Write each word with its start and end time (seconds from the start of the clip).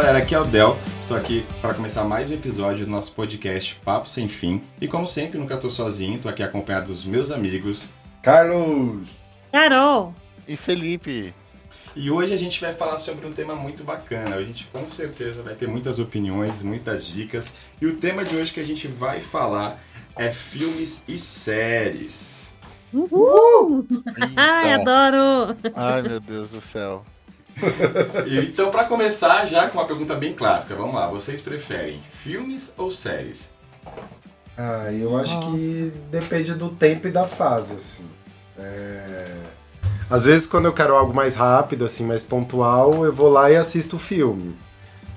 galera, 0.00 0.18
aqui 0.18 0.32
é 0.32 0.38
o 0.38 0.44
Del. 0.44 0.78
Estou 1.00 1.16
aqui 1.16 1.44
para 1.60 1.74
começar 1.74 2.04
mais 2.04 2.30
um 2.30 2.32
episódio 2.32 2.86
do 2.86 2.90
nosso 2.90 3.12
podcast 3.14 3.74
Papo 3.84 4.08
Sem 4.08 4.28
Fim. 4.28 4.62
E 4.80 4.86
como 4.86 5.08
sempre, 5.08 5.36
nunca 5.36 5.54
estou 5.54 5.72
sozinho, 5.72 6.14
estou 6.14 6.30
aqui 6.30 6.40
acompanhado 6.40 6.86
dos 6.86 7.04
meus 7.04 7.32
amigos 7.32 7.90
Carlos, 8.22 9.08
Carol, 9.50 10.14
E 10.46 10.56
Felipe, 10.56 11.34
E 11.96 12.12
hoje 12.12 12.32
a 12.32 12.36
gente 12.36 12.60
vai 12.60 12.72
falar 12.72 12.96
sobre 12.98 13.26
um 13.26 13.32
tema 13.32 13.56
muito 13.56 13.82
bacana. 13.82 14.36
A 14.36 14.44
gente 14.44 14.66
com 14.66 14.86
certeza 14.86 15.42
vai 15.42 15.56
ter 15.56 15.66
muitas 15.66 15.98
opiniões, 15.98 16.62
muitas 16.62 17.04
dicas. 17.04 17.54
E 17.82 17.86
o 17.86 17.96
tema 17.96 18.24
de 18.24 18.36
hoje 18.36 18.52
que 18.52 18.60
a 18.60 18.64
gente 18.64 18.86
vai 18.86 19.20
falar 19.20 19.82
é 20.14 20.30
filmes 20.30 21.02
e 21.08 21.18
séries. 21.18 22.56
Uhul! 22.94 23.84
Ai, 24.36 24.74
Eita. 24.74 24.92
adoro! 24.92 25.56
ai 25.74 26.02
meu 26.02 26.20
Deus 26.20 26.50
do 26.50 26.60
céu. 26.60 27.04
Então, 28.48 28.70
para 28.70 28.84
começar, 28.84 29.46
já 29.46 29.68
com 29.68 29.78
uma 29.78 29.86
pergunta 29.86 30.14
bem 30.14 30.32
clássica, 30.34 30.74
vamos 30.76 30.94
lá. 30.94 31.08
Vocês 31.08 31.40
preferem 31.40 32.00
filmes 32.10 32.72
ou 32.76 32.90
séries? 32.90 33.52
ah, 34.56 34.92
eu 34.92 35.16
acho 35.16 35.38
que 35.40 35.92
depende 36.10 36.54
do 36.54 36.70
tempo 36.70 37.06
e 37.08 37.10
da 37.12 37.26
fase, 37.28 37.74
assim. 37.74 38.04
É, 38.56 39.50
Às 40.10 40.24
vezes, 40.24 40.46
quando 40.46 40.66
eu 40.66 40.72
quero 40.74 40.94
algo 40.96 41.14
mais 41.14 41.36
rápido, 41.36 41.84
assim, 41.84 42.04
mais 42.06 42.22
pontual, 42.24 43.04
eu 43.04 43.12
vou 43.12 43.28
lá 43.30 43.50
e 43.50 43.56
assisto 43.56 43.96
o 43.96 43.98
filme. 43.98 44.56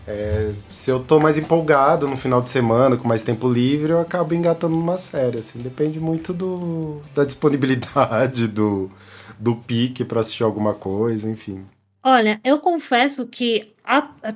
É, 0.07 0.53
Se 0.69 0.89
eu 0.91 1.01
tô 1.03 1.19
mais 1.19 1.37
empolgado 1.37 2.07
no 2.07 2.17
final 2.17 2.41
de 2.41 2.49
semana, 2.49 2.97
com 2.97 3.07
mais 3.07 3.21
tempo 3.21 3.47
livre, 3.51 3.91
eu 3.91 3.99
acabo 4.01 4.33
engatando 4.33 4.75
numa 4.75 4.97
série, 4.97 5.39
assim. 5.39 5.59
Depende 5.59 5.99
muito 5.99 6.33
do... 6.33 7.01
da 7.15 7.23
disponibilidade, 7.25 8.47
do, 8.49 8.91
do 9.39 9.55
pique 9.55 10.03
pra 10.05 10.19
assistir 10.21 10.43
alguma 10.43 10.73
coisa, 10.73 11.29
enfim. 11.29 11.65
Olha, 12.03 12.41
eu 12.43 12.59
confesso 12.59 13.27
que, 13.27 13.73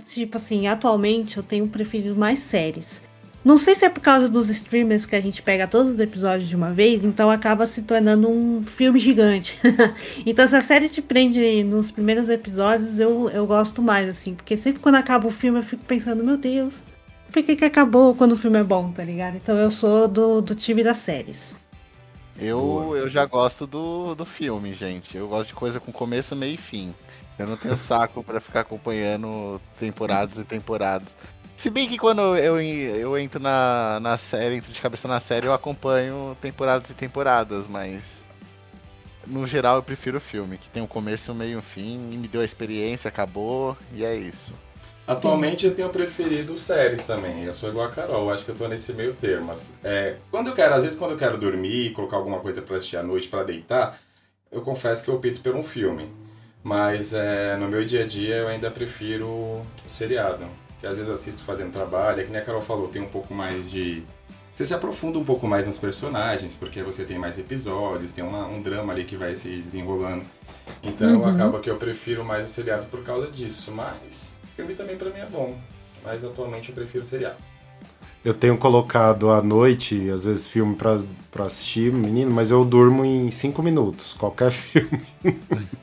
tipo 0.08 0.38
assim, 0.38 0.68
atualmente 0.68 1.38
eu 1.38 1.44
tenho 1.44 1.68
preferido 1.68 2.16
mais 2.16 2.40
séries. 2.40 3.02
Não 3.44 3.60
sei 3.60 3.76
se 3.76 3.86
é 3.86 3.90
por 3.90 4.02
causa 4.02 4.28
dos 4.28 4.50
streamers 4.50 5.06
que 5.06 5.16
a 5.16 5.22
gente 5.22 5.42
pega 5.42 5.68
todos 5.68 5.94
os 5.94 6.00
episódios 6.00 6.50
de 6.50 6.56
uma 6.56 6.72
vez, 6.72 7.04
então 7.04 7.30
acaba 7.30 7.66
se 7.66 7.84
tornando 7.84 8.28
um 8.30 8.64
filme 8.64 9.00
gigante. 9.00 9.60
então, 10.26 10.48
se 10.48 10.56
a 10.56 10.62
série 10.62 10.90
te 10.90 11.02
prende 11.02 11.64
nos 11.64 11.92
primeiros 11.92 12.30
episódios, 12.30 13.00
eu, 13.00 13.30
eu 13.30 13.46
gosto 13.46 13.82
mais, 13.84 14.08
assim, 14.08 14.34
porque 14.34 14.58
sempre 14.58 14.82
quando 14.82 14.96
acaba 14.96 15.28
o 15.28 15.32
filme 15.32 15.60
eu 15.60 15.64
fico 15.64 15.84
pensando, 15.86 16.24
meu 16.24 16.38
Deus, 16.38 16.82
por 17.32 17.44
que, 17.44 17.56
que 17.56 17.66
acabou 17.66 18.16
quando 18.16 18.32
o 18.32 18.38
filme 18.38 18.60
é 18.60 18.64
bom, 18.64 18.92
tá 18.92 19.04
ligado? 19.04 19.38
Então 19.38 19.58
eu 19.58 19.70
sou 19.70 20.08
do, 20.08 20.42
do 20.42 20.56
time 20.56 20.84
das 20.84 20.98
séries. 20.98 21.54
Eu, 22.40 22.96
eu 22.98 23.08
já 23.08 23.26
gosto 23.26 23.66
do, 23.66 24.14
do 24.16 24.26
filme, 24.26 24.74
gente. 24.74 25.16
Eu 25.16 25.28
gosto 25.28 25.50
de 25.50 25.54
coisa 25.54 25.80
com 25.80 25.92
começo, 25.92 26.36
meio 26.36 26.56
e 26.56 26.58
fim. 26.58 26.94
Eu 27.38 27.48
não 27.48 27.58
tenho 27.58 27.78
saco 27.78 28.24
pra 28.24 28.40
ficar 28.40 28.62
acompanhando 28.62 29.62
temporadas 29.80 30.38
e 30.38 30.44
temporadas. 30.44 31.16
Se 31.56 31.70
bem 31.70 31.88
que 31.88 31.98
quando 31.98 32.36
eu, 32.38 32.60
eu 32.60 33.18
entro 33.18 33.40
na, 33.40 34.00
na 34.02 34.18
série, 34.18 34.56
entro 34.56 34.72
de 34.72 34.82
cabeça 34.82 35.08
na 35.08 35.20
série, 35.20 35.48
eu 35.48 35.54
acompanho 35.54 36.36
temporadas 36.42 36.90
e 36.90 36.94
temporadas, 36.94 37.66
mas 37.68 38.26
no 39.26 39.48
geral 39.48 39.78
eu 39.78 39.84
prefiro 39.84 40.18
o 40.18 40.22
filme, 40.22 40.58
que 40.58 40.70
tem 40.70 40.84
um 40.84 40.88
começo, 40.88 41.32
um 41.32 41.36
meio 41.36 41.54
e 41.54 41.58
um 41.58 41.62
fim, 41.62 42.12
e 42.12 42.18
me 42.18 42.28
deu 42.28 42.42
a 42.42 42.46
experiência, 42.46 43.08
acabou, 43.08 43.78
e 43.94 44.04
é 44.04 44.16
isso. 44.16 44.54
Atualmente 45.08 45.66
eu 45.68 45.76
tenho 45.76 45.90
preferido 45.90 46.58
séries 46.58 47.06
também. 47.06 47.44
Eu 47.44 47.54
sou 47.54 47.70
igual 47.70 47.86
a 47.86 47.92
Carol, 47.92 48.32
acho 48.32 48.44
que 48.44 48.50
eu 48.50 48.56
tô 48.56 48.68
nesse 48.68 48.92
meio 48.92 49.14
termo. 49.14 49.48
Mas, 49.48 49.78
é, 49.84 50.16
quando 50.32 50.48
eu 50.48 50.56
quero, 50.56 50.74
às 50.74 50.82
vezes 50.82 50.98
quando 50.98 51.12
eu 51.12 51.18
quero 51.18 51.38
dormir, 51.38 51.94
colocar 51.94 52.18
alguma 52.18 52.40
coisa 52.40 52.62
pra 52.62 52.78
assistir 52.78 52.98
à 52.98 53.04
noite 53.04 53.28
pra 53.28 53.44
deitar, 53.44 54.00
eu 54.52 54.62
confesso 54.62 55.04
que 55.04 55.10
eu 55.10 55.16
opto 55.16 55.42
por 55.42 55.56
um 55.56 55.64
filme. 55.64 56.12
Mas 56.66 57.14
é, 57.14 57.56
no 57.58 57.68
meu 57.68 57.86
dia 57.86 58.04
a 58.04 58.08
dia 58.08 58.38
eu 58.38 58.48
ainda 58.48 58.72
prefiro 58.72 59.28
o 59.28 59.66
seriado. 59.86 60.48
Que 60.82 60.88
às 60.88 60.98
vezes 60.98 61.12
assisto 61.14 61.44
fazendo 61.44 61.72
trabalho, 61.72 62.22
é 62.22 62.24
que 62.24 62.32
nem 62.32 62.42
a 62.42 62.44
Carol 62.44 62.60
falou, 62.60 62.88
tem 62.88 63.04
um 63.04 63.08
pouco 63.08 63.36
mais 63.36 63.70
de. 63.70 64.02
Você 64.52 64.66
se 64.66 64.74
aprofunda 64.74 65.20
um 65.20 65.24
pouco 65.24 65.46
mais 65.48 65.68
nos 65.68 65.78
personagens, 65.78 66.56
porque 66.56 66.82
você 66.82 67.06
tem 67.06 67.20
mais 67.20 67.38
episódios, 67.38 68.10
tem 68.10 68.24
uma- 68.24 68.48
um 68.48 68.64
drama 68.64 68.92
ali 68.94 69.04
que 69.04 69.16
vai 69.16 69.36
se 69.36 69.48
desenrolando. 69.48 70.26
Então 70.82 71.22
Uhum. 71.22 71.28
acaba 71.36 71.60
que 71.60 71.70
eu 71.70 71.76
prefiro 71.78 72.26
mais 72.26 72.46
o 72.46 72.48
seriado 72.52 72.88
por 72.88 73.04
causa 73.04 73.30
disso. 73.30 73.72
Mas 73.72 74.40
filme 74.56 74.74
também 74.74 74.96
pra 74.98 75.12
mim 75.12 75.20
é 75.20 75.28
bom. 75.28 75.56
Mas 76.04 76.24
atualmente 76.26 76.70
eu 76.70 76.76
prefiro 76.76 77.06
seriado. 77.06 77.36
Eu 78.26 78.34
tenho 78.34 78.58
colocado 78.58 79.30
à 79.30 79.40
noite, 79.40 80.10
às 80.10 80.26
vezes, 80.26 80.48
filme 80.48 80.76
pra, 80.76 81.00
pra 81.32 81.46
assistir, 81.46 81.94
menino, 81.94 82.32
mas 82.32 82.50
eu 82.50 82.66
durmo 82.66 83.06
em 83.06 83.30
cinco 83.30 83.62
minutos, 83.62 84.16
qualquer 84.16 84.50
filme. 84.52 85.00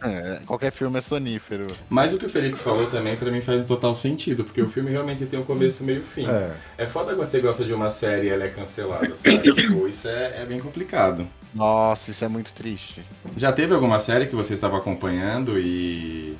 É, 0.03 0.41
qualquer 0.44 0.72
filme 0.72 0.98
é 0.98 1.00
sonífero. 1.00 1.69
Mas 1.88 2.12
o 2.12 2.19
que 2.19 2.26
o 2.26 2.28
Felipe 2.28 2.56
falou 2.56 2.88
também 2.88 3.14
pra 3.14 3.31
mim 3.31 3.41
faz 3.41 3.64
total 3.64 3.94
sentido, 3.94 4.42
porque 4.42 4.60
o 4.60 4.69
filme 4.69 4.91
realmente 4.91 5.25
tem 5.26 5.38
um 5.38 5.44
começo, 5.44 5.84
meio 5.84 6.00
e 6.00 6.02
fim. 6.02 6.26
É. 6.26 6.50
É 6.78 6.84
foda 6.84 7.14
quando 7.14 7.28
você 7.28 7.41
gosta 7.41 7.64
de 7.64 7.72
uma 7.72 7.91
série 7.91 8.26
e 8.26 8.31
ela 8.31 8.42
é 8.42 8.48
cancelada, 8.48 9.14
sabe? 9.14 9.38
tipo, 9.54 9.86
isso 9.86 10.08
é, 10.08 10.42
é 10.42 10.44
bem 10.44 10.58
complicado. 10.58 11.25
Nossa, 11.54 12.10
isso 12.10 12.25
é 12.25 12.28
muito 12.28 12.52
triste. 12.52 13.04
Já 13.36 13.52
teve 13.52 13.72
alguma 13.72 14.00
série 14.00 14.26
que 14.26 14.34
você 14.34 14.52
estava 14.52 14.78
acompanhando 14.78 15.60
e 15.60 16.36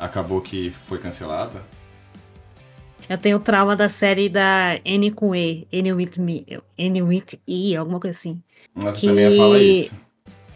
acabou 0.00 0.40
que 0.40 0.74
foi 0.88 0.98
cancelada? 0.98 1.62
Eu 3.08 3.18
tenho 3.18 3.38
trauma 3.38 3.76
da 3.76 3.88
série 3.88 4.28
da 4.28 4.78
N 4.84 5.10
com 5.10 5.34
E, 5.34 5.66
N 5.70 5.92
with 5.92 6.12
me, 6.18 6.46
N 6.78 7.02
with 7.02 7.38
E, 7.46 7.76
alguma 7.76 8.00
coisa 8.00 8.16
assim. 8.18 8.42
Mas 8.74 8.96
Que- 8.96 9.00
você 9.02 9.06
também 9.08 9.30
ia 9.30 9.36
falar 9.36 9.58
isso. 9.58 10.00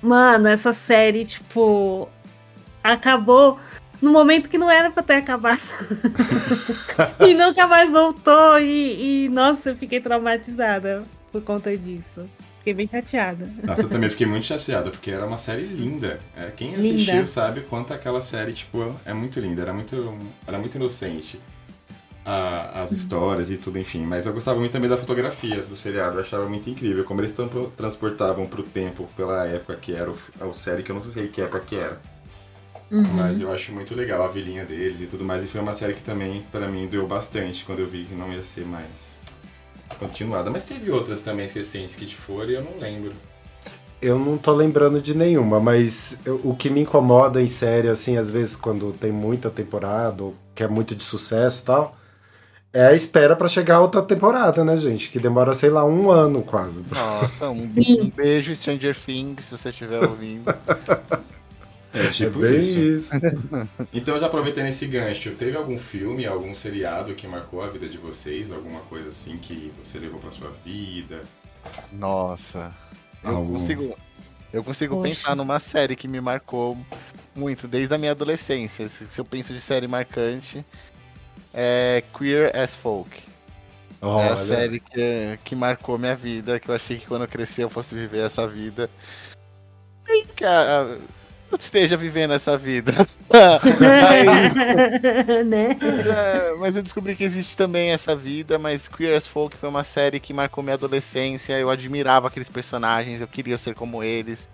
Mano, 0.00 0.48
essa 0.48 0.72
série, 0.72 1.26
tipo, 1.26 2.08
acabou 2.82 3.58
no 4.00 4.12
momento 4.12 4.48
que 4.48 4.56
não 4.56 4.70
era 4.70 4.91
pra 4.91 5.03
ter 5.03 5.14
acabado. 5.14 5.60
e 7.26 7.34
nunca 7.34 7.66
mais 7.66 7.91
voltou. 7.91 8.58
E, 8.60 9.26
e, 9.26 9.28
nossa, 9.28 9.70
eu 9.70 9.76
fiquei 9.76 10.00
traumatizada 10.00 11.04
por 11.32 11.42
conta 11.42 11.76
disso. 11.76 12.28
Fiquei 12.58 12.75
bem 12.75 12.88
chateada. 12.88 13.50
Nossa, 13.62 13.82
eu 13.82 13.88
também 13.88 14.08
fiquei 14.10 14.26
muito 14.26 14.47
chateado, 14.47 14.91
porque 14.91 15.10
era 15.10 15.26
uma 15.26 15.38
série 15.38 15.62
linda. 15.66 16.20
É, 16.37 16.50
quem 16.50 16.75
assistiu 16.76 17.14
Linda. 17.14 17.26
sabe 17.26 17.60
quanto 17.62 17.92
aquela 17.92 18.20
série, 18.20 18.53
tipo, 18.53 18.94
é 19.04 19.12
muito 19.12 19.38
linda. 19.41 19.62
Era 19.62 19.72
muito, 19.72 20.16
era 20.47 20.58
muito 20.58 20.76
inocente. 20.76 21.41
A- 22.31 22.83
as 22.83 22.93
histórias 22.93 23.50
e 23.50 23.56
tudo, 23.56 23.78
enfim. 23.78 24.05
Mas 24.05 24.27
eu 24.27 24.33
gostava 24.34 24.59
muito 24.59 24.72
também 24.72 24.91
da 24.91 24.99
fotografia 24.99 25.62
do 25.62 25.75
seriado. 25.75 26.19
Eu 26.19 26.21
achava 26.21 26.47
muito 26.47 26.69
incrível. 26.69 27.03
Como 27.05 27.21
eles 27.22 27.33
tanto 27.33 27.72
transportavam 27.77 28.47
pro 28.47 28.62
tempo, 28.62 29.09
pela 29.16 29.47
época 29.47 29.77
que 29.77 29.94
era 29.94 30.11
o, 30.11 30.16
a 30.41 30.53
série, 30.53 30.83
que 30.83 30.91
eu 30.91 30.94
não 30.94 31.00
sei 31.00 31.28
que 31.28 31.41
época 31.41 31.61
que 31.61 31.77
era. 31.77 31.99
Mas 33.15 33.41
eu 33.41 33.50
acho 33.53 33.72
muito 33.72 33.94
legal 33.94 34.22
a 34.22 34.28
vilinha 34.28 34.65
deles 34.65 35.00
e 35.00 35.06
tudo 35.06 35.25
mais. 35.25 35.43
E 35.43 35.47
foi 35.47 35.61
uma 35.61 35.72
série 35.75 35.94
que 35.94 36.03
também, 36.03 36.43
pra 36.53 36.69
mim, 36.69 36.87
doeu 36.87 37.06
bastante 37.06 37.65
quando 37.65 37.81
eu 37.81 37.87
vi 37.87 38.05
que 38.05 38.15
não 38.15 38.31
ia 38.33 38.43
ser 38.43 38.67
mais 38.67 39.22
continuada. 39.99 40.50
Mas 40.50 40.65
teve 40.65 40.91
outras 40.91 41.21
também 41.22 41.49
recentes 41.49 41.94
que 41.94 42.15
foram 42.15 42.50
e 42.50 42.55
eu 42.55 42.62
não 42.62 42.78
lembro. 42.78 43.12
Eu 44.00 44.19
não 44.19 44.38
tô 44.38 44.53
lembrando 44.53 45.00
de 45.00 45.12
nenhuma, 45.15 45.59
mas 45.59 46.21
eu- 46.25 46.41
o 46.44 46.55
que 46.55 46.71
me 46.71 46.83
incomoda 46.83 47.43
em 47.43 47.49
série, 47.49 47.88
assim, 47.88 48.17
às 48.17 48.31
vezes 48.31 48.55
quando 48.55 48.93
tem 48.93 49.11
muita 49.11 49.50
temporada 49.50 50.22
ou 50.22 50.37
que 50.55 50.62
é 50.62 50.69
muito 50.69 50.94
de 50.94 51.03
sucesso 51.03 51.62
e 51.62 51.67
tal, 51.67 51.97
é 52.78 52.87
a 52.87 52.94
espera 52.94 53.34
pra 53.34 53.49
chegar 53.49 53.77
a 53.77 53.81
outra 53.81 54.00
temporada, 54.03 54.65
né, 54.65 54.78
gente? 54.78 55.11
Que 55.11 55.19
demora, 55.19 55.53
sei 55.53 55.69
lá, 55.69 55.84
um 55.84 56.12
ano 56.12 56.43
quase. 56.43 56.84
Nossa, 56.89 57.50
um, 57.50 57.65
um 57.75 58.09
beijo, 58.09 58.55
Stranger 58.55 58.97
Things, 58.97 59.47
se 59.47 59.50
você 59.50 59.71
estiver 59.71 60.05
ouvindo. 60.05 60.44
É 61.93 62.06
tipo 62.11 62.44
é 62.44 62.53
isso. 62.53 62.78
isso. 62.78 63.15
Então, 63.93 64.21
já 64.21 64.27
aproveitando 64.27 64.67
esse 64.67 64.87
gancho, 64.87 65.33
teve 65.33 65.56
algum 65.56 65.77
filme, 65.77 66.25
algum 66.25 66.55
seriado 66.55 67.15
que 67.15 67.27
marcou 67.27 67.62
a 67.62 67.69
vida 67.69 67.88
de 67.88 67.99
vocês? 67.99 68.52
Alguma 68.52 68.81
coisa 68.82 69.08
assim 69.08 69.38
que 69.38 69.73
você 69.82 69.99
levou 69.99 70.20
pra 70.20 70.31
sua 70.31 70.52
vida? 70.64 71.25
Nossa. 71.93 72.73
Eu 73.25 73.38
Algum? 73.38 73.55
consigo, 73.55 73.97
eu 74.52 74.62
consigo 74.62 74.94
Poxa. 74.94 75.08
pensar 75.08 75.35
numa 75.35 75.58
série 75.58 75.97
que 75.97 76.06
me 76.06 76.20
marcou 76.20 76.79
muito 77.35 77.67
desde 77.67 77.93
a 77.93 77.99
minha 77.99 78.12
adolescência. 78.12 78.88
Se 78.88 79.20
eu 79.20 79.25
penso 79.25 79.52
de 79.52 79.61
série 79.61 79.88
marcante, 79.88 80.64
é 81.60 82.05
Queer 82.16 82.56
as 82.56 82.76
Folk. 82.76 83.20
É 84.00 84.06
a 84.06 84.08
Olha, 84.08 84.37
série 84.37 84.78
que, 84.78 85.38
que 85.43 85.56
marcou 85.56 85.99
minha 85.99 86.14
vida, 86.14 86.60
que 86.60 86.69
eu 86.69 86.75
achei 86.75 86.99
que 86.99 87.06
quando 87.06 87.22
eu 87.22 87.28
crescer 87.28 87.64
eu 87.64 87.70
fosse 87.70 87.96
viver 87.96 88.25
essa 88.25 88.46
vida. 88.46 88.88
E 90.06 90.25
que 90.25 90.44
a- 90.44 90.96
eu 91.50 91.58
esteja 91.58 91.96
vivendo 91.96 92.32
essa 92.32 92.56
vida. 92.56 92.93
Aí, 94.08 94.25
né? 95.44 95.76
É, 95.81 96.55
mas 96.58 96.76
eu 96.76 96.82
descobri 96.82 97.16
que 97.16 97.25
existe 97.25 97.56
também 97.56 97.90
essa 97.90 98.14
vida, 98.14 98.56
mas 98.56 98.87
Queer 98.87 99.16
as 99.16 99.26
Folk 99.26 99.56
foi 99.56 99.69
uma 99.69 99.82
série 99.82 100.20
que 100.20 100.32
marcou 100.32 100.62
minha 100.62 100.75
adolescência. 100.75 101.58
Eu 101.58 101.69
admirava 101.69 102.28
aqueles 102.28 102.49
personagens, 102.49 103.20
eu 103.20 103.26
queria 103.26 103.56
ser 103.56 103.75
como 103.75 104.04
eles. 104.04 104.49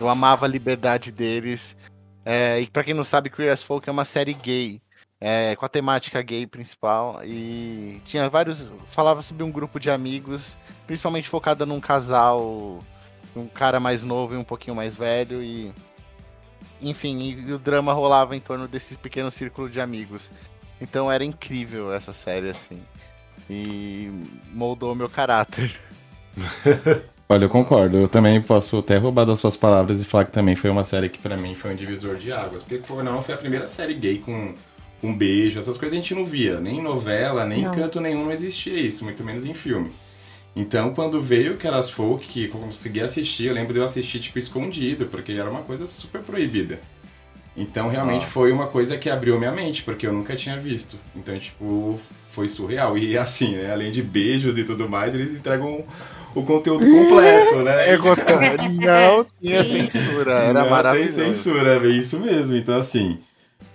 Eu 0.00 0.08
amava 0.08 0.44
a 0.44 0.48
liberdade 0.48 1.12
deles. 1.12 1.76
É, 2.24 2.60
e 2.60 2.66
pra 2.66 2.82
quem 2.82 2.94
não 2.94 3.04
sabe, 3.04 3.30
Queer 3.30 3.52
as 3.52 3.62
Folk 3.62 3.88
é 3.88 3.92
uma 3.92 4.04
série 4.04 4.34
gay. 4.34 4.80
É, 5.20 5.56
com 5.56 5.64
a 5.64 5.68
temática 5.68 6.22
gay 6.22 6.46
principal. 6.46 7.20
E 7.24 8.00
tinha 8.04 8.28
vários. 8.28 8.70
Falava 8.88 9.22
sobre 9.22 9.42
um 9.42 9.50
grupo 9.50 9.78
de 9.78 9.90
amigos, 9.90 10.56
principalmente 10.86 11.28
focada 11.28 11.66
num 11.66 11.80
casal. 11.80 12.80
Um 13.36 13.46
cara 13.46 13.78
mais 13.78 14.02
novo 14.02 14.34
e 14.34 14.36
um 14.36 14.44
pouquinho 14.44 14.74
mais 14.74 14.96
velho. 14.96 15.42
E 15.42 15.72
enfim, 16.80 17.36
e 17.46 17.52
o 17.52 17.58
drama 17.58 17.92
rolava 17.92 18.36
em 18.36 18.40
torno 18.40 18.68
desse 18.68 18.96
pequeno 18.96 19.30
círculo 19.30 19.68
de 19.68 19.80
amigos. 19.80 20.30
Então 20.80 21.10
era 21.10 21.24
incrível 21.24 21.92
essa 21.92 22.12
série, 22.12 22.50
assim. 22.50 22.80
E 23.50 24.10
moldou 24.52 24.94
meu 24.94 25.08
caráter. 25.08 25.78
Olha, 27.28 27.44
eu 27.44 27.50
concordo. 27.50 27.98
Eu 27.98 28.08
também 28.08 28.40
posso 28.40 28.78
até 28.78 28.96
roubar 28.96 29.26
das 29.26 29.38
suas 29.38 29.56
palavras 29.56 30.00
e 30.00 30.04
falar 30.04 30.24
que 30.24 30.32
também 30.32 30.56
foi 30.56 30.70
uma 30.70 30.84
série 30.84 31.08
que 31.08 31.18
para 31.18 31.36
mim 31.36 31.54
foi 31.54 31.72
um 31.72 31.76
divisor 31.76 32.16
de 32.16 32.32
águas. 32.32 32.62
Porque 32.62 32.78
foi, 32.78 33.02
não 33.02 33.20
foi 33.20 33.34
a 33.34 33.38
primeira 33.38 33.68
série 33.68 33.94
gay 33.94 34.18
com 34.18 34.54
um 35.02 35.14
beijo, 35.14 35.58
essas 35.58 35.78
coisas 35.78 35.96
a 35.96 36.00
gente 36.00 36.14
não 36.14 36.24
via. 36.24 36.60
Nem 36.60 36.78
em 36.78 36.82
novela, 36.82 37.44
nem 37.44 37.64
em 37.64 37.70
canto 37.70 38.00
nenhum 38.00 38.24
não 38.24 38.32
existia 38.32 38.78
isso, 38.78 39.04
muito 39.04 39.22
menos 39.22 39.44
em 39.44 39.54
filme. 39.54 39.90
Então, 40.56 40.92
quando 40.92 41.22
veio 41.22 41.54
aquelas 41.54 41.88
folk 41.88 42.26
que 42.26 42.44
eu 42.46 42.50
consegui 42.50 43.00
assistir, 43.00 43.46
eu 43.46 43.54
lembro 43.54 43.72
de 43.72 43.78
eu 43.78 43.84
assistir, 43.84 44.18
tipo, 44.18 44.38
escondido, 44.38 45.06
porque 45.06 45.32
era 45.32 45.48
uma 45.48 45.62
coisa 45.62 45.86
super 45.86 46.20
proibida. 46.20 46.80
Então, 47.56 47.88
realmente 47.88 48.24
ah. 48.24 48.28
foi 48.28 48.52
uma 48.52 48.66
coisa 48.66 48.96
que 48.96 49.10
abriu 49.10 49.38
minha 49.38 49.52
mente, 49.52 49.82
porque 49.82 50.06
eu 50.06 50.12
nunca 50.12 50.36
tinha 50.36 50.56
visto. 50.56 50.96
Então, 51.14 51.38
tipo, 51.38 51.98
foi 52.28 52.48
surreal. 52.48 52.96
E 52.96 53.18
assim, 53.18 53.56
né, 53.56 53.72
além 53.72 53.90
de 53.90 54.02
beijos 54.02 54.56
e 54.58 54.64
tudo 54.64 54.88
mais, 54.88 55.14
eles 55.14 55.34
entregam 55.34 55.84
o 56.34 56.42
conteúdo 56.44 56.84
completo, 56.84 57.56
né? 57.62 57.78
É, 57.88 57.96
não 59.16 59.26
tinha 59.42 59.64
censura, 59.64 60.32
era 60.32 60.62
não 60.62 60.70
maravilhoso. 60.70 61.16
Não 61.16 61.24
tem 61.24 61.34
censura, 61.34 61.84
é 61.84 61.88
isso 61.88 62.20
mesmo. 62.20 62.56
Então, 62.56 62.76
assim, 62.76 63.18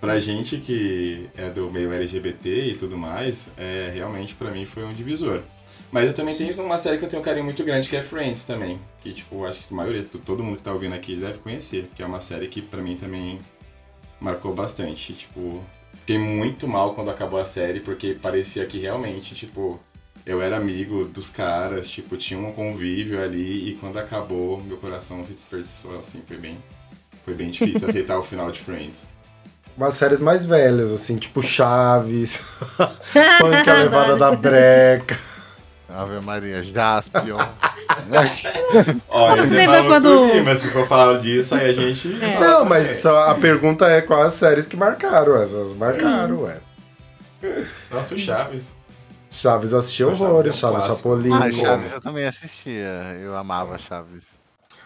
pra 0.04 0.20
gente 0.20 0.58
que 0.58 1.30
é 1.34 1.48
do 1.48 1.70
meio 1.70 1.90
LGBT 1.90 2.72
e 2.72 2.74
tudo 2.76 2.94
mais, 2.94 3.50
é, 3.56 3.90
realmente 3.94 4.34
para 4.34 4.50
mim 4.50 4.66
foi 4.66 4.84
um 4.84 4.92
divisor. 4.92 5.40
Mas 5.90 6.06
eu 6.06 6.12
também 6.12 6.36
tenho 6.36 6.60
uma 6.62 6.76
série 6.76 6.98
que 6.98 7.06
eu 7.06 7.08
tenho 7.08 7.22
um 7.22 7.24
carinho 7.24 7.44
muito 7.44 7.64
grande, 7.64 7.88
que 7.88 7.96
é 7.96 8.02
Friends 8.02 8.44
também. 8.44 8.78
Que, 9.00 9.14
tipo, 9.14 9.44
acho 9.46 9.60
que 9.60 9.72
a 9.72 9.76
maioria, 9.76 10.04
todo 10.26 10.42
mundo 10.42 10.56
que 10.56 10.62
tá 10.62 10.72
ouvindo 10.72 10.94
aqui 10.94 11.16
deve 11.16 11.38
conhecer. 11.38 11.88
Que 11.96 12.02
é 12.02 12.06
uma 12.06 12.20
série 12.20 12.48
que 12.48 12.60
para 12.60 12.82
mim 12.82 12.96
também 12.96 13.38
marcou 14.20 14.52
bastante. 14.52 15.14
Tipo, 15.14 15.64
fiquei 16.00 16.18
muito 16.18 16.68
mal 16.68 16.94
quando 16.94 17.10
acabou 17.10 17.40
a 17.40 17.44
série, 17.44 17.80
porque 17.80 18.12
parecia 18.12 18.66
que 18.66 18.78
realmente, 18.78 19.34
tipo, 19.34 19.80
eu 20.26 20.42
era 20.42 20.56
amigo 20.56 21.06
dos 21.06 21.30
caras, 21.30 21.88
tipo, 21.88 22.16
tinha 22.16 22.38
um 22.38 22.52
convívio 22.52 23.22
ali 23.22 23.70
e 23.70 23.74
quando 23.76 23.98
acabou, 23.98 24.60
meu 24.60 24.76
coração 24.76 25.24
se 25.24 25.32
desperdiçou, 25.32 25.98
assim, 25.98 26.22
foi 26.26 26.36
bem, 26.36 26.58
foi 27.24 27.34
bem 27.34 27.48
difícil 27.48 27.86
aceitar 27.88 28.18
o 28.18 28.22
final 28.22 28.50
de 28.50 28.58
Friends. 28.58 29.13
Umas 29.76 29.94
séries 29.94 30.20
mais 30.20 30.44
velhas, 30.44 30.92
assim, 30.92 31.16
tipo 31.16 31.42
Chaves, 31.42 32.44
Punk 33.40 33.68
a 33.68 33.74
Levada 33.74 34.16
da 34.16 34.34
Breca. 34.34 35.18
Ave 35.88 36.20
Maria, 36.20 36.62
Jaspion. 36.62 37.38
Olha, 39.08 39.42
você, 39.42 39.64
falou 39.64 39.84
quando... 39.84 40.44
mas 40.44 40.58
se 40.60 40.68
for 40.70 40.86
falar 40.86 41.18
disso, 41.20 41.54
aí 41.54 41.70
a 41.70 41.72
gente... 41.72 42.24
É. 42.24 42.38
Não, 42.38 42.64
mas 42.64 43.04
a 43.04 43.34
pergunta 43.34 43.86
é 43.86 44.00
quais 44.00 44.26
as 44.26 44.32
séries 44.34 44.66
que 44.66 44.76
marcaram, 44.76 45.36
essas 45.36 45.76
marcaram, 45.76 46.42
ué. 46.42 46.60
Nossa, 47.90 48.14
o 48.14 48.18
Chaves. 48.18 48.74
Chaves 49.30 49.72
eu 49.72 49.78
assisti 49.78 50.04
horrores, 50.04 50.56
Chaves, 50.56 50.82
é 50.82 50.92
um 50.92 50.96
Chapolin. 50.96 51.32
Ah, 51.32 51.52
Chaves 51.52 51.92
eu 51.92 52.00
também 52.00 52.26
assistia. 52.26 53.16
Eu 53.20 53.36
amava 53.36 53.76
Chaves. 53.78 54.22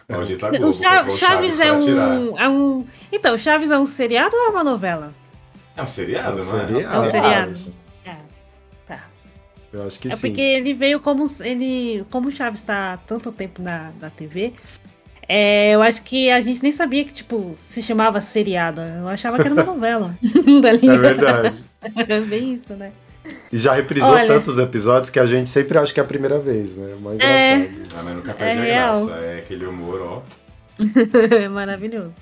Onde 0.09 0.35
tá 0.37 0.49
Globo, 0.49 0.73
Chaves, 0.73 1.17
Chaves 1.17 1.59
é, 1.59 1.71
um, 1.71 2.39
é 2.39 2.49
um. 2.49 2.85
Então, 3.11 3.37
Chaves 3.37 3.69
é 3.69 3.77
um 3.77 3.85
seriado 3.85 4.35
ou 4.35 4.47
é 4.47 4.49
uma 4.49 4.63
novela? 4.63 5.13
É 5.77 5.83
um 5.83 5.85
seriado, 5.85 6.39
é 6.39 6.41
um 6.41 6.45
não 6.45 6.57
é? 6.57 6.65
Seriado. 6.65 6.95
É 6.95 6.99
um 6.99 7.05
seriado. 7.05 7.59
É. 8.05 8.15
Tá. 8.87 9.03
Eu 9.71 9.85
acho 9.85 9.99
que 9.99 10.07
é 10.07 10.15
sim. 10.15 10.27
porque 10.27 10.41
ele 10.41 10.73
veio 10.73 10.99
como. 10.99 11.25
Ele, 11.41 12.03
como 12.09 12.27
o 12.27 12.31
Chaves 12.31 12.61
está 12.61 12.93
há 12.93 12.97
tanto 12.97 13.31
tempo 13.31 13.61
na, 13.61 13.91
na 14.01 14.09
TV. 14.09 14.53
É, 15.27 15.75
eu 15.75 15.83
acho 15.83 16.01
que 16.01 16.31
a 16.31 16.41
gente 16.41 16.63
nem 16.63 16.71
sabia 16.71 17.05
que, 17.05 17.13
tipo, 17.13 17.55
se 17.59 17.83
chamava 17.83 18.19
seriado. 18.19 18.81
Eu 18.81 19.07
achava 19.07 19.37
que 19.37 19.45
era 19.45 19.53
uma 19.53 19.61
novela. 19.63 20.17
é 20.25 20.97
verdade. 20.97 21.69
É 21.81 22.19
bem 22.19 22.55
isso, 22.55 22.73
né? 22.73 22.91
E 23.51 23.57
já 23.57 23.73
reprisou 23.73 24.13
Olha. 24.13 24.27
tantos 24.27 24.57
episódios 24.57 25.09
que 25.09 25.19
a 25.19 25.25
gente 25.25 25.49
sempre 25.49 25.77
acha 25.77 25.93
que 25.93 25.99
é 25.99 26.03
a 26.03 26.05
primeira 26.05 26.39
vez, 26.39 26.75
né? 26.75 26.93
É 26.93 27.01
mais 27.01 27.19
é. 27.19 27.55
engraçado. 27.57 27.99
Ah, 27.99 28.03
mas 28.03 28.15
nunca 28.15 28.33
perde 28.33 28.67
é 28.67 28.77
a 28.77 28.91
graça. 28.91 29.11
É 29.11 29.37
aquele 29.39 29.65
humor, 29.65 30.01
ó. 30.01 30.21
Maravilhoso. 31.51 32.13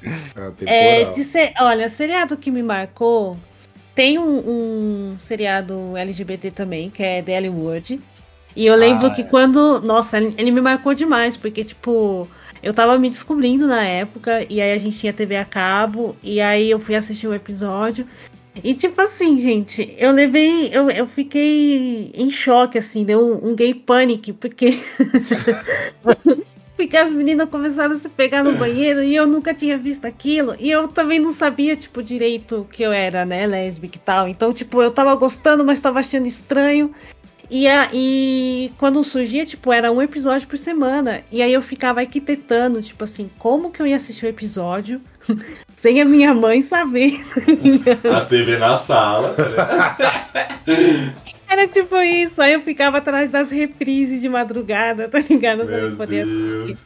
É, 0.65 1.01
é, 1.01 1.11
de 1.11 1.23
ser, 1.23 1.53
olha, 1.59 1.87
seriado 1.89 2.37
que 2.37 2.49
me 2.49 2.63
marcou. 2.63 3.37
Tem 3.93 4.17
um, 4.19 4.37
um, 4.37 5.17
seriado 5.19 5.97
LGBT 5.97 6.51
também, 6.51 6.89
que 6.89 7.03
é 7.03 7.21
The 7.21 7.37
Ellie 7.37 7.49
Wood. 7.49 7.99
E 8.55 8.65
eu 8.65 8.75
lembro 8.75 9.07
ah, 9.07 9.09
que 9.11 9.21
é. 9.21 9.25
quando. 9.25 9.81
Nossa, 9.81 10.17
ele 10.17 10.51
me 10.51 10.61
marcou 10.61 10.93
demais, 10.93 11.37
porque, 11.37 11.63
tipo, 11.63 12.27
eu 12.61 12.73
tava 12.73 12.97
me 12.97 13.09
descobrindo 13.09 13.67
na 13.67 13.83
época, 13.83 14.45
e 14.49 14.61
aí 14.61 14.73
a 14.73 14.77
gente 14.77 14.97
tinha 14.97 15.13
TV 15.13 15.37
a 15.37 15.45
cabo, 15.45 16.15
e 16.23 16.41
aí 16.41 16.69
eu 16.69 16.79
fui 16.79 16.95
assistir 16.95 17.27
o 17.27 17.31
um 17.31 17.33
episódio. 17.33 18.07
E 18.63 18.73
tipo 18.73 18.99
assim, 19.01 19.37
gente, 19.37 19.93
eu 19.97 20.11
levei. 20.11 20.69
Eu, 20.71 20.89
eu 20.89 21.07
fiquei 21.07 22.11
em 22.13 22.29
choque, 22.29 22.77
assim, 22.77 23.03
deu 23.03 23.19
um, 23.19 23.51
um 23.51 23.55
gay 23.55 23.73
panic, 23.73 24.33
porque. 24.33 24.79
porque 26.75 26.95
as 26.95 27.11
meninas 27.11 27.49
começaram 27.49 27.93
a 27.93 27.97
se 27.97 28.07
pegar 28.07 28.43
no 28.43 28.53
banheiro 28.53 29.01
e 29.01 29.15
eu 29.15 29.25
nunca 29.25 29.53
tinha 29.53 29.77
visto 29.77 30.05
aquilo. 30.05 30.55
E 30.59 30.69
eu 30.69 30.87
também 30.87 31.19
não 31.19 31.33
sabia, 31.33 31.75
tipo, 31.75 32.03
direito 32.03 32.67
que 32.71 32.83
eu 32.83 32.91
era, 32.91 33.25
né, 33.25 33.47
lésbica 33.47 33.97
e 33.97 33.99
tal. 33.99 34.27
Então, 34.27 34.53
tipo, 34.53 34.81
eu 34.81 34.91
tava 34.91 35.15
gostando, 35.15 35.65
mas 35.65 35.79
tava 35.79 35.99
achando 35.99 36.27
estranho. 36.27 36.93
E, 37.49 37.67
a, 37.67 37.89
e 37.93 38.71
quando 38.77 39.03
surgia, 39.03 39.45
tipo, 39.45 39.71
era 39.71 39.91
um 39.91 40.01
episódio 40.01 40.47
por 40.47 40.57
semana. 40.57 41.23
E 41.31 41.41
aí 41.41 41.53
eu 41.53 41.61
ficava 41.61 42.01
arquitetando, 42.01 42.81
tipo 42.81 43.03
assim, 43.03 43.29
como 43.39 43.71
que 43.71 43.81
eu 43.81 43.87
ia 43.87 43.95
assistir 43.95 44.25
o 44.25 44.29
episódio 44.29 45.01
sem 45.75 46.01
a 46.01 46.05
minha 46.05 46.33
mãe 46.33 46.61
saber. 46.61 47.11
a 48.13 48.21
TV 48.25 48.57
na 48.57 48.75
sala. 48.75 49.33
Tá 49.33 50.47
era 51.49 51.67
tipo 51.67 51.95
isso. 51.97 52.41
Aí 52.41 52.53
eu 52.53 52.61
ficava 52.61 52.97
atrás 52.97 53.31
das 53.31 53.51
reprises 53.51 54.21
de 54.21 54.29
madrugada, 54.29 55.07
tá 55.07 55.19
ligado? 55.19 55.65
Meu 55.65 55.95
poder 55.95 56.25
Deus. 56.25 56.85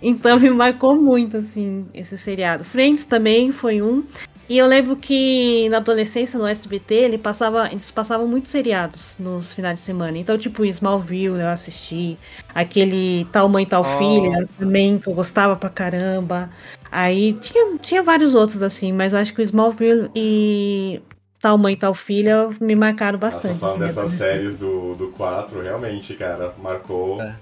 Então 0.00 0.38
me 0.38 0.50
marcou 0.50 1.00
muito, 1.00 1.36
assim, 1.36 1.86
esse 1.92 2.16
seriado. 2.16 2.62
Friends 2.64 3.04
também 3.04 3.50
foi 3.50 3.82
um. 3.82 4.04
E 4.48 4.56
eu 4.56 4.66
lembro 4.66 4.96
que 4.96 5.68
na 5.68 5.76
adolescência, 5.76 6.38
no 6.38 6.46
SBT, 6.46 6.94
ele 6.94 7.18
passava, 7.18 7.68
eles 7.70 7.90
passavam 7.90 8.26
muitos 8.26 8.50
seriados 8.50 9.14
nos 9.18 9.52
finais 9.52 9.78
de 9.78 9.84
semana. 9.84 10.16
Então, 10.16 10.38
tipo, 10.38 10.64
Smallville 10.64 11.40
eu 11.40 11.48
assisti. 11.48 12.18
Aquele 12.54 13.26
Tal 13.30 13.46
Mãe 13.48 13.66
Tal 13.66 13.82
oh. 13.82 13.98
Filha 13.98 14.48
também, 14.58 14.98
que 14.98 15.06
eu 15.06 15.12
gostava 15.12 15.54
pra 15.54 15.68
caramba. 15.68 16.48
Aí 16.90 17.34
tinha, 17.34 17.76
tinha 17.78 18.02
vários 18.02 18.34
outros, 18.34 18.62
assim, 18.62 18.90
mas 18.90 19.12
eu 19.12 19.18
acho 19.18 19.34
que 19.34 19.40
o 19.40 19.42
Smallville 19.42 20.10
e 20.14 21.02
Tal 21.42 21.58
Mãe 21.58 21.76
Tal 21.76 21.92
Filha 21.92 22.48
me 22.58 22.74
marcaram 22.74 23.18
bastante. 23.18 23.60
Nossa, 23.60 23.74
falando 23.74 23.84
assim, 23.84 24.00
dessas 24.00 24.10
séries 24.12 24.56
do, 24.56 24.94
do 24.94 25.08
4, 25.08 25.60
realmente, 25.60 26.14
cara, 26.14 26.54
marcou. 26.62 27.20
É. 27.20 27.34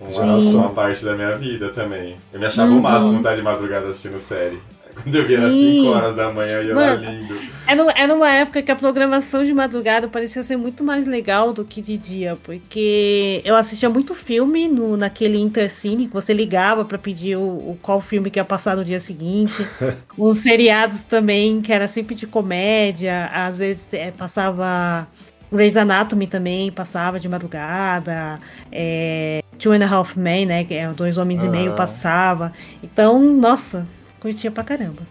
Uma, 0.00 0.36
uma 0.36 0.70
parte 0.70 1.04
da 1.04 1.14
minha 1.14 1.36
vida 1.36 1.70
também. 1.70 2.16
Eu 2.32 2.40
me 2.40 2.46
achava 2.46 2.68
uhum. 2.72 2.78
o 2.78 2.82
máximo 2.82 3.18
estar 3.18 3.36
de 3.36 3.42
madrugada 3.42 3.86
assistindo 3.86 4.18
série. 4.18 4.58
Quando 5.02 5.14
eu 5.14 5.24
via 5.24 5.46
às 5.46 5.52
5 5.52 5.88
horas 5.88 6.14
da 6.14 6.30
manhã 6.30 6.60
eu 6.62 6.78
era 6.78 6.94
lindo. 6.94 7.40
Era, 7.66 7.92
era 7.96 8.14
uma 8.14 8.30
época 8.30 8.62
que 8.62 8.70
a 8.70 8.76
programação 8.76 9.44
de 9.44 9.52
madrugada 9.52 10.08
parecia 10.08 10.42
ser 10.42 10.56
muito 10.56 10.82
mais 10.82 11.06
legal 11.06 11.52
do 11.52 11.64
que 11.64 11.80
de 11.80 11.96
dia, 11.96 12.36
porque 12.42 13.40
eu 13.44 13.56
assistia 13.56 13.88
muito 13.88 14.14
filme 14.14 14.68
no, 14.68 14.96
naquele 14.96 15.38
Intercine, 15.38 16.08
que 16.08 16.12
você 16.12 16.32
ligava 16.32 16.84
para 16.84 16.98
pedir 16.98 17.36
o, 17.36 17.42
o, 17.42 17.78
qual 17.80 18.00
filme 18.00 18.30
que 18.30 18.38
ia 18.38 18.44
passar 18.44 18.76
no 18.76 18.84
dia 18.84 19.00
seguinte. 19.00 19.66
Uns 20.18 20.38
seriados 20.38 21.02
também, 21.04 21.60
que 21.60 21.72
era 21.72 21.88
sempre 21.88 22.14
de 22.14 22.26
comédia, 22.26 23.30
às 23.32 23.58
vezes 23.58 23.92
é, 23.94 24.10
passava. 24.10 25.06
Grey's 25.50 25.76
Anatomy 25.76 26.26
também 26.26 26.72
passava 26.72 27.20
de 27.20 27.28
madrugada. 27.28 28.40
É, 28.70 29.42
Two 29.58 29.72
and 29.72 29.84
a 29.84 29.88
Half 29.88 30.16
Men, 30.16 30.46
né? 30.46 30.64
Que 30.64 30.74
é 30.74 30.88
Dois 30.88 31.18
Homens 31.18 31.44
e 31.44 31.48
Meio, 31.48 31.74
passava. 31.74 32.52
Então, 32.82 33.20
nossa, 33.20 33.86
Curtia 34.22 34.52
pra 34.52 34.62
caramba. 34.62 35.02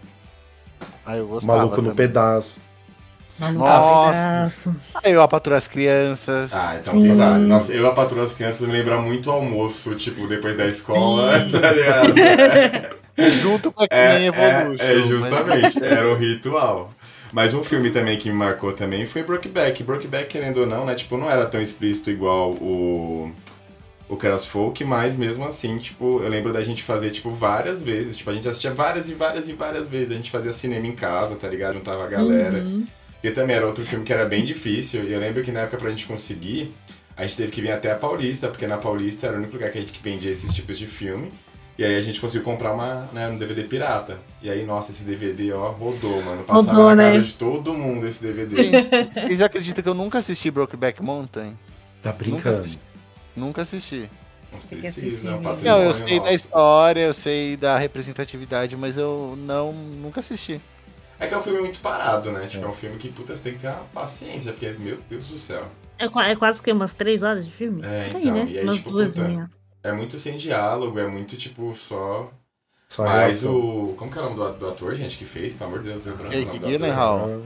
Ah, 1.04 1.18
eu 1.18 1.26
gostava. 1.26 1.58
Maluco 1.58 1.76
também. 1.76 1.90
no 1.90 1.94
pedaço. 1.94 2.62
Maluco 3.38 3.58
Nossa. 3.58 4.08
no 4.08 4.76
pedaço. 4.76 4.76
Ah, 4.94 5.10
eu 5.10 5.20
a 5.20 5.28
patrulha 5.28 5.58
as 5.58 5.68
crianças. 5.68 6.50
Ah, 6.50 6.78
então 6.80 6.94
Sim. 6.94 7.08
tem. 7.08 7.14
Nossa, 7.14 7.74
eu 7.74 7.86
a 7.86 7.92
patrulha 7.92 8.24
as 8.24 8.32
crianças 8.32 8.66
me 8.66 8.72
lembra 8.72 8.98
muito 8.98 9.30
almoço, 9.30 9.94
tipo, 9.96 10.26
depois 10.26 10.56
da 10.56 10.64
escola, 10.64 11.30
tá 11.52 11.72
ligado? 11.72 12.96
Junto 13.42 13.70
com 13.70 13.82
a 13.82 13.86
é, 13.90 14.24
Evolution. 14.24 14.82
É, 14.82 14.92
é 14.92 14.98
justamente, 15.00 15.78
mas... 15.78 15.92
era 15.92 16.10
o 16.10 16.16
ritual. 16.16 16.90
Mas 17.34 17.52
um 17.52 17.62
filme 17.62 17.90
também 17.90 18.16
que 18.16 18.30
me 18.30 18.34
marcou 18.34 18.72
também 18.72 19.04
foi 19.04 19.22
Brokeback. 19.22 19.82
Brokeback, 19.82 20.28
querendo 20.28 20.60
ou 20.60 20.66
não, 20.66 20.86
né? 20.86 20.94
Tipo, 20.94 21.18
não 21.18 21.30
era 21.30 21.44
tão 21.44 21.60
explícito 21.60 22.10
igual 22.10 22.52
o 22.52 23.30
o 24.12 24.16
Cross 24.16 24.44
Folk, 24.44 24.84
mas 24.84 25.16
mesmo 25.16 25.42
assim, 25.42 25.78
tipo, 25.78 26.20
eu 26.22 26.28
lembro 26.28 26.52
da 26.52 26.62
gente 26.62 26.82
fazer, 26.82 27.10
tipo, 27.10 27.30
várias 27.30 27.82
vezes. 27.82 28.14
Tipo, 28.14 28.28
a 28.28 28.34
gente 28.34 28.46
assistia 28.46 28.70
várias 28.70 29.08
e 29.08 29.14
várias 29.14 29.48
e 29.48 29.54
várias 29.54 29.88
vezes. 29.88 30.12
A 30.12 30.16
gente 30.16 30.30
fazia 30.30 30.52
cinema 30.52 30.86
em 30.86 30.92
casa, 30.92 31.34
tá 31.34 31.48
ligado? 31.48 31.72
Juntava 31.74 32.04
a 32.04 32.06
galera. 32.06 32.58
Uhum. 32.58 32.86
E 33.24 33.30
também 33.30 33.56
era 33.56 33.66
outro 33.66 33.86
filme 33.86 34.04
que 34.04 34.12
era 34.12 34.26
bem 34.26 34.44
difícil. 34.44 35.04
E 35.04 35.14
eu 35.14 35.18
lembro 35.18 35.42
que 35.42 35.50
na 35.50 35.60
época 35.60 35.78
pra 35.78 35.88
gente 35.88 36.04
conseguir, 36.04 36.74
a 37.16 37.22
gente 37.22 37.38
teve 37.38 37.52
que 37.52 37.62
vir 37.62 37.72
até 37.72 37.90
a 37.90 37.94
Paulista, 37.94 38.48
porque 38.48 38.66
na 38.66 38.76
Paulista 38.76 39.28
era 39.28 39.36
o 39.36 39.38
único 39.38 39.54
lugar 39.54 39.70
que 39.70 39.78
a 39.78 39.80
gente 39.80 39.98
vendia 40.02 40.30
esses 40.30 40.52
tipos 40.52 40.78
de 40.78 40.86
filme. 40.86 41.32
E 41.78 41.82
aí 41.82 41.96
a 41.96 42.02
gente 42.02 42.20
conseguiu 42.20 42.44
comprar 42.44 42.74
uma, 42.74 43.08
né, 43.14 43.28
um 43.28 43.38
DVD 43.38 43.62
pirata. 43.62 44.18
E 44.42 44.50
aí, 44.50 44.62
nossa, 44.62 44.92
esse 44.92 45.04
DVD, 45.04 45.54
ó, 45.54 45.70
rodou, 45.70 46.22
mano. 46.22 46.44
Passava 46.44 46.70
Rodou, 46.70 46.90
na 46.90 46.96
né? 46.96 47.12
casa 47.12 47.24
de 47.24 47.32
todo 47.32 47.72
mundo 47.72 48.06
esse 48.06 48.22
DVD. 48.22 49.08
Vocês 49.26 49.40
acreditam 49.40 49.82
que 49.82 49.88
eu 49.88 49.94
nunca 49.94 50.18
assisti 50.18 50.50
Brokeback 50.50 51.02
Mountain? 51.02 51.56
Tá 52.02 52.10
Nunca 52.10 52.50
brincando. 52.50 52.91
Nunca 53.36 53.62
assisti. 53.62 54.10
Mas 54.52 54.64
precisa, 54.64 54.88
assistir 54.88 55.26
é 55.26 55.30
um 55.30 55.42
patrimônio 55.42 55.72
Não, 55.72 55.82
eu 55.82 55.94
sei 55.94 56.08
da 56.08 56.16
nosso. 56.16 56.32
história, 56.34 57.00
eu 57.00 57.14
sei 57.14 57.56
da 57.56 57.78
representatividade, 57.78 58.76
mas 58.76 58.98
eu 58.98 59.34
não 59.38 59.72
nunca 59.72 60.20
assisti. 60.20 60.60
É 61.18 61.26
que 61.26 61.34
é 61.34 61.38
um 61.38 61.42
filme 61.42 61.60
muito 61.60 61.78
parado, 61.80 62.30
né? 62.32 62.46
Tipo, 62.46 62.66
é 62.66 62.68
um 62.68 62.72
filme 62.72 62.98
que, 62.98 63.08
puta, 63.08 63.34
você 63.34 63.42
tem 63.42 63.52
que 63.54 63.60
ter 63.60 63.68
uma 63.68 63.84
paciência, 63.94 64.52
porque, 64.52 64.68
meu 64.78 64.98
Deus 65.08 65.28
do 65.28 65.38
céu. 65.38 65.64
É, 65.98 66.06
é 66.06 66.36
quase 66.36 66.60
que 66.60 66.72
umas 66.72 66.92
três 66.92 67.22
horas 67.22 67.46
de 67.46 67.52
filme? 67.52 67.80
É, 67.84 68.08
Por 68.10 68.20
então, 68.20 68.34
né? 68.34 68.46
e 68.50 68.58
aí, 68.58 68.64
umas 68.64 68.76
tipo, 68.76 68.90
duas 68.90 69.14
puta, 69.14 69.24
e 69.24 69.28
meia. 69.28 69.50
É 69.84 69.92
muito 69.92 70.18
sem 70.18 70.36
diálogo, 70.36 70.98
é 70.98 71.06
muito, 71.06 71.36
tipo, 71.36 71.74
só... 71.74 72.30
Só 72.88 73.04
Mas 73.04 73.44
o... 73.44 73.94
Como 73.96 74.10
que 74.10 74.18
é 74.18 74.20
o 74.20 74.24
nome 74.24 74.36
do, 74.36 74.52
do 74.58 74.68
ator, 74.68 74.94
gente, 74.94 75.16
que 75.16 75.24
fez? 75.24 75.54
Pelo 75.54 75.70
amor 75.70 75.82
de 75.82 75.88
Deus, 75.88 76.02
deu 76.02 76.14
branco 76.14 76.34
o 76.34 76.38
Jake 76.38 76.46
nome 76.46 76.58
do 76.58 76.84
ator. 76.84 77.42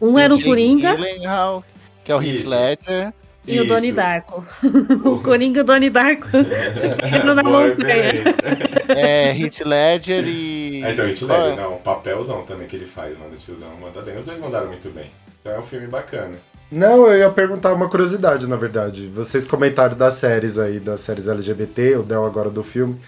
Um 0.00 0.18
era 0.18 0.34
o 0.34 0.36
Jake 0.36 0.48
Coringa 0.48 0.96
Gyllenhaal, 0.96 1.64
que 2.02 2.10
é 2.10 2.16
o 2.16 2.22
Heath 2.22 2.40
Isso. 2.40 2.50
Ledger. 2.50 3.14
E 3.46 3.58
o 3.58 3.64
Isso. 3.64 3.74
Donnie 3.74 3.92
Darko. 3.92 4.44
o 5.04 5.18
Coringa 5.20 5.60
e 5.60 5.62
o 5.62 5.64
Donnie 5.64 5.90
Darko 5.90 6.28
se 6.30 6.88
pegando 7.00 7.34
na 7.34 7.42
Boa 7.42 7.68
montanha. 7.68 8.24
É, 8.88 9.36
Heath 9.36 9.60
Ledger 9.60 10.24
e. 10.26 10.82
Ah, 10.84 10.92
então, 10.92 11.06
Hit 11.06 11.24
Ledger, 11.24 11.56
não, 11.56 11.76
papelzão 11.78 12.42
também 12.42 12.66
que 12.66 12.76
ele 12.76 12.86
faz, 12.86 13.18
mano, 13.18 13.32
o 13.34 13.36
tiozão 13.36 13.68
manda 13.80 14.02
bem. 14.02 14.16
Os 14.16 14.24
dois 14.24 14.38
mandaram 14.38 14.68
muito 14.68 14.90
bem. 14.90 15.10
Então 15.40 15.52
é 15.52 15.58
um 15.58 15.62
filme 15.62 15.86
bacana. 15.86 16.36
Não, 16.70 17.08
eu 17.08 17.18
ia 17.18 17.30
perguntar 17.30 17.72
uma 17.72 17.88
curiosidade, 17.88 18.46
na 18.46 18.56
verdade. 18.56 19.08
Vocês 19.08 19.46
comentaram 19.46 19.96
das 19.96 20.14
séries 20.14 20.56
aí, 20.56 20.78
das 20.78 21.00
séries 21.00 21.26
LGBT, 21.26 21.96
o 21.96 22.02
Del 22.04 22.24
agora 22.24 22.48
do 22.48 22.62
filme. 22.62 23.00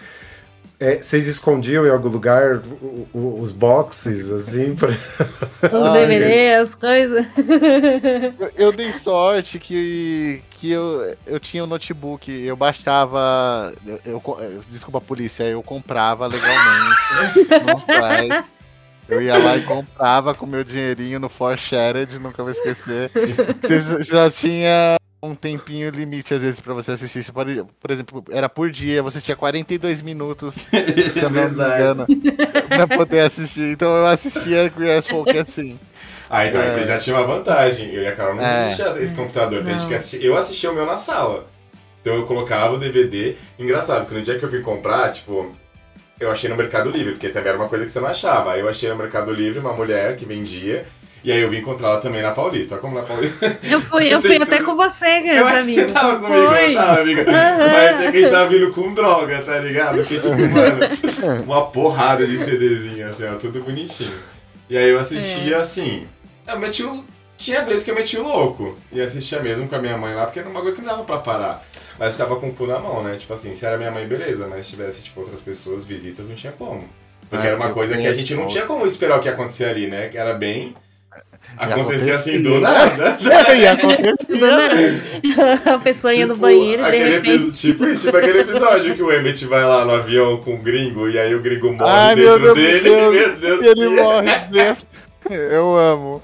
É, 0.85 0.97
vocês 1.01 1.29
escondiam 1.29 1.87
em 1.87 1.91
algum 1.91 2.09
lugar 2.09 2.57
o- 2.57 3.07
o- 3.15 3.41
os 3.41 3.53
boxes, 3.53 4.29
assim? 4.31 4.75
Pra... 4.75 4.89
Os 4.89 5.93
DVD, 5.93 6.55
as 6.55 6.75
coisas. 6.75 7.25
Eu, 8.41 8.51
eu 8.57 8.73
dei 8.73 8.93
sorte 8.93 9.59
que, 9.61 10.43
que 10.51 10.73
eu, 10.73 11.17
eu 11.27 11.39
tinha 11.39 11.63
um 11.63 11.67
notebook, 11.69 12.31
eu 12.33 12.57
baixava. 12.57 13.73
Eu, 14.05 14.21
eu 14.41 14.61
desculpa 14.69 14.99
a 14.99 15.01
polícia, 15.01 15.45
eu 15.45 15.63
comprava 15.63 16.27
legalmente. 16.27 17.47
eu 19.09 19.21
ia 19.23 19.37
lá 19.39 19.57
e 19.57 19.63
comprava 19.63 20.35
com 20.35 20.47
meu 20.47 20.65
dinheirinho 20.65 21.19
no 21.21 21.29
For 21.29 21.57
Shared, 21.57 22.19
nunca 22.19 22.43
vou 22.43 22.53
esquecer. 22.53 23.11
Você 23.61 24.03
já 24.05 24.31
tinha 24.31 24.97
um 25.23 25.35
tempinho 25.35 25.89
limite, 25.91 26.35
às 26.35 26.41
vezes, 26.41 26.59
pra 26.61 26.75
você 26.75 26.93
assistir. 26.93 27.23
Você 27.23 27.31
pode, 27.33 27.63
por 27.81 27.91
exemplo, 27.91 28.25
era 28.31 28.49
por 28.49 28.71
dia, 28.71 29.03
você 29.03 29.21
tinha 29.21 29.37
42 29.37 30.03
minutos, 30.03 30.55
se 30.73 31.19
eu 31.23 31.31
não 31.31 31.45
me 31.49 31.51
engano, 31.53 32.07
pra 32.69 32.87
poder 32.89 33.21
assistir. 33.21 33.71
Então 33.73 33.95
eu 33.95 34.07
assistia 34.07 34.73
as 34.99 35.07
Folk 35.07 35.37
assim. 35.39 35.79
Ah, 36.29 36.47
então 36.47 36.61
É. 36.61 36.69
você 36.71 36.87
já 36.87 36.99
tinha 36.99 37.15
uma 37.17 37.27
vantagem. 37.27 37.93
Eu 37.95 38.03
e 38.03 38.07
a 38.07 38.17
Carol 38.17 38.35
não 38.35 38.43
É. 38.45 38.65
existia 38.65 38.99
esse 39.01 39.15
computador. 39.15 39.61
Então 39.61 39.75
a 39.75 39.79
gente 39.79 39.89
que 39.89 39.95
assistir. 39.95 40.25
Eu 40.25 40.37
assistia 40.37 40.71
o 40.71 40.75
meu 40.75 40.87
na 40.87 40.97
sala. 40.97 41.47
Então 42.01 42.15
eu 42.15 42.25
colocava 42.27 42.75
o 42.75 42.79
DVD. 42.79 43.37
Engraçado, 43.59 44.07
que 44.07 44.15
no 44.15 44.23
dia 44.23 44.39
que 44.39 44.45
eu 44.45 44.51
fui 44.51 44.61
comprar, 44.61 45.13
tipo, 45.13 45.55
eu 46.19 46.31
achei 46.33 46.49
no 46.51 46.57
Mercado 46.57 46.91
Livre, 46.91 47.13
porque 47.13 47.29
também 47.29 47.51
era 47.51 47.59
uma 47.59 47.69
coisa 47.69 47.85
que 47.85 47.91
você 47.93 48.01
não 48.01 48.09
achava. 48.09 48.53
Aí 48.55 48.61
eu 48.61 48.69
achei 48.69 48.89
no 48.89 48.97
Mercado 48.97 49.31
Livre 49.33 49.61
uma 49.61 49.73
mulher 49.75 50.17
que 50.17 50.25
vendia. 50.25 50.85
E 51.25 51.31
aí 51.31 51.41
eu 51.41 51.49
vim 51.49 51.59
encontrar 51.59 51.89
ela 51.89 51.99
também 52.01 52.21
na 52.21 52.33
Paulista. 52.33 52.79
Como 52.79 52.97
na 52.97 53.03
Paulista. 53.03 53.47
Eu 53.71 53.81
fui, 53.81 54.13
eu 54.13 54.21
fui 54.21 54.33
tudo. 54.33 54.43
até 54.43 54.63
com 54.63 54.75
você, 54.75 55.05
cara, 55.07 55.37
Eu 55.37 55.47
acho 55.47 55.67
que 55.67 55.75
você 55.75 55.85
tava 55.87 56.19
comigo, 56.19 56.49
Foi. 56.49 56.71
eu 56.73 56.75
tava, 56.75 57.01
amiga. 57.01 57.25
Mas 57.27 58.01
é 58.03 58.11
que 58.11 58.19
a 58.19 58.21
gente 58.21 58.31
tava 58.31 58.49
vindo 58.51 58.73
com 58.73 58.93
droga, 58.93 59.41
tá 59.43 59.59
ligado? 59.59 59.99
Porque, 59.99 60.17
tipo, 60.17 60.29
mano, 60.31 61.45
uma 61.45 61.67
porrada 61.67 62.27
de 62.27 62.37
CDzinho, 62.39 63.07
assim, 63.09 63.25
ó, 63.27 63.35
tudo 63.37 63.63
bonitinho. 63.63 64.13
E 64.69 64.77
aí 64.77 64.91
eu 64.91 64.99
assistia, 64.99 65.59
assim, 65.59 66.07
eu 66.49 66.59
meti 66.59 66.83
o... 66.83 67.05
Tinha 67.39 67.65
vezes 67.65 67.83
que 67.83 67.91
eu 67.91 67.95
meti 67.95 68.17
o 68.19 68.23
louco. 68.23 68.77
E 68.93 69.01
assistia 69.01 69.41
mesmo 69.41 69.69
com 69.69 69.75
a 69.77 69.79
minha 69.79 69.97
mãe 69.97 70.15
lá, 70.15 70.25
porque 70.25 70.39
era 70.41 70.49
um 70.49 70.53
bagulho 70.53 70.75
que 70.75 70.81
não 70.81 70.89
dava 70.89 71.05
pra 71.05 71.19
parar. 71.19 71.65
Mas 71.99 72.15
ficava 72.15 72.37
com 72.37 72.49
o 72.49 72.53
cu 72.53 72.67
na 72.67 72.79
mão, 72.79 73.03
né? 73.03 73.17
Tipo 73.17 73.33
assim, 73.33 73.55
se 73.55 73.65
era 73.67 73.77
minha 73.77 73.91
mãe, 73.91 74.07
beleza. 74.07 74.47
Mas 74.49 74.67
se 74.67 74.73
tivesse, 74.73 75.03
tipo, 75.03 75.21
outras 75.21 75.41
pessoas, 75.41 75.85
visitas, 75.85 76.29
não 76.29 76.35
tinha 76.37 76.53
como. 76.53 76.85
Porque 77.29 77.47
Ah, 77.47 77.51
era 77.51 77.57
uma 77.57 77.71
coisa 77.71 77.97
que 77.97 78.07
a 78.07 78.15
gente 78.15 78.35
não 78.35 78.47
tinha 78.47 78.65
como 78.65 78.87
esperar 78.87 79.19
o 79.19 79.21
que 79.21 79.29
ia 79.29 79.35
acontecer 79.35 79.65
ali, 79.67 79.87
né? 79.87 80.09
Que 80.09 80.19
era 80.19 80.35
bem... 80.35 80.75
Acontecia 81.57 82.15
assim 82.17 82.33
acontecia. 82.41 82.51
do 82.51 82.61
nada. 82.61 83.17
A 85.75 85.79
pessoa 85.79 86.13
ia 86.13 86.27
no 86.27 86.35
Tipo, 86.35 86.47
banheiro 86.47 86.83
e 86.87 86.91
de 86.91 86.97
repente. 86.99 87.29
episo- 87.31 87.51
tipo 87.59 87.85
isso, 87.87 88.05
tipo 88.07 88.17
aquele 88.17 88.41
episódio 88.41 88.95
que 88.95 89.03
o 89.03 89.13
Emmett 89.13 89.45
vai 89.47 89.65
lá 89.65 89.85
no 89.85 89.93
avião 89.93 90.37
com 90.39 90.55
o 90.55 90.59
gringo 90.59 91.09
e 91.09 91.19
aí 91.19 91.35
o 91.35 91.41
gringo 91.41 91.73
morre 91.73 91.91
Ai, 91.91 92.15
meu 92.17 92.39
dentro 92.39 92.55
Deus, 92.55 92.67
dele. 92.83 92.91
meu 92.91 93.13
Meu 93.13 93.37
Deus, 93.37 93.65
E 93.65 93.69
ele 93.69 93.89
morre 93.89 94.39
desse. 94.51 94.89
Eu 95.31 95.77
amo. 95.77 96.23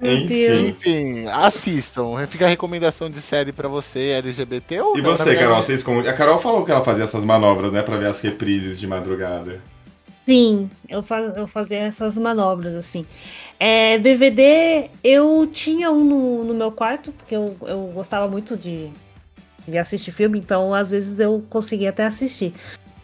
Meu 0.00 0.26
Deus. 0.26 0.60
Enfim, 0.68 1.26
assistam. 1.28 2.26
Fica 2.26 2.44
a 2.44 2.48
recomendação 2.48 3.10
de 3.10 3.20
série 3.20 3.52
pra 3.52 3.68
você, 3.68 4.10
LGBT 4.18 4.80
ou 4.80 4.98
E 4.98 5.02
não, 5.02 5.10
você. 5.16 5.34
Carol, 5.36 5.62
vocês 5.62 5.82
com... 5.82 6.00
A 6.00 6.12
Carol 6.12 6.38
falou 6.38 6.64
que 6.64 6.70
ela 6.70 6.82
fazia 6.84 7.04
essas 7.04 7.24
manobras, 7.24 7.72
né, 7.72 7.82
pra 7.82 7.96
ver 7.96 8.06
as 8.06 8.20
reprises 8.20 8.78
de 8.78 8.86
madrugada. 8.86 9.60
Sim, 10.26 10.68
eu, 10.88 11.04
fa 11.04 11.20
eu 11.20 11.46
fazia 11.46 11.78
essas 11.78 12.18
manobras, 12.18 12.74
assim. 12.74 13.06
É, 13.60 13.96
DVD, 13.96 14.90
eu 15.02 15.48
tinha 15.50 15.90
um 15.90 16.04
no, 16.04 16.44
no 16.44 16.52
meu 16.52 16.72
quarto, 16.72 17.12
porque 17.12 17.34
eu, 17.34 17.56
eu 17.62 17.92
gostava 17.94 18.26
muito 18.26 18.56
de, 18.56 18.90
de 19.68 19.78
assistir 19.78 20.10
filme, 20.10 20.36
então 20.38 20.74
às 20.74 20.90
vezes 20.90 21.20
eu 21.20 21.44
conseguia 21.48 21.90
até 21.90 22.04
assistir. 22.04 22.52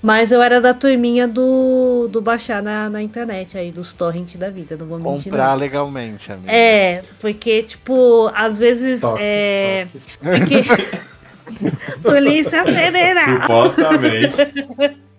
Mas 0.03 0.33
eu 0.33 0.43
era 0.43 0.61
da 0.61 0.75
turminha 0.75 1.29
do, 1.29 2.09
do 2.11 2.21
baixar 2.21 2.61
na, 2.61 2.91
na 2.91 3.01
internet 3.01 3.57
aí, 3.57 3.71
dos 3.71 3.95
torrents 3.95 4.37
da 4.37 4.51
vida, 4.51 4.77
não 4.77 4.87
vou 4.87 4.99
mentir. 4.99 5.31
Comprar 5.31 5.51
não. 5.51 5.59
legalmente, 5.59 6.33
amigo. 6.33 6.51
É, 6.51 7.03
porque, 7.21 7.63
tipo, 7.63 8.29
às 8.35 8.59
vezes. 8.59 9.01
Toque, 9.01 9.23
é, 9.23 9.87
toque. 9.87 10.03
porque- 10.21 11.03
Polícia 12.03 12.65
Federal. 12.65 13.43
Supostamente. 13.43 15.03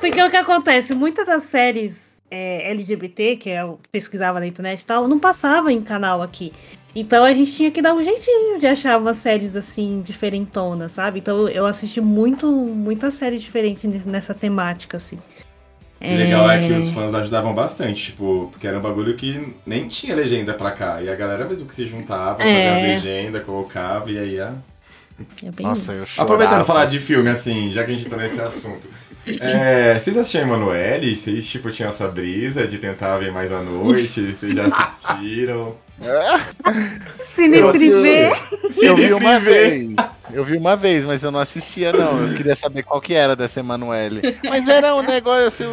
Porque 0.00 0.22
o 0.22 0.30
que 0.30 0.36
acontece? 0.36 0.94
Muitas 0.94 1.26
das 1.26 1.42
séries 1.44 2.20
é, 2.30 2.70
LGBT, 2.70 3.36
que 3.36 3.50
eu 3.50 3.78
pesquisava 3.92 4.40
na 4.40 4.46
internet 4.46 4.80
e 4.80 4.86
tal, 4.86 5.06
não 5.06 5.18
passava 5.18 5.72
em 5.72 5.82
canal 5.82 6.22
aqui. 6.22 6.52
Então 6.94 7.24
a 7.24 7.32
gente 7.32 7.54
tinha 7.54 7.70
que 7.70 7.80
dar 7.80 7.94
um 7.94 8.02
jeitinho 8.02 8.58
de 8.58 8.66
achar 8.66 8.98
umas 8.98 9.18
séries 9.18 9.54
assim, 9.54 10.00
diferentonas, 10.04 10.92
sabe? 10.92 11.20
Então 11.20 11.48
eu 11.48 11.64
assisti 11.66 12.00
muito, 12.00 12.46
muitas 12.50 13.14
séries 13.14 13.42
diferentes 13.42 13.84
nes- 13.84 14.04
nessa 14.06 14.34
temática, 14.34 14.96
assim. 14.96 15.18
O 16.00 16.14
legal 16.16 16.50
é 16.50 16.66
que 16.66 16.72
os 16.72 16.90
fãs 16.92 17.12
ajudavam 17.12 17.52
bastante, 17.52 18.04
tipo, 18.04 18.48
porque 18.50 18.66
era 18.66 18.78
um 18.78 18.80
bagulho 18.80 19.14
que 19.16 19.54
nem 19.66 19.86
tinha 19.86 20.16
legenda 20.16 20.54
pra 20.54 20.70
cá. 20.70 21.02
E 21.02 21.10
a 21.10 21.14
galera 21.14 21.44
mesmo 21.44 21.68
que 21.68 21.74
se 21.74 21.86
juntava, 21.86 22.38
fazia 22.38 22.52
É. 22.52 22.74
as 22.96 23.04
legendas, 23.04 23.44
colocava 23.44 24.10
e 24.10 24.18
aí 24.18 24.40
a 24.40 24.54
É 25.44 25.50
bem 25.50 25.66
Nossa, 25.66 25.92
isso. 25.92 26.00
eu 26.00 26.06
chorava. 26.06 26.22
Aproveitando 26.22 26.64
falar 26.64 26.86
de 26.86 26.98
filme, 26.98 27.28
assim, 27.28 27.70
já 27.70 27.84
que 27.84 27.90
a 27.90 27.94
gente 27.94 28.06
entrou 28.06 28.18
nesse 28.20 28.40
assunto. 28.40 28.88
É, 29.26 29.98
vocês 29.98 30.16
assistiram 30.16 30.46
Emanuele? 30.46 31.14
Vocês, 31.16 31.46
tipo, 31.46 31.70
tinham 31.70 31.88
essa 31.90 32.08
brisa 32.08 32.66
de 32.66 32.78
tentar 32.78 33.18
ver 33.18 33.30
mais 33.32 33.52
à 33.52 33.60
noite? 33.62 34.32
Vocês 34.32 34.54
já 34.54 34.64
assistiram? 34.66 35.76
Cine 37.20 37.58
Eu 37.58 37.68
assisti. 37.68 37.90
Privé. 37.90 38.32
Eu 38.82 38.96
vi 38.96 39.12
uma 39.12 39.38
vez. 39.38 39.90
Eu 40.32 40.44
vi 40.44 40.56
uma 40.56 40.76
vez, 40.76 41.04
mas 41.04 41.22
eu 41.22 41.30
não 41.30 41.40
assistia, 41.40 41.92
não. 41.92 42.26
Eu 42.28 42.36
queria 42.36 42.54
saber 42.56 42.82
qual 42.84 43.00
que 43.00 43.12
era 43.14 43.34
dessa 43.36 43.60
Emanuele. 43.60 44.38
Mas 44.44 44.68
era 44.68 44.94
um 44.94 45.02
negócio, 45.02 45.46
assim, 45.46 45.64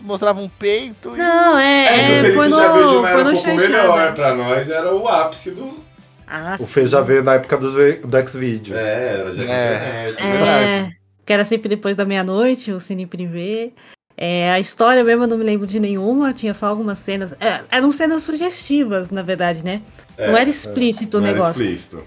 mostrava 0.00 0.40
um 0.40 0.48
peito 0.48 1.12
e... 1.14 1.18
Não, 1.18 1.58
é. 1.58 1.84
É, 1.84 1.98
que 1.98 2.12
o 2.12 2.20
Felipe 2.22 2.34
foi 2.34 2.48
no- 2.48 2.56
já 2.56 2.72
viu 2.72 2.86
de 2.88 2.94
uma 2.94 3.10
era 3.10 3.28
um 3.28 3.32
pouco 3.32 3.54
melhor. 3.54 4.14
Pra 4.14 4.34
nós 4.34 4.68
era 4.70 4.92
o 4.94 5.06
ápice 5.06 5.50
do... 5.52 5.82
Ah, 6.26 6.56
O 6.58 6.66
Fê 6.66 6.86
já 6.86 7.02
veio 7.02 7.22
na 7.22 7.34
época 7.34 7.58
dos, 7.58 7.74
do 7.74 8.28
Xvideos. 8.28 8.78
É, 8.78 9.18
era 9.20 9.30
de 9.34 9.42
É. 9.50 10.08
internet, 10.10 10.22
verdade. 10.22 10.64
É, 10.64 10.88
que 11.24 11.32
era 11.32 11.44
sempre 11.44 11.68
depois 11.68 11.96
da 11.96 12.04
meia-noite, 12.04 12.72
o 12.72 12.80
Cine 12.80 13.06
Privé. 13.06 13.70
É, 14.16 14.50
a 14.50 14.60
história 14.60 15.02
mesmo 15.02 15.24
eu 15.24 15.28
não 15.28 15.38
me 15.38 15.44
lembro 15.44 15.66
de 15.66 15.80
nenhuma, 15.80 16.32
tinha 16.32 16.52
só 16.52 16.66
algumas 16.66 16.98
cenas. 16.98 17.34
é, 17.40 17.60
eram 17.70 17.90
cenas 17.90 18.22
sugestivas, 18.22 19.10
na 19.10 19.22
verdade, 19.22 19.64
né? 19.64 19.80
não 20.18 20.36
era 20.36 20.48
explícito 20.48 21.18
Não 21.18 21.24
o 21.24 21.28
era 21.28 21.34
negócio. 21.38 21.62
explícito. 21.62 22.04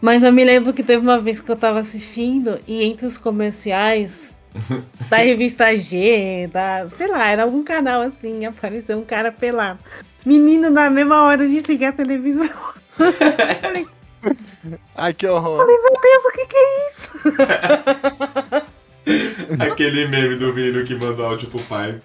Mas 0.00 0.22
eu 0.22 0.32
me 0.32 0.44
lembro 0.44 0.72
que 0.72 0.82
teve 0.82 1.02
uma 1.02 1.18
vez 1.18 1.40
que 1.40 1.50
eu 1.50 1.56
tava 1.56 1.78
assistindo 1.80 2.58
e 2.66 2.82
entre 2.82 3.06
os 3.06 3.18
comerciais 3.18 4.34
da 5.10 5.18
revista 5.18 5.74
G, 5.76 6.48
da, 6.52 6.88
sei 6.88 7.06
lá, 7.08 7.28
era 7.28 7.42
algum 7.42 7.62
canal 7.62 8.00
assim, 8.02 8.44
apareceu 8.46 8.98
um 8.98 9.04
cara 9.04 9.30
pelado. 9.30 9.78
Menino, 10.24 10.70
na 10.70 10.90
mesma 10.90 11.22
hora 11.22 11.46
de 11.46 11.60
ligar 11.60 11.90
a 11.90 11.92
televisão. 11.92 12.48
Ai, 14.94 15.14
que 15.14 15.26
horror. 15.26 15.66
Meu 15.66 16.00
Deus, 16.00 16.24
o 16.24 16.32
que 16.32 16.46
que 16.46 16.56
é 16.56 16.86
isso? 16.88 17.10
Aquele 19.70 20.08
meme 20.08 20.36
do 20.36 20.52
menino 20.52 20.84
que 20.84 20.94
mandou 20.94 21.26
áudio 21.26 21.48
pro 21.48 21.60
pai. 21.60 22.00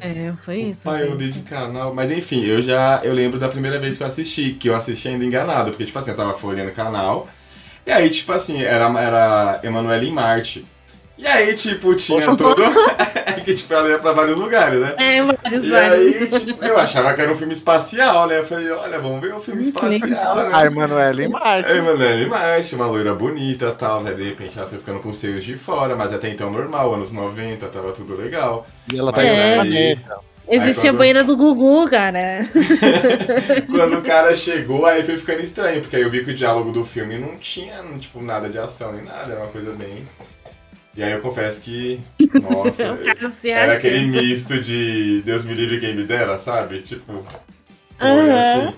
É, 0.00 0.32
foi 0.44 0.56
isso. 0.62 0.82
Pai, 0.84 1.02
eu 1.04 1.10
mudei 1.10 1.28
de 1.28 1.40
canal. 1.42 1.94
Mas 1.94 2.10
enfim, 2.10 2.44
eu 2.44 2.62
já 2.62 3.00
eu 3.02 3.12
lembro 3.12 3.38
da 3.38 3.48
primeira 3.48 3.78
vez 3.78 3.96
que 3.96 4.02
eu 4.02 4.06
assisti, 4.06 4.52
que 4.52 4.68
eu 4.68 4.74
assisti 4.74 5.08
ainda 5.08 5.24
enganado, 5.24 5.70
porque 5.70 5.84
tipo 5.84 5.98
assim, 5.98 6.10
eu 6.10 6.16
tava 6.16 6.34
folheando 6.34 6.70
o 6.70 6.74
canal. 6.74 7.28
E 7.84 7.90
aí, 7.90 8.08
tipo 8.10 8.32
assim, 8.32 8.62
era, 8.62 8.84
era 9.00 9.60
Emanuele 9.62 10.08
em 10.08 10.12
Marte. 10.12 10.64
E 11.22 11.26
aí, 11.26 11.54
tipo, 11.54 11.94
tinha 11.94 12.20
Poxa, 12.20 12.36
todo. 12.36 12.62
é 12.64 13.40
que, 13.40 13.54
tipo, 13.54 13.72
ela 13.72 13.88
ia 13.88 13.98
pra 13.98 14.12
vários 14.12 14.36
lugares, 14.36 14.80
né? 14.80 14.92
É, 14.98 15.22
vários, 15.22 15.64
E 15.64 15.70
vários. 15.70 16.22
aí, 16.32 16.40
tipo, 16.40 16.64
eu 16.64 16.76
achava 16.76 17.14
que 17.14 17.20
era 17.20 17.30
um 17.30 17.36
filme 17.36 17.52
espacial, 17.52 18.26
né? 18.26 18.40
Eu 18.40 18.44
falei, 18.44 18.68
olha, 18.72 18.98
vamos 18.98 19.20
ver 19.20 19.32
um 19.32 19.38
filme 19.38 19.62
espacial, 19.62 20.34
né? 20.34 20.50
A 20.52 20.66
Emanuele 20.66 21.28
Marte. 21.28 21.70
É, 21.70 21.76
Emanuele 21.76 22.26
Marte, 22.26 22.74
uma 22.74 22.86
loira 22.86 23.14
bonita 23.14 23.68
e 23.68 23.72
tal. 23.72 24.04
Aí, 24.04 24.14
de 24.16 24.24
repente, 24.24 24.58
ela 24.58 24.66
foi 24.68 24.78
ficando 24.78 24.98
com 24.98 25.10
os 25.10 25.16
seios 25.16 25.44
de 25.44 25.56
fora, 25.56 25.94
mas 25.94 26.12
até 26.12 26.28
então 26.28 26.50
normal, 26.50 26.92
anos 26.92 27.12
90, 27.12 27.68
tava 27.68 27.92
tudo 27.92 28.16
legal. 28.16 28.66
E 28.92 28.98
ela 28.98 29.12
tá 29.12 29.22
em 29.24 29.28
aí-. 29.60 29.98
Existia 30.48 30.90
Aí 30.90 30.96
a 30.96 30.98
banheira 30.98 31.22
do 31.22 31.36
Gugu, 31.36 31.88
cara. 31.88 32.40
Quando 33.70 33.98
o 33.98 34.02
cara 34.02 34.34
chegou, 34.34 34.84
aí 34.84 35.04
foi 35.04 35.16
ficando 35.16 35.40
estranho, 35.40 35.80
porque 35.80 35.94
aí 35.94 36.02
eu 36.02 36.10
vi 36.10 36.24
que 36.24 36.32
o 36.32 36.34
diálogo 36.34 36.72
do 36.72 36.84
filme 36.84 37.16
não 37.16 37.36
tinha, 37.38 37.80
tipo, 38.00 38.20
nada 38.20 38.48
de 38.48 38.58
ação 38.58 38.92
nem 38.92 39.04
nada, 39.04 39.32
era 39.32 39.40
uma 39.40 39.52
coisa 39.52 39.72
bem. 39.72 40.04
E 40.94 41.02
aí 41.02 41.12
eu 41.12 41.20
confesso 41.20 41.60
que, 41.60 42.00
nossa, 42.40 42.98
era 43.46 43.74
aquele 43.74 44.06
misto 44.06 44.60
de 44.60 45.22
Deus 45.22 45.44
me 45.44 45.54
livre 45.54 45.80
quem 45.80 45.96
me 45.96 46.04
dera, 46.04 46.36
sabe? 46.36 46.82
Tipo, 46.82 47.24
foi 47.98 48.08
Aham. 48.08 48.68
assim. 48.68 48.74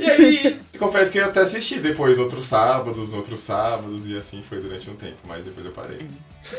E 0.00 0.10
aí, 0.10 0.60
confesso 0.78 1.10
que 1.10 1.18
eu 1.18 1.26
até 1.26 1.40
assisti 1.40 1.78
depois 1.78 2.18
outros 2.18 2.44
sábados, 2.44 3.12
outros 3.12 3.40
sábados, 3.40 4.06
e 4.06 4.16
assim 4.16 4.42
foi 4.42 4.60
durante 4.60 4.88
um 4.88 4.94
tempo, 4.94 5.18
mas 5.26 5.44
depois 5.44 5.66
eu 5.66 5.72
parei. 5.72 6.06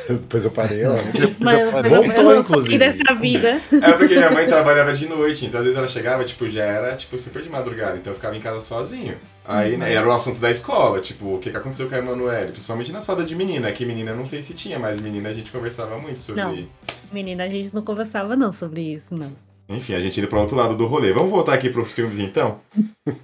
Depois 0.08 0.46
eu 0.46 0.52
parei, 0.52 0.86
ó. 0.86 0.94
Mas, 1.40 1.72
Voltou, 1.72 1.96
eu, 1.96 2.04
eu 2.04 2.24
não 2.24 2.40
inclusive. 2.40 2.78
dessa 2.78 3.16
vida. 3.16 3.60
É 3.82 3.94
porque 3.94 4.16
minha 4.16 4.30
mãe 4.30 4.48
trabalhava 4.48 4.94
de 4.94 5.08
noite, 5.08 5.46
então 5.46 5.60
às 5.60 5.66
vezes 5.66 5.78
ela 5.78 5.88
chegava, 5.88 6.24
tipo, 6.24 6.48
já 6.48 6.64
era, 6.64 6.96
tipo, 6.96 7.18
super 7.18 7.42
de 7.42 7.50
madrugada, 7.50 7.98
então 7.98 8.12
eu 8.12 8.16
ficava 8.16 8.38
em 8.38 8.40
casa 8.40 8.62
sozinho. 8.62 9.18
Aí, 9.44 9.76
né, 9.76 9.92
era 9.92 10.08
o 10.08 10.12
assunto 10.12 10.40
da 10.40 10.52
escola, 10.52 11.02
tipo, 11.02 11.36
o 11.36 11.40
que, 11.40 11.50
que 11.50 11.58
aconteceu 11.58 11.90
com 11.90 11.96
a 11.96 11.98
Emanuele, 11.98 12.52
principalmente 12.52 12.92
na 12.92 13.00
roda 13.00 13.24
de 13.24 13.36
menina, 13.36 13.72
que 13.72 13.84
menina 13.84 14.12
eu 14.12 14.18
não 14.18 14.26
sei 14.26 14.42
se 14.44 14.54
tinha, 14.54 14.78
mas 14.78 15.02
menina 15.02 15.30
a 15.30 15.34
gente 15.34 15.52
conversava 15.52 15.98
muito 15.98 16.20
sobre... 16.20 16.42
Não. 16.42 16.68
Menina, 17.12 17.44
a 17.44 17.50
gente 17.50 17.74
não 17.74 17.82
conversava 17.82 18.36
não 18.36 18.52
sobre 18.52 18.82
isso, 18.82 19.16
não. 19.16 19.36
Enfim, 19.76 19.94
a 19.96 20.00
gente 20.00 20.20
indo 20.20 20.28
pro 20.28 20.40
outro 20.40 20.56
lado 20.56 20.76
do 20.76 20.86
rolê. 20.86 21.12
Vamos 21.14 21.30
voltar 21.30 21.54
aqui 21.54 21.70
pros 21.70 21.94
filmes, 21.94 22.20
então? 22.20 22.60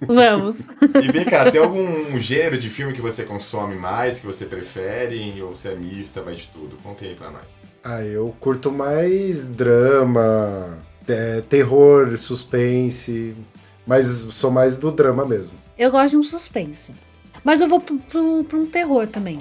Vamos. 0.01 0.67
E 1.01 1.11
vem 1.11 1.25
cá, 1.25 1.49
tem 1.51 1.61
algum 1.61 2.17
gênero 2.19 2.57
de 2.57 2.69
filme 2.69 2.93
que 2.93 3.01
você 3.01 3.23
consome 3.23 3.75
mais, 3.75 4.19
que 4.19 4.25
você 4.25 4.45
prefere, 4.45 5.41
ou 5.41 5.55
você 5.55 5.69
é 5.69 5.75
mista, 5.75 6.21
vai 6.21 6.35
de 6.35 6.47
tudo? 6.47 6.77
Conte 6.83 7.05
aí 7.05 7.15
pra 7.15 7.29
nós. 7.29 7.43
Ah, 7.83 8.03
eu 8.03 8.35
curto 8.39 8.71
mais 8.71 9.47
drama, 9.47 10.77
é, 11.07 11.41
terror, 11.41 12.17
suspense. 12.17 13.35
Mas 13.85 14.07
sou 14.07 14.51
mais 14.51 14.77
do 14.77 14.91
drama 14.91 15.25
mesmo. 15.25 15.57
Eu 15.77 15.91
gosto 15.91 16.11
de 16.11 16.17
um 16.17 16.23
suspense. 16.23 16.93
Mas 17.43 17.61
eu 17.61 17.67
vou 17.67 17.79
pro 17.79 18.59
um 18.59 18.65
terror 18.65 19.07
também. 19.07 19.39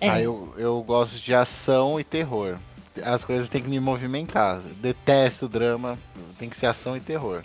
É. 0.00 0.10
Ah, 0.10 0.20
eu, 0.20 0.52
eu 0.56 0.82
gosto 0.82 1.20
de 1.20 1.34
ação 1.34 2.00
e 2.00 2.04
terror. 2.04 2.56
As 3.04 3.24
coisas 3.24 3.48
têm 3.48 3.62
que 3.62 3.68
me 3.68 3.80
movimentar. 3.80 4.60
Detesto 4.80 5.48
drama, 5.48 5.98
tem 6.38 6.48
que 6.48 6.56
ser 6.56 6.66
ação 6.66 6.96
e 6.96 7.00
terror. 7.00 7.42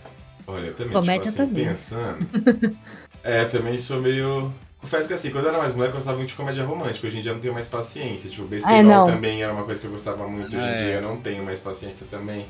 Olha, 0.47 0.71
também, 0.73 0.93
Comédia 0.93 1.31
tipo 1.31 1.41
assim, 1.41 1.49
também. 1.49 1.65
pensando. 1.65 2.77
é, 3.23 3.45
também 3.45 3.77
sou 3.77 3.99
meio. 3.99 4.53
Confesso 4.79 5.07
que 5.07 5.13
assim, 5.15 5.31
quando 5.31 5.45
eu 5.45 5.49
era 5.49 5.57
mais 5.57 5.73
moleque, 5.73 5.93
eu 5.93 5.95
gostava 5.95 6.17
muito 6.17 6.29
de 6.29 6.35
comédia 6.35 6.63
romântica. 6.63 7.07
Hoje 7.07 7.17
em 7.17 7.21
dia 7.21 7.31
eu 7.31 7.35
não 7.35 7.41
tenho 7.41 7.53
mais 7.55 7.65
paciência. 7.67 8.29
Tipo, 8.29 8.43
besterol 8.45 8.77
Ah, 8.79 8.83
não. 8.83 9.05
também 9.05 9.41
era 9.41 9.51
uma 9.51 9.63
coisa 9.63 9.81
que 9.81 9.87
eu 9.87 9.91
gostava 9.91 10.27
muito. 10.27 10.55
Hoje 10.55 10.57
em 10.57 10.69
É. 10.69 10.77
dia 10.77 10.93
eu 10.95 11.01
não 11.01 11.17
tenho 11.17 11.43
mais 11.43 11.59
paciência 11.59 12.05
também. 12.07 12.45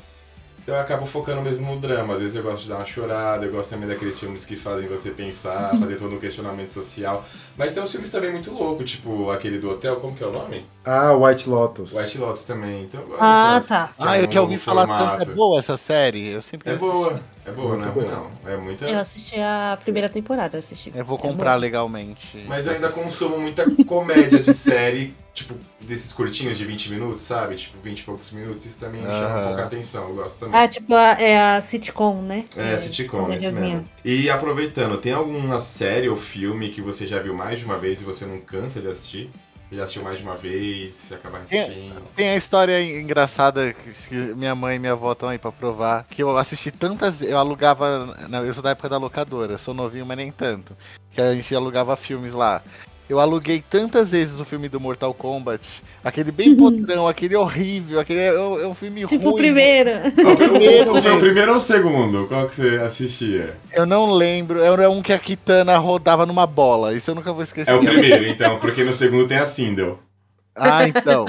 Então 0.66 0.74
eu 0.74 0.80
acabo 0.80 1.06
focando 1.06 1.40
mesmo 1.42 1.64
no 1.64 1.78
drama. 1.80 2.14
Às 2.14 2.20
vezes 2.20 2.34
eu 2.34 2.42
gosto 2.42 2.64
de 2.64 2.68
dar 2.70 2.78
uma 2.78 2.84
chorada, 2.84 3.46
eu 3.46 3.52
gosto 3.52 3.70
também 3.70 3.88
daqueles 3.88 4.18
filmes 4.18 4.44
que 4.44 4.56
fazem 4.56 4.88
você 4.88 5.12
pensar, 5.12 5.72
Uhum. 5.74 5.78
fazer 5.78 5.94
todo 5.94 6.16
um 6.16 6.18
questionamento 6.18 6.72
social. 6.72 7.24
Mas 7.56 7.70
tem 7.72 7.80
uns 7.80 7.92
filmes 7.92 8.10
também 8.10 8.32
muito 8.32 8.52
loucos, 8.52 8.90
tipo 8.90 9.30
aquele 9.30 9.60
do 9.60 9.70
hotel, 9.70 9.94
como 10.00 10.16
que 10.16 10.24
é 10.24 10.26
o 10.26 10.32
nome? 10.32 10.66
Ah, 10.84 11.12
White 11.14 11.48
Lotus. 11.48 11.94
White 11.94 12.18
Lotus 12.18 12.42
também. 12.42 12.82
Então 12.82 13.00
eu 13.00 13.06
gosto 13.06 13.22
Ah, 13.22 13.52
dessas, 13.54 13.68
tá. 13.68 13.90
é 13.96 14.08
Ah, 14.08 14.18
eu 14.18 14.26
um 14.26 14.32
já 14.32 14.42
ouvi 14.42 14.56
falar 14.58 14.88
tanto. 14.88 15.30
É 15.30 15.34
boa 15.36 15.56
essa 15.60 15.76
série? 15.76 16.30
Eu 16.30 16.42
sempre 16.42 16.68
É 16.72 16.74
boa, 16.74 17.20
é 17.44 17.52
boa, 17.52 17.68
Muito 17.68 17.82
não 17.82 17.88
é 17.88 17.92
boa. 17.92 18.30
não. 18.44 18.50
É 18.52 18.56
muita. 18.56 18.86
Eu 18.86 18.98
assisti 18.98 19.38
a 19.38 19.78
primeira 19.80 20.08
temporada, 20.08 20.56
eu 20.56 20.58
assisti. 20.58 20.92
Eu 20.92 21.04
vou 21.04 21.16
É 21.16 21.20
comprar 21.20 21.54
bom. 21.54 21.60
legalmente. 21.60 22.44
Mas 22.48 22.66
eu 22.66 22.72
ainda 22.72 22.88
consumo 22.88 23.38
muita 23.38 23.70
comédia 23.84 24.40
de 24.40 24.52
série, 24.52 25.14
tipo, 25.36 25.54
desses 25.80 26.12
curtinhos 26.14 26.56
de 26.56 26.64
20 26.64 26.90
minutos, 26.90 27.22
sabe? 27.22 27.54
Tipo, 27.56 27.78
20 27.82 28.00
e 28.00 28.02
poucos 28.02 28.32
minutos. 28.32 28.64
Isso 28.64 28.80
também 28.80 29.02
me 29.02 29.12
chama 29.12 29.40
um 29.40 29.44
pouco 29.44 29.60
a 29.60 29.64
atenção, 29.64 30.08
eu 30.08 30.14
gosto 30.14 30.40
também. 30.40 30.58
Ah, 30.58 30.66
tipo, 30.66 30.94
a, 30.94 31.10
é 31.20 31.56
a 31.56 31.60
sitcom, 31.60 32.22
né? 32.22 32.46
É, 32.56 32.76
sitcom, 32.78 33.30
esse 33.32 33.44
comédiazinha. 33.44 33.74
mesmo. 33.76 33.88
E 34.02 34.30
aproveitando, 34.30 34.96
tem 34.96 35.12
alguma 35.12 35.60
série 35.60 36.08
ou 36.08 36.16
filme 36.16 36.70
que 36.70 36.80
você 36.80 37.06
já 37.06 37.20
viu 37.20 37.34
mais 37.34 37.58
de 37.58 37.66
uma 37.66 37.76
vez 37.76 38.00
e 38.00 38.04
você 38.04 38.24
não 38.24 38.40
cansa 38.40 38.80
de 38.80 38.88
assistir? 38.88 39.30
Você 39.68 39.76
já 39.76 39.82
assistiu 39.82 40.02
mais 40.04 40.18
de 40.18 40.24
uma 40.24 40.36
vez, 40.36 40.94
você 40.94 41.14
acaba 41.16 41.38
assistindo. 41.38 42.00
Tem 42.14 42.30
a 42.30 42.36
história 42.36 42.80
engraçada 42.82 43.74
que 44.08 44.14
minha 44.14 44.54
mãe 44.54 44.76
e 44.76 44.78
minha 44.78 44.92
avó 44.92 45.12
estão 45.12 45.28
aí 45.28 45.38
pra 45.38 45.52
provar. 45.52 46.06
Que 46.08 46.22
eu 46.22 46.38
assisti 46.38 46.70
tantas. 46.70 47.20
Eu 47.20 47.36
alugava. 47.36 48.16
Eu 48.46 48.54
sou 48.54 48.62
da 48.62 48.70
época 48.70 48.88
da 48.88 48.96
locadora, 48.96 49.58
sou 49.58 49.74
novinho, 49.74 50.06
mas 50.06 50.16
nem 50.16 50.30
tanto. 50.30 50.76
Que 51.10 51.20
a 51.20 51.34
gente 51.34 51.52
alugava 51.54 51.96
filmes 51.96 52.32
lá. 52.32 52.62
Eu 53.08 53.20
aluguei 53.20 53.62
tantas 53.70 54.10
vezes 54.10 54.40
o 54.40 54.44
filme 54.44 54.68
do 54.68 54.80
Mortal 54.80 55.14
Kombat. 55.14 55.60
Aquele 56.02 56.32
bem 56.32 56.56
podrão, 56.56 57.06
aquele 57.06 57.36
horrível, 57.36 58.00
aquele 58.00 58.18
é, 58.20 58.32
um- 58.38 58.60
é 58.60 58.66
um 58.66 58.74
filme 58.74 59.06
Tipo, 59.06 59.24
ruim. 59.30 59.32
o 59.34 59.36
primeiro. 59.36 59.90
Qual 60.22 60.36
foi, 60.36 60.48
Primeiro, 60.48 60.96
o, 60.96 61.02
foi 61.02 61.12
o 61.12 61.18
primeiro 61.18 61.50
ou 61.52 61.56
o 61.58 61.60
segundo? 61.60 62.26
Qual 62.26 62.48
que 62.48 62.54
você 62.56 62.76
assistia? 62.84 63.54
Eu 63.72 63.86
não 63.86 64.12
lembro. 64.12 64.60
Era 64.60 64.90
um 64.90 65.00
que 65.02 65.12
a 65.12 65.18
Kitana 65.20 65.76
rodava 65.78 66.26
numa 66.26 66.46
bola. 66.46 66.94
Isso 66.94 67.10
eu 67.10 67.14
nunca 67.14 67.32
vou 67.32 67.42
esquecer. 67.44 67.70
É 67.70 67.74
o 67.74 67.80
primeiro, 67.80 68.26
então, 68.26 68.58
porque 68.58 68.82
no 68.82 68.92
segundo 68.92 69.28
tem 69.28 69.38
a 69.38 69.46
Sindel. 69.46 70.00
Ah, 70.58 70.88
então. 70.88 71.26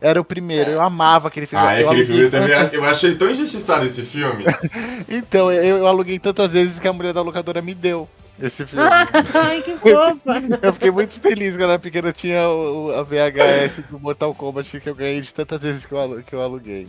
Era 0.00 0.20
o 0.20 0.24
primeiro. 0.24 0.72
Eu 0.72 0.80
amava 0.82 1.28
aquele 1.28 1.46
filme. 1.46 1.64
Ah, 1.64 1.74
é 1.74 1.82
eu 1.84 1.86
aquele 1.88 2.02
aluguei 2.02 2.04
filme 2.04 2.22
eu 2.24 2.30
também. 2.30 2.48
tantas- 2.56 2.72
Eu 2.74 2.84
achei 2.84 3.14
tão 3.14 3.30
injustiçado 3.30 3.86
esse 3.86 4.02
filme. 4.02 4.44
Então, 5.08 5.50
eu, 5.52 5.78
eu 5.78 5.86
aluguei 5.86 6.18
tantas 6.18 6.50
vezes 6.50 6.78
que 6.80 6.88
a 6.88 6.92
mulher 6.92 7.12
da 7.12 7.22
locadora 7.22 7.62
me 7.62 7.72
deu 7.74 8.08
esse 8.40 8.66
filme. 8.66 8.84
Ai, 9.34 9.62
que 9.62 9.76
fofa. 9.76 10.42
Eu 10.62 10.72
fiquei 10.72 10.90
muito 10.90 11.14
feliz 11.20 11.52
quando 11.54 11.62
eu 11.62 11.70
era 11.70 11.78
pequeno. 11.78 12.08
Eu 12.08 12.12
tinha 12.12 12.48
o, 12.48 12.86
o- 12.86 12.92
a 12.92 13.02
VHS 13.02 13.84
do 13.90 13.98
Mortal 14.00 14.34
Kombat 14.34 14.80
que 14.80 14.88
eu 14.88 14.94
ganhei 14.94 15.20
de 15.20 15.32
tantas 15.32 15.62
vezes 15.62 15.86
que 15.86 15.92
eu, 15.92 16.22
que 16.26 16.32
eu 16.34 16.42
aluguei. 16.42 16.88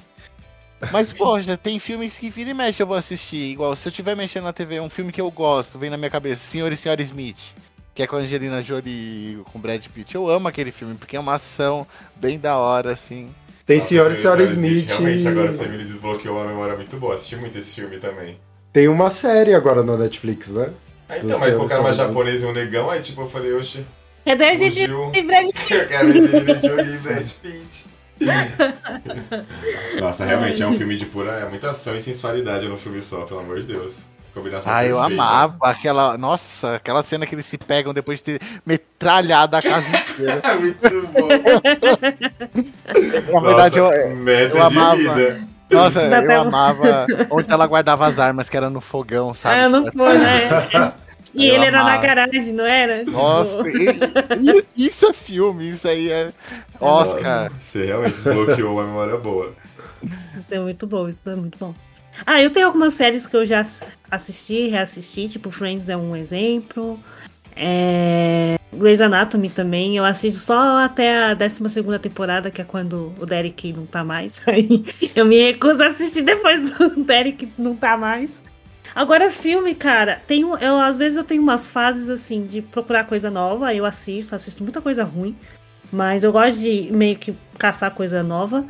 Mas, 0.92 1.12
poxa, 1.14 1.56
tem 1.58 1.80
filmes 1.80 2.18
que 2.18 2.30
vira 2.30 2.50
e 2.50 2.54
mexe 2.54 2.82
eu 2.84 2.88
vou 2.88 2.98
assistir. 2.98 3.52
Igual, 3.52 3.76
se 3.76 3.88
eu 3.88 3.92
estiver 3.92 4.16
mexendo 4.16 4.44
na 4.46 4.54
TV, 4.54 4.80
um 4.80 4.90
filme 4.90 5.12
que 5.12 5.22
eu 5.22 5.30
gosto, 5.32 5.78
vem 5.80 5.90
na 5.90 5.98
minha 5.98 6.10
cabeça, 6.10 6.42
Senhor 6.44 6.72
e 6.72 6.76
Senhora 6.76 7.02
Smith. 7.02 7.56
Que 7.94 8.04
é 8.04 8.08
com 8.08 8.18
a 8.18 8.20
Angelina 8.20 8.62
Jolie 8.62 8.92
e 9.40 9.44
com 9.54 9.58
Brad 9.60 9.86
Pitt. 9.88 10.14
Eu 10.14 10.30
amo 10.30 10.50
aquele 10.50 10.72
filme, 10.72 10.96
porque 10.96 11.16
é 11.16 11.20
uma 11.20 11.36
ação 11.36 11.88
bem 12.18 12.38
da 12.38 12.58
hora, 12.58 12.92
assim. 12.92 13.30
Tem 13.66 13.78
Nossa, 13.78 13.90
Senhora 13.90 14.14
e 14.14 14.16
Senhora 14.18 14.44
Smith. 14.44 14.90
Realmente, 14.92 15.28
agora 15.30 15.52
você 15.52 15.66
me 15.66 15.78
desbloqueou 15.78 16.36
uma 16.36 16.46
memória 16.46 16.76
muito 16.76 16.98
boa. 16.98 17.16
Assisti 17.16 17.38
muito 17.38 17.58
esse 17.58 17.74
filme 17.74 17.98
também. 17.98 18.38
Tem 18.74 18.90
uma 18.90 19.10
série 19.10 19.54
agora 19.56 19.82
na 19.82 19.96
Netflix, 19.96 20.52
né? 20.52 20.72
Do 21.08 21.16
então, 21.28 21.48
e 21.48 21.52
colocaram 21.54 21.84
uma 21.84 21.94
Senhora 21.94 21.94
japonesa 21.94 22.46
e 22.46 22.50
um 22.50 22.54
negão, 22.54 22.90
aí 22.90 23.00
tipo, 23.02 23.22
eu 23.22 23.30
falei, 23.30 23.54
oxe, 23.54 23.86
Cadê 24.26 24.46
a 24.46 24.56
gente 24.56 24.74
de 24.88 24.90
Eu 24.92 25.88
quero 25.88 26.08
Angelina 26.08 26.62
Jolie 26.62 26.96
e 26.96 26.98
Brad 26.98 27.30
Pitt. 27.42 27.86
Nossa, 30.00 30.26
realmente 30.26 30.62
é 30.64 30.68
um 30.68 30.74
filme 30.74 30.96
de 30.98 31.06
pura. 31.06 31.32
É 31.32 31.50
muita 31.50 31.70
ação 31.70 31.96
e 31.96 32.00
sensualidade 32.00 32.68
no 32.68 32.78
filme 32.78 33.02
só, 33.02 33.22
pelo 33.22 33.42
amor 33.42 33.60
de 33.62 33.68
Deus. 33.68 34.06
Combinação 34.34 34.74
Ah, 34.74 34.84
eu 34.86 34.98
perfeita. 34.98 35.22
amava 35.24 35.58
aquela. 35.62 36.18
Nossa, 36.18 36.76
aquela 36.76 37.04
cena 37.04 37.26
que 37.26 37.36
eles 37.36 37.46
se 37.46 37.58
pegam 37.58 37.94
depois 37.94 38.20
de 38.20 38.24
ter 38.38 38.42
metralhado 38.66 39.56
a 39.56 39.62
casa 39.62 39.86
inteira. 39.88 40.42
É 40.44 40.56
muito 40.56 41.08
bom. 41.08 41.28
Na 43.34 43.40
verdade, 43.48 43.78
eu, 43.78 43.86
Nossa, 43.86 44.08
meta 44.10 44.58
eu 44.58 44.64
amava. 44.64 44.98
de 44.98 45.04
vida. 45.04 45.48
Nossa, 45.72 46.10
Dá 46.10 46.20
eu 46.20 46.26
pra- 46.26 46.40
amava 46.42 47.08
onde 47.32 47.52
ela 47.52 47.66
guardava 47.68 48.06
as 48.08 48.20
armas, 48.20 48.50
que 48.50 48.56
era 48.58 48.70
no 48.70 48.80
fogão, 48.82 49.34
sabe? 49.34 49.62
Ah, 49.62 49.70
não 49.70 49.92
foi, 49.92 50.18
né? 50.18 50.94
E 51.38 51.48
Eu 51.50 51.56
ele 51.56 51.66
era 51.66 51.78
na 51.84 51.92
amava. 51.96 52.02
garagem, 52.02 52.54
não 52.54 52.66
era? 52.66 53.04
Nossa, 53.04 53.58
Tipo, 53.62 53.68
e- 53.68 54.64
e- 54.78 54.86
isso 54.88 55.06
é 55.06 55.12
filme, 55.12 55.70
isso 55.70 55.86
aí 55.86 56.10
é 56.10 56.32
Oscar. 56.80 57.50
Nossa, 57.50 57.52
Você 57.60 57.86
realmente 57.88 58.14
desbloqueou 58.14 58.74
uma 58.76 58.86
memória 58.86 59.18
boa. 59.18 59.54
Isso 60.40 60.54
é 60.56 60.60
muito 60.60 60.88
bom, 60.88 61.10
isso 61.10 61.20
é 61.26 61.36
muito 61.36 61.58
bom. 61.60 61.74
Ah, 62.26 62.42
eu 62.42 62.50
tenho 62.52 62.68
algumas 62.68 62.94
séries 62.94 63.28
que 63.28 63.36
eu 63.36 63.46
já 63.46 63.60
ass- 63.60 63.84
assisti, 64.10 64.70
reassisti, 64.70 65.28
tipo 65.28 65.52
Friends 65.52 65.90
é 65.90 65.98
um 65.98 66.16
exemplo. 66.16 66.98
É... 67.54 68.58
Grey's 68.76 69.02
Anatomy 69.02 69.50
também, 69.50 69.98
eu 69.98 70.06
assisto 70.06 70.40
só 70.40 70.84
até 70.84 71.26
a 71.26 71.34
12 71.34 71.60
temporada, 72.02 72.52
que 72.52 72.62
é 72.62 72.66
quando 72.66 73.14
o 73.20 73.26
Derek 73.26 73.74
não 73.74 73.86
tá 73.86 74.04
mais. 74.04 74.42
Aí 74.48 74.84
eu 75.16 75.26
me 75.26 75.42
recuso 75.52 75.82
a 75.84 75.88
assistir 75.88 76.22
depois 76.22 76.70
do 76.72 76.90
Derek 77.04 77.50
não 77.58 77.76
tá 77.76 77.98
mais. 77.98 78.44
Agora, 78.94 79.30
filme, 79.30 79.76
cara, 79.76 80.22
um- 80.46 80.58
eu, 80.58 80.80
às 80.80 80.98
vezes 80.98 81.18
eu 81.18 81.24
tenho 81.24 81.42
umas 81.42 81.68
fases 81.68 82.10
assim 82.10 82.46
de 82.46 82.62
procurar 82.62 83.06
coisa 83.06 83.30
nova, 83.30 83.74
eu 83.74 83.86
assisto, 83.86 84.34
assisto 84.34 84.64
muita 84.64 84.82
coisa 84.82 85.04
ruim, 85.04 85.36
mas 85.92 86.24
eu 86.24 86.32
gosto 86.32 86.60
de 86.60 86.90
meio 86.92 87.18
que 87.18 87.34
caçar 87.58 87.92
coisa 87.92 88.24
nova. 88.24 88.66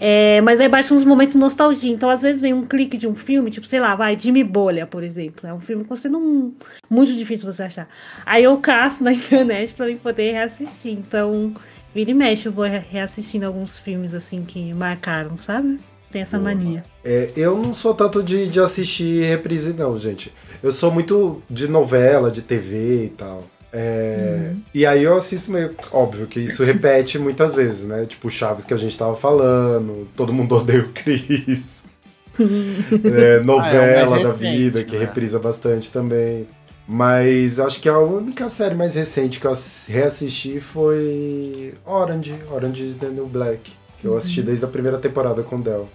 É, 0.00 0.40
mas 0.42 0.60
aí 0.60 0.68
bate 0.68 0.92
uns 0.94 1.04
momentos 1.04 1.32
de 1.32 1.38
nostalgia. 1.38 1.92
Então, 1.92 2.08
às 2.08 2.22
vezes, 2.22 2.40
vem 2.40 2.52
um 2.52 2.64
clique 2.64 2.96
de 2.96 3.06
um 3.06 3.14
filme, 3.14 3.50
tipo, 3.50 3.66
sei 3.66 3.80
lá, 3.80 3.96
vai, 3.96 4.18
Jimmy 4.18 4.44
Bolha, 4.44 4.86
por 4.86 5.02
exemplo. 5.02 5.48
É 5.48 5.52
um 5.52 5.60
filme 5.60 5.82
que 5.82 5.90
você 5.90 6.08
não. 6.08 6.52
Muito 6.88 7.12
difícil 7.14 7.50
você 7.50 7.64
achar. 7.64 7.88
Aí 8.24 8.44
eu 8.44 8.56
caço 8.58 9.02
na 9.02 9.12
internet 9.12 9.74
pra 9.74 9.90
eu 9.90 9.96
poder 9.98 10.32
reassistir. 10.32 10.92
Então, 10.92 11.52
vira 11.94 12.10
e 12.10 12.14
mexe, 12.14 12.46
eu 12.46 12.52
vou 12.52 12.64
reassistindo 12.64 13.46
alguns 13.46 13.76
filmes 13.76 14.14
assim 14.14 14.44
que 14.44 14.72
marcaram, 14.72 15.36
sabe? 15.36 15.80
Tem 16.10 16.22
essa 16.22 16.38
mania. 16.38 16.84
É, 17.04 17.30
eu 17.36 17.58
não 17.58 17.74
sou 17.74 17.94
tanto 17.94 18.22
de, 18.22 18.48
de 18.48 18.60
assistir 18.60 19.24
reprise, 19.24 19.74
não, 19.74 19.98
gente. 19.98 20.32
Eu 20.62 20.72
sou 20.72 20.90
muito 20.90 21.42
de 21.50 21.68
novela, 21.68 22.30
de 22.30 22.40
TV 22.40 23.04
e 23.04 23.08
tal. 23.10 23.44
É, 23.80 24.50
uhum. 24.50 24.62
E 24.74 24.84
aí 24.84 25.04
eu 25.04 25.16
assisto 25.16 25.52
meio. 25.52 25.72
Óbvio 25.92 26.26
que 26.26 26.40
isso 26.40 26.64
repete 26.64 27.16
muitas 27.16 27.54
vezes, 27.54 27.86
né? 27.86 28.06
Tipo 28.06 28.28
Chaves 28.28 28.64
que 28.64 28.74
a 28.74 28.76
gente 28.76 28.98
tava 28.98 29.14
falando, 29.14 30.08
todo 30.16 30.32
mundo 30.32 30.56
odeia 30.56 30.82
o 30.82 30.88
Cris. 30.88 31.86
é, 32.36 33.38
novela 33.44 34.16
ah, 34.16 34.20
é 34.20 34.24
da 34.24 34.32
vida, 34.32 34.82
que 34.82 34.94
né? 34.94 35.04
reprisa 35.04 35.38
bastante 35.38 35.92
também. 35.92 36.48
Mas 36.88 37.60
acho 37.60 37.80
que 37.80 37.88
a 37.88 37.98
única 37.98 38.48
série 38.48 38.74
mais 38.74 38.96
recente 38.96 39.38
que 39.38 39.46
eu 39.46 39.52
reassisti 39.88 40.58
foi 40.58 41.74
Orange, 41.84 42.34
Orange 42.50 42.84
is 42.84 42.94
the 42.94 43.08
New 43.08 43.26
Black. 43.26 43.72
Que 43.98 44.06
eu 44.06 44.16
assisti 44.16 44.40
uhum. 44.40 44.46
desde 44.46 44.64
a 44.64 44.68
primeira 44.68 44.98
temporada 44.98 45.42
com 45.44 45.60
Del. 45.60 45.88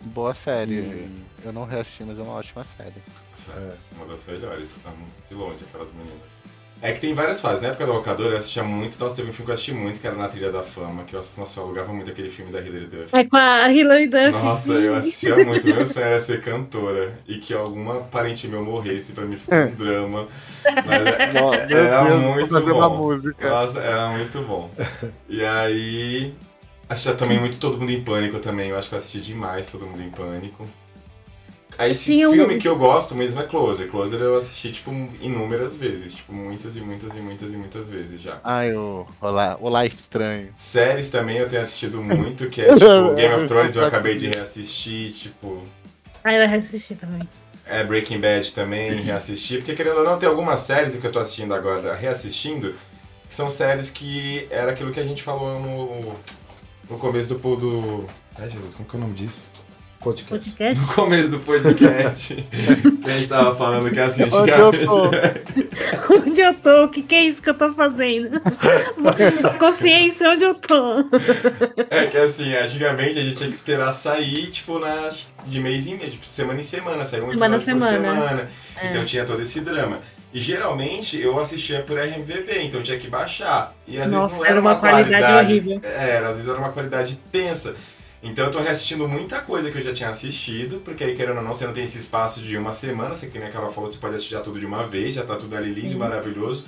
Boa 0.00 0.34
série. 0.34 0.74
E... 0.74 1.10
Eu 1.44 1.52
não 1.52 1.64
reassisti, 1.64 2.04
mas 2.04 2.18
é 2.18 2.22
uma 2.22 2.34
ótima 2.34 2.64
série. 2.64 3.02
É. 3.56 3.72
Uma 3.96 4.06
das 4.06 4.24
melhores, 4.26 4.76
de 5.28 5.34
longe, 5.34 5.64
aquelas 5.64 5.92
meninas. 5.92 6.46
É 6.82 6.92
que 6.92 7.00
tem 7.00 7.14
várias 7.14 7.40
fases. 7.40 7.62
Na 7.62 7.68
época 7.68 7.86
da 7.86 7.92
locadora 7.92 8.34
eu 8.34 8.38
assistia 8.38 8.62
muito. 8.62 8.98
Nossa, 9.00 9.16
teve 9.16 9.30
um 9.30 9.32
filme 9.32 9.46
que 9.46 9.50
eu 9.50 9.54
assisti 9.54 9.72
muito, 9.72 9.98
que 9.98 10.06
era 10.06 10.14
Na 10.14 10.28
Trilha 10.28 10.52
da 10.52 10.62
Fama. 10.62 11.04
Que 11.04 11.14
eu, 11.14 11.20
nossa, 11.38 11.60
eu 11.60 11.64
alugava 11.64 11.92
muito 11.92 12.10
aquele 12.10 12.28
filme 12.28 12.52
da 12.52 12.60
Hilary 12.60 12.86
Duff. 12.86 13.16
É 13.16 13.24
com 13.24 13.36
a 13.36 13.72
Hilary 13.72 14.08
Duff. 14.08 14.30
Nossa, 14.30 14.74
sim. 14.74 14.84
eu 14.84 14.94
assistia 14.94 15.44
muito. 15.44 15.66
Meu 15.66 15.86
sonho 15.86 16.06
era 16.06 16.20
ser 16.20 16.40
cantora. 16.42 17.18
E 17.26 17.38
que 17.38 17.54
alguma 17.54 18.00
parente 18.00 18.46
meu 18.46 18.64
morresse 18.64 19.12
pra 19.12 19.24
mim 19.24 19.36
fazer 19.36 19.72
um 19.72 19.74
drama. 19.74 20.28
Mas 20.64 21.06
é, 21.06 21.86
era 21.86 22.04
Deus, 22.04 22.22
muito 22.22 22.52
fazer 22.52 22.72
bom. 22.72 22.78
Uma 22.78 22.88
música. 22.90 23.48
Nossa, 23.48 23.80
era 23.80 24.08
muito 24.08 24.38
bom. 24.42 24.70
E 25.28 25.44
aí. 25.44 26.34
Assistia 26.88 27.14
também 27.14 27.40
muito 27.40 27.58
Todo 27.58 27.78
Mundo 27.78 27.90
em 27.90 28.04
Pânico 28.04 28.38
também. 28.38 28.70
Eu 28.70 28.78
acho 28.78 28.88
que 28.88 28.94
eu 28.94 28.98
assisti 28.98 29.20
demais 29.20 29.72
Todo 29.72 29.86
Mundo 29.86 30.02
em 30.02 30.10
Pânico. 30.10 30.66
Aí 31.78 31.90
esse 31.90 32.04
Sim, 32.04 32.32
filme 32.32 32.54
eu... 32.54 32.58
que 32.58 32.68
eu 32.68 32.76
gosto 32.76 33.14
mesmo 33.14 33.40
é 33.40 33.44
Closer. 33.44 33.88
Closer 33.88 34.20
eu 34.20 34.36
assisti, 34.36 34.72
tipo, 34.72 34.90
inúmeras 35.20 35.76
vezes. 35.76 36.14
Tipo, 36.14 36.32
muitas 36.32 36.76
e 36.76 36.80
muitas 36.80 37.14
e 37.14 37.18
muitas 37.18 37.52
e 37.52 37.56
muitas 37.56 37.88
vezes 37.88 38.20
já. 38.20 38.40
Ai, 38.42 38.74
o 38.74 39.06
Olá, 39.20 39.58
Olá 39.60 39.84
Estranho. 39.84 40.48
Séries 40.56 41.08
também 41.08 41.36
eu 41.36 41.48
tenho 41.48 41.62
assistido 41.62 42.02
muito, 42.02 42.48
que 42.48 42.62
é 42.62 42.72
tipo 42.74 43.14
Game 43.14 43.34
of 43.34 43.46
Thrones 43.46 43.76
eu 43.76 43.84
acabei 43.84 44.16
de 44.16 44.28
reassistir, 44.28 45.12
tipo. 45.12 45.66
Ah, 46.24 46.32
eu 46.32 46.48
reassisti 46.48 46.94
também. 46.94 47.28
É, 47.66 47.84
Breaking 47.84 48.20
Bad 48.20 48.52
também 48.52 49.00
reassisti, 49.02 49.58
porque 49.58 49.74
querendo 49.74 49.98
ou 49.98 50.04
não, 50.04 50.18
tem 50.18 50.28
algumas 50.28 50.60
séries 50.60 50.96
que 50.96 51.06
eu 51.06 51.12
tô 51.12 51.18
assistindo 51.18 51.54
agora, 51.54 51.94
reassistindo, 51.94 52.74
que 53.28 53.34
são 53.34 53.50
séries 53.50 53.90
que 53.90 54.46
era 54.50 54.70
aquilo 54.70 54.92
que 54.92 55.00
a 55.00 55.04
gente 55.04 55.22
falou 55.22 55.60
no, 55.60 56.16
no 56.88 56.98
começo 56.98 57.34
do. 57.34 57.56
do... 57.56 58.06
Ai, 58.38 58.48
Jesus, 58.48 58.74
como 58.74 58.88
que 58.88 58.96
é 58.96 58.98
o 58.98 59.02
nome 59.02 59.14
disso? 59.14 59.44
Podcast. 60.00 60.46
podcast. 60.46 60.86
No 60.86 60.94
começo 60.94 61.28
do 61.30 61.38
podcast, 61.40 62.34
que 63.02 63.10
a 63.10 63.14
gente 63.14 63.28
tava 63.28 63.54
falando 63.56 63.90
que 63.90 63.98
é 63.98 64.02
assim, 64.04 64.22
antigamente. 64.22 64.86
Onde 66.26 66.40
eu 66.40 66.54
tô? 66.54 66.84
O 66.84 66.88
que, 66.88 67.02
que 67.02 67.14
é 67.14 67.24
isso 67.24 67.42
que 67.42 67.50
eu 67.50 67.54
tô 67.54 67.72
fazendo? 67.74 68.40
Consciência, 69.58 70.30
onde 70.30 70.44
eu 70.44 70.54
tô? 70.54 71.00
É 71.90 72.06
que 72.06 72.16
assim, 72.16 72.54
antigamente 72.54 73.18
a 73.18 73.22
gente 73.22 73.36
tinha 73.36 73.48
que 73.48 73.54
esperar 73.54 73.90
sair, 73.92 74.50
tipo, 74.50 74.78
na, 74.78 75.12
de 75.46 75.60
mês 75.60 75.86
em 75.86 75.96
mês, 75.96 76.12
tipo, 76.12 76.28
semana 76.28 76.60
em 76.60 76.62
semana, 76.62 77.04
sair 77.04 77.22
um 77.22 77.30
semana 77.30 77.56
episódio 77.56 77.82
semana. 77.82 78.10
por 78.10 78.26
semana. 78.28 78.50
É. 78.76 78.90
Então 78.90 79.04
tinha 79.04 79.24
todo 79.24 79.40
esse 79.40 79.60
drama. 79.60 80.00
E 80.32 80.38
geralmente 80.38 81.18
eu 81.20 81.38
assistia 81.40 81.80
por 81.80 81.98
RMVB, 81.98 82.62
então 82.64 82.82
tinha 82.82 82.98
que 82.98 83.08
baixar. 83.08 83.74
E 83.86 83.98
às 83.98 84.10
Nossa, 84.10 84.34
vezes 84.34 84.38
não 84.38 84.44
era, 84.44 84.52
era 84.52 84.60
uma, 84.60 84.72
uma 84.72 84.80
qualidade, 84.80 85.08
qualidade 85.08 85.52
horrível. 85.52 85.80
Era, 85.82 86.28
às 86.28 86.36
vezes 86.36 86.50
era 86.50 86.58
uma 86.58 86.72
qualidade 86.72 87.16
tensa. 87.32 87.74
Então 88.26 88.46
eu 88.46 88.50
tô 88.50 88.58
reassistindo 88.58 89.06
muita 89.06 89.40
coisa 89.40 89.70
que 89.70 89.78
eu 89.78 89.82
já 89.82 89.94
tinha 89.94 90.08
assistido, 90.08 90.80
porque 90.80 91.04
aí, 91.04 91.14
querendo 91.14 91.36
ou 91.36 91.44
não, 91.44 91.54
você 91.54 91.64
não 91.64 91.72
tem 91.72 91.84
esse 91.84 91.98
espaço 91.98 92.40
de 92.40 92.56
uma 92.56 92.72
semana, 92.72 93.14
você 93.14 93.28
que 93.28 93.38
nem 93.38 93.46
aquela 93.46 93.68
falou, 93.68 93.88
você 93.88 93.98
pode 93.98 94.16
assistir 94.16 94.32
já 94.32 94.40
tudo 94.40 94.58
de 94.58 94.66
uma 94.66 94.84
vez, 94.84 95.14
já 95.14 95.24
tá 95.24 95.36
tudo 95.36 95.56
ali 95.56 95.72
lindo 95.72 95.94
e 95.94 95.96
maravilhoso. 95.96 96.66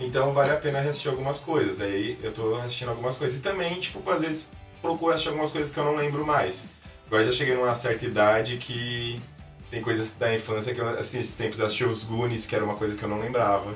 Então 0.00 0.32
vale 0.32 0.50
a 0.50 0.56
pena 0.56 0.80
reassistir 0.80 1.08
algumas 1.08 1.38
coisas. 1.38 1.80
Aí 1.80 2.18
eu 2.22 2.32
tô 2.32 2.56
assistindo 2.56 2.88
algumas 2.88 3.14
coisas. 3.14 3.38
E 3.38 3.40
também, 3.40 3.78
tipo, 3.78 4.10
às 4.10 4.20
vezes 4.20 4.50
procuro 4.82 5.12
assistir 5.12 5.28
algumas 5.28 5.50
coisas 5.50 5.70
que 5.70 5.78
eu 5.78 5.84
não 5.84 5.94
lembro 5.94 6.26
mais. 6.26 6.66
Agora 7.06 7.24
já 7.24 7.30
cheguei 7.30 7.54
numa 7.54 7.74
certa 7.74 8.04
idade 8.04 8.56
que 8.56 9.22
tem 9.70 9.80
coisas 9.80 10.12
da 10.16 10.34
infância 10.34 10.74
que 10.74 10.80
eu, 10.80 10.88
assim, 10.88 11.20
esses 11.20 11.34
tempos 11.36 11.60
assisti 11.60 11.84
os 11.84 12.02
Goonies, 12.02 12.46
que 12.46 12.54
era 12.56 12.64
uma 12.64 12.74
coisa 12.74 12.96
que 12.96 13.02
eu 13.04 13.08
não 13.08 13.20
lembrava. 13.20 13.72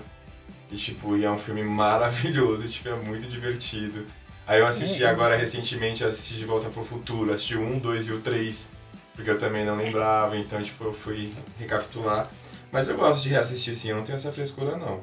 E, 0.69 0.77
tipo, 0.77 1.17
e 1.17 1.25
é 1.25 1.31
um 1.31 1.39
filme 1.39 1.63
maravilhoso, 1.63 2.67
tipo, 2.69 2.89
é 2.89 2.97
muito 2.97 3.29
divertido. 3.29 4.05
Aí 4.51 4.59
eu 4.59 4.67
assisti 4.67 5.05
é. 5.05 5.07
agora 5.07 5.37
recentemente, 5.37 6.03
assisti 6.03 6.35
De 6.35 6.45
Volta 6.45 6.69
pro 6.71 6.83
Futuro, 6.83 7.33
assisti 7.33 7.55
o 7.55 7.63
1, 7.63 7.79
2 7.79 8.09
e 8.09 8.13
o 8.13 8.21
3, 8.21 8.73
porque 9.15 9.31
eu 9.31 9.39
também 9.39 9.65
não 9.65 9.77
lembrava, 9.77 10.37
então 10.37 10.61
tipo, 10.61 10.83
eu 10.83 10.93
fui 10.93 11.31
recapitular. 11.57 12.29
Mas 12.73 12.89
eu 12.89 12.97
gosto 12.97 13.23
de 13.23 13.29
reassistir 13.29 13.77
sim, 13.77 13.91
eu 13.91 13.97
não 13.97 14.03
tenho 14.03 14.17
essa 14.17 14.33
frescura 14.33 14.77
não. 14.77 15.03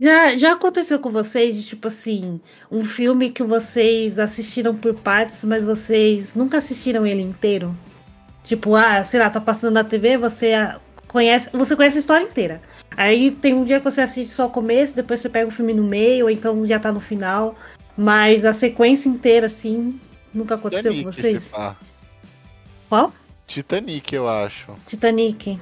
Já, 0.00 0.36
já 0.36 0.52
aconteceu 0.52 1.00
com 1.00 1.10
vocês 1.10 1.56
de 1.56 1.66
tipo 1.66 1.88
assim, 1.88 2.40
um 2.70 2.84
filme 2.84 3.30
que 3.30 3.42
vocês 3.42 4.20
assistiram 4.20 4.72
por 4.72 4.94
partes, 4.94 5.42
mas 5.42 5.64
vocês 5.64 6.36
nunca 6.36 6.58
assistiram 6.58 7.04
ele 7.04 7.22
inteiro? 7.22 7.76
Tipo, 8.44 8.76
ah, 8.76 9.02
sei 9.02 9.18
lá, 9.18 9.30
tá 9.30 9.40
passando 9.40 9.74
na 9.74 9.82
TV, 9.82 10.16
você 10.16 10.52
conhece, 11.08 11.50
você 11.52 11.74
conhece 11.74 11.96
a 11.96 12.00
história 12.00 12.24
inteira. 12.24 12.62
Aí 12.96 13.32
tem 13.32 13.52
um 13.52 13.64
dia 13.64 13.78
que 13.78 13.84
você 13.84 14.00
assiste 14.00 14.30
só 14.30 14.46
o 14.46 14.50
começo, 14.50 14.94
depois 14.94 15.18
você 15.18 15.28
pega 15.28 15.48
o 15.48 15.50
filme 15.50 15.74
no 15.74 15.82
meio, 15.82 16.26
ou 16.26 16.30
então 16.30 16.64
já 16.64 16.78
tá 16.78 16.92
no 16.92 17.00
final. 17.00 17.56
Mas 17.96 18.44
a 18.44 18.52
sequência 18.52 19.08
inteira, 19.08 19.46
assim, 19.46 20.00
nunca 20.32 20.56
aconteceu 20.56 20.92
Titanic, 20.92 21.04
com 21.04 21.12
vocês. 21.12 21.50
Qual? 22.88 23.12
Titanic, 23.46 24.14
eu 24.14 24.28
acho. 24.28 24.72
Titanic. 24.86 25.60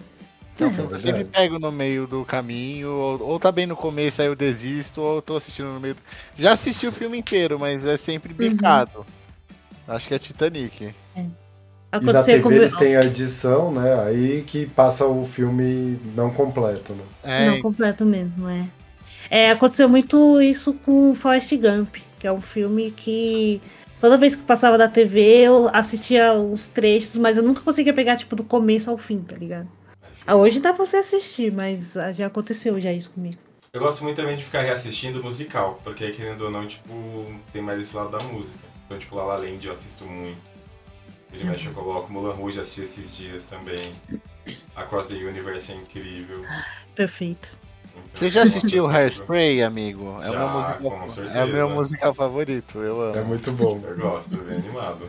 Então, 0.54 0.68
é, 0.68 0.94
eu 0.94 0.98
sempre 0.98 1.24
pego 1.24 1.58
no 1.58 1.72
meio 1.72 2.06
do 2.06 2.24
caminho, 2.24 2.90
ou, 2.90 3.22
ou, 3.22 3.40
tá 3.40 3.50
bem 3.50 3.66
no 3.66 3.76
começo, 3.76 4.20
aí 4.20 4.28
eu 4.28 4.36
desisto, 4.36 5.00
ou 5.00 5.16
eu 5.16 5.22
tô 5.22 5.36
assistindo 5.36 5.68
no 5.68 5.80
meio. 5.80 5.96
Já 6.38 6.52
assisti 6.52 6.86
o 6.86 6.92
filme 6.92 7.18
inteiro, 7.18 7.58
mas 7.58 7.84
é 7.84 7.96
sempre 7.96 8.32
bicado. 8.32 8.98
Uhum. 8.98 9.04
Acho 9.94 10.08
que 10.08 10.14
é 10.14 10.18
Titanic. 10.18 10.94
É. 11.16 11.24
E 12.00 12.04
na 12.04 12.22
TV 12.22 12.40
com... 12.40 12.52
eles 12.52 12.74
têm 12.76 12.96
a 12.96 13.00
edição, 13.00 13.70
né? 13.70 14.02
Aí 14.04 14.42
que 14.46 14.66
passa 14.66 15.06
o 15.06 15.26
filme 15.26 15.98
não 16.14 16.30
completo, 16.30 16.94
né? 16.94 17.04
É. 17.22 17.50
Não 17.50 17.60
completo 17.60 18.04
mesmo, 18.04 18.48
é. 18.48 18.66
É, 19.28 19.50
aconteceu 19.50 19.88
muito 19.88 20.40
isso 20.40 20.74
com 20.74 21.14
Forrest 21.14 21.52
Gump 21.56 21.96
que 22.22 22.26
é 22.28 22.32
um 22.32 22.40
filme 22.40 22.92
que 22.92 23.60
toda 24.00 24.16
vez 24.16 24.36
que 24.36 24.44
passava 24.44 24.78
da 24.78 24.86
TV 24.86 25.20
eu 25.38 25.68
assistia 25.72 26.32
os 26.32 26.68
trechos, 26.68 27.16
mas 27.16 27.36
eu 27.36 27.42
nunca 27.42 27.60
conseguia 27.62 27.92
pegar 27.92 28.16
tipo 28.16 28.36
do 28.36 28.44
começo 28.44 28.88
ao 28.88 28.96
fim, 28.96 29.18
tá 29.18 29.34
ligado? 29.34 29.68
Ah, 30.24 30.36
hoje 30.36 30.60
dá 30.60 30.72
pra 30.72 30.86
você 30.86 30.98
assistir, 30.98 31.52
mas 31.52 31.94
já 32.14 32.28
aconteceu 32.28 32.80
já 32.80 32.92
isso 32.92 33.10
comigo. 33.10 33.38
Eu 33.72 33.80
gosto 33.80 34.04
muito 34.04 34.14
também 34.14 34.36
de 34.36 34.44
ficar 34.44 34.60
reassistindo 34.60 35.20
musical, 35.20 35.80
porque 35.82 36.04
aí 36.04 36.12
querendo 36.12 36.42
ou 36.42 36.50
não, 36.50 36.64
tipo, 36.64 37.26
tem 37.52 37.60
mais 37.60 37.80
esse 37.80 37.96
lado 37.96 38.16
da 38.16 38.22
música. 38.22 38.60
Então, 38.86 38.96
tipo, 38.96 39.16
La 39.16 39.24
La 39.24 39.36
Land 39.38 39.66
eu 39.66 39.72
assisto 39.72 40.04
muito. 40.04 40.38
Ele 41.32 41.42
mexe, 41.42 41.66
eu 41.66 41.72
coloco 41.72 42.12
Mulan 42.12 42.34
Rouge, 42.34 42.60
assisti 42.60 42.82
esses 42.82 43.16
dias 43.16 43.44
também. 43.46 43.82
Across 44.76 45.08
the 45.08 45.16
Universe 45.16 45.72
é 45.72 45.74
incrível. 45.74 46.44
Perfeito. 46.94 47.58
Você 48.14 48.30
já 48.30 48.42
assistiu 48.42 48.86
Hairspray, 48.86 49.62
amigo? 49.62 50.18
É, 50.22 50.30
já, 50.30 50.44
uma 50.78 50.96
música, 50.98 51.22
é 51.34 51.44
o 51.44 51.48
meu 51.48 51.70
musical 51.70 52.14
favorito, 52.14 52.78
eu 52.78 53.00
amo. 53.00 53.16
É 53.16 53.22
muito 53.22 53.50
bom. 53.52 53.80
Eu 53.82 53.96
gosto, 53.96 54.36
bem 54.38 54.58
animado. 54.58 55.08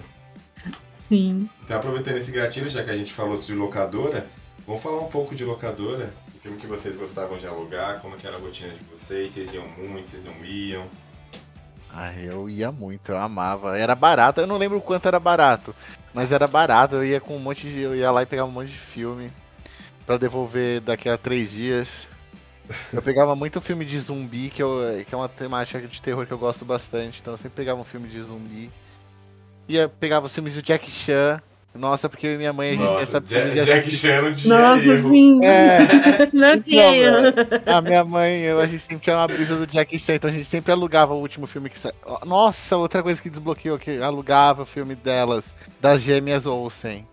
Sim. 1.10 1.50
Então, 1.64 1.78
aproveitando 1.78 2.18
esse 2.18 2.32
gatilho, 2.32 2.70
já 2.70 2.84
que 2.84 2.90
a 2.90 2.98
gente 2.98 3.14
falou 3.14 3.38
sobre 3.38 3.62
locadora, 3.62 4.26
vamos 4.66 4.82
falar 4.82 5.02
um 5.02 5.10
pouco 5.10 5.36
de 5.36 5.44
locadora. 5.44 6.14
O 6.36 6.40
filme 6.40 6.58
que 6.58 6.68
vocês 6.68 6.98
gostavam 6.98 7.38
de 7.38 7.46
alugar, 7.46 8.02
como 8.02 8.18
que 8.18 8.26
era 8.26 8.36
a 8.36 8.40
rotina 8.40 8.74
de 8.74 8.84
vocês, 8.86 9.32
vocês 9.32 9.54
iam 9.54 9.66
muito, 9.78 10.10
vocês 10.10 10.24
não 10.24 10.34
iam. 10.44 10.86
Ah, 11.94 12.12
eu 12.16 12.50
ia 12.50 12.72
muito, 12.72 13.12
eu 13.12 13.18
amava. 13.18 13.78
Era 13.78 13.94
barato, 13.94 14.42
eu 14.42 14.48
não 14.48 14.58
lembro 14.58 14.80
o 14.80 14.82
quanto 14.82 15.08
era 15.08 15.20
barato, 15.20 15.76
mas 16.14 16.32
era 16.32 16.48
barato. 16.48 16.96
Eu 16.96 17.06
ia 17.06 17.22
com 17.22 17.36
um 17.36 17.40
monte 17.40 17.70
de. 17.70 17.80
Eu 17.80 17.96
ia 17.96 18.10
lá 18.10 18.24
e 18.24 18.26
pegava 18.26 18.50
um 18.50 18.52
monte 18.52 18.70
de 18.70 18.78
filme 18.78 19.32
para 20.06 20.18
devolver 20.18 20.82
daqui 20.82 21.08
a 21.08 21.18
três 21.18 21.52
dias. 21.52 22.08
Eu 22.92 23.02
pegava 23.02 23.36
muito 23.36 23.60
filme 23.62 23.84
de 23.86 24.00
zumbi, 24.00 24.50
que, 24.50 24.62
eu, 24.64 25.04
que 25.08 25.14
é 25.14 25.18
uma 25.18 25.30
temática 25.30 25.80
de 25.86 26.02
terror 26.02 26.26
que 26.26 26.32
eu 26.32 26.38
gosto 26.38 26.64
bastante. 26.64 27.20
Então 27.22 27.34
eu 27.34 27.38
sempre 27.38 27.56
pegava 27.56 27.80
um 27.80 27.84
filme 27.84 28.08
de 28.08 28.22
zumbi. 28.22 28.72
Ia, 29.68 29.88
pegava 29.88 30.26
os 30.26 30.34
filmes 30.34 30.56
do 30.56 30.62
Jack 30.62 30.90
Chan. 30.90 31.42
Nossa, 31.76 32.08
porque 32.08 32.28
eu 32.28 32.36
e 32.36 32.38
minha 32.38 32.54
mãe, 32.54 32.70
a 32.70 32.72
gente 32.74 32.82
Nossa, 32.84 33.02
essa 33.02 33.20
Jack, 33.22 33.66
Jack 33.66 33.90
Chan 33.90 34.22
não 34.22 34.34
tinha 34.36 34.58
Nossa, 34.60 34.86
erro. 34.86 35.10
sim. 35.10 35.44
É, 35.44 35.80
Não 36.32 36.62
tinha 36.62 36.96
erro. 36.96 37.34
a 37.66 37.82
minha 37.82 38.04
mãe, 38.06 38.42
eu, 38.42 38.60
a 38.60 38.68
gente 38.68 38.82
sempre 38.82 39.00
tinha 39.00 39.16
uma 39.16 39.26
brisa 39.28 39.56
do 39.56 39.66
Jack 39.66 39.98
Chan, 39.98 40.14
então 40.16 40.30
a 40.30 40.34
gente 40.34 40.46
sempre 40.46 40.72
alugava 40.72 41.14
o 41.16 41.20
último 41.20 41.48
filme 41.48 41.72
que 41.72 41.80
saiu. 41.80 41.96
Nossa, 42.26 42.78
outra 42.78 43.02
coisa 43.02 43.20
que 43.20 43.28
desbloqueou, 43.30 43.80
que 43.80 43.98
alugava 44.00 44.62
o 44.62 44.66
filme 44.68 44.94
delas, 44.94 45.56
das 45.82 46.02
gêmeas 46.02 46.46
Olsen. 46.46 47.08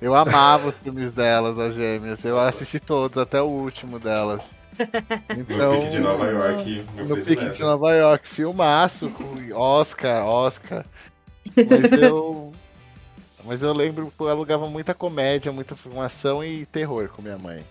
Eu 0.00 0.16
amava 0.16 0.70
os 0.70 0.74
filmes 0.78 1.12
delas, 1.12 1.56
das 1.56 1.76
gêmeas. 1.76 2.24
Eu 2.24 2.40
assisti 2.40 2.80
todos, 2.80 3.16
até 3.18 3.40
o 3.40 3.46
último 3.46 4.00
delas. 4.00 4.42
No 4.78 5.54
Então, 5.54 5.80
pique 5.80 5.90
de 5.90 5.98
Nova 6.00 6.26
York, 6.26 6.86
no 6.96 7.16
pique 7.18 7.50
de 7.50 7.60
Nova 7.60 7.94
York, 7.94 8.28
filmaço, 8.28 9.10
com 9.10 9.54
Oscar, 9.54 10.26
Oscar. 10.26 10.84
Mas 11.56 11.92
eu. 12.00 12.52
Mas 13.44 13.62
eu 13.62 13.72
lembro 13.72 14.12
que 14.16 14.22
eu 14.22 14.28
alugava 14.28 14.68
muita 14.68 14.94
comédia, 14.94 15.50
muita 15.50 15.74
filmação 15.74 16.44
e 16.44 16.64
terror 16.66 17.08
com 17.08 17.20
minha 17.20 17.36
mãe. 17.36 17.64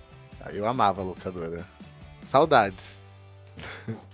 Eu 0.54 0.68
amava 0.68 1.02
a 1.02 1.04
locadora. 1.04 1.66
Saudades. 2.26 3.00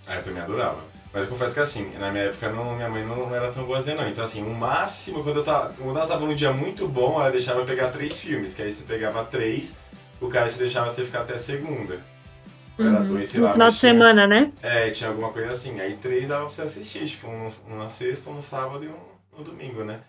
Ah, 0.06 0.16
eu 0.16 0.22
também 0.22 0.42
adorava. 0.42 0.78
Mas 1.12 1.22
eu 1.22 1.28
confesso 1.28 1.54
que 1.54 1.60
assim, 1.60 1.90
na 1.98 2.10
minha 2.10 2.24
época 2.24 2.50
não, 2.50 2.76
minha 2.76 2.88
mãe 2.88 3.04
não, 3.04 3.34
era 3.34 3.50
tão 3.50 3.64
boazinha 3.64 3.96
não. 3.96 4.08
Então 4.08 4.24
assim, 4.24 4.42
o 4.42 4.54
máximo, 4.54 5.22
quando, 5.22 5.36
eu 5.36 5.44
tava, 5.44 5.72
quando 5.72 5.96
ela 5.96 6.06
tava 6.06 6.26
num 6.26 6.34
dia 6.34 6.52
muito 6.52 6.86
bom, 6.86 7.20
ela 7.20 7.30
deixava 7.30 7.64
pegar 7.64 7.88
três 7.88 8.18
filmes. 8.18 8.54
Que 8.54 8.62
aí 8.62 8.70
você 8.70 8.84
pegava 8.84 9.24
três, 9.24 9.76
o 10.20 10.28
cara 10.28 10.48
te 10.48 10.58
deixava 10.58 10.90
você 10.90 11.04
ficar 11.04 11.20
até 11.20 11.34
a 11.34 11.38
segunda. 11.38 12.00
Era 12.78 13.00
Uhum. 13.00 13.08
dois, 13.08 13.28
sei 13.28 13.40
No 13.40 13.46
lá. 13.46 13.52
final 13.52 13.66
mas 13.66 13.74
de 13.74 13.80
tinha- 13.80 13.92
semana, 13.92 14.26
né? 14.26 14.52
É, 14.62 14.90
tinha 14.90 15.10
alguma 15.10 15.32
coisa 15.32 15.50
assim. 15.50 15.80
Aí 15.80 15.96
três 15.96 16.28
dava 16.28 16.40
pra 16.42 16.48
você 16.48 16.62
assistir, 16.62 17.06
tipo, 17.06 17.26
um, 17.28 17.48
na 17.76 17.88
sexta, 17.88 18.30
um 18.30 18.34
no 18.34 18.42
sábado 18.42 18.84
e 18.84 18.88
um 18.88 18.96
no 19.36 19.44
domingo, 19.44 19.82
né? 19.84 20.00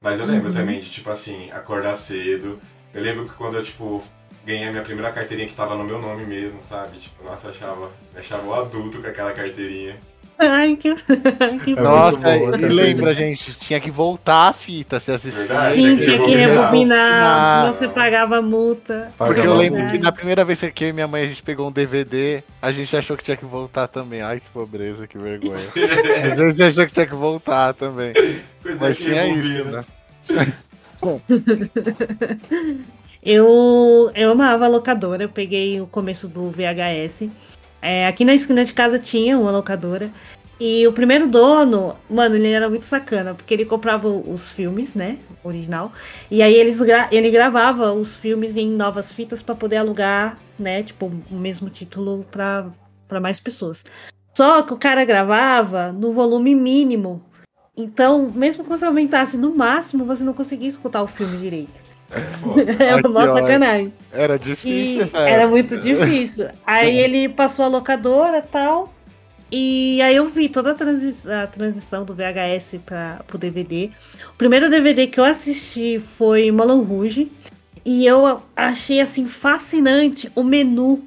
Mas 0.00 0.18
eu 0.20 0.26
lembro 0.26 0.48
Uhum. 0.48 0.54
também 0.54 0.80
de, 0.80 0.90
tipo 0.90 1.10
assim, 1.10 1.50
acordar 1.50 1.96
cedo. 1.96 2.60
Eu 2.94 3.02
lembro 3.02 3.24
que 3.26 3.34
quando 3.34 3.56
eu, 3.56 3.62
tipo, 3.62 4.02
ganhei 4.44 4.66
a 4.68 4.70
minha 4.70 4.82
primeira 4.82 5.10
carteirinha 5.12 5.48
que 5.48 5.54
tava 5.54 5.74
no 5.74 5.84
meu 5.84 6.00
nome 6.00 6.24
mesmo, 6.24 6.60
sabe? 6.60 6.98
Tipo, 6.98 7.24
nossa, 7.24 7.46
eu 7.48 7.50
achava, 7.50 7.90
eu 8.14 8.20
achava 8.20 8.46
o 8.46 8.54
adulto 8.54 9.00
com 9.02 9.08
aquela 9.08 9.32
carteirinha. 9.32 9.98
Ai, 10.40 10.76
que, 10.76 10.94
que 11.64 11.72
É 11.72 11.74
bom. 11.74 11.82
Nossa, 11.82 12.18
boa, 12.18 12.56
e 12.56 12.68
lembra, 12.68 13.12
gente, 13.12 13.54
tinha 13.58 13.80
que 13.80 13.90
voltar 13.90 14.48
a 14.48 14.52
fita 14.52 15.00
se 15.00 15.10
assistir. 15.10 15.38
Verdade. 15.48 15.74
Sim, 15.74 15.96
tinha 15.96 16.18
que 16.18 16.24
que 16.26 16.34
rebobinar. 16.36 17.60
senão 17.62 17.72
você 17.72 17.88
pagava 17.88 18.40
multa. 18.40 19.10
Porque 19.18 19.32
eu 19.32 19.36
Pagava 19.42 19.54
lembro 19.56 19.80
multa. 19.80 19.92
que 19.92 19.98
na 19.98 20.12
primeira 20.12 20.44
vez 20.44 20.60
que 20.72 20.84
eu 20.84 20.88
e 20.90 20.92
minha 20.92 21.08
mãe 21.08 21.24
a 21.24 21.28
gente 21.28 21.42
pegou 21.42 21.66
um 21.68 21.72
DVD, 21.72 22.44
a 22.62 22.70
gente 22.70 22.96
achou 22.96 23.16
que 23.16 23.24
tinha 23.24 23.36
que 23.36 23.44
voltar 23.44 23.88
também. 23.88 24.22
Ai, 24.22 24.38
que 24.38 24.48
pobreza, 24.50 25.08
que 25.08 25.18
vergonha. 25.18 25.54
a 26.32 26.48
gente 26.48 26.62
achou 26.62 26.86
que 26.86 26.92
tinha 26.92 27.06
que 27.06 27.14
voltar 27.16 27.74
também. 27.74 28.12
Coisa 28.62 28.78
Mas 28.80 28.96
tinha 28.98 29.22
rebobina. 29.24 29.84
isso, 30.22 30.34
né? 30.34 30.52
Eu, 33.22 34.10
eu 34.14 34.30
amava 34.30 34.64
a 34.64 34.68
locadora, 34.68 35.24
eu 35.24 35.28
peguei 35.28 35.80
o 35.80 35.86
começo 35.86 36.28
do 36.28 36.50
VHS. 36.50 37.28
É, 37.80 38.06
aqui 38.06 38.24
na 38.24 38.34
esquina 38.34 38.64
de 38.64 38.72
casa 38.72 38.98
tinha 38.98 39.38
uma 39.38 39.50
locadora. 39.50 40.10
E 40.60 40.84
o 40.88 40.92
primeiro 40.92 41.28
dono, 41.28 41.94
mano, 42.10 42.34
ele 42.34 42.50
era 42.50 42.68
muito 42.68 42.84
sacana, 42.84 43.32
porque 43.32 43.54
ele 43.54 43.64
comprava 43.64 44.08
os 44.08 44.50
filmes, 44.50 44.92
né? 44.94 45.18
Original. 45.44 45.92
E 46.28 46.42
aí 46.42 46.54
eles 46.54 46.80
gra- 46.80 47.08
ele 47.12 47.30
gravava 47.30 47.92
os 47.92 48.16
filmes 48.16 48.56
em 48.56 48.68
novas 48.68 49.12
fitas 49.12 49.40
pra 49.40 49.54
poder 49.54 49.76
alugar, 49.76 50.36
né? 50.58 50.82
Tipo, 50.82 51.12
o 51.30 51.34
mesmo 51.36 51.70
título 51.70 52.26
pra 52.30 52.66
mais 53.20 53.38
pessoas. 53.38 53.84
Só 54.36 54.62
que 54.62 54.72
o 54.74 54.76
cara 54.76 55.04
gravava 55.04 55.92
no 55.92 56.12
volume 56.12 56.56
mínimo. 56.56 57.22
Então, 57.76 58.28
mesmo 58.34 58.64
que 58.64 58.70
você 58.70 58.84
aumentasse 58.84 59.36
no 59.38 59.54
máximo, 59.54 60.04
você 60.04 60.24
não 60.24 60.32
conseguia 60.34 60.68
escutar 60.68 61.00
o 61.02 61.06
filme 61.06 61.36
direito. 61.38 61.87
É 62.10 63.06
uma 63.06 63.26
sacanagem. 63.26 63.92
Era 64.12 64.36
E 64.36 64.38
difícil 64.38 65.02
essa 65.02 65.18
era 65.18 65.30
época. 65.42 65.48
muito 65.48 65.76
difícil. 65.78 66.48
Aí 66.66 66.98
ele 66.98 67.28
passou 67.28 67.64
a 67.64 67.68
locadora 67.68 68.38
e 68.38 68.42
tal. 68.42 68.94
E 69.50 70.00
aí 70.02 70.14
eu 70.16 70.26
vi 70.26 70.48
toda 70.48 70.72
a, 70.72 70.74
transi- 70.74 71.30
a 71.30 71.46
transição 71.46 72.04
do 72.04 72.14
VHS 72.14 72.76
para 72.84 73.24
o 73.32 73.38
DVD. 73.38 73.90
O 74.30 74.36
primeiro 74.36 74.68
DVD 74.68 75.06
que 75.06 75.18
eu 75.20 75.24
assisti 75.24 75.98
foi 76.00 76.50
Moulin 76.50 76.82
Rouge. 76.84 77.32
E 77.84 78.04
eu 78.04 78.42
achei 78.54 79.00
assim 79.00 79.26
fascinante 79.26 80.30
o 80.34 80.42
menu 80.42 81.02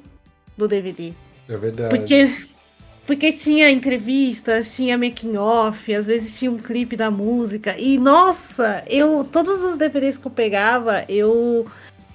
do 0.56 0.66
DVD. 0.66 1.12
É 1.48 1.56
verdade. 1.56 1.96
Porque, 1.96 2.30
porque 3.12 3.30
tinha 3.30 3.70
entrevistas, 3.70 4.74
tinha 4.74 4.96
making 4.96 5.36
off, 5.36 5.94
às 5.94 6.06
vezes 6.06 6.38
tinha 6.38 6.50
um 6.50 6.56
clipe 6.56 6.96
da 6.96 7.10
música. 7.10 7.76
E 7.78 7.98
nossa, 7.98 8.82
eu 8.88 9.22
todos 9.22 9.62
os 9.62 9.76
DVDs 9.76 10.16
que 10.16 10.26
eu 10.26 10.30
pegava, 10.30 11.04
eu 11.10 11.66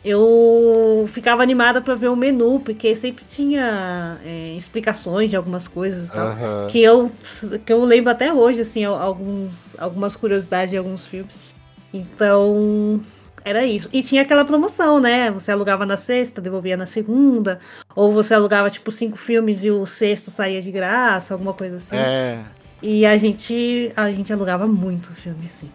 eu 0.04 1.08
ficava 1.10 1.44
animada 1.44 1.82
pra 1.82 1.94
ver 1.94 2.08
o 2.08 2.16
menu, 2.16 2.60
porque 2.62 2.96
sempre 2.96 3.26
tinha 3.26 4.18
é, 4.26 4.56
explicações 4.56 5.30
de 5.30 5.36
algumas 5.36 5.68
coisas 5.68 6.10
e 6.10 6.12
tal. 6.12 6.28
Aham. 6.30 6.68
Que 6.68 6.82
eu, 6.82 7.12
que 7.64 7.72
eu 7.72 7.84
lembro 7.84 8.10
até 8.10 8.34
hoje, 8.34 8.62
assim, 8.62 8.84
alguns, 8.84 9.52
algumas 9.78 10.16
curiosidades 10.16 10.72
de 10.72 10.78
alguns 10.78 11.06
filmes. 11.06 11.44
Então, 11.94 13.02
era 13.48 13.66
isso. 13.66 13.90
E 13.94 14.02
tinha 14.04 14.22
aquela 14.22 14.44
promoção, 14.46 15.00
né? 15.00 15.32
Você 15.32 15.52
alugava 15.52 15.86
na 15.86 15.98
sexta, 15.98 16.42
devolvia 16.42 16.76
na 16.78 16.86
segunda. 16.86 17.60
Ou 17.96 18.12
você 18.14 18.34
alugava, 18.34 18.70
tipo, 18.70 18.92
cinco 18.92 19.18
filmes 19.18 19.64
e 19.64 19.72
o 19.72 19.86
sexto 19.86 20.30
saía 20.32 20.62
de 20.62 20.72
graça, 20.72 21.34
alguma 21.34 21.54
coisa 21.54 21.78
assim. 21.78 21.96
É. 21.96 22.40
E 22.82 23.06
a 23.06 23.18
gente, 23.18 23.92
a 23.96 24.12
gente 24.12 24.32
alugava 24.32 24.68
muito 24.68 25.12
filme, 25.14 25.46
assim. 25.48 25.70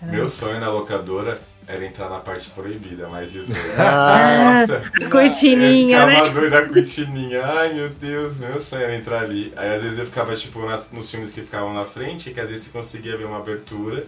Era- 0.00 0.12
Meu 0.12 0.28
sonho 0.28 0.60
na 0.60 0.70
locadora 0.70 1.38
era 1.66 1.84
entrar 1.84 2.08
na 2.08 2.20
parte 2.20 2.48
proibida, 2.50 3.08
mais 3.08 3.32
18. 3.32 3.60
Ah, 3.78 4.64
Nossa. 4.66 5.08
cortininha, 5.10 5.98
eu 5.98 6.06
né? 6.06 6.14
ficava 6.14 6.30
doido 6.30 6.50
da 6.50 6.62
cortininha. 6.68 7.44
Ai, 7.44 7.74
meu 7.74 7.88
Deus, 7.88 8.38
meu 8.38 8.60
sonho 8.60 8.82
era 8.84 8.94
entrar 8.96 9.22
ali. 9.22 9.52
Aí 9.56 9.74
às 9.74 9.82
vezes 9.82 9.98
eu 9.98 10.06
ficava, 10.06 10.34
tipo, 10.36 10.64
nas- 10.64 10.90
nos 10.92 11.10
filmes 11.10 11.32
que 11.32 11.42
ficavam 11.42 11.74
na 11.74 11.84
frente, 11.84 12.30
que 12.30 12.40
às 12.40 12.50
vezes 12.50 12.66
você 12.66 12.70
conseguia 12.70 13.16
ver 13.16 13.24
uma 13.24 13.38
abertura 13.38 14.04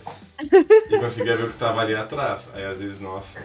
e 0.90 0.98
conseguia 0.98 1.36
ver 1.36 1.44
o 1.44 1.48
que 1.48 1.56
tava 1.56 1.80
ali 1.80 1.94
atrás. 1.94 2.48
Aí 2.54 2.64
às 2.64 2.78
vezes, 2.78 3.00
nossa. 3.00 3.42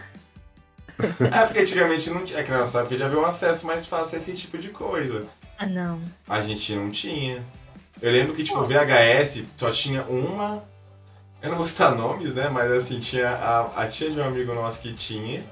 É, 1.00 1.46
porque 1.46 1.60
antigamente 1.60 2.10
não 2.12 2.24
tinha. 2.24 2.40
É 2.40 2.44
que 2.44 2.52
não 2.52 2.66
sabe 2.68 2.86
porque 2.88 2.98
já 2.98 3.08
veio 3.08 3.22
um 3.22 3.26
acesso 3.26 3.66
mais 3.66 3.86
fácil 3.88 4.16
a 4.18 4.20
esse 4.22 4.34
tipo 4.34 4.58
de 4.60 4.70
coisa. 4.70 5.26
Ah, 5.58 5.66
não. 5.66 6.00
A 6.30 6.40
gente 6.42 6.74
não 6.76 6.92
tinha. 6.92 7.44
Eu 8.02 8.12
lembro 8.12 8.34
que, 8.36 8.44
tipo, 8.44 8.60
o 8.60 8.66
VHS 8.68 9.44
só 9.58 9.72
tinha 9.72 10.04
uma. 10.04 10.64
Eu 11.44 11.50
não 11.50 11.58
vou 11.58 11.68
citar 11.68 11.94
nomes, 11.96 12.34
né? 12.34 12.48
Mas 12.50 12.72
assim, 12.72 13.00
tinha 13.00 13.30
a, 13.30 13.84
a 13.84 13.88
tia 13.88 14.10
de 14.10 14.20
um 14.20 14.24
amigo 14.24 14.54
nosso 14.54 14.82
que 14.82 14.94
tinha. 14.94 15.44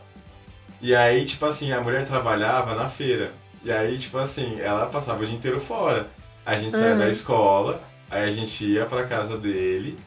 E 0.82 0.96
aí, 0.96 1.26
tipo 1.26 1.46
assim, 1.46 1.72
a 1.72 1.82
mulher 1.82 2.06
trabalhava 2.06 2.74
na 2.74 2.88
feira. 2.90 3.34
E 3.64 3.72
aí, 3.72 3.98
tipo 4.00 4.18
assim, 4.18 4.60
ela 4.60 4.88
passava 4.88 5.22
o 5.22 5.26
dia 5.26 5.36
inteiro 5.36 5.60
fora. 5.60 6.10
A 6.46 6.58
gente 6.58 6.76
saía 6.76 6.94
Uhum. 6.94 6.98
da 7.00 7.10
escola, 7.10 7.84
aí 8.10 8.24
a 8.28 8.32
gente 8.32 8.66
ia 8.66 8.86
pra 8.86 9.06
casa 9.06 9.38
dele. 9.38 10.00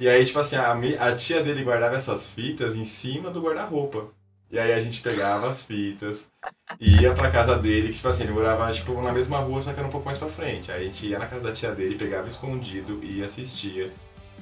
E 0.00 0.08
aí, 0.08 0.24
tipo 0.24 0.38
assim, 0.38 0.56
a, 0.56 0.72
a 1.00 1.14
tia 1.14 1.42
dele 1.42 1.62
guardava 1.64 1.96
essas 1.96 2.28
fitas 2.28 2.74
em 2.76 2.84
cima 2.84 3.30
do 3.30 3.40
guarda-roupa. 3.42 4.06
E 4.50 4.58
aí 4.58 4.72
a 4.72 4.80
gente 4.80 5.00
pegava 5.00 5.48
as 5.48 5.62
fitas, 5.62 6.28
ia 6.80 7.14
pra 7.14 7.30
casa 7.30 7.56
dele, 7.58 7.88
que 7.88 7.94
tipo 7.94 8.08
assim, 8.08 8.24
ele 8.24 8.32
morava 8.32 8.70
tipo, 8.72 9.00
na 9.00 9.10
mesma 9.12 9.38
rua, 9.38 9.62
só 9.62 9.72
que 9.72 9.78
era 9.78 9.88
um 9.88 9.90
pouco 9.90 10.06
mais 10.06 10.18
pra 10.18 10.28
frente. 10.28 10.70
Aí 10.70 10.82
a 10.82 10.84
gente 10.84 11.06
ia 11.06 11.18
na 11.18 11.26
casa 11.26 11.42
da 11.42 11.52
tia 11.52 11.72
dele, 11.72 11.94
pegava 11.96 12.28
escondido 12.28 13.00
e 13.02 13.22
assistia. 13.24 13.90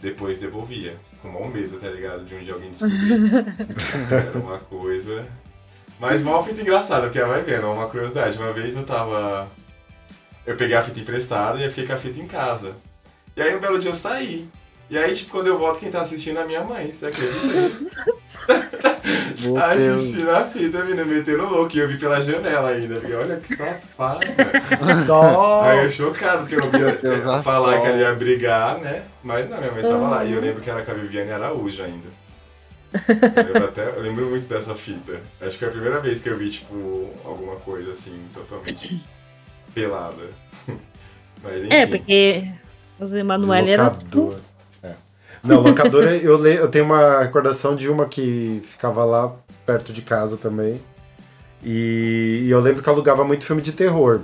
Depois 0.00 0.38
devolvia. 0.38 0.98
Com 1.20 1.28
mau 1.28 1.46
medo, 1.48 1.78
tá 1.78 1.88
ligado? 1.88 2.24
De 2.24 2.34
um 2.34 2.42
dia 2.42 2.54
alguém 2.54 2.70
descobrir. 2.70 3.44
era 4.10 4.38
uma 4.38 4.58
coisa. 4.58 5.26
Mas 5.98 6.22
uma 6.22 6.42
fita 6.42 6.62
engraçada, 6.62 7.02
porque 7.02 7.20
vai 7.20 7.42
vendo, 7.42 7.70
uma 7.70 7.86
curiosidade. 7.88 8.38
Uma 8.38 8.52
vez 8.52 8.74
eu 8.74 8.84
tava. 8.84 9.48
Eu 10.46 10.56
peguei 10.56 10.74
a 10.74 10.82
fita 10.82 11.00
emprestada 11.00 11.58
e 11.58 11.64
eu 11.64 11.68
fiquei 11.68 11.86
com 11.86 11.92
a 11.92 11.98
fita 11.98 12.18
em 12.18 12.26
casa. 12.26 12.76
E 13.36 13.42
aí 13.42 13.54
um 13.54 13.60
belo 13.60 13.78
dia 13.78 13.90
eu 13.90 13.94
saí. 13.94 14.48
E 14.88 14.98
aí, 14.98 15.14
tipo, 15.14 15.30
quando 15.30 15.46
eu 15.46 15.56
volto, 15.56 15.78
quem 15.78 15.90
tá 15.90 16.00
assistindo 16.00 16.38
é 16.38 16.42
a 16.42 16.46
minha 16.46 16.64
mãe, 16.64 16.90
você 16.90 17.06
acredita? 17.06 18.10
Meu 19.40 19.54
Deus. 19.54 19.96
Assistindo 19.96 20.30
a 20.30 20.44
fita, 20.44 20.84
menina, 20.84 21.04
metendo 21.04 21.46
louco. 21.48 21.76
E 21.76 21.80
eu 21.80 21.88
vi 21.88 21.98
pela 21.98 22.20
janela 22.20 22.70
ainda. 22.70 23.00
Porque 23.00 23.14
olha 23.14 23.36
que 23.36 23.56
safada. 23.56 24.26
Só. 25.04 25.62
Aí 25.62 25.84
eu 25.84 25.90
chocado, 25.90 26.40
porque 26.40 26.54
eu 26.54 26.60
não 26.60 26.70
queria 26.70 27.42
falar 27.42 27.80
que 27.80 27.86
ela 27.86 27.98
ia 27.98 28.14
brigar, 28.14 28.78
né? 28.78 29.02
Mas 29.22 29.48
não, 29.48 29.58
minha 29.58 29.72
mãe 29.72 29.82
tava 29.82 30.08
lá. 30.08 30.24
E 30.24 30.32
eu 30.32 30.40
lembro 30.40 30.60
que 30.60 30.70
era 30.70 30.82
com 30.82 30.90
a 30.90 30.94
Viviane 30.94 31.30
Araújo 31.30 31.82
ainda. 31.82 32.20
Eu 32.92 33.44
lembro, 33.44 33.64
até, 33.64 33.88
eu 33.88 34.00
lembro 34.00 34.26
muito 34.26 34.48
dessa 34.48 34.74
fita. 34.74 35.20
Acho 35.40 35.50
que 35.50 35.58
foi 35.58 35.68
a 35.68 35.70
primeira 35.70 36.00
vez 36.00 36.20
que 36.20 36.28
eu 36.28 36.36
vi, 36.36 36.50
tipo, 36.50 37.10
alguma 37.24 37.56
coisa 37.56 37.92
assim, 37.92 38.20
totalmente 38.34 39.00
pelada. 39.72 40.24
Mas 41.42 41.62
enfim. 41.62 41.72
É, 41.72 41.86
porque 41.86 42.50
o 42.98 43.06
Zé 43.06 43.22
Manuel 43.22 43.66
era. 43.66 43.96
É. 45.44 45.48
Não, 45.48 45.60
locadora, 45.60 46.14
eu, 46.18 46.36
le... 46.40 46.54
eu 46.56 46.68
tenho 46.68 46.84
uma 46.84 47.20
recordação 47.20 47.74
de 47.74 47.88
uma 47.88 48.06
que 48.06 48.62
ficava 48.64 49.04
lá 49.04 49.32
perto 49.66 49.92
de 49.92 50.02
casa 50.02 50.36
também. 50.36 50.80
E, 51.62 52.44
e 52.46 52.50
eu 52.50 52.60
lembro 52.60 52.82
que 52.82 52.88
alugava 52.88 53.24
muito 53.24 53.44
filme 53.44 53.62
de 53.62 53.72
terror. 53.72 54.22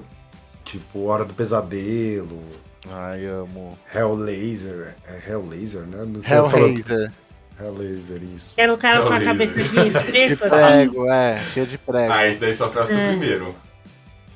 Tipo, 0.65 1.05
Hora 1.07 1.25
do 1.25 1.35
Pesadelo, 1.35 2.41
Ai, 2.89 3.27
amo. 3.27 3.79
Hellraiser. 3.95 4.95
É 5.07 5.31
Hellraiser, 5.31 5.83
né? 5.83 6.05
Não 6.07 6.23
sei, 6.23 6.37
Hellraiser. 6.37 7.13
Hellraiser, 7.61 8.23
isso. 8.23 8.55
Era 8.61 8.73
o 8.73 8.79
cara 8.79 9.03
com 9.03 9.13
a 9.13 9.21
Hellraiser. 9.21 9.27
cabeça 9.27 9.63
de 9.63 9.89
espeto, 9.89 10.45
assim. 10.45 10.57
Prego, 10.89 11.11
é, 11.11 11.39
cheio 11.53 11.67
de 11.67 11.79
prego. 11.79 12.13
Ah, 12.13 12.27
esse 12.27 12.39
daí 12.39 12.55
só 12.55 12.69
do 12.69 12.79
É. 12.79 13.09
primeiro. 13.09 13.55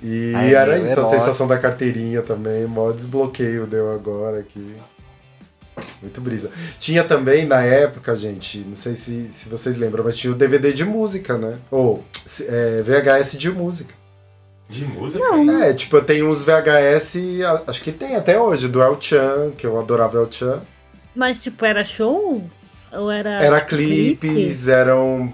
E 0.03 0.33
Aí, 0.35 0.55
era 0.55 0.79
isso, 0.79 0.99
a 0.99 1.03
herói. 1.03 1.05
sensação 1.05 1.47
da 1.47 1.59
carteirinha 1.59 2.23
também, 2.23 2.65
mó 2.67 2.91
desbloqueio 2.91 3.67
deu 3.67 3.93
agora 3.93 4.41
aqui. 4.41 4.75
Muito 6.01 6.21
brisa. 6.21 6.51
Tinha 6.79 7.05
também, 7.05 7.47
na 7.47 7.63
época, 7.63 8.15
gente, 8.17 8.59
não 8.59 8.75
sei 8.75 8.95
se, 8.95 9.29
se 9.31 9.49
vocês 9.49 9.77
lembram, 9.77 10.05
mas 10.05 10.17
tinha 10.17 10.33
o 10.33 10.37
DVD 10.37 10.73
de 10.73 10.85
música, 10.85 11.37
né? 11.37 11.59
Ou 11.71 12.05
é, 12.49 12.83
VHS 12.83 13.39
de 13.39 13.51
música. 13.51 13.95
De 14.69 14.85
música? 14.85 15.25
É, 15.65 15.75
tipo, 15.75 15.97
eu 15.97 16.05
tenho 16.05 16.31
uns 16.31 16.45
VHS, 16.45 17.17
acho 17.67 17.83
que 17.83 17.91
tem 17.91 18.15
até 18.15 18.41
hoje, 18.41 18.69
do 18.69 18.81
El 18.81 19.01
Chan, 19.01 19.53
que 19.57 19.67
eu 19.67 19.79
adorava 19.79 20.17
El 20.17 20.31
Chan. 20.31 20.63
Mas, 21.15 21.43
tipo, 21.43 21.65
era 21.65 21.85
show? 21.85 22.43
Ou 22.93 23.11
era. 23.11 23.43
Era 23.43 23.61
clipes, 23.61 24.69
eram, 24.69 25.33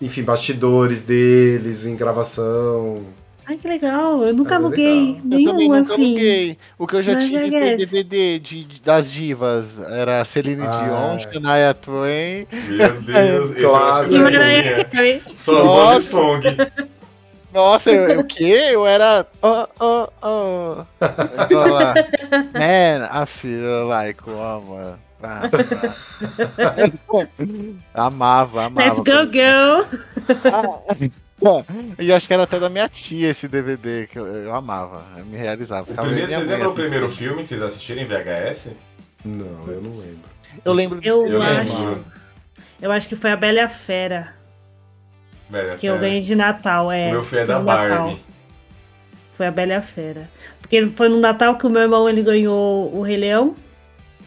enfim, 0.00 0.22
bastidores 0.22 1.02
deles 1.02 1.86
em 1.86 1.96
gravação. 1.96 3.02
Ai, 3.46 3.56
que 3.56 3.68
legal. 3.68 4.22
Eu 4.24 4.32
nunca 4.34 4.54
Era 4.54 4.64
aluguei 4.64 4.86
legal. 4.86 5.16
Eu 5.16 5.30
também 5.30 5.46
nenhum, 5.68 5.76
nunca 5.76 5.92
assim. 5.94 6.04
aluguei. 6.10 6.58
O 6.78 6.86
que 6.86 6.96
eu 6.96 7.02
já 7.02 7.18
tive 7.18 7.36
é 7.36 7.50
foi. 7.50 7.76
DVD 7.76 8.38
de, 8.38 8.64
de- 8.64 8.80
das 8.80 9.10
divas. 9.10 9.78
Era 9.80 10.24
Celine 10.24 10.62
Ah. 10.66 11.16
Dion, 11.18 11.32
Shania 11.32 11.74
Twain. 11.74 12.46
Meu 12.68 13.02
Deus, 13.02 13.50
esse 13.50 13.62
eu 13.62 13.76
acho 13.76 14.10
que 14.10 14.18
Não 14.18 14.30
eu. 15.04 15.20
Só 15.36 15.52
Love 15.52 15.94
Nossa. 15.94 16.00
Song. 16.00 16.42
Nossa, 17.52 17.90
eu, 17.90 18.08
eu- 18.08 18.20
o 18.20 18.24
quê? 18.24 18.70
Eu 18.72 18.86
era. 18.86 19.26
Oh, 19.42 19.66
oh, 19.80 20.08
oh. 20.22 20.84
Eu 21.00 21.48
tô 21.48 21.58
lá, 21.74 21.94
Man, 22.54 23.22
I 23.22 23.26
feel 23.26 23.88
like 23.88 24.22
woman. 24.28 24.94
Ah, 25.22 25.42
ah. 27.94 28.06
amava, 28.06 28.64
amava. 28.66 28.88
Let's 28.88 29.00
go, 29.00 29.26
girl. 29.30 29.84
E 31.98 32.12
acho 32.12 32.26
que 32.26 32.34
era 32.34 32.42
até 32.42 32.58
da 32.60 32.68
minha 32.68 32.88
tia 32.88 33.28
esse 33.30 33.48
DVD, 33.48 34.06
que 34.06 34.18
eu, 34.18 34.26
eu 34.26 34.54
amava. 34.54 35.04
Eu 35.16 35.24
me 35.24 35.36
realizava. 35.38 35.90
O 35.90 35.94
primeiro, 35.96 36.30
vocês 36.30 36.46
lembram 36.46 36.70
o 36.70 36.74
primeiro 36.74 37.08
filme 37.08 37.42
que 37.42 37.48
vocês 37.48 37.62
assistiram 37.62 38.02
em 38.02 38.04
VHS? 38.06 38.72
Não, 39.24 39.66
eu 39.68 39.80
não 39.80 39.90
lembro. 39.90 40.30
Eu 40.64 40.72
lembro 40.72 41.00
Eu 41.02 41.26
Eu 41.26 41.42
acho. 41.42 41.78
lembro. 41.78 42.04
Eu 42.82 42.92
acho 42.92 43.08
que 43.08 43.16
foi 43.16 43.30
a 43.30 43.36
Bela 43.36 43.58
e 43.58 43.60
a 43.60 43.68
Fera 43.68 44.34
Velho, 45.48 45.76
que 45.76 45.86
eu 45.86 45.96
é. 45.96 45.98
ganhei 45.98 46.20
de 46.20 46.34
Natal. 46.34 46.90
É, 46.90 47.08
O 47.08 47.12
meu 47.12 47.24
foi 47.24 47.44
da 47.46 47.58
no 47.58 47.64
Natal. 47.64 47.88
Barbie. 48.04 48.20
Foi 49.34 49.46
a 49.46 49.50
Bela 49.50 49.72
e 49.72 49.76
a 49.76 49.82
Fera. 49.82 50.28
Porque 50.60 50.86
foi 50.88 51.08
no 51.08 51.20
Natal 51.20 51.56
que 51.56 51.66
o 51.66 51.70
meu 51.70 51.82
irmão 51.82 52.08
ele 52.08 52.22
ganhou 52.22 52.94
o 52.94 53.02
Rei 53.02 53.16
Leão 53.16 53.54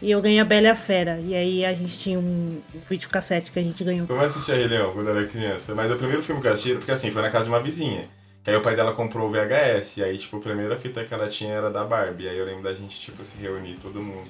e 0.04 0.10
eu 0.10 0.20
ganhei 0.20 0.38
a 0.40 0.44
Bela 0.44 0.66
e 0.66 0.70
a 0.70 0.74
Fera. 0.76 1.18
E 1.20 1.34
aí 1.34 1.64
a 1.64 1.72
gente 1.72 1.98
tinha 1.98 2.18
um 2.18 2.60
videocassete 2.88 3.50
que 3.50 3.58
a 3.58 3.62
gente 3.62 3.82
ganhou. 3.82 4.06
Eu 4.08 4.20
assisti 4.20 4.52
a 4.52 4.54
Rei 4.54 4.66
Leão 4.66 4.92
quando 4.92 5.08
eu 5.08 5.16
era 5.18 5.26
criança, 5.26 5.74
mas 5.74 5.90
o 5.90 5.96
primeiro 5.96 6.22
filme 6.22 6.40
que 6.42 6.46
eu 6.48 6.52
assisti, 6.52 6.74
porque 6.74 6.92
assim, 6.92 7.10
foi 7.10 7.22
na 7.22 7.30
casa 7.30 7.44
de 7.44 7.50
uma 7.50 7.60
vizinha. 7.60 8.08
Que 8.42 8.50
aí 8.50 8.56
o 8.56 8.60
pai 8.60 8.76
dela 8.76 8.92
comprou 8.92 9.26
o 9.28 9.32
VHS, 9.32 9.96
e 9.96 10.04
aí, 10.04 10.18
tipo, 10.18 10.36
a 10.36 10.40
primeira 10.40 10.76
fita 10.76 11.02
que 11.02 11.14
ela 11.14 11.26
tinha 11.28 11.54
era 11.54 11.70
da 11.70 11.82
Barbie. 11.84 12.28
Aí 12.28 12.36
eu 12.38 12.44
lembro 12.44 12.62
da 12.62 12.74
gente, 12.74 13.00
tipo, 13.00 13.24
se 13.24 13.38
reunir 13.38 13.78
todo 13.80 14.02
mundo 14.02 14.28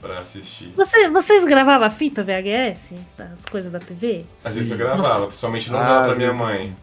pra 0.00 0.20
assistir. 0.20 0.72
Você, 0.74 1.10
vocês 1.10 1.44
gravavam 1.44 1.86
a 1.86 1.90
fita 1.90 2.24
VHS? 2.24 2.94
Das 3.18 3.44
coisas 3.44 3.70
da 3.70 3.78
TV? 3.78 4.24
Às 4.42 4.54
vezes 4.54 4.70
eu 4.70 4.78
gravava, 4.78 5.02
Nossa. 5.02 5.26
principalmente 5.26 5.70
novela 5.70 6.00
Ah, 6.00 6.04
pra 6.04 6.14
minha 6.14 6.30
sim. 6.30 6.36
mãe. 6.38 6.76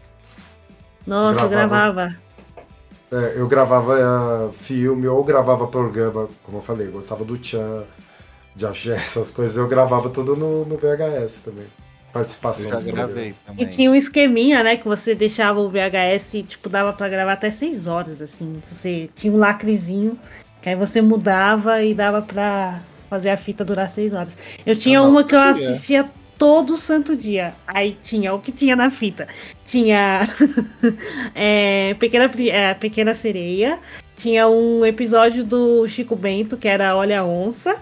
Nossa, 1.04 1.40
eu 1.42 1.48
Gravava. 1.48 2.14
É, 3.10 3.40
eu 3.40 3.48
gravava 3.48 3.94
ah, 3.96 4.50
filme 4.52 5.06
ou 5.08 5.24
gravava 5.24 5.66
programa, 5.66 6.28
como 6.44 6.58
eu 6.58 6.62
falei, 6.62 6.88
eu 6.88 6.92
gostava 6.92 7.24
do 7.24 7.42
Chan, 7.42 7.84
de 8.54 8.66
axé, 8.66 8.92
essas 8.96 9.30
coisas, 9.30 9.56
eu 9.56 9.66
gravava 9.68 10.10
tudo 10.10 10.36
no, 10.36 10.64
no 10.66 10.76
VHS 10.76 11.38
também. 11.44 11.66
Participação 12.12 12.70
Eu 12.70 12.78
já 12.80 12.90
gravei 12.90 13.28
E 13.30 13.34
também. 13.46 13.66
tinha 13.68 13.90
um 13.90 13.94
esqueminha, 13.94 14.62
né? 14.62 14.76
Que 14.78 14.88
você 14.88 15.14
deixava 15.14 15.60
o 15.60 15.68
VHS 15.68 16.34
e, 16.34 16.42
tipo, 16.42 16.68
dava 16.68 16.92
pra 16.92 17.06
gravar 17.08 17.32
até 17.34 17.50
6 17.50 17.86
horas, 17.86 18.22
assim. 18.22 18.62
Você 18.70 19.10
tinha 19.14 19.30
um 19.32 19.36
lacrezinho, 19.36 20.18
que 20.62 20.70
aí 20.70 20.74
você 20.74 21.02
mudava 21.02 21.82
e 21.82 21.94
dava 21.94 22.22
pra 22.22 22.80
fazer 23.10 23.28
a 23.30 23.36
fita 23.36 23.62
durar 23.64 23.90
6 23.90 24.14
horas. 24.14 24.36
Eu 24.64 24.74
tinha 24.74 25.00
Ah, 25.00 25.02
uma 25.02 25.22
que 25.22 25.34
eu 25.34 25.38
é. 25.40 25.50
assistia 25.50 26.10
todo 26.38 26.76
santo 26.76 27.16
dia. 27.16 27.52
Aí 27.66 27.96
tinha 28.02 28.32
o 28.32 28.38
que 28.40 28.52
tinha 28.52 28.76
na 28.76 28.88
fita. 28.90 29.26
Tinha 29.66 30.20
é, 31.34 31.94
Pequena, 31.94 32.30
é, 32.50 32.74
Pequena 32.74 33.12
Sereia. 33.14 33.78
Tinha 34.16 34.48
um 34.48 34.84
episódio 34.86 35.44
do 35.44 35.86
Chico 35.88 36.16
Bento, 36.16 36.56
que 36.56 36.68
era 36.68 36.96
Olha 36.96 37.20
a 37.20 37.24
Onça. 37.26 37.76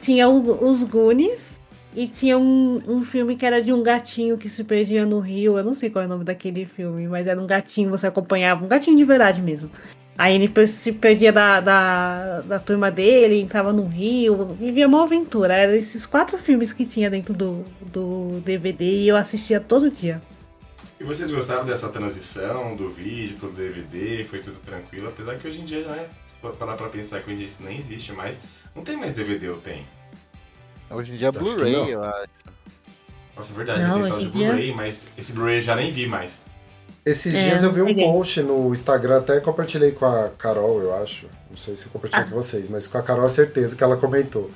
Tinha 0.00 0.28
o- 0.28 0.64
os 0.68 0.82
Goonies. 0.82 1.60
E 1.94 2.06
tinha 2.06 2.38
um, 2.38 2.80
um 2.86 3.02
filme 3.02 3.34
que 3.34 3.44
era 3.44 3.60
de 3.60 3.72
um 3.72 3.82
gatinho 3.82 4.38
que 4.38 4.48
se 4.48 4.62
perdia 4.62 5.04
no 5.04 5.18
rio. 5.18 5.58
Eu 5.58 5.64
não 5.64 5.74
sei 5.74 5.90
qual 5.90 6.02
é 6.04 6.06
o 6.06 6.08
nome 6.08 6.24
daquele 6.24 6.64
filme, 6.64 7.08
mas 7.08 7.26
era 7.26 7.40
um 7.40 7.46
gatinho, 7.48 7.90
você 7.90 8.06
acompanhava, 8.06 8.64
um 8.64 8.68
gatinho 8.68 8.96
de 8.96 9.04
verdade 9.04 9.42
mesmo. 9.42 9.68
Aí 10.20 10.34
ele 10.34 10.68
se 10.68 10.92
perdia 10.92 11.32
da, 11.32 11.60
da, 11.60 12.40
da 12.42 12.58
turma 12.58 12.90
dele, 12.90 13.40
entrava 13.40 13.72
no 13.72 13.86
rio, 13.86 14.44
vivia 14.52 14.86
uma 14.86 15.02
aventura. 15.04 15.54
Eram 15.54 15.72
esses 15.74 16.04
quatro 16.04 16.36
filmes 16.36 16.74
que 16.74 16.84
tinha 16.84 17.08
dentro 17.08 17.32
do, 17.32 17.64
do 17.86 18.38
DVD 18.44 18.84
e 18.84 19.08
eu 19.08 19.16
assistia 19.16 19.58
todo 19.58 19.90
dia. 19.90 20.20
E 21.00 21.04
vocês 21.04 21.30
gostaram 21.30 21.64
dessa 21.64 21.88
transição 21.88 22.76
do 22.76 22.90
vídeo 22.90 23.38
pro 23.38 23.48
DVD? 23.50 24.22
Foi 24.24 24.40
tudo 24.40 24.58
tranquilo? 24.58 25.08
Apesar 25.08 25.36
que 25.36 25.48
hoje 25.48 25.62
em 25.62 25.64
dia, 25.64 25.86
né? 25.86 26.06
Se 26.26 26.34
for 26.38 26.54
parar 26.54 26.76
pra 26.76 26.90
pensar 26.90 27.20
que 27.22 27.32
hoje 27.32 27.44
isso 27.44 27.62
nem 27.62 27.78
existe 27.78 28.12
mais. 28.12 28.38
Não 28.76 28.82
tem 28.84 28.98
mais 28.98 29.14
DVD, 29.14 29.48
eu 29.48 29.56
tenho. 29.56 29.86
Hoje 30.90 31.14
em 31.14 31.16
dia 31.16 31.28
é 31.28 31.30
Blu-ray, 31.32 31.92
eu 31.92 32.04
acho. 32.04 32.28
Nossa, 33.34 33.54
é 33.54 33.56
verdade, 33.56 33.82
Não, 33.84 33.94
tem 33.94 34.06
tal 34.08 34.18
de 34.18 34.26
em 34.26 34.30
dia- 34.30 34.48
Blu-ray, 34.48 34.72
mas 34.74 35.08
esse 35.16 35.32
Blu-ray 35.32 35.56
eu 35.60 35.62
já 35.62 35.74
nem 35.74 35.90
vi 35.90 36.06
mais. 36.06 36.42
Esses 37.04 37.34
É, 37.34 37.44
dias 37.48 37.62
eu 37.62 37.72
vi 37.72 37.82
um 37.82 37.86
peguei. 37.86 38.04
post 38.04 38.42
no 38.42 38.72
Instagram, 38.72 39.18
até 39.18 39.40
compartilhei 39.40 39.92
com 39.92 40.04
a 40.04 40.28
Carol, 40.38 40.80
eu 40.80 40.94
acho. 40.94 41.26
Não 41.50 41.56
sei 41.56 41.74
se 41.76 41.86
eu 41.86 41.92
compartilhei 41.92 42.26
Ah. 42.26 42.28
com 42.28 42.36
vocês, 42.36 42.68
mas 42.70 42.86
com 42.86 42.98
a 42.98 43.02
Carol 43.02 43.24
é 43.26 43.28
certeza 43.28 43.74
que 43.74 43.82
ela 43.82 43.96
comentou. 43.96 44.50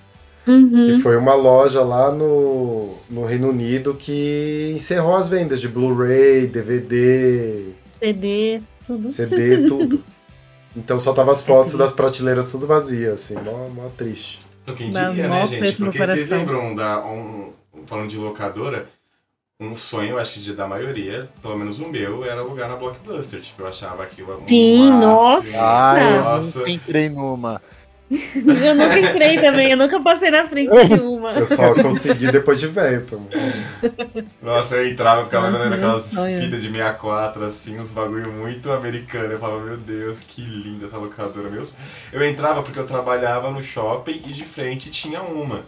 Uhum. 0.47 0.69
Que 0.87 1.01
foi 1.01 1.17
uma 1.17 1.35
loja 1.35 1.83
lá 1.83 2.13
no, 2.13 2.95
no 3.09 3.25
Reino 3.25 3.49
Unido 3.49 3.95
que 3.95 4.73
encerrou 4.75 5.17
as 5.17 5.27
vendas 5.27 5.59
de 5.59 5.69
Blu-ray, 5.69 6.47
DVD, 6.47 7.69
CD, 7.99 8.61
tudo. 8.87 9.11
CD, 9.11 9.65
tudo. 9.67 10.05
Então 10.77 10.99
só 10.99 11.15
tava 11.15 11.31
as 11.31 11.41
fotos 11.43 11.77
das 11.77 11.93
prateleiras 11.93 12.51
tudo 12.51 12.67
vazias, 12.67 13.15
assim, 13.15 13.35
mó, 13.43 13.69
mó 13.69 13.89
triste. 13.97 14.41
Então 14.63 14.75
quem 14.75 14.91
diria, 14.91 15.29
né, 15.29 15.47
gente? 15.47 15.73
Porque 15.77 15.99
vocês 15.99 16.29
lembram 16.29 16.75
da. 16.75 17.03
Um, 17.07 17.53
falando 17.87 18.09
de 18.09 18.17
locadora, 18.19 18.87
um 19.61 19.77
sonho, 19.77 20.19
acho 20.19 20.33
que 20.35 20.41
de- 20.41 20.53
da 20.55 20.67
maioria, 20.67 21.29
pelo 21.41 21.57
menos 21.57 21.79
o 21.79 21.89
meu, 21.89 22.25
era 22.25 22.41
alugar 22.41 22.69
na 22.69 22.77
Blockbuster. 22.77 23.41
Tipo, 23.41 23.63
eu 23.63 23.69
achava 23.69 24.03
aquilo 24.03 24.37
um 24.37 24.47
Sim, 24.47 24.91
nossa! 24.91 25.95
Eu 26.01 26.25
Nossa. 26.25 26.59
nunca 26.59 26.71
entrei 26.71 27.09
numa. 27.09 27.63
Eu 28.11 28.75
nunca 28.75 29.01
entrei 29.01 29.41
também, 29.41 29.71
eu 29.71 29.79
nunca 29.79 29.99
passei 29.99 30.31
na 30.31 30.47
frente 30.47 30.71
de 30.71 31.01
uma. 31.01 31.33
Eu 31.33 31.47
só 31.47 31.75
consegui 31.75 32.31
depois 32.31 32.61
de 32.61 32.67
velho, 32.67 33.01
pô. 33.07 33.19
Nossa, 34.43 34.77
eu 34.77 34.87
entrava, 34.87 35.25
ficava 35.25 35.51
meu 35.51 35.73
aquelas 35.73 36.11
fitas 36.11 36.63
de 36.63 36.69
64, 36.71 37.45
assim, 37.45 37.79
uns 37.79 37.91
bagulho 37.91 38.31
muito 38.31 38.71
americano. 38.71 39.33
Eu 39.33 39.39
falava, 39.39 39.65
meu 39.65 39.79
Deus, 39.79 40.21
que 40.21 40.43
linda 40.43 40.85
essa 40.85 40.99
locadora. 40.99 41.49
Meu... 41.49 41.65
sonho. 41.65 41.83
Eu 42.13 42.23
entrava 42.23 42.63
porque 42.63 42.79
eu 42.79 42.87
trabalhava 42.87 43.51
no 43.51 43.63
shopping 43.63 44.21
e 44.27 44.33
de 44.33 44.45
frente 44.45 44.91
tinha 44.91 45.23
uma. 45.23 45.65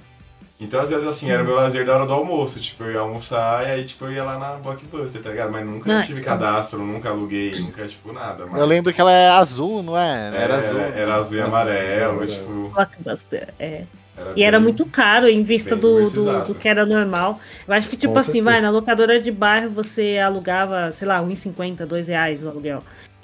Então, 0.58 0.80
às 0.80 0.88
vezes, 0.88 1.06
assim, 1.06 1.30
era 1.30 1.42
o 1.42 1.46
meu 1.46 1.54
lazer 1.54 1.84
da 1.84 1.94
hora 1.94 2.06
do 2.06 2.12
almoço. 2.14 2.58
Tipo, 2.58 2.84
eu 2.84 2.92
ia 2.92 3.00
almoçar 3.00 3.62
e 3.68 3.72
aí, 3.72 3.84
tipo, 3.84 4.06
eu 4.06 4.12
ia 4.12 4.24
lá 4.24 4.38
na 4.38 4.54
Blockbuster, 4.56 5.20
tá 5.22 5.28
ligado? 5.30 5.52
Mas 5.52 5.66
nunca 5.66 5.98
Ah, 5.98 6.02
tive 6.02 6.22
cadastro, 6.22 6.78
nunca 6.78 7.10
aluguei, 7.10 7.60
nunca, 7.60 7.86
tipo, 7.86 8.10
nada. 8.12 8.46
Mas... 8.46 8.58
Eu 8.58 8.64
lembro 8.66 8.90
que 8.92 9.00
ela 9.00 9.12
é 9.12 9.28
azul, 9.28 9.82
não 9.82 9.98
é? 9.98 10.28
Era, 10.28 10.36
Era 10.36 10.56
azul. 10.56 10.80
era, 10.80 11.14
azul 11.16 11.36
e 11.36 11.40
amarelo, 11.42 12.22
Azul, 12.22 12.34
tipo... 12.34 12.68
Blockbuster, 12.74 13.48
é. 13.58 13.82
Era 14.16 14.32
E 14.34 14.42
era 14.42 14.56
bem- 14.58 14.62
muito 14.64 14.86
caro 14.86 15.28
em 15.28 15.42
vista 15.42 15.76
do, 15.76 16.08
do, 16.08 16.44
do 16.46 16.54
que 16.54 16.66
era 16.66 16.86
normal. 16.86 17.38
Eu 17.68 17.74
acho 17.74 17.86
que, 17.86 17.98
tipo 17.98 18.14
Com 18.14 18.18
assim, 18.18 18.32
certeza. 18.32 18.50
vai, 18.50 18.60
na 18.62 18.70
locadora 18.70 19.20
de 19.20 19.30
bairro 19.30 19.68
você 19.68 20.16
alugava, 20.18 20.90
sei 20.90 21.06
lá, 21.06 21.18
R$1,50, 21.20 21.84
2 21.84 22.08
reais 22.08 22.42
o 22.42 22.48
aluguel. 22.48 22.82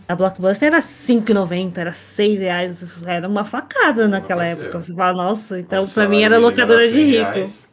A 0.08 0.14
Blockbuster 0.14 0.66
era 0.68 0.76
R$5,90, 0.76 1.78
era 1.78 1.92
6 1.92 2.40
reais. 2.40 2.84
Era 3.06 3.28
uma 3.28 3.44
facada 3.44 4.08
naquela 4.08 4.42
parceiro. 4.42 4.62
época. 4.68 4.82
Você 4.82 4.94
fala, 4.94 5.12
nossa, 5.24 5.58
então 5.60 5.82
o 5.84 5.88
pra 5.88 6.08
mim 6.08 6.22
era 6.22 6.38
locadora 6.38 6.86
de 6.86 6.92
100 6.94 7.04
rico. 7.04 7.18
reais. 7.20 7.68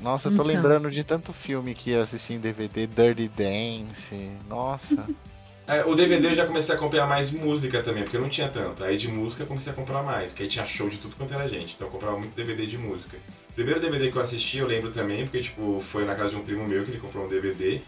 Nossa, 0.00 0.28
eu 0.28 0.32
tô 0.32 0.42
Então. 0.42 0.46
lembrando 0.46 0.90
de 0.90 1.02
tanto 1.02 1.32
filme 1.32 1.74
que 1.74 1.90
ia 1.90 2.02
assistir 2.02 2.34
em 2.34 2.40
DVD, 2.40 2.86
Dirty 2.86 3.28
Dance. 3.28 4.30
Nossa. 4.48 5.06
É, 5.68 5.84
o 5.84 5.96
DVD 5.96 6.28
eu 6.28 6.34
já 6.36 6.46
comecei 6.46 6.72
a 6.72 6.78
acompanhar 6.78 7.08
mais 7.08 7.28
música 7.32 7.82
também, 7.82 8.04
porque 8.04 8.16
eu 8.16 8.20
não 8.20 8.28
tinha 8.28 8.48
tanto. 8.48 8.84
Aí 8.84 8.96
de 8.96 9.08
música 9.08 9.42
eu 9.42 9.48
comecei 9.48 9.72
a 9.72 9.74
comprar 9.74 10.00
mais, 10.00 10.30
porque 10.30 10.44
aí 10.44 10.48
tinha 10.48 10.64
show 10.64 10.88
de 10.88 10.96
tudo 10.96 11.16
quanto 11.16 11.34
era 11.34 11.48
gente. 11.48 11.74
Então 11.74 11.88
eu 11.88 11.90
comprava 11.90 12.16
muito 12.16 12.36
DVD 12.36 12.64
de 12.68 12.78
música. 12.78 13.16
O 13.50 13.52
primeiro 13.52 13.80
DVD 13.80 14.08
que 14.12 14.16
eu 14.16 14.22
assisti, 14.22 14.58
eu 14.58 14.66
lembro 14.68 14.92
também, 14.92 15.24
porque 15.24 15.40
tipo, 15.40 15.80
foi 15.80 16.04
na 16.04 16.14
casa 16.14 16.30
de 16.30 16.36
um 16.36 16.42
primo 16.44 16.64
meu 16.68 16.84
que 16.84 16.92
ele 16.92 17.00
comprou 17.00 17.24
um 17.24 17.28
DVD. 17.28 17.80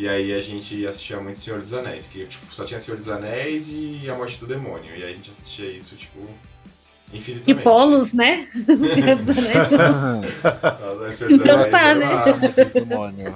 E 0.00 0.08
aí 0.08 0.32
a 0.32 0.40
gente 0.40 0.86
assistia 0.86 1.20
muito 1.20 1.38
Senhor 1.38 1.60
dos 1.60 1.74
Anéis, 1.74 2.06
que 2.06 2.24
tipo, 2.24 2.52
só 2.54 2.64
tinha 2.64 2.80
Senhor 2.80 2.96
dos 2.96 3.08
Anéis 3.10 3.68
e 3.70 4.08
A 4.08 4.14
Morte 4.14 4.40
do 4.40 4.46
Demônio. 4.46 4.90
E 4.96 5.04
aí 5.04 5.12
a 5.12 5.14
gente 5.14 5.30
assistia 5.30 5.70
isso, 5.70 5.94
tipo, 5.94 6.18
E 7.12 7.18
Infinitamente. 7.18 7.62
polos, 7.62 8.14
né? 8.14 8.46
Senhor 8.54 9.16
dos 9.16 9.36
Anéis. 9.38 9.68
Nossa, 10.80 11.12
Senhor 11.12 11.30
dos 11.32 11.40
Então 11.40 11.70
tá, 11.70 11.94
né? 11.94 12.06
Demônio. 12.72 13.34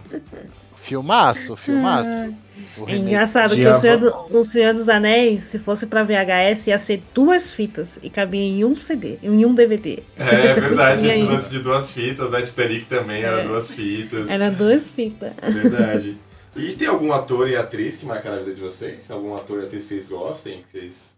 Filmaço, 0.77 1.55
filmaço. 1.57 2.35
O 2.79 2.89
É 2.89 2.97
engraçado 2.97 3.55
que 3.55 3.67
o 3.67 3.75
Senhor, 3.75 3.99
do- 3.99 4.15
o 4.39 4.45
Senhor 4.45 4.73
dos 4.75 4.89
Anéis, 4.89 5.43
se 5.45 5.59
fosse 5.59 5.87
pra 5.87 6.03
VHS, 6.03 6.69
ia 6.69 6.79
ser 6.79 7.03
duas 7.15 7.51
fitas 7.53 7.99
e 8.03 8.09
cabia 8.11 8.41
em 8.43 8.65
um 8.65 8.75
CD, 8.77 9.19
em 9.23 9.45
um 9.45 9.55
DVD. 9.55 10.03
É 10.17 10.55
verdade, 10.55 11.07
E 11.07 11.11
esse 11.11 11.23
lance 11.23 11.51
de 11.51 11.59
duas 11.61 11.91
fitas, 11.93 12.31
né? 12.31 12.43
Titanic 12.43 12.87
também 12.87 13.23
era 13.23 13.41
É. 13.43 13.45
duas 13.47 13.71
fitas. 13.71 14.31
Era 14.31 14.51
duas 14.51 14.89
fitas. 14.89 15.33
Verdade. 15.43 16.17
E 16.57 16.73
tem 16.73 16.87
algum 16.87 17.13
ator 17.13 17.49
e 17.49 17.57
atriz 17.57 17.97
que 17.97 18.07
marcaram 18.07 18.37
a 18.37 18.41
vida 18.41 18.55
de 18.55 18.61
vocês? 18.61 19.11
Algum 19.11 19.35
ator 19.35 19.63
e 19.63 19.67
atriz 19.67 19.83
que 19.83 19.89
vocês 19.89 20.09
gostem, 20.09 20.63
que 20.63 20.71
vocês 20.71 21.17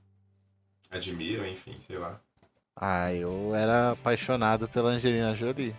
admiram, 0.91 1.47
enfim, 1.47 1.77
sei 1.87 1.99
lá. 1.99 2.19
Ah, 2.75 3.13
eu 3.13 3.55
era 3.55 3.93
apaixonado 3.93 4.67
pela 4.69 4.91
Angelina 4.91 5.35
Jolie. 5.35 5.75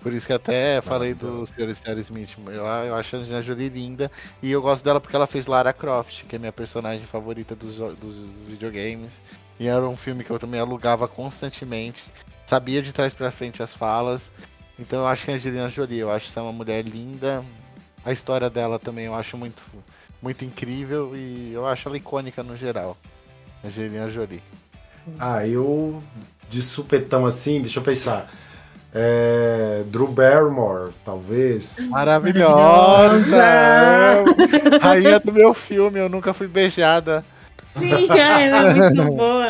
Por 0.00 0.12
isso 0.12 0.26
que 0.26 0.32
até 0.32 0.80
falei 0.80 1.12
então. 1.12 1.40
do 1.40 1.46
Sr. 1.46 1.74
Sr. 1.74 1.98
Smith. 1.98 2.36
Eu, 2.46 2.64
eu 2.64 2.94
acho 2.94 3.16
a 3.16 3.18
Angelina 3.18 3.42
Jolie 3.42 3.68
linda. 3.68 4.10
E 4.42 4.52
eu 4.52 4.62
gosto 4.62 4.84
dela 4.84 5.00
porque 5.00 5.16
ela 5.16 5.26
fez 5.26 5.46
Lara 5.46 5.72
Croft, 5.72 6.24
que 6.26 6.36
é 6.36 6.38
minha 6.38 6.52
personagem 6.52 7.06
favorita 7.06 7.56
dos, 7.56 7.76
dos 7.96 8.14
videogames. 8.46 9.20
E 9.58 9.66
era 9.66 9.88
um 9.88 9.96
filme 9.96 10.22
que 10.22 10.30
eu 10.30 10.38
também 10.38 10.60
alugava 10.60 11.08
constantemente. 11.08 12.04
Sabia 12.46 12.82
de 12.82 12.92
trás 12.92 13.14
pra 13.14 13.32
frente 13.32 13.62
as 13.62 13.72
falas. 13.72 14.30
Então 14.78 15.00
eu 15.00 15.06
acho 15.06 15.24
que 15.24 15.30
a 15.32 15.34
Angelina 15.34 15.68
Jolie, 15.68 16.00
eu 16.00 16.10
acho 16.12 16.30
que 16.30 16.38
ela 16.38 16.48
é 16.48 16.50
uma 16.50 16.56
mulher 16.56 16.84
linda. 16.84 17.44
A 18.04 18.12
história 18.12 18.50
dela 18.50 18.78
também 18.78 19.06
eu 19.06 19.14
acho 19.14 19.36
muito, 19.36 19.62
muito 20.22 20.44
incrível. 20.44 21.16
E 21.16 21.52
eu 21.52 21.66
acho 21.66 21.88
ela 21.88 21.96
icônica 21.96 22.42
no 22.42 22.56
geral. 22.56 22.96
Angelina 23.64 24.10
Jolie. 24.10 24.42
Ah, 25.18 25.46
eu 25.46 26.02
de 26.48 26.60
supetão 26.62 27.24
assim, 27.26 27.60
deixa 27.60 27.78
eu 27.78 27.82
pensar. 27.82 28.30
É, 28.96 29.82
Drew 29.88 30.06
Barrymore, 30.06 30.92
talvez. 31.04 31.78
Maravilhosa! 31.88 33.36
Eu- 34.16 34.78
Rainha 34.80 35.18
do 35.18 35.32
meu 35.32 35.52
filme, 35.52 35.98
eu 35.98 36.08
nunca 36.08 36.32
fui 36.32 36.46
beijada. 36.46 37.24
Sim, 37.62 38.08
ela 38.10 38.70
é 38.70 38.74
muito 38.90 39.02
boa. 39.16 39.46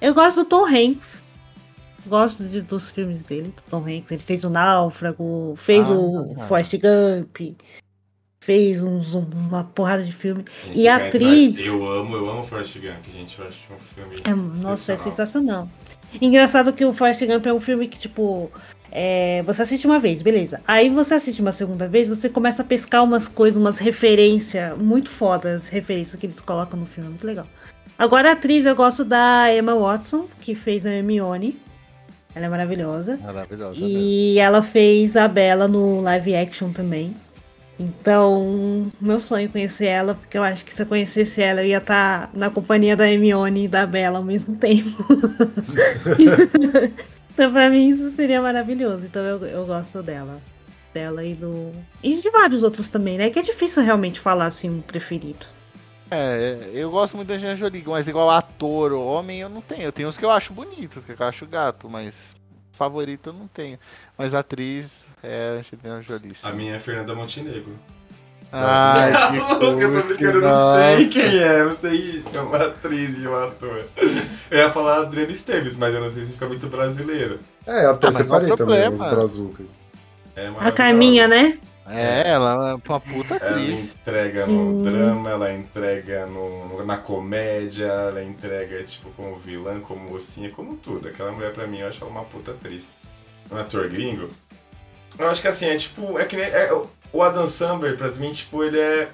Eu 0.00 0.14
gosto 0.14 0.38
do 0.38 0.44
Tom 0.46 0.64
Hanks. 0.66 1.22
Gosto 2.06 2.44
de- 2.44 2.60
dos 2.60 2.90
filmes 2.90 3.24
dele, 3.24 3.48
do 3.56 3.62
Tom 3.70 3.84
Hanks. 3.86 4.10
Ele 4.12 4.22
fez 4.22 4.44
o 4.44 4.50
Náufrago, 4.50 5.54
fez 5.56 5.88
Ah. 5.90 5.92
o 5.92 6.36
Forrest 6.46 6.74
Gump, 6.74 7.56
fez 8.40 8.80
uns- 8.80 9.14
um- 9.14 9.26
uma 9.48 9.64
porrada 9.64 10.02
de 10.02 10.12
filme. 10.12 10.44
Gente, 10.66 10.78
E 10.78 10.86
a 10.88 10.96
atriz- 11.08 11.66
Eu 11.66 11.86
amo, 11.90 12.14
eu 12.16 12.30
amo 12.30 12.42
Forrest 12.44 12.74
Gump, 12.78 13.04
gente. 13.12 13.38
Eu 13.38 13.46
acho 13.48 13.58
um 13.74 13.78
filme. 13.78 14.16
É, 14.24 14.34
nossa, 14.62 14.92
é 14.92 14.96
sensacional. 14.96 15.68
Engraçado 16.20 16.72
que 16.72 16.84
o 16.84 16.92
Forrest 16.92 17.24
Gump 17.26 17.44
é 17.46 17.52
um 17.52 17.60
filme 17.60 17.88
que, 17.88 17.98
tipo, 17.98 18.50
é, 18.92 19.42
você 19.42 19.62
assiste 19.62 19.84
uma 19.86 19.98
vez, 19.98 20.22
beleza. 20.22 20.60
Aí 20.66 20.88
você 20.88 21.14
assiste 21.14 21.40
uma 21.42 21.50
segunda 21.52 21.88
vez, 21.88 22.08
você 22.08 22.28
começa 22.28 22.62
a 22.62 22.64
pescar 22.64 23.02
umas 23.02 23.26
coisas, 23.26 23.60
umas 23.60 23.78
referências 23.78 24.78
muito 24.78 25.10
fodas, 25.10 25.66
referências 25.66 26.14
que 26.18 26.26
eles 26.26 26.40
colocam 26.40 26.78
no 26.78 26.86
filme, 26.86 27.08
é 27.08 27.10
muito 27.10 27.26
legal. 27.26 27.46
Agora 27.98 28.28
a 28.28 28.32
atriz, 28.32 28.64
eu 28.66 28.76
gosto 28.76 29.04
da 29.04 29.52
Emma 29.52 29.74
Watson, 29.74 30.28
que 30.40 30.54
fez 30.54 30.86
a 30.86 30.90
Hermione. 30.92 31.56
Ela 32.36 32.46
é 32.46 32.48
maravilhosa. 32.50 33.16
Maravilhosa. 33.16 33.80
mesmo. 33.80 33.98
E 33.98 34.38
ela 34.38 34.62
fez 34.62 35.16
a 35.16 35.26
Bella 35.26 35.66
no 35.66 36.02
live 36.02 36.36
action 36.36 36.70
também. 36.70 37.16
Então, 37.80 38.92
meu 39.00 39.18
sonho 39.18 39.46
é 39.46 39.48
conhecer 39.48 39.86
ela, 39.86 40.14
porque 40.14 40.36
eu 40.36 40.42
acho 40.42 40.62
que 40.62 40.72
se 40.72 40.82
eu 40.82 40.86
conhecesse 40.86 41.42
ela, 41.42 41.62
eu 41.62 41.68
ia 41.68 41.78
estar 41.78 42.30
na 42.34 42.50
companhia 42.50 42.94
da 42.94 43.10
Hermione 43.10 43.64
e 43.64 43.68
da 43.68 43.86
Bella 43.86 44.18
ao 44.18 44.24
mesmo 44.24 44.54
tempo. 44.56 45.02
então, 47.32 47.52
pra 47.52 47.70
mim, 47.70 47.88
isso 47.88 48.10
seria 48.10 48.42
maravilhoso. 48.42 49.06
Então, 49.06 49.22
eu, 49.22 49.38
eu 49.46 49.64
gosto 49.64 50.02
dela. 50.02 50.38
Dela 50.92 51.24
e 51.24 51.32
do. 51.32 51.72
E 52.02 52.14
de 52.16 52.30
vários 52.30 52.62
outros 52.62 52.88
também, 52.88 53.16
né? 53.16 53.30
Que 53.30 53.38
é 53.38 53.42
difícil 53.42 53.82
realmente 53.82 54.20
falar 54.20 54.46
assim 54.46 54.68
um 54.68 54.82
preferido. 54.82 55.46
É, 56.10 56.70
eu 56.72 56.90
gosto 56.90 57.16
muito 57.16 57.28
da 57.28 57.34
Angelina 57.34 57.56
Jolie, 57.56 57.82
mas 57.86 58.06
igual 58.06 58.30
ator 58.30 58.92
ou 58.92 59.04
homem 59.06 59.40
eu 59.40 59.48
não 59.48 59.60
tenho. 59.60 59.82
Eu 59.82 59.92
tenho 59.92 60.08
uns 60.08 60.16
que 60.16 60.24
eu 60.24 60.30
acho 60.30 60.52
bonitos, 60.52 61.04
que 61.04 61.12
eu 61.12 61.26
acho 61.26 61.46
gato, 61.46 61.88
mas 61.90 62.36
favorito 62.72 63.30
eu 63.30 63.32
não 63.32 63.48
tenho. 63.48 63.78
Mas 64.16 64.32
atriz 64.34 65.04
é 65.22 65.54
a 65.56 65.58
Angelina 65.58 66.02
Jolie. 66.02 66.34
sim. 66.34 66.46
A 66.46 66.52
minha 66.52 66.76
é 66.76 66.78
Fernanda 66.78 67.14
Montenegro. 67.14 67.76
Ai, 68.52 69.30
que 69.32 69.36
eu 69.36 69.58
tô 69.58 69.72
brincando, 69.74 70.38
eu 70.38 70.40
não 70.42 70.74
sei 70.96 71.08
quem 71.08 71.38
é, 71.38 71.64
não 71.64 71.74
sei 71.74 72.22
se 72.22 72.36
é 72.36 72.40
uma 72.40 72.56
atriz 72.58 73.18
e 73.18 73.26
um 73.26 73.34
ator. 73.34 73.84
Eu 74.48 74.58
ia 74.58 74.70
falar 74.70 75.00
Adriano 75.00 75.32
Esteves, 75.32 75.74
mas 75.74 75.92
eu 75.92 76.00
não 76.00 76.08
sei 76.08 76.24
se 76.24 76.32
fica 76.34 76.46
muito 76.46 76.68
brasileiro. 76.68 77.40
É, 77.66 77.84
eu 77.86 77.90
até 77.90 78.06
Ah, 78.06 78.12
separei 78.12 78.54
também 78.54 78.88
os 78.92 79.00
Brazuca. 79.00 79.64
É 80.36 80.52
A. 80.60 80.70
Carminha, 80.70 81.26
né? 81.26 81.58
É, 81.88 82.30
ela 82.30 82.70
é 82.70 82.74
uma 82.74 83.00
puta 83.00 83.34
Ela 83.40 83.50
atriz. 83.50 83.94
entrega 83.94 84.44
Sim. 84.44 84.52
no 84.52 84.82
drama, 84.82 85.30
ela 85.30 85.52
entrega 85.52 86.26
no, 86.26 86.84
na 86.84 86.96
comédia, 86.96 87.84
ela 87.86 88.24
entrega, 88.24 88.82
tipo, 88.84 89.10
como 89.10 89.36
vilã, 89.36 89.80
como 89.80 90.00
mocinha, 90.10 90.50
como 90.50 90.76
tudo. 90.76 91.08
Aquela 91.08 91.30
mulher, 91.32 91.52
pra 91.52 91.66
mim, 91.66 91.78
eu 91.78 91.88
acho 91.88 92.02
ela 92.02 92.10
uma 92.10 92.24
puta 92.24 92.50
atriz. 92.52 92.90
Um 93.50 93.56
ator 93.56 93.88
gringo. 93.88 94.28
Eu 95.18 95.28
acho 95.30 95.40
que, 95.40 95.48
assim, 95.48 95.66
é 95.66 95.76
tipo... 95.76 96.18
É 96.18 96.24
que 96.24 96.36
nem... 96.36 96.46
é- 96.46 96.70
o 97.12 97.22
Adam 97.22 97.46
Sandler, 97.46 97.96
pra 97.96 98.10
mim, 98.12 98.32
tipo, 98.32 98.64
ele 98.64 98.78
é 98.80 99.08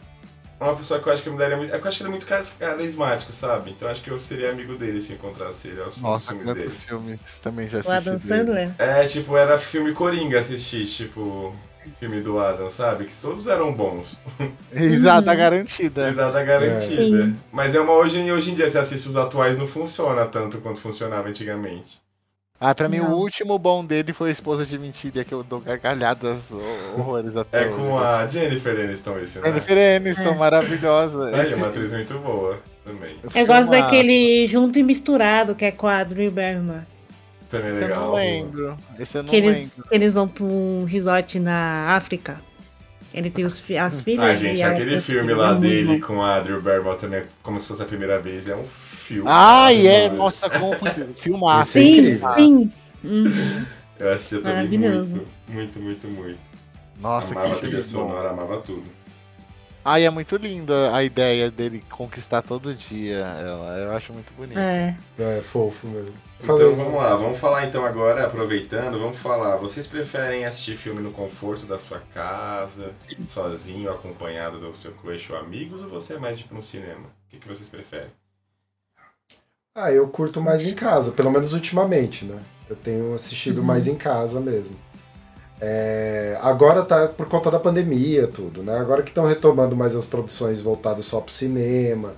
uma 0.58 0.74
pessoa 0.74 0.98
que 0.98 1.06
eu 1.08 1.12
acho 1.12 1.22
que 1.22 1.28
me 1.30 1.36
daria 1.36 1.56
muito... 1.56 1.74
É 1.74 1.78
que 1.78 1.84
eu 1.84 1.88
acho 1.88 1.98
que 1.98 2.02
ele 2.04 2.08
é 2.08 2.10
muito 2.10 2.26
caris- 2.26 2.56
carismático, 2.58 3.30
sabe? 3.32 3.70
Então 3.72 3.86
eu 3.86 3.92
acho 3.92 4.02
que 4.02 4.10
eu 4.10 4.18
seria 4.18 4.50
amigo 4.50 4.76
dele 4.76 5.00
se 5.00 5.12
eu 5.12 5.16
encontrasse 5.16 5.68
ele 5.68 5.82
aos 5.82 5.98
Nossa, 5.98 6.32
filmes 6.32 6.54
dele. 6.54 6.70
filmes 6.70 7.20
também 7.42 7.68
já 7.68 7.78
O 7.78 7.80
assisti 7.80 7.96
Adam 7.96 8.16
dele. 8.16 8.18
Sandler. 8.28 8.70
É, 8.78 9.06
tipo, 9.06 9.36
era 9.36 9.58
filme 9.58 9.92
Coringa 9.92 10.38
assistir, 10.38 10.86
tipo... 10.86 11.54
Filme 11.98 12.20
do 12.20 12.38
Adam, 12.38 12.68
sabe? 12.68 13.04
Que 13.04 13.12
todos 13.14 13.46
eram 13.46 13.72
bons. 13.72 14.18
Risada 14.72 15.34
garantida. 15.34 16.08
Risada 16.08 16.42
garantida. 16.44 17.24
Sim. 17.26 17.36
Mas 17.52 17.74
é 17.74 17.80
uma 17.80 17.92
hoje, 17.92 18.30
hoje 18.30 18.50
em 18.50 18.54
dia, 18.54 18.68
se 18.68 18.78
assiste 18.78 19.06
os 19.08 19.16
atuais, 19.16 19.56
não 19.58 19.66
funciona 19.66 20.26
tanto 20.26 20.58
quanto 20.60 20.80
funcionava 20.80 21.28
antigamente. 21.28 22.00
Ah, 22.64 22.72
pra 22.76 22.88
mim 22.88 22.98
Não. 22.98 23.10
o 23.12 23.16
último 23.18 23.58
bom 23.58 23.84
dele 23.84 24.12
foi 24.12 24.30
Esposa 24.30 24.64
de 24.64 24.78
Mentira, 24.78 25.24
que 25.24 25.34
eu 25.34 25.42
dou 25.42 25.58
gargalhadas 25.58 26.52
ho- 26.52 26.60
horrores 26.96 27.36
até 27.36 27.64
É 27.64 27.66
hoje. 27.66 27.76
com 27.76 27.98
a 27.98 28.24
Jennifer 28.28 28.78
Aniston 28.84 29.18
esse, 29.18 29.40
né? 29.40 29.48
Jennifer 29.48 29.96
Aniston, 29.96 30.22
É. 30.28 30.34
maravilhosa. 30.36 31.30
É, 31.32 31.42
Esse- 31.42 31.54
é 31.54 31.56
uma 31.56 31.66
atriz 31.66 31.92
muito 31.92 32.16
boa 32.20 32.60
também. 32.84 33.16
Eu 33.20 33.30
filme 33.32 33.46
gosto 33.48 33.70
daquele 33.70 34.46
junto 34.46 34.78
e 34.78 34.82
misturado, 34.84 35.56
que 35.56 35.64
é 35.64 35.72
com 35.72 35.88
a 35.88 36.04
Drew 36.04 36.30
Barrymore. 36.30 36.82
Também 37.52 37.68
é 37.68 37.70
Esse 37.70 37.82
eu 37.82 37.86
legal. 37.88 38.06
não 38.06 38.14
lembro. 38.14 38.76
Esse 38.98 39.18
eu 39.18 39.22
não 39.22 39.30
que 39.30 39.36
eles, 39.36 39.76
lembro. 39.76 39.88
que 39.88 39.94
eles 39.94 40.12
vão 40.12 40.26
pra 40.28 40.44
um 40.44 40.84
resort 40.84 41.38
na 41.38 41.94
África. 41.94 42.40
Ele 43.14 43.30
tem 43.30 43.44
os, 43.44 43.62
as 43.78 44.00
filhas. 44.00 44.24
Ah, 44.24 44.34
gente, 44.34 44.58
e 44.58 44.62
aquele 44.62 45.00
filme 45.00 45.34
lá 45.34 45.52
É 45.52 45.60
dele 45.60 46.00
com 46.00 46.22
a 46.22 46.40
Drew 46.40 46.60
Barrymore 46.62 46.96
também, 46.96 47.22
como 47.42 47.60
se 47.60 47.68
fosse 47.68 47.82
a 47.82 47.84
primeira 47.84 48.18
vez, 48.18 48.48
é 48.48 48.56
um 48.56 48.64
filme. 48.64 49.28
Ai, 49.30 49.86
é, 49.86 50.08
Nossa, 50.08 50.48
nossa, 50.48 50.58
como. 50.58 50.74
Esse 50.88 51.02
é 51.02 51.64
Sim, 51.64 52.10
sim. 52.10 52.72
Uhum. 53.04 53.66
Eu 53.98 54.12
assistia 54.12 54.40
também 54.40 54.78
muito, 54.78 55.28
muito, 55.48 55.80
muito, 55.80 56.08
muito. 56.08 56.38
Nossa, 56.98 57.32
amava 57.32 57.48
a 57.48 57.54
que 57.56 57.60
trilha 57.60 57.82
filme 57.82 58.02
bom. 58.04 58.08
sonora, 58.10 58.30
amava 58.30 58.58
tudo. 58.60 58.84
Ai, 59.84 60.06
é 60.06 60.10
muito 60.10 60.36
linda 60.36 60.94
a 60.94 61.02
ideia 61.02 61.50
dele 61.50 61.84
conquistar 61.90 62.40
todo 62.42 62.74
dia. 62.74 63.18
Ela, 63.18 63.78
eu 63.78 63.90
acho 63.96 64.12
muito 64.12 64.32
bonito. 64.34 64.58
É. 64.58 64.96
É, 65.18 65.40
fofo 65.40 65.86
mesmo. 65.88 66.14
Então 66.42 66.56
Falei- 66.56 66.74
vamos 66.74 66.94
lá, 66.94 67.14
vamos 67.16 67.38
falar 67.38 67.66
então 67.66 67.84
agora, 67.84 68.24
aproveitando, 68.24 68.98
vamos 68.98 69.16
falar. 69.18 69.56
Vocês 69.56 69.86
preferem 69.86 70.44
assistir 70.44 70.76
filme 70.76 71.00
no 71.00 71.12
conforto 71.12 71.66
da 71.66 71.78
sua 71.78 72.00
casa, 72.12 72.90
sozinho, 73.28 73.90
acompanhado 73.90 74.58
do 74.58 74.74
seu 74.74 74.92
crush 74.92 75.30
ou 75.32 75.38
amigos, 75.38 75.80
ou 75.82 75.88
você 75.88 76.14
é 76.14 76.18
mais 76.18 76.38
tipo 76.38 76.54
no 76.54 76.60
cinema? 76.62 77.06
O 77.26 77.30
que, 77.30 77.38
que 77.38 77.46
vocês 77.48 77.68
preferem? 77.68 78.08
Ah, 79.74 79.90
eu 79.92 80.06
curto 80.08 80.40
mais 80.40 80.66
em 80.66 80.74
casa, 80.74 81.12
pelo 81.12 81.30
menos 81.30 81.52
ultimamente, 81.52 82.24
né? 82.24 82.38
Eu 82.68 82.76
tenho 82.76 83.14
assistido 83.14 83.58
Uhum. 83.58 83.64
mais 83.64 83.86
em 83.86 83.94
casa 83.94 84.40
mesmo. 84.40 84.76
É, 85.60 86.36
agora 86.42 86.82
tá 86.84 87.06
por 87.06 87.28
conta 87.28 87.50
da 87.50 87.58
pandemia, 87.60 88.26
tudo, 88.26 88.62
né? 88.64 88.76
Agora 88.78 89.02
que 89.02 89.10
estão 89.10 89.24
retomando 89.24 89.76
mais 89.76 89.94
as 89.94 90.04
produções 90.06 90.60
voltadas 90.60 91.06
só 91.06 91.20
pro 91.20 91.32
cinema. 91.32 92.14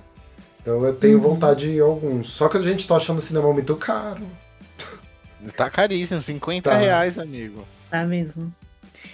Então 0.65 0.83
eu 0.83 0.95
tenho 0.95 1.17
Uhum. 1.17 1.23
vontade 1.23 1.71
de 1.71 1.79
alguns. 1.79 2.29
Só 2.31 2.49
que 2.49 2.57
a 2.57 2.61
gente 2.61 2.87
tá 2.87 2.95
achando 2.95 3.19
o 3.19 3.21
cinema 3.21 3.53
muito 3.53 3.75
caro. 3.75 4.23
Tá 5.55 5.69
caríssimo, 5.69 6.19
50 6.19 6.71
Tá. 6.71 6.75
reais, 6.77 7.19
amigo. 7.19 7.63
Tá 7.91 8.03
mesmo. 8.03 8.51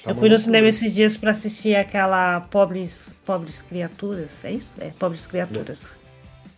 Tá 0.02 0.12
eu 0.12 0.16
fui 0.16 0.30
no 0.30 0.38
cinema 0.40 0.68
esses 0.70 0.94
dias 0.94 1.18
pra 1.18 1.32
assistir 1.32 1.76
aquela 1.76 2.40
Pobres, 2.40 3.14
Pobres 3.26 3.62
Criaturas. 3.62 4.46
É 4.46 4.52
isso? 4.54 4.70
É, 4.80 4.92
Pobres 4.98 5.26
Criaturas. 5.28 5.92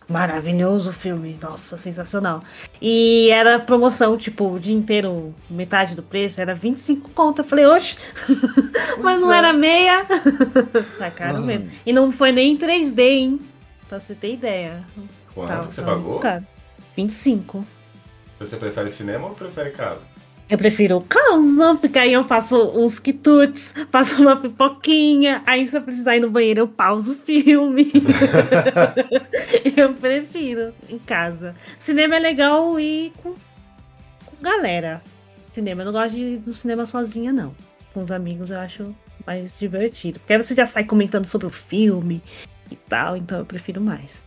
Maravilhoso 0.08 0.90
o 0.90 0.92
filme. 0.92 1.36
Nossa, 1.42 1.76
sensacional. 1.76 2.44
E 2.80 3.30
era 3.30 3.58
promoção, 3.58 4.16
tipo, 4.18 4.48
o 4.52 4.60
dia 4.60 4.74
inteiro, 4.76 5.34
metade 5.50 5.96
do 5.96 6.02
preço, 6.04 6.40
era 6.40 6.54
25 6.54 7.10
conto. 7.10 7.40
Eu 7.40 7.44
falei, 7.44 7.64
oxe, 7.66 7.96
mas 9.02 9.20
não 9.22 9.32
é. 9.32 9.38
era 9.38 9.52
meia. 9.52 10.04
tá 10.98 11.10
caro 11.10 11.38
Hum. 11.38 11.46
mesmo. 11.46 11.68
E 11.84 11.92
não 11.92 12.12
foi 12.12 12.30
nem 12.30 12.52
em 12.52 12.56
3D, 12.56 13.00
hein? 13.00 13.40
Pra 13.88 14.00
você 14.00 14.14
ter 14.14 14.32
ideia. 14.32 14.84
Quanto 15.34 15.48
Tá- 15.48 15.58
que 15.60 15.66
você 15.74 15.82
tá 15.82 15.90
muito 15.92 16.04
pagou? 16.04 16.20
caro. 16.20 16.46
25. 16.96 17.64
Você 18.38 18.56
prefere 18.56 18.90
cinema 18.90 19.26
ou 19.28 19.34
prefere 19.34 19.70
casa? 19.70 20.00
Eu 20.48 20.58
prefiro 20.58 21.00
casa, 21.00 21.74
porque 21.80 21.98
aí 21.98 22.12
eu 22.12 22.22
faço 22.22 22.62
uns 22.78 22.98
quitutes, 22.98 23.74
faço 23.90 24.20
uma 24.20 24.36
pipoquinha, 24.36 25.42
aí 25.46 25.66
se 25.66 25.74
eu 25.74 25.80
precisar 25.80 26.16
ir 26.16 26.20
no 26.20 26.30
banheiro 26.30 26.60
eu 26.60 26.68
pauso 26.68 27.12
o 27.12 27.14
filme. 27.14 27.90
eu 29.76 29.94
prefiro 29.94 30.74
em 30.88 30.98
casa. 30.98 31.54
Cinema 31.78 32.16
é 32.16 32.18
legal 32.18 32.78
ir 32.78 33.12
com, 33.22 33.32
com 33.32 34.36
galera. 34.42 35.02
Cinema, 35.52 35.82
eu 35.82 35.86
não 35.86 35.92
gosto 35.92 36.14
de 36.14 36.20
ir 36.20 36.42
no 36.46 36.52
cinema 36.52 36.84
sozinha, 36.84 37.32
não. 37.32 37.54
Com 37.92 38.02
os 38.02 38.10
amigos 38.10 38.50
eu 38.50 38.58
acho 38.58 38.94
mais 39.26 39.58
divertido. 39.58 40.18
Porque 40.20 40.32
aí 40.34 40.42
você 40.42 40.54
já 40.54 40.66
sai 40.66 40.84
comentando 40.84 41.24
sobre 41.24 41.46
o 41.46 41.50
filme 41.50 42.22
e 42.70 42.76
tal, 42.76 43.16
então 43.16 43.38
eu 43.38 43.44
prefiro 43.44 43.80
mais. 43.80 44.24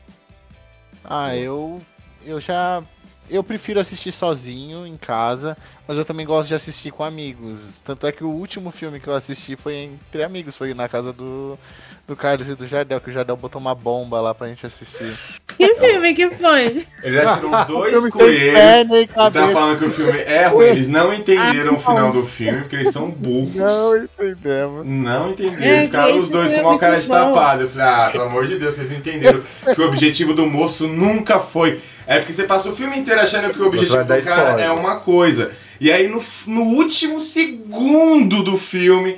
Ah, 1.03 1.35
eu. 1.35 1.81
Eu 2.23 2.39
já. 2.39 2.83
Eu 3.29 3.43
prefiro 3.43 3.79
assistir 3.79 4.11
sozinho 4.11 4.87
em 4.87 4.95
casa, 4.95 5.57
mas 5.87 5.97
eu 5.97 6.03
também 6.03 6.25
gosto 6.25 6.49
de 6.49 6.55
assistir 6.55 6.91
com 6.91 7.03
amigos. 7.03 7.59
Tanto 7.83 8.05
é 8.05 8.11
que 8.11 8.23
o 8.23 8.29
último 8.29 8.71
filme 8.71 8.99
que 8.99 9.07
eu 9.07 9.15
assisti 9.15 9.55
foi 9.55 9.75
entre 9.75 10.23
amigos, 10.23 10.57
foi 10.57 10.73
na 10.73 10.89
casa 10.89 11.13
do, 11.13 11.57
do 12.05 12.15
Carlos 12.15 12.49
e 12.49 12.55
do 12.55 12.67
Jardel, 12.67 12.99
que 12.99 13.09
o 13.09 13.13
Jardel 13.13 13.37
botou 13.37 13.61
uma 13.61 13.73
bomba 13.73 14.19
lá 14.19 14.33
pra 14.35 14.47
gente 14.47 14.65
assistir. 14.65 15.39
Que 15.57 15.73
filme 15.75 16.13
que 16.13 16.29
foi? 16.31 16.85
Eles 17.01 17.19
assistiram 17.19 17.65
dois 17.65 18.09
coelhos 18.09 18.91
e 18.91 19.07
tá 19.07 19.31
falando 19.31 19.79
que 19.79 19.85
o 19.85 19.89
filme 19.89 20.19
é 20.19 20.45
ruim. 20.47 20.65
Eles 20.67 20.87
não 20.87 21.13
entenderam 21.13 21.73
Ah, 21.73 21.77
o 21.77 21.79
final 21.79 22.11
do 22.11 22.23
filme, 22.23 22.59
porque 22.59 22.75
eles 22.75 22.91
são 22.93 23.09
burros. 23.09 23.55
Não 23.55 23.97
entendemos. 23.97 24.85
Não 24.85 25.31
entenderam, 25.31 25.85
ficaram 25.85 26.17
os 26.17 26.29
dois 26.29 26.53
com 26.53 26.61
uma 26.61 26.75
é 26.75 26.77
cara 26.77 26.99
de 26.99 27.07
tapado. 27.07 27.63
Eu 27.63 27.69
falei, 27.69 27.87
ah, 27.87 28.09
pelo 28.11 28.25
amor 28.25 28.45
de 28.45 28.59
Deus, 28.59 28.75
vocês 28.75 28.91
entenderam 28.91 29.41
que 29.73 29.81
o 29.81 29.87
objetivo 29.87 30.33
do 30.33 30.45
moço 30.45 30.87
nunca 30.87 31.39
foi. 31.39 31.79
É 32.05 32.19
porque 32.19 32.31
você 32.31 32.43
passa 32.43 32.69
o 32.69 32.75
filme 32.75 32.97
inteiro 32.97 33.19
achando 33.19 33.53
que 33.53 33.61
o 33.61 33.67
objetivo 33.67 34.03
do 34.03 34.23
cara 34.23 34.61
é 34.61 34.71
uma 34.71 34.97
coisa. 34.97 35.51
E 35.79 35.91
aí 35.91 36.07
no, 36.07 36.21
no 36.47 36.61
último 36.75 37.19
segundo 37.19 38.43
do 38.43 38.57
filme, 38.57 39.17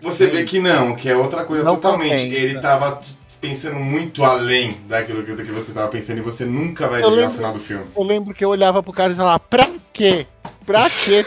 você 0.00 0.26
vê 0.26 0.44
que 0.44 0.58
não, 0.58 0.94
que 0.94 1.08
é 1.08 1.16
outra 1.16 1.44
coisa 1.44 1.64
Não 1.64 1.74
totalmente. 1.76 2.24
compensa. 2.24 2.34
Ele 2.34 2.58
tava 2.60 3.00
pensando 3.40 3.76
muito 3.80 4.22
além 4.24 4.76
daquilo 4.88 5.22
que, 5.24 5.32
do 5.34 5.44
que 5.44 5.50
você 5.50 5.72
tava 5.72 5.88
pensando 5.88 6.18
e 6.18 6.22
você 6.22 6.44
nunca 6.44 6.86
vai 6.88 7.02
ao 7.02 7.10
lembro- 7.10 7.34
final 7.34 7.52
do 7.52 7.58
filme. 7.58 7.84
Eu 7.96 8.02
lembro 8.04 8.32
que 8.32 8.44
eu 8.44 8.48
olhava 8.48 8.82
pro 8.82 8.92
Carlos 8.92 9.14
e 9.16 9.16
falava, 9.18 9.38
pra 9.40 9.68
quê? 9.92 10.26
Pra 10.64 10.88
quê? 10.88 11.24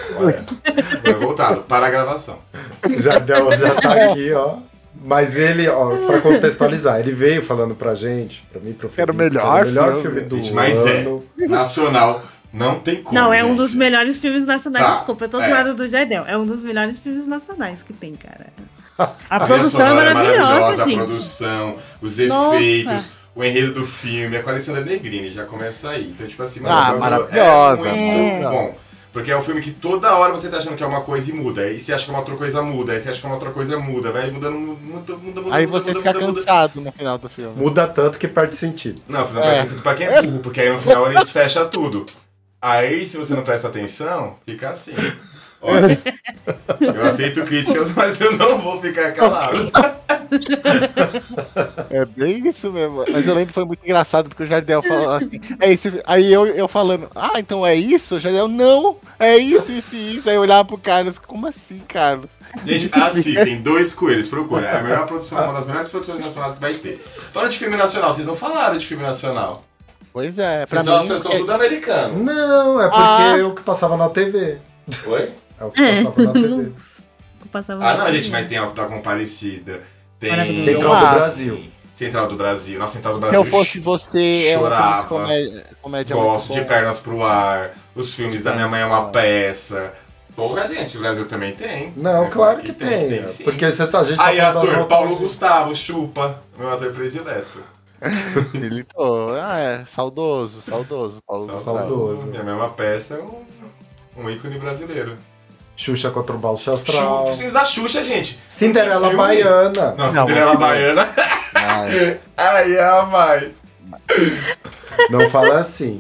foi 1.02 1.14
voltado 1.14 1.62
para 1.64 1.88
a 1.88 1.90
gravação. 1.90 2.40
Já, 3.00 3.20
deu, 3.20 3.56
já 3.58 3.76
tá 3.76 4.12
aqui, 4.12 4.32
ó. 4.32 4.58
Mas 5.04 5.36
ele, 5.38 5.68
ó, 5.68 5.94
pra 6.08 6.22
contextualizar, 6.22 7.00
ele 7.02 7.12
veio 7.12 7.44
falando 7.44 7.76
pra 7.76 7.94
gente, 7.94 8.48
pra 8.52 8.62
mim, 8.62 8.72
pro 8.72 8.90
Era 8.96 9.12
o 9.12 9.16
melhor 9.16 9.58
era 9.60 9.66
o 9.66 9.68
melhor 9.68 9.86
filme. 10.02 10.02
filme 10.02 10.22
do 10.22 10.36
Gente, 10.38 10.54
mas 10.54 10.86
é. 10.88 11.00
ano. 11.02 11.24
Nacional, 11.38 12.24
não 12.56 12.80
tem 12.80 13.04
como. 13.04 13.14
Não, 13.20 13.34
é 13.34 13.44
um 13.44 13.50
gente. 13.50 13.58
dos 13.58 13.74
melhores 13.76 14.18
filmes 14.18 14.46
nacionais. 14.46 14.86
Tá, 14.86 14.92
Desculpa, 14.94 15.26
eu 15.26 15.30
tô 15.30 15.38
do 15.38 15.44
é. 15.44 15.48
lado 15.54 15.74
do 15.74 15.88
Jardel. 15.88 16.24
É 16.26 16.38
um 16.38 16.46
dos 16.46 16.64
melhores 16.64 16.98
filmes 17.00 17.28
nacionais 17.28 17.84
que 17.84 17.94
tem, 17.94 18.14
cara. 18.16 18.48
A, 19.30 19.36
A 19.36 19.40
produção 19.46 19.82
é 19.82 19.90
sonora 19.90 20.14
maravilhosa, 20.14 20.84
a 20.84 20.86
gente. 20.88 20.96
produção, 21.04 21.76
os 22.02 22.18
Nossa. 22.18 22.56
efeitos, 22.56 23.08
o 23.36 23.44
enredo 23.44 23.74
do 23.74 23.86
filme, 23.86 24.38
a 24.38 24.42
com 24.42 24.50
a 24.50 24.54
Alessandra 24.54 24.86
Negrini 24.86 25.30
já 25.30 25.44
começa 25.44 25.90
aí. 25.90 26.12
Então, 26.16 26.26
tipo 26.26 26.42
assim, 26.42 26.62
Ah, 26.66 26.88
mano, 26.88 27.00
maravilhosa, 27.00 27.90
É 27.90 27.94
muito 27.94 28.46
é. 28.46 28.50
bom. 28.50 28.78
Porque 29.12 29.32
é 29.32 29.38
um 29.38 29.42
filme 29.42 29.62
que 29.62 29.72
toda 29.72 30.14
hora 30.16 30.32
você 30.34 30.50
tá 30.50 30.58
achando 30.58 30.76
que 30.76 30.84
é 30.84 30.86
uma 30.88 31.00
coisa 31.02 31.30
e 31.32 31.34
muda. 31.34 31.62
Aí 31.62 31.80
você 31.80 31.94
acha 31.94 32.04
que 32.04 32.10
é 32.12 32.14
uma 32.14 32.20
outra 32.20 32.36
coisa 32.36 32.62
muda. 32.62 32.92
Aí 32.92 33.00
você 33.00 33.10
acha 33.10 33.20
que 33.20 33.26
é 33.26 33.30
uma 33.30 33.36
outra 33.36 33.50
coisa 33.52 33.78
muda. 33.80 34.12
Vai 34.12 34.30
mudando, 34.30 34.58
muda, 34.58 35.16
muda, 35.16 35.42
muda. 35.42 35.56
Aí 35.56 35.66
muda, 35.66 35.80
você 35.80 35.90
muda, 35.94 36.00
fica 36.00 36.14
muda, 36.14 36.26
muda. 36.28 36.40
cansado 36.42 36.82
no 36.82 36.92
final 36.92 37.18
do 37.18 37.30
filme. 37.30 37.54
Muda 37.56 37.88
tanto 37.88 38.18
que 38.20 38.28
perde 38.28 38.56
sentido. 38.58 39.02
Não, 39.08 39.22
afinal, 39.22 39.44
É. 39.44 39.60
é. 39.60 39.64
pra 39.82 39.96
quem 39.96 40.08
é 40.08 40.22
burro, 40.22 40.40
porque 40.40 40.60
aí 40.62 40.70
no 40.70 40.80
final 40.80 41.10
eles 41.10 41.32
fecham 41.32 41.66
tudo. 41.70 42.06
Aí, 42.66 43.06
se 43.06 43.16
você 43.16 43.36
não 43.36 43.44
presta 43.44 43.68
atenção, 43.68 44.38
fica 44.44 44.70
assim. 44.70 44.96
Olha, 45.62 46.00
eu 46.80 47.06
aceito 47.06 47.44
críticas, 47.44 47.92
mas 47.94 48.20
eu 48.20 48.36
não 48.38 48.58
vou 48.58 48.82
ficar 48.82 49.12
calado. 49.14 49.72
É 51.92 52.06
bem 52.06 52.48
isso 52.48 52.72
mesmo. 52.72 53.04
Mas 53.08 53.28
eu 53.28 53.36
lembro 53.36 53.50
que 53.50 53.54
foi 53.54 53.66
muito 53.66 53.84
engraçado, 53.84 54.30
porque 54.30 54.44
o 54.44 54.48
Jardel 54.48 54.82
falou 54.82 55.12
assim, 55.12 55.40
é 55.60 55.72
isso. 55.72 55.90
Aí 56.06 56.34
eu, 56.34 56.48
eu 56.48 56.68
falando, 56.68 57.08
ah, 57.16 57.34
então 57.38 57.66
é 57.66 57.76
isso? 57.76 58.16
O 58.16 58.20
Jardel, 58.20 58.48
não, 58.48 58.98
é 59.20 59.38
isso, 59.38 59.72
isso 59.72 59.96
e 59.96 60.18
isso. 60.18 60.30
Aí 60.30 60.36
eu 60.36 60.42
olhava 60.42 60.66
pro 60.66 60.78
Carlos, 60.78 61.20
como 61.20 61.48
assim, 61.48 61.84
Carlos? 61.88 62.32
Gente, 62.66 62.90
assistem 63.00 63.62
Dois 63.62 63.94
Coelhos, 63.94 64.28
procura. 64.28 64.66
É 64.66 64.78
a 64.78 64.84
melhor 64.84 65.06
produção, 65.06 65.44
uma 65.44 65.54
das 65.54 65.68
melhores 65.68 65.88
produções 65.88 66.20
nacionais 66.20 66.56
que 66.56 66.62
vai 66.62 66.74
ter. 66.74 66.98
Fala 67.32 67.48
de 67.48 67.60
filme 67.60 67.78
nacional, 67.78 68.12
vocês 68.12 68.26
não 68.26 68.36
falaram 68.36 68.76
de 68.76 68.86
filme 68.86 69.04
nacional. 69.04 69.64
Pois 70.16 70.40
é, 70.40 70.66
pra 70.66 70.82
Vocês, 70.82 70.82
mim. 70.86 70.88
só, 70.88 71.00
vocês 71.02 71.22
são 71.24 71.32
tudo 71.38 71.52
americano. 71.52 72.24
Não, 72.24 72.80
é 72.82 72.86
porque 72.88 73.02
Ah. 73.04 73.36
é 73.38 73.44
o 73.44 73.54
que 73.54 73.62
passava 73.64 73.98
na 73.98 74.08
TV. 74.08 74.60
Oi? 75.08 75.30
É 75.60 75.66
o 75.66 75.72
que 75.72 75.82
passava 75.82 76.24
na 76.24 76.32
TV. 76.32 76.72
Eu 77.44 77.52
passava 77.52 77.86
Ah, 77.86 77.98
não, 77.98 78.04
na 78.06 78.12
gente, 78.14 78.24
TV. 78.24 78.38
mas 78.38 78.48
tem 78.48 78.58
Alto 78.58 78.74
da 78.76 78.86
Comparecida. 78.86 79.82
Tem. 80.18 80.30
Maravilhoso. 80.32 80.66
Central 80.66 80.94
Ah, 80.94 81.00
do 81.06 81.16
Brasil. 81.16 81.64
Central 81.94 82.28
do 82.30 82.36
Brasil. 82.38 82.80
Nossa, 82.80 82.94
Central 82.94 83.14
do 83.16 83.18
Se 83.18 83.22
Brasil. 83.32 83.46
eu 83.46 83.52
fosse 83.52 83.80
você, 83.82 84.18
é 84.18 84.22
um 84.22 84.22
filme 84.22 84.48
de 84.48 84.54
chorava. 84.60 85.08
comédia, 85.08 85.66
comédia 85.82 86.16
Gosto 86.16 86.54
de. 86.54 86.62
Pernas 86.64 87.00
pro 87.00 87.22
Ar. 87.22 87.72
Os 87.94 88.14
filmes 88.16 88.42
da 88.42 88.54
Minha 88.54 88.70
Mãe 88.70 88.82
é 88.82 88.86
uma 88.86 89.10
peça. 89.10 89.94
Porra, 90.34 90.66
gente, 90.70 90.96
o 90.98 91.02
Brasil 91.02 91.26
também 91.26 91.54
tem. 91.54 91.92
Não, 91.98 92.24
É, 92.26 92.30
claro 92.30 92.62
que 92.62 92.72
tem. 92.72 93.10
tem 93.10 93.26
sim. 93.28 93.44
porque 93.44 93.70
você 93.70 93.86
tá, 93.86 94.00
a 94.00 94.04
gente 94.06 94.18
tá 94.18 94.26
Aí, 94.28 94.40
ator, 94.40 94.66
notas- 94.66 94.88
Paulo 94.88 95.16
Gustavo, 95.18 95.76
chupa. 95.76 96.42
Meu 96.58 96.70
ator 96.70 96.92
predileto. 96.94 97.75
Militou. 98.54 99.36
Ah, 99.42 99.60
é, 99.60 99.86
saudoso, 99.86 100.62
saudoso. 100.62 101.22
Paulo. 101.26 101.62
Saudoso. 101.64 102.28
Minha 102.28 102.44
Mãe 102.44 102.54
é 102.54 102.56
uma 102.56 102.70
peça 102.70 103.16
é 103.16 103.20
um, 103.20 104.24
um 104.24 104.30
ícone 104.30 104.58
brasileiro. 104.60 105.18
Xuxa 105.78 106.10
contra 106.10 106.36
o 106.36 106.40
Chu- 106.58 106.72
Astral. 106.74 107.34
Filmes 107.34 107.54
da 107.54 107.66
Xuxa, 107.66 108.04
gente. 108.04 108.40
Cinderela 108.48 109.10
Filme- 109.10 109.18
Baiana. 109.18 109.96
Não, 109.98 110.06
Não, 110.06 110.12
Cinderela 110.12 110.54
bom. 110.54 110.60
Baiana. 110.60 111.10
Ah, 111.54 111.86
é. 111.92 112.20
Aí 112.38 112.76
é 112.76 112.84
a 112.84 113.04
mais. 113.04 113.52
Não 115.10 115.30
fala 115.30 115.60
assim. 115.60 116.00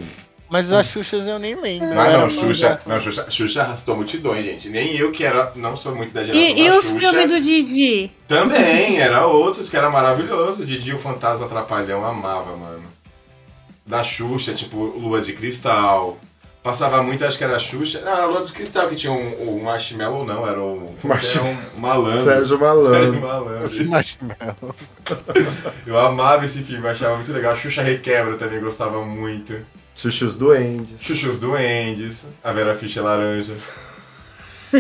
Mas 0.56 0.72
as 0.72 0.88
Xuxas 0.88 1.28
eu 1.28 1.38
nem 1.38 1.54
lembro. 1.56 1.88
Não, 1.94 2.02
Era 2.02 2.12
não, 2.14 2.20
uma- 2.22 2.30
Xuxa, 2.30 2.80
não, 2.86 3.00
Xuxa, 3.00 3.30
Xuxa 3.30 3.62
arrastou 3.64 3.96
multidões, 3.96 4.46
gente. 4.46 4.70
Nem 4.70 4.96
eu 4.96 5.12
que 5.12 5.24
era, 5.26 5.52
não 5.56 5.76
sou 5.76 5.94
muito 5.94 6.14
da 6.14 6.24
geração 6.24 6.42
E, 6.50 6.62
e 6.66 6.70
da 6.70 6.78
os 6.78 6.86
Xuxa. 6.86 7.00
filmes 7.10 7.30
do 7.30 7.42
Didi? 7.42 8.12
Também, 8.28 9.00
era 9.02 9.28
outros 9.28 9.68
que 9.70 9.76
era 9.76 9.90
maravilhoso. 9.90 10.66
Didi 10.66 10.94
o 10.94 10.98
Fantasma 11.00 11.46
Atrapalhão 11.46 12.06
amava, 12.06 12.56
mano. 12.56 12.84
Da 13.86 14.02
Xuxa, 14.04 14.54
tipo 14.54 14.78
Lua 14.78 15.20
de 15.22 15.34
Cristal. 15.34 16.18
Passava 16.64 17.04
muito, 17.04 17.24
acho 17.24 17.38
que 17.38 17.44
era 17.44 17.58
a 17.58 17.60
Xuxa. 17.60 18.02
Não, 18.02 18.12
era 18.14 18.26
Lua 18.26 18.44
de 18.46 18.52
Cristal 18.52 18.88
que 18.88 18.96
tinha 18.96 19.14
um, 19.14 19.58
um 19.60 19.64
marshmallow, 19.64 20.26
não, 20.26 20.48
era 20.48 20.60
o. 20.60 20.96
Marshmallow. 21.04 21.52
Era 21.52 21.60
um 21.78 21.80
malandro. 21.80 22.24
Sérgio 22.24 22.60
Malandro. 22.60 22.90
Sérgio 22.96 23.22
Malandro. 23.22 23.66
Esse 23.66 23.84
marshmallow. 23.84 24.76
Eu 25.86 26.00
amava 26.00 26.44
esse 26.46 26.64
filme, 26.64 26.86
eu 26.88 26.92
achava 26.92 27.16
muito 27.18 27.32
legal. 27.32 27.54
A 27.54 27.56
Xuxa 27.56 27.82
Requebra 27.84 28.36
também 28.38 28.60
gostava 28.60 29.04
muito. 29.06 29.54
Xuxa 29.96 30.26
os 30.26 30.38
Duendes. 30.38 31.10
Os 31.10 31.40
Duendes, 31.40 32.28
a 32.44 32.52
Vera 32.52 32.76
Fischer 32.76 33.02
Laranja. 33.04 33.54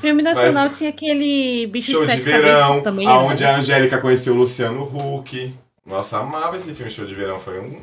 Filme 0.00 0.22
nacional 0.22 0.68
Mas- 0.68 0.78
tinha 0.78 0.90
aquele 0.90 1.66
bicho 1.66 1.92
Show 1.92 2.06
de 2.06 2.16
de 2.16 2.20
verão, 2.22 2.82
também. 2.82 3.06
né? 3.06 3.12
aonde 3.12 3.44
a 3.44 3.56
Angélica 3.56 3.98
conheceu 3.98 4.34
o 4.34 4.36
Luciano 4.36 4.82
Huck. 4.82 5.54
Nossa, 5.86 6.18
amava 6.18 6.56
esse 6.56 6.74
filme 6.74 6.90
Show 6.90 7.04
de 7.06 7.14
Verão, 7.14 7.38
foi 7.38 7.58
um. 7.60 7.80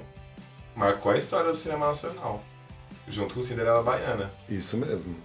Marcou 0.75 1.11
a 1.11 1.17
história 1.17 1.49
do 1.49 1.55
cinema 1.55 1.87
nacional. 1.87 2.43
Junto 3.07 3.33
com 3.35 3.41
Cinderela 3.41 3.81
Baiana. 3.81 4.31
Isso 4.47 4.77
mesmo. 4.77 5.15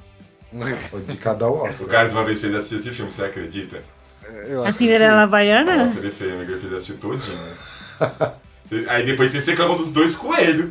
O 0.92 1.01
de 1.01 1.16
cada 1.18 1.47
O 1.49 1.62
Oscar. 1.64 1.88
Carlos 1.88 2.12
uma 2.14 2.24
vez 2.24 2.40
fez 2.40 2.55
assistir 2.55 2.76
esse 2.76 2.90
filme, 2.92 3.12
você 3.12 3.24
acredita? 3.24 3.82
Eu 4.49 4.64
A 4.64 4.72
Cinderela 4.72 5.26
Baiana? 5.26 5.76
Nossa, 5.76 5.99
ele 5.99 6.11
fez, 6.11 6.32
ele 6.32 6.59
fez 6.59 6.72
assistir 6.72 6.95
todinho. 6.95 7.38
Aí 8.88 9.04
depois 9.04 9.30
vocês 9.30 9.46
reclamam 9.46 9.76
dos 9.76 9.92
dois 9.92 10.14
coelhos. 10.14 10.70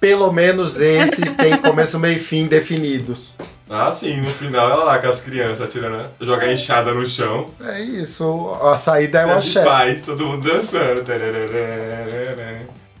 Pelo 0.00 0.32
menos 0.32 0.80
esse 0.80 1.22
tem 1.22 1.56
começo, 1.58 1.98
meio 1.98 2.16
e 2.16 2.18
fim 2.18 2.46
definidos. 2.46 3.34
Ah, 3.68 3.92
sim, 3.92 4.20
no 4.20 4.26
final 4.26 4.68
ela 4.68 4.82
lá 4.82 4.98
com 4.98 5.08
as 5.08 5.20
crianças 5.20 5.60
atirando, 5.60 6.08
joga 6.20 6.46
a 6.46 6.52
enxada 6.52 6.92
no 6.92 7.06
chão. 7.06 7.50
É 7.64 7.80
isso. 7.80 8.50
A 8.60 8.76
saída 8.76 9.20
é 9.20 9.26
o 9.26 9.28
de 9.28 9.34
axé. 9.34 9.62
paz, 9.64 10.02
todo 10.02 10.26
mundo 10.26 10.48
dançando. 10.50 11.04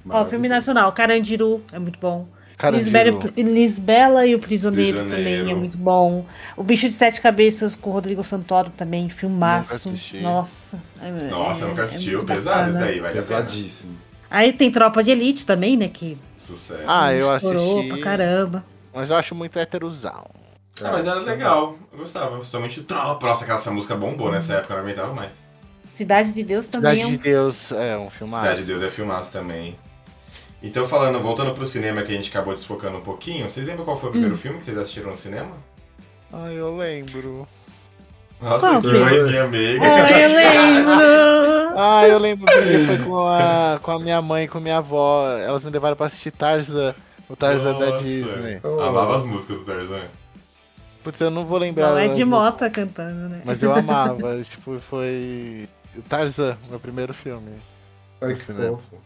Ó, 0.08 0.24
filme 0.26 0.48
nacional, 0.48 0.92
Carandiru, 0.92 1.60
é 1.72 1.78
muito 1.80 1.98
bom. 1.98 2.28
Carandiru. 2.60 2.84
Lisbela, 2.84 3.32
Lisbela 3.36 4.26
e 4.26 4.34
o 4.34 4.38
Prisioneiro, 4.38 4.98
Prisioneiro. 5.00 5.38
também 5.40 5.52
é 5.52 5.54
muito 5.58 5.78
bom. 5.78 6.26
O 6.56 6.62
Bicho 6.62 6.86
de 6.86 6.92
Sete 6.92 7.20
Cabeças 7.20 7.74
com 7.74 7.90
o 7.90 7.92
Rodrigo 7.92 8.22
Santoro 8.22 8.70
também, 8.70 9.08
filmaço. 9.08 9.74
Assisti. 9.76 10.20
Nossa. 10.20 10.78
é- 11.00 11.10
Nossa, 11.30 11.64
é- 11.64 11.68
nunca 11.68 11.82
é 11.82 11.84
assistiu. 11.84 12.18
muito 12.18 12.32
Pesado 12.32 12.70
isso 12.70 12.78
daí, 12.78 12.96
pena. 12.96 13.08
Pesadíssimo. 13.10 13.96
Aí 14.30 14.52
tem 14.52 14.70
Tropa 14.70 15.02
de 15.02 15.10
Elite 15.10 15.44
também, 15.46 15.76
né? 15.76 15.88
Que 15.88 16.16
Sucesso. 16.36 16.82
Ah, 16.86 17.12
eu 17.14 17.32
assisti. 17.32 17.88
pra 17.88 18.00
caramba. 18.00 18.64
Mas 18.94 19.08
eu 19.10 19.16
acho 19.16 19.34
muito 19.34 19.58
heterosal. 19.58 20.30
Ah, 20.82 20.90
mas 20.92 21.06
era 21.06 21.16
isso 21.18 21.26
legal. 21.26 21.76
Eu 21.92 21.98
gostava. 21.98 22.36
Principalmente 22.36 22.82
Tropa. 22.82 23.26
Nossa, 23.26 23.44
aquela 23.44 23.58
essa 23.58 23.70
música 23.70 23.96
bombou 23.96 24.30
nessa 24.30 24.54
época, 24.54 24.74
eu 24.74 24.78
não 24.78 24.84
aguentava 24.84 25.12
mais. 25.12 25.30
Cidade 25.90 26.32
de 26.32 26.42
Deus 26.44 26.68
também 26.68 26.96
Cidade 26.96 27.00
é 27.00 27.16
de 27.16 27.18
um... 27.18 27.22
Deus 27.22 27.72
é 27.72 27.98
um 27.98 28.08
filme. 28.08 28.34
Cidade 28.34 28.60
de 28.60 28.66
Deus 28.66 28.80
é 28.82 28.88
filmaço 28.88 29.32
também. 29.32 29.76
Então, 30.62 30.86
falando, 30.86 31.20
voltando 31.20 31.52
pro 31.54 31.64
cinema 31.64 32.02
que 32.02 32.12
a 32.12 32.16
gente 32.16 32.28
acabou 32.30 32.52
desfocando 32.52 32.98
um 32.98 33.00
pouquinho, 33.00 33.48
vocês 33.48 33.66
lembram 33.66 33.84
qual 33.84 33.96
foi 33.96 34.10
o 34.10 34.12
primeiro 34.12 34.36
filme 34.36 34.58
que 34.58 34.64
vocês 34.64 34.76
assistiram 34.76 35.10
no 35.10 35.16
cinema? 35.16 35.52
Ai, 36.32 36.58
eu 36.58 36.76
lembro. 36.76 37.48
Nossa, 38.40 38.68
Qual 38.70 38.82
que 38.82 38.88
foi? 38.90 39.00
mãezinha 39.00 39.48
meiga. 39.48 39.84
Ai, 39.84 40.24
eu 40.24 40.28
lembro! 40.36 41.76
Ah, 41.76 42.08
eu 42.08 42.18
lembro 42.18 42.46
porque 42.46 42.78
foi 42.86 42.98
com 42.98 43.26
a, 43.26 43.78
com 43.82 43.90
a 43.92 43.98
minha 43.98 44.20
mãe 44.20 44.44
e 44.44 44.48
com 44.48 44.58
a 44.58 44.60
minha 44.60 44.78
avó. 44.78 45.28
Elas 45.38 45.64
me 45.64 45.70
levaram 45.70 45.96
pra 45.96 46.06
assistir 46.06 46.30
Tarzan. 46.30 46.94
O 47.28 47.36
Tarzan 47.36 47.78
da 47.78 47.90
Nossa. 47.90 48.04
Disney. 48.04 48.60
Oh. 48.62 48.80
Amava 48.80 49.16
as 49.16 49.24
músicas 49.24 49.58
do 49.58 49.64
Tarzan. 49.64 50.02
Putz, 51.02 51.20
eu 51.20 51.30
não 51.30 51.46
vou 51.46 51.58
lembrar. 51.58 51.90
Não, 51.90 51.98
é 51.98 52.08
de 52.08 52.24
músicas, 52.24 52.26
Mota 52.52 52.70
cantando, 52.70 53.28
né? 53.28 53.40
Mas 53.44 53.62
eu 53.62 53.72
amava. 53.72 54.40
tipo, 54.44 54.78
foi. 54.80 55.68
O 55.96 56.02
Tarzan, 56.02 56.56
meu 56.68 56.78
primeiro 56.80 57.14
filme. 57.14 57.52
Ai, 58.20 58.34
que 58.34 58.40
Cinema. 58.40 58.76
fofo. 58.76 58.96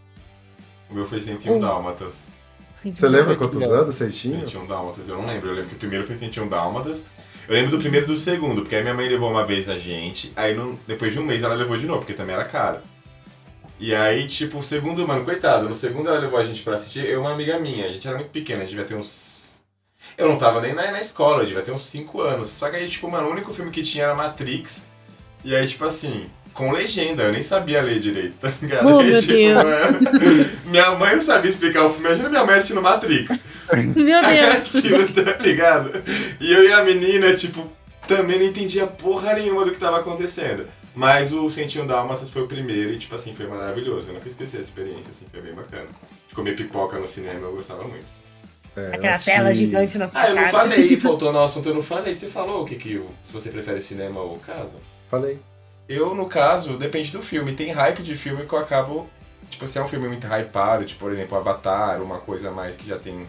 O 0.94 0.98
meu 0.98 1.06
foi 1.08 1.20
101 1.20 1.56
Um. 1.56 1.58
Dálmatas. 1.58 2.28
Você 2.76 3.08
lembra 3.08 3.34
quantos 3.34 3.64
anos 3.64 3.96
vocês 3.96 4.16
tinham? 4.16 4.40
101 4.46 4.66
Dálmatas, 4.66 5.08
eu 5.08 5.18
não 5.18 5.26
lembro. 5.26 5.48
Eu 5.48 5.54
lembro 5.54 5.70
que 5.70 5.74
o 5.74 5.78
primeiro 5.78 6.06
foi 6.06 6.14
101 6.14 6.46
Dálmatas. 6.48 7.06
Eu 7.48 7.54
lembro 7.54 7.72
do 7.72 7.78
primeiro 7.78 8.06
e 8.06 8.08
do 8.08 8.14
segundo, 8.14 8.62
porque 8.62 8.76
aí 8.76 8.82
minha 8.82 8.94
mãe 8.94 9.08
levou 9.08 9.28
uma 9.28 9.44
vez 9.44 9.68
a 9.68 9.76
gente, 9.76 10.32
aí 10.36 10.54
no- 10.54 10.78
depois 10.86 11.12
de 11.12 11.18
um 11.18 11.24
mês 11.24 11.42
ela 11.42 11.54
levou 11.54 11.76
de 11.76 11.84
novo, 11.84 11.98
porque 11.98 12.14
também 12.14 12.32
era 12.36 12.44
caro. 12.44 12.78
E 13.80 13.92
aí, 13.92 14.28
tipo, 14.28 14.58
o 14.58 14.62
segundo, 14.62 15.06
mano, 15.06 15.24
coitado, 15.24 15.68
no 15.68 15.74
segundo 15.74 16.08
ela 16.08 16.20
levou 16.20 16.38
a 16.38 16.44
gente 16.44 16.62
pra 16.62 16.74
assistir, 16.76 17.00
eu 17.04 17.14
e 17.14 17.16
uma 17.16 17.32
amiga 17.32 17.58
minha, 17.58 17.86
a 17.86 17.88
gente 17.88 18.06
era 18.06 18.16
muito 18.16 18.30
pequena, 18.30 18.60
a 18.60 18.62
gente 18.62 18.70
devia 18.70 18.84
ter 18.84 18.94
uns. 18.94 19.62
Eu 20.16 20.28
não 20.28 20.38
tava 20.38 20.60
nem 20.60 20.72
na, 20.72 20.92
na 20.92 21.00
escola, 21.00 21.42
eu 21.42 21.46
devia 21.46 21.60
ter 21.62 21.72
uns 21.72 21.82
5 21.82 22.20
anos. 22.20 22.48
Só 22.50 22.70
que 22.70 22.76
aí, 22.76 22.88
tipo, 22.88 23.10
mano, 23.10 23.26
o 23.26 23.30
único 23.32 23.52
filme 23.52 23.70
que 23.72 23.82
tinha 23.82 24.04
era 24.04 24.14
Matrix. 24.14 24.86
E 25.44 25.54
aí, 25.56 25.66
tipo 25.66 25.84
assim, 25.84 26.30
com 26.54 26.70
legenda, 26.70 27.24
eu 27.24 27.32
nem 27.32 27.42
sabia 27.42 27.82
ler 27.82 27.98
direito, 28.00 28.36
tá 28.38 28.50
ligado? 28.62 28.86
Oh, 28.88 29.02
meu 29.02 29.18
tipo, 29.20 29.32
Deus. 29.34 29.62
mano, 29.62 30.50
minha 30.66 30.90
mãe 30.92 31.14
não 31.16 31.20
sabia 31.20 31.50
explicar 31.50 31.84
o 31.84 31.90
filme. 31.90 32.06
Imagina 32.06 32.28
minha 32.30 32.44
mãe 32.44 32.54
assistindo 32.54 32.80
Matrix. 32.80 33.42
Meu 33.74 34.20
Deus! 34.20 34.68
tipo, 34.82 35.12
tá 35.24 35.36
ligado? 35.42 35.90
E 36.40 36.52
eu 36.52 36.64
e 36.68 36.72
a 36.72 36.84
menina, 36.84 37.34
tipo, 37.34 37.70
também 38.06 38.38
não 38.38 38.46
entendia 38.46 38.86
porra 38.86 39.32
nenhuma 39.34 39.64
do 39.64 39.72
que 39.72 39.78
tava 39.78 39.98
acontecendo. 40.00 40.66
Mas 40.94 41.32
o 41.32 41.48
101 41.50 41.86
Dálmatas 41.86 42.30
foi 42.30 42.42
o 42.42 42.46
primeiro 42.46 42.92
e, 42.92 42.98
tipo 42.98 43.14
assim, 43.14 43.34
foi 43.34 43.46
maravilhoso. 43.46 44.08
Eu 44.08 44.14
nunca 44.14 44.28
esqueci 44.28 44.56
essa 44.58 44.64
experiência, 44.68 45.10
assim, 45.10 45.26
foi 45.32 45.40
bem 45.40 45.54
bacana. 45.54 45.86
De 46.28 46.34
comer 46.34 46.54
pipoca 46.54 46.98
no 46.98 47.06
cinema, 47.06 47.40
eu 47.40 47.52
gostava 47.52 47.82
muito. 47.82 48.04
É, 48.76 48.88
Aquela 48.88 49.10
assisti- 49.10 49.30
tela 49.30 49.54
gigante 49.54 49.98
na 49.98 50.08
sua 50.08 50.20
Ah, 50.20 50.28
eu 50.28 50.34
não 50.36 50.42
cara. 50.42 50.52
falei, 50.58 51.00
faltou 51.00 51.32
no 51.32 51.42
assunto, 51.42 51.68
eu 51.68 51.74
não 51.74 51.82
falei. 51.82 52.14
Você 52.14 52.28
falou 52.28 52.62
o 52.62 52.64
que 52.66 52.76
que, 52.76 53.02
se 53.22 53.32
você 53.32 53.48
prefere 53.50 53.80
cinema 53.80 54.20
ou 54.20 54.38
casa? 54.38 54.76
Falei. 55.10 55.40
Eu, 55.88 56.14
no 56.14 56.26
caso, 56.26 56.76
depende 56.78 57.10
do 57.10 57.22
filme. 57.22 57.52
Tem 57.52 57.70
hype 57.72 58.02
de 58.02 58.14
filme 58.14 58.46
que 58.46 58.52
eu 58.52 58.58
acabo. 58.58 59.08
Tipo, 59.50 59.66
se 59.66 59.78
é 59.78 59.82
um 59.82 59.86
filme 59.86 60.08
muito 60.08 60.26
hypado, 60.26 60.84
tipo, 60.84 61.00
por 61.00 61.12
exemplo, 61.12 61.36
Avatar, 61.36 62.02
uma 62.02 62.18
coisa 62.18 62.50
mais 62.50 62.76
que 62.76 62.88
já 62.88 62.98
tem 62.98 63.26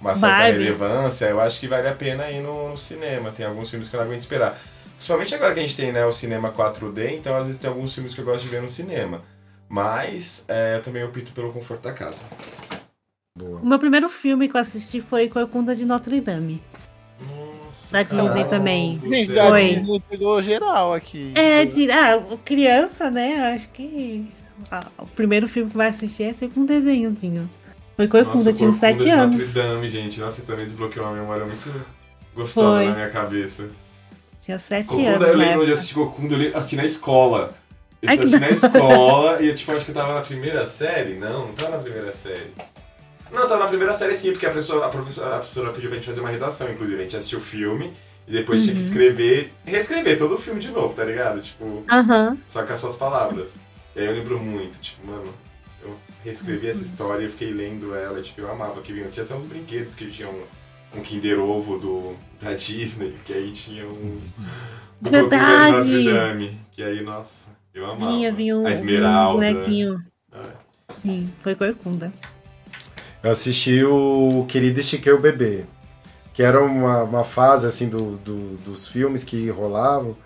uma 0.00 0.14
certa 0.14 0.42
Vibe. 0.44 0.58
relevância, 0.58 1.26
eu 1.26 1.40
acho 1.40 1.58
que 1.58 1.66
vale 1.66 1.88
a 1.88 1.94
pena 1.94 2.30
ir 2.30 2.40
no, 2.40 2.70
no 2.70 2.76
cinema. 2.76 3.32
Tem 3.32 3.44
alguns 3.44 3.68
filmes 3.68 3.88
que 3.88 3.96
eu 3.96 3.98
não 3.98 4.06
aguento 4.06 4.20
esperar. 4.20 4.58
Principalmente 4.94 5.34
agora 5.34 5.54
que 5.54 5.60
a 5.60 5.62
gente 5.62 5.76
tem 5.76 5.92
né, 5.92 6.04
o 6.04 6.12
cinema 6.12 6.52
4D, 6.52 7.12
então 7.12 7.36
às 7.36 7.44
vezes 7.44 7.60
tem 7.60 7.68
alguns 7.68 7.94
filmes 7.94 8.14
que 8.14 8.20
eu 8.20 8.24
gosto 8.24 8.42
de 8.42 8.48
ver 8.48 8.62
no 8.62 8.68
cinema. 8.68 9.22
Mas 9.68 10.44
é, 10.48 10.76
eu 10.76 10.82
também 10.82 11.04
opto 11.04 11.32
pelo 11.32 11.52
conforto 11.52 11.82
da 11.82 11.92
casa. 11.92 12.24
Boa. 13.36 13.60
O 13.60 13.66
meu 13.66 13.78
primeiro 13.78 14.08
filme 14.08 14.48
que 14.48 14.56
eu 14.56 14.60
assisti 14.60 15.00
foi 15.00 15.28
Corcunda 15.28 15.74
de 15.74 15.84
Notre 15.84 16.20
Dame. 16.20 16.62
Da 17.90 18.02
Disney 18.02 18.28
caralho 18.28 18.48
também. 18.48 18.96
do 18.98 19.08
Gente, 19.08 19.32
céu. 19.32 19.44
a 19.44 19.48
Foi. 19.48 19.74
Disney 19.74 20.02
pegou 20.10 20.42
geral 20.42 20.94
aqui. 20.94 21.32
É, 21.34 21.64
de, 21.64 21.90
ah, 21.90 22.22
criança, 22.44 23.10
né? 23.10 23.54
Acho 23.54 23.68
que 23.70 24.26
ah, 24.70 24.86
o 24.98 25.06
primeiro 25.06 25.48
filme 25.48 25.70
que 25.70 25.76
vai 25.76 25.88
assistir 25.88 26.24
é 26.24 26.32
sempre 26.32 26.60
um 26.60 26.66
desenhozinho. 26.66 27.48
Foi 27.96 28.06
Corcunda, 28.06 28.36
Nossa, 28.36 28.52
tinha 28.52 28.68
uns 28.68 28.78
Corcunda 28.78 28.98
7 28.98 29.04
de 29.04 29.10
anos. 29.10 29.36
Notre 29.36 29.52
Dame, 29.52 29.88
gente. 29.88 30.20
Nossa, 30.20 30.42
também 30.42 30.64
desbloqueou 30.64 31.06
uma 31.06 31.14
memória 31.16 31.46
muito 31.46 31.84
gostosa 32.34 32.76
Foi. 32.76 32.86
na 32.86 32.94
minha 32.94 33.10
cabeça. 33.10 33.68
Tinha 34.42 34.58
7 34.58 34.86
Corcunda, 34.86 35.10
anos. 35.10 35.26
eu 35.26 35.36
na 35.36 35.44
lembro 35.44 35.66
de 35.66 35.72
assistir 35.72 35.94
Corcunda, 35.94 36.34
eu 36.36 36.56
assisti 36.56 36.76
na 36.76 36.84
escola. 36.84 37.54
Eu 38.00 38.10
assisti 38.12 38.38
na 38.38 38.46
da 38.46 38.50
escola 38.50 39.42
e 39.42 39.48
eu 39.48 39.56
tipo, 39.56 39.72
acho 39.72 39.84
que 39.84 39.90
eu 39.90 39.94
tava 39.94 40.14
na 40.14 40.20
primeira 40.20 40.64
série. 40.66 41.14
Não, 41.14 41.48
não 41.48 41.54
tava 41.54 41.76
na 41.78 41.82
primeira 41.82 42.12
série. 42.12 42.52
Não, 43.32 43.42
tava 43.46 43.58
na 43.58 43.66
primeira 43.68 43.92
série 43.94 44.14
sim, 44.14 44.32
porque 44.32 44.46
a, 44.46 44.50
pessoa, 44.50 44.86
a, 44.86 44.88
professora, 44.88 45.36
a 45.36 45.38
professora 45.38 45.70
pediu 45.72 45.88
pra 45.90 45.96
gente 45.98 46.08
fazer 46.08 46.20
uma 46.20 46.30
redação, 46.30 46.70
inclusive. 46.70 46.98
A 46.98 47.02
gente 47.02 47.16
assistiu 47.16 47.38
o 47.38 47.42
filme 47.42 47.92
e 48.26 48.32
depois 48.32 48.62
tinha 48.62 48.74
que 48.74 48.80
Uhum. 48.80 48.86
escrever, 48.86 49.52
reescrever 49.64 50.16
todo 50.18 50.34
o 50.34 50.38
filme 50.38 50.60
de 50.60 50.70
novo, 50.70 50.94
tá 50.94 51.04
ligado? 51.04 51.40
Tipo, 51.40 51.84
Aham. 51.90 52.38
só 52.46 52.62
com 52.64 52.72
as 52.72 52.78
suas 52.78 52.96
palavras. 52.96 53.58
E 53.94 54.00
aí 54.00 54.06
eu 54.06 54.12
lembro 54.12 54.38
muito, 54.38 54.78
tipo, 54.80 55.06
mano, 55.06 55.32
eu 55.82 55.94
reescrevi 56.24 56.68
essa 56.68 56.82
história 56.82 57.24
e 57.24 57.28
fiquei 57.28 57.52
lendo 57.52 57.94
ela, 57.94 58.20
tipo, 58.22 58.40
eu 58.40 58.50
amava 58.50 58.80
que 58.80 58.92
vinha. 58.92 59.08
Tinha 59.08 59.24
até 59.24 59.34
uns 59.34 59.44
brinquedos 59.44 59.94
que 59.94 60.10
tinham 60.10 60.32
um 60.94 61.00
Kinder 61.02 61.38
Ovo 61.40 61.78
do, 61.78 62.16
da 62.40 62.54
Disney, 62.54 63.14
que 63.24 63.32
aí 63.34 63.50
tinha 63.52 63.86
um. 63.86 64.20
Verdade. 65.00 65.72
Notre 65.72 66.04
Dame, 66.04 66.60
que 66.72 66.82
aí, 66.82 67.02
nossa, 67.02 67.50
eu 67.74 67.84
amava. 67.86 68.12
Vinha, 68.12 68.32
vinha 68.32 68.56
um, 68.56 68.66
A 68.66 68.70
um 68.70 68.72
Esmeralda. 68.72 69.32
bonequinho. 69.52 70.02
É. 70.32 70.68
Sim, 71.02 71.30
foi 71.40 71.54
Corcunda. 71.54 72.12
Eu 73.22 73.30
assisti 73.32 73.84
o 73.84 74.44
Querido 74.48 74.80
Estiquei 74.80 75.12
o 75.12 75.20
Bebê, 75.20 75.64
que 76.32 76.42
era 76.42 76.60
uma, 76.62 77.02
uma 77.02 77.24
fase 77.24 77.66
assim 77.66 77.88
do, 77.88 78.16
do- 78.18 78.56
dos 78.58 78.86
filmes 78.86 79.24
que 79.24 79.48
rolavam. 79.50 80.16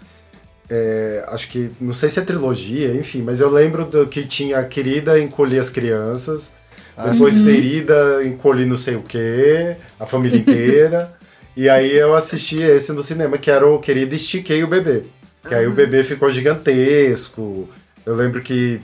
É, 0.71 1.25
acho 1.29 1.49
que, 1.49 1.71
não 1.81 1.93
sei 1.93 2.09
se 2.09 2.19
é 2.21 2.23
trilogia, 2.23 2.95
enfim, 2.95 3.23
mas 3.23 3.41
eu 3.41 3.51
lembro 3.51 3.85
do 3.85 4.07
que 4.07 4.25
tinha 4.25 4.63
Querida 4.65 5.19
Encolher 5.21 5.59
as 5.61 5.69
Crianças, 5.69 6.55
depois 7.03 7.39
Uhum. 7.39 7.45
Querida 7.45 8.25
Encolher 8.25 8.67
não 8.67 8.77
sei 8.79 8.97
o 8.97 9.03
quê, 9.03 9.77
a 9.99 10.07
família 10.07 10.39
inteira. 10.39 11.13
e 11.57 11.69
aí 11.69 11.95
eu 11.97 12.15
assisti 12.15 12.63
esse 12.63 12.93
no 12.93 13.03
cinema, 13.03 13.37
que 13.39 13.51
era 13.51 13.67
o 13.67 13.79
Querida 13.81 14.15
Estiquei 14.15 14.63
o 14.65 14.69
Bebê. 14.69 15.05
Que 15.49 15.55
aí 15.57 15.67
o 15.67 15.73
bebê 15.73 16.05
ficou 16.05 16.31
gigantesco. 16.31 17.69
Eu 18.07 18.15
lembro 18.15 18.41
que 18.41 18.81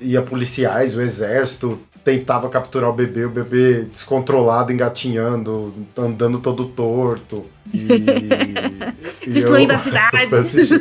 ia 0.00 0.20
policiais, 0.20 0.96
o 0.96 1.00
exército 1.00 1.80
tentava 2.04 2.48
capturar 2.48 2.90
o 2.90 2.92
bebê, 2.92 3.24
o 3.24 3.30
bebê 3.30 3.82
descontrolado, 3.82 4.72
engatinhando, 4.72 5.74
andando 5.96 6.38
todo 6.40 6.64
torto. 6.66 7.46
E, 7.72 7.86
e 9.26 9.30
Destruindo 9.30 9.72
eu- 9.72 9.76
a 9.76 9.78
cidade. 9.78 10.28
eu 10.30 10.38
assisti. 10.38 10.74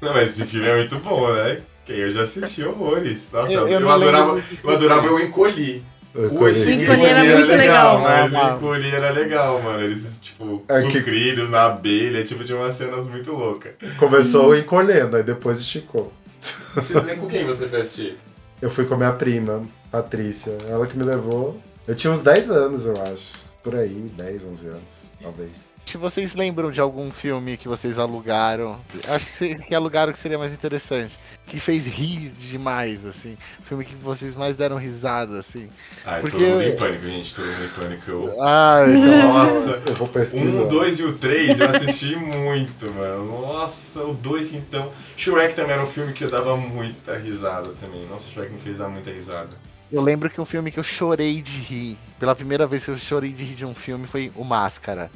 Não, 0.00 0.12
mas 0.14 0.30
esse 0.30 0.44
filme 0.44 0.66
é 0.66 0.76
muito 0.76 0.98
bom, 0.98 1.32
né? 1.32 1.60
Que 1.84 1.92
eu 1.92 2.12
já 2.12 2.22
assisti 2.22 2.62
horrores. 2.64 3.30
Nossa, 3.32 3.52
Eu- 3.52 3.68
eu, 3.68 3.80
eu 3.80 3.90
adorava, 3.90 4.32
lembro. 4.34 4.48
eu 4.64 4.70
adorava 4.70 5.08
o 5.12 5.20
Encolhi. 5.20 5.84
Eu 6.14 6.24
O. 6.24 6.34
Encolhi 6.34 6.82
Encolhi 6.84 7.04
era 7.06 7.24
muito 7.36 7.50
legal. 7.52 8.00
mas 8.00 8.32
o 8.32 8.36
Encolhi 8.56 8.94
era 8.94 9.10
legal, 9.10 9.60
mano. 9.62 9.82
Eles, 9.82 10.18
tipo, 10.20 10.62
É 10.68 10.82
que- 10.82 10.98
sucrilhos 10.98 11.48
na 11.48 11.64
abelha, 11.66 12.22
tipo, 12.24 12.44
tinha 12.44 12.56
umas 12.58 12.74
cenas 12.74 13.06
muito 13.08 13.32
loucas. 13.32 13.72
Começou 13.98 14.56
encolhendo, 14.56 15.16
aí 15.16 15.22
depois 15.22 15.58
esticou. 15.60 16.12
Você 16.74 16.94
lembra 16.94 17.16
com 17.16 17.26
quem 17.28 17.44
você 17.44 17.68
foi 17.68 17.80
assistir? 17.80 18.16
Eu 18.62 18.70
fui 18.70 18.86
com 18.86 18.94
a 18.94 18.96
minha 18.96 19.12
prima, 19.12 19.60
Patrícia. 19.90 20.56
Ela 20.68 20.86
que 20.86 20.96
me 20.96 21.02
levou. 21.02 21.60
Eu 21.84 21.96
tinha 21.96 22.12
uns 22.12 22.22
10 22.22 22.48
anos, 22.48 22.86
eu 22.86 22.94
acho. 23.02 23.32
Por 23.60 23.74
aí, 23.74 24.08
10, 24.16 24.44
11 24.44 24.68
anos, 24.68 25.10
talvez. 25.20 25.71
Vocês 25.98 26.34
lembram 26.34 26.70
de 26.70 26.80
algum 26.80 27.10
filme 27.10 27.56
que 27.56 27.68
vocês 27.68 27.98
alugaram, 27.98 28.78
acho 29.08 29.38
que, 29.38 29.54
que 29.56 29.74
alugaram 29.74 30.12
que 30.12 30.18
seria 30.18 30.38
mais 30.38 30.52
interessante, 30.52 31.16
que 31.46 31.58
fez 31.60 31.86
rir 31.86 32.30
demais, 32.38 33.04
assim, 33.06 33.36
filme 33.64 33.84
que 33.84 33.94
vocês 33.94 34.34
mais 34.34 34.56
deram 34.56 34.76
risada, 34.76 35.38
assim. 35.38 35.68
Ai, 36.04 36.20
Porque- 36.20 36.36
todo 36.38 36.48
mundo 36.48 36.62
em 36.62 36.76
pânico, 36.76 37.04
gente. 37.04 37.34
Todo 37.34 37.46
mundo 37.46 37.64
em 37.64 37.68
pânico. 37.68 38.10
Eu... 38.10 38.42
Ah, 38.42 38.84
esse 38.88 39.08
é. 39.08 39.22
Nossa, 39.22 39.82
Eu 39.88 39.94
vou 39.94 40.08
pesquisar. 40.08 40.62
um, 40.62 40.68
dois 40.68 40.98
e 40.98 41.02
o 41.04 41.12
três 41.18 41.58
eu 41.58 41.66
assisti 41.68 42.14
muito, 42.16 42.92
mano. 42.92 43.40
Nossa, 43.42 44.02
o 44.04 44.14
dois 44.14 44.52
então. 44.52 44.90
Shrek 45.16 45.54
também 45.54 45.72
era 45.72 45.82
um 45.82 45.86
filme 45.86 46.12
que 46.12 46.24
eu 46.24 46.30
dava 46.30 46.56
muita 46.56 47.16
risada 47.16 47.70
também. 47.74 48.06
Nossa, 48.06 48.28
Shrek 48.28 48.52
me 48.52 48.58
fez 48.58 48.78
dar 48.78 48.88
muita 48.88 49.10
risada. 49.10 49.50
Eu 49.90 50.00
lembro 50.00 50.30
que 50.30 50.40
um 50.40 50.44
filme 50.46 50.70
que 50.72 50.78
eu 50.80 50.82
chorei 50.82 51.42
de 51.42 51.52
rir, 51.60 51.98
pela 52.18 52.34
primeira 52.34 52.66
vez 52.66 52.82
que 52.82 52.90
eu 52.90 52.96
chorei 52.96 53.30
de 53.30 53.44
rir 53.44 53.54
de 53.54 53.64
um 53.66 53.74
filme 53.74 54.06
foi 54.06 54.32
O 54.34 54.42
Máscara. 54.42 55.10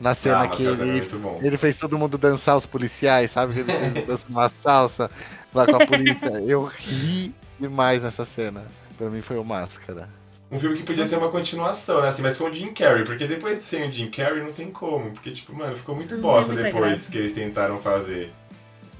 Na 0.00 0.14
cena 0.14 0.42
ah, 0.42 0.48
que 0.48 0.62
também 0.64 0.96
ele, 0.98 1.08
bom. 1.16 1.40
ele 1.42 1.56
fez 1.56 1.76
todo 1.76 1.98
mundo 1.98 2.16
dançar 2.16 2.56
os 2.56 2.64
policiais, 2.64 3.30
sabe? 3.32 3.52
Que 3.52 3.60
Ele 3.60 4.02
dança 4.06 4.24
uma 4.28 4.48
salsa 4.62 5.10
lá 5.52 5.66
com 5.66 5.74
a 5.76 5.86
polícia. 5.86 6.28
Eu 6.46 6.64
ri 6.64 7.34
demais 7.58 8.02
nessa 8.04 8.24
cena. 8.24 8.64
Pra 8.96 9.10
mim 9.10 9.20
foi 9.20 9.36
O 9.38 9.44
Máscara. 9.44 10.08
Um 10.50 10.58
filme 10.58 10.76
que 10.76 10.82
podia 10.82 11.06
ter 11.06 11.16
uma 11.16 11.28
continuação, 11.28 12.00
né? 12.00 12.08
Assim, 12.08 12.22
mas 12.22 12.36
com 12.36 12.44
o 12.44 12.54
Jim 12.54 12.72
Carrey, 12.72 13.04
porque 13.04 13.26
depois 13.26 13.58
de 13.58 13.64
sem 13.64 13.88
o 13.88 13.92
Jim 13.92 14.08
Carrey 14.10 14.42
não 14.42 14.52
tem 14.52 14.70
como. 14.70 15.10
Porque, 15.10 15.30
tipo, 15.30 15.54
mano, 15.54 15.76
ficou 15.76 15.94
muito 15.94 16.14
Não 16.14 16.22
bosta 16.22 16.54
depois 16.54 17.06
que 17.08 17.18
eles 17.18 17.32
tentaram 17.32 17.78
fazer 17.78 18.32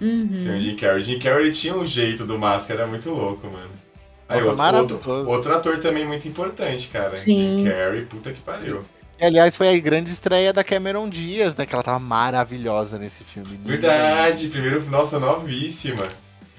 Uhum. 0.00 0.36
sem 0.36 0.56
o 0.56 0.60
Jim 0.60 0.76
Carrey. 0.76 1.00
O 1.00 1.04
Jim 1.04 1.18
Carrey 1.18 1.44
ele 1.46 1.52
tinha 1.52 1.74
um 1.74 1.86
jeito 1.86 2.26
do 2.26 2.38
máscara 2.38 2.86
muito 2.86 3.10
louco, 3.10 3.46
mano. 3.46 3.70
Aí 4.28 4.36
Nossa, 4.38 4.50
outro, 4.50 4.62
maravilhoso. 4.62 4.94
outro, 5.10 5.30
outro 5.30 5.54
ator 5.54 5.78
também 5.78 6.06
muito 6.06 6.28
importante, 6.28 6.88
cara. 6.88 7.16
Sim. 7.16 7.58
Jim 7.58 7.64
Carrey, 7.64 8.02
puta 8.04 8.30
que 8.32 8.42
pariu. 8.42 8.84
E, 9.20 9.24
aliás, 9.24 9.56
foi 9.56 9.68
a 9.68 9.80
grande 9.80 10.10
estreia 10.10 10.52
da 10.52 10.62
Cameron 10.62 11.08
Diaz, 11.08 11.56
né? 11.56 11.66
Que 11.66 11.74
ela 11.74 11.82
tava 11.82 11.98
maravilhosa 11.98 12.98
nesse 12.98 13.24
filme. 13.24 13.58
Verdade, 13.64 14.46
primeiro, 14.48 14.80
nossa, 14.88 15.18
novíssima. 15.18 16.04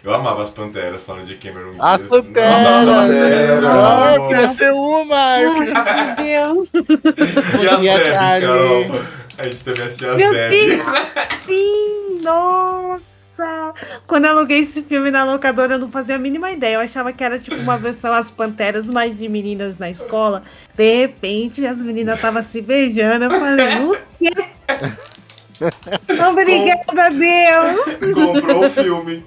Eu 0.03 0.13
amava 0.13 0.43
as 0.43 0.49
Panteras 0.49 1.03
falando 1.03 1.25
de 1.25 1.35
Cameron 1.35 1.75
As 1.79 1.97
Diaz. 1.97 2.11
Panteras! 2.11 2.85
Nossa, 2.85 3.07
Pantera. 3.07 3.73
Ai, 3.73 4.17
eu 4.17 4.27
queria 4.27 4.49
ser 4.49 4.71
uma! 4.71 5.41
Eu 5.41 5.55
queria... 5.55 5.73
Meu 5.73 6.15
Deus. 6.15 6.69
E 7.61 7.69
as 7.69 7.79
Debs, 7.81 8.07
Charlie. 8.07 8.47
Carol? 8.47 9.01
A 9.37 9.43
gente 9.43 9.63
também 9.63 9.83
assistiu 9.85 10.11
as 10.11 10.17
Debs. 10.17 10.83
Sim, 11.47 12.19
nossa. 12.23 13.08
Quando 14.07 14.25
eu 14.25 14.31
aluguei 14.31 14.59
esse 14.59 14.81
filme 14.81 15.11
na 15.11 15.23
locadora, 15.23 15.75
eu 15.75 15.79
não 15.79 15.91
fazia 15.91 16.15
a 16.15 16.19
mínima 16.19 16.51
ideia. 16.51 16.75
Eu 16.75 16.81
achava 16.81 17.13
que 17.13 17.23
era 17.23 17.39
tipo 17.39 17.55
uma 17.57 17.77
versão 17.77 18.13
As 18.13 18.29
Panteras, 18.31 18.87
mas 18.87 19.17
de 19.17 19.27
meninas 19.29 19.77
na 19.77 19.89
escola. 19.89 20.43
De 20.75 21.01
repente, 21.01 21.65
as 21.65 21.81
meninas 21.81 22.15
estavam 22.15 22.43
se 22.43 22.61
beijando. 22.61 23.25
Eu 23.25 23.31
falei, 23.31 23.67
o 23.83 23.97
quê? 24.17 24.31
Obrigada, 26.29 27.09
Deus! 27.11 28.13
Comprou 28.13 28.65
o 28.65 28.69
filme. 28.69 29.25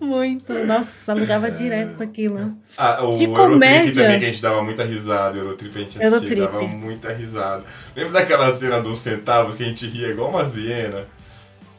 Muito. 0.00 0.52
Nossa, 0.64 1.12
alugava 1.12 1.50
direto 1.50 2.02
aquilo. 2.02 2.56
Ah, 2.76 3.04
o 3.04 3.18
De 3.18 3.24
Eurotrip 3.24 3.92
também, 3.92 4.18
que 4.18 4.24
a 4.24 4.30
gente 4.30 4.42
dava 4.42 4.62
muita 4.62 4.84
risada. 4.84 5.36
O 5.36 5.40
Eurotrip 5.40 5.76
a 5.76 5.78
gente 5.80 6.02
assistia, 6.02 6.06
Eurotrip. 6.08 6.40
dava 6.40 6.62
muita 6.62 7.12
risada. 7.12 7.64
Lembra 7.94 8.14
daquela 8.14 8.56
cena 8.56 8.80
dos 8.80 8.98
centavos 8.98 9.54
que 9.54 9.62
a 9.62 9.66
gente 9.66 9.86
ria 9.86 10.08
igual 10.08 10.30
uma 10.30 10.42
hiena? 10.42 11.06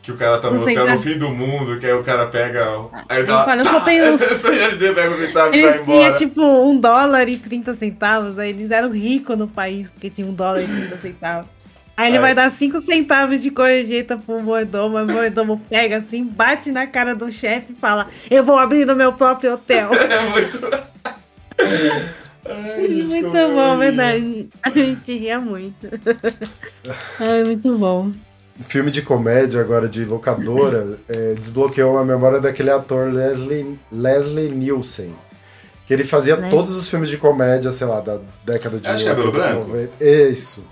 Que 0.01 0.11
o 0.11 0.17
cara 0.17 0.39
tá 0.39 0.49
no 0.49 0.59
hotel 0.59 0.89
no 0.89 0.99
fim 0.99 1.15
do 1.17 1.29
mundo, 1.29 1.79
que 1.79 1.85
aí 1.85 1.93
o 1.93 2.03
cara 2.03 2.25
pega. 2.25 2.65
Aí 3.07 3.19
ele 3.19 3.27
dá 3.27 3.45
fala, 3.45 3.61
eu 3.61 3.65
tá, 3.65 3.71
só 3.71 3.79
tenho- 3.85 4.03
ele 4.73 4.93
pega 4.95 5.09
o 5.11 5.17
centavo 5.19 5.53
e 5.55 5.61
vai 5.61 5.71
Eles 5.73 5.81
embora. 5.81 6.17
tipo 6.17 6.41
um 6.43 6.75
dólar 6.79 7.29
e 7.29 7.37
30 7.37 7.75
centavos. 7.75 8.39
Aí 8.39 8.49
eles 8.49 8.71
eram 8.71 8.89
ricos 8.89 9.37
no 9.37 9.47
país, 9.47 9.91
porque 9.91 10.09
tinha 10.09 10.25
um 10.27 10.33
dólar 10.33 10.61
e 10.63 10.65
30 10.67 10.97
centavos. 10.97 11.47
Aí 11.95 12.07
ele 12.09 12.17
Aí- 12.17 12.21
vai 12.23 12.33
dar 12.33 12.49
5 12.49 12.79
centavos 12.81 13.43
de 13.43 13.49
gorjeta 13.51 14.17
pro 14.17 14.41
mordomo, 14.41 14.97
o 14.97 15.05
mordomo 15.05 15.61
pega 15.69 15.97
assim, 15.97 16.23
bate 16.25 16.71
na 16.71 16.87
cara 16.87 17.13
do 17.13 17.31
chefe 17.31 17.73
e 17.73 17.75
fala: 17.75 18.07
Eu 18.29 18.43
vou 18.43 18.57
abrir 18.57 18.85
no 18.87 18.95
meu 18.95 19.13
próprio 19.13 19.53
hotel. 19.53 19.91
É 20.01 20.29
muito. 20.29 20.91
Ai, 22.43 22.87
gente, 22.87 23.21
muito 23.21 23.31
bom, 23.31 23.77
verdade. 23.77 24.49
A 24.63 24.69
gente 24.71 25.15
ria 25.15 25.39
muito. 25.39 25.75
Ai, 27.19 27.43
muito 27.43 27.77
bom. 27.77 28.11
Filme 28.67 28.91
de 28.91 29.01
comédia 29.01 29.59
agora 29.61 29.87
de 29.87 30.05
locadora 30.05 30.97
é, 31.09 31.33
desbloqueou 31.33 31.97
a 31.97 32.05
memória 32.05 32.39
daquele 32.39 32.69
ator 32.69 33.11
Leslie, 33.11 33.77
Leslie 33.91 34.49
Nielsen. 34.49 35.15
Que 35.87 35.93
ele 35.93 36.03
fazia 36.05 36.35
Leslie. 36.35 36.49
todos 36.51 36.75
os 36.75 36.87
filmes 36.87 37.09
de 37.09 37.17
comédia, 37.17 37.71
sei 37.71 37.87
lá, 37.87 37.99
da 37.99 38.19
década 38.45 38.79
de 38.79 38.87
É 38.87 38.93
de 38.95 39.05
cabelo 39.05 39.27
80, 39.27 39.47
branco? 39.47 39.67
90. 39.67 39.91
Isso. 40.03 40.65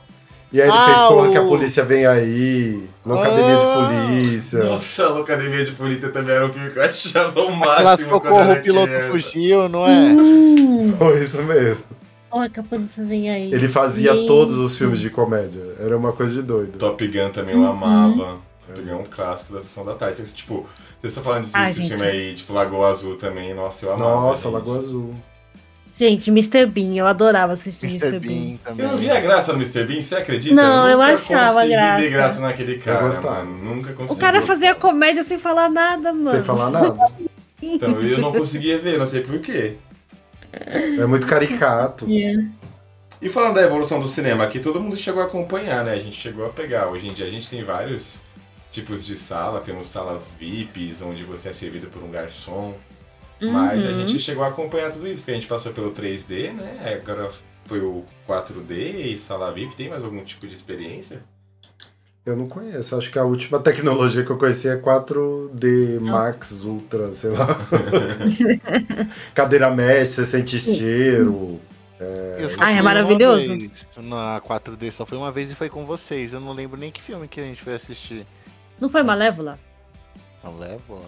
E 0.52 0.60
aí 0.62 0.68
ele 0.68 0.76
Ah, 0.76 0.86
fez 0.86 1.00
Corra 1.02 1.28
o- 1.28 1.32
que 1.32 1.38
a 1.38 1.44
polícia 1.46 1.84
vem 1.84 2.06
aí, 2.08 2.90
Locademia 3.06 3.56
Ah. 3.56 3.60
de 3.60 4.18
Polícia. 4.18 4.64
Nossa, 4.64 5.04
a 5.06 5.10
Locademia 5.10 5.64
de 5.64 5.72
Polícia 5.74 6.10
também 6.10 6.36
era 6.36 6.46
um 6.46 6.52
filme 6.52 6.72
que 6.72 6.80
eu 6.80 6.84
achava 6.84 7.40
o 7.42 7.52
máximo. 7.56 8.10
quando 8.20 8.24
socorro, 8.24 8.40
era 8.52 8.60
o 8.60 8.64
piloto 8.64 8.88
criança. 8.88 9.10
fugiu, 9.12 9.70
não 9.70 9.86
é? 9.86 10.16
Foi 10.98 11.22
isso 11.22 11.44
mesmo. 11.44 11.86
Olha 12.32 12.50
que 12.50 12.60
a 12.60 12.64
polícia 12.64 13.04
vem 13.04 13.30
aí. 13.30 13.54
Ele 13.54 13.68
fazia 13.70 14.14
Gente. 14.14 14.28
todos 14.28 14.60
os 14.60 14.78
filmes 14.78 15.00
de 15.00 15.10
comédia. 15.10 15.62
Era 15.80 15.98
uma 15.98 16.12
coisa 16.14 16.36
de 16.36 16.42
doido. 16.42 16.78
Top 16.78 17.08
Gun 17.08 17.30
também 17.30 17.56
Uhum. 17.56 17.64
eu 17.66 17.72
amava. 17.72 18.38
Top 18.68 18.82
Gun 18.82 18.92
é 18.92 18.96
um 18.96 19.06
clássico 19.06 19.54
da 19.54 19.62
sessão 19.62 19.84
da 19.86 19.96
tarde. 19.96 20.22
Tipo, 20.34 20.66
vocês 21.00 21.12
estão 21.12 21.24
falando 21.24 21.42
desses 21.44 21.76
gente. 21.76 21.88
filmes 21.90 22.08
aí, 22.08 22.34
tipo 22.36 22.54
Lagoa 22.54 22.90
Azul 22.90 23.16
também. 23.16 23.54
Nossa, 23.54 23.86
eu 23.86 23.94
amava. 23.94 24.12
Nossa, 24.12 24.44
gente. 24.44 24.54
Lagoa 24.54 24.78
Azul. 24.78 25.16
Gente, 26.00 26.30
Mr. 26.30 26.66
Bean, 26.66 26.94
eu 26.96 27.06
adorava 27.06 27.52
assistir 27.52 27.88
Mr. 27.88 28.06
Mr. 28.08 28.20
Bean. 28.26 28.32
Bean 28.32 28.58
também. 28.64 28.86
Eu 28.86 28.92
não 28.92 28.98
via 28.98 29.20
graça 29.20 29.52
no 29.52 29.58
Mr. 29.60 29.84
Bean, 29.84 30.02
você 30.02 30.16
acredita? 30.16 30.56
Não, 30.56 30.88
eu 30.88 30.98
nunca 30.98 31.14
achava 31.14 31.66
graça. 31.68 32.02
ver 32.02 32.10
graça 32.10 32.40
naquele 32.40 32.78
cara, 32.78 33.02
gostava. 33.02 33.44
mano. 33.44 33.76
Nunca 33.76 33.92
consegui. 33.92 34.18
O 34.18 34.22
cara 34.22 34.42
fazia 34.42 34.74
comédia 34.76 35.24
sem 35.24 35.38
falar 35.38 35.68
nada, 35.70 36.14
mano. 36.14 36.32
Sem 36.32 36.42
falar 36.42 36.70
nada. 36.70 36.96
Então, 37.62 38.00
eu 38.02 38.20
não 38.20 38.32
conseguia 38.32 38.80
ver, 38.80 38.98
não 38.98 39.06
sei 39.06 39.20
porquê. 39.20 39.76
É 40.52 41.06
muito 41.06 41.28
caricato. 41.28 42.06
É. 42.12 42.36
E 43.22 43.30
falando 43.30 43.56
da 43.56 43.62
evolução 43.64 44.00
do 44.00 44.08
cinema, 44.08 44.44
aqui 44.46 44.60
todo 44.60 44.80
mundo 44.80 44.96
chegou 44.96 45.22
a 45.22 45.26
acompanhar, 45.26 45.84
né? 45.84 45.94
A 45.94 46.00
gente 46.00 46.16
chegou 46.16 46.46
a 46.46 46.50
pegar. 46.50 46.88
Hoje 46.90 47.08
em 47.08 47.14
dia 47.14 47.26
a 47.26 47.30
gente 47.30 47.50
tem 47.50 47.64
vários 47.64 48.22
tipos 48.72 49.06
de 49.06 49.16
sala, 49.16 49.60
temos 49.60 49.88
salas 49.88 50.32
VIPs, 50.40 51.02
onde 51.02 51.24
você 51.24 51.50
é 51.50 51.54
servido 51.54 51.88
por 51.88 52.02
um 52.04 52.10
garçom. 52.12 52.76
Mas 53.42 53.86
a 53.86 53.90
Uhum. 53.90 53.94
gente 54.06 54.20
chegou 54.20 54.44
a 54.44 54.48
acompanhar 54.50 54.92
tudo 54.92 55.08
isso, 55.08 55.22
porque 55.22 55.32
a 55.32 55.36
gente 55.36 55.48
passou 55.48 55.72
pelo 55.74 55.92
3D, 55.92 56.52
né? 56.54 57.00
Agora 57.02 57.30
foi 57.66 57.80
o 57.82 58.04
4D 58.28 59.06
e 59.14 59.18
sala 59.18 59.52
VIP. 59.54 59.76
Tem 59.76 59.90
mais 59.90 60.04
algum 60.04 60.24
tipo 60.24 60.46
de 60.48 60.54
experiência? 60.54 61.22
Eu 62.30 62.38
não 62.38 62.48
conheço. 62.48 62.96
Acho 62.96 63.12
que 63.12 63.20
a 63.20 63.24
última 63.24 63.60
tecnologia 63.64 64.24
que 64.24 64.30
eu 64.30 64.38
conheci 64.38 64.70
é 64.70 64.78
4D 64.78 66.00
Max 66.00 66.64
Ultra, 66.64 67.14
sei 67.14 67.32
lá. 67.32 67.48
Cadeira 69.34 69.70
mesh, 69.72 70.10
você 70.10 70.26
sente 70.26 70.60
cheiro. 70.60 71.60
Eu 72.38 72.50
só 72.50 72.62
Ah, 72.62 72.72
é 72.72 72.82
maravilhoso. 72.82 73.58
Na 73.98 74.42
4D 74.42 74.92
só 74.92 75.06
foi 75.06 75.18
uma 75.18 75.32
vez 75.32 75.52
e 75.52 75.56
foi 75.56 75.70
com 75.70 75.86
vocês. 75.86 76.32
Eu 76.32 76.40
não 76.40 76.54
lembro 76.54 76.80
nem 76.80 76.92
que 76.92 77.02
filme 77.02 77.28
que 77.28 77.40
a 77.40 77.44
gente 77.44 77.62
foi 77.62 77.74
assistir. 77.74 78.26
Não 78.80 78.88
foi 78.88 79.04
Malévola? 79.04 79.60
Não 80.44 80.58
levo? 80.58 81.02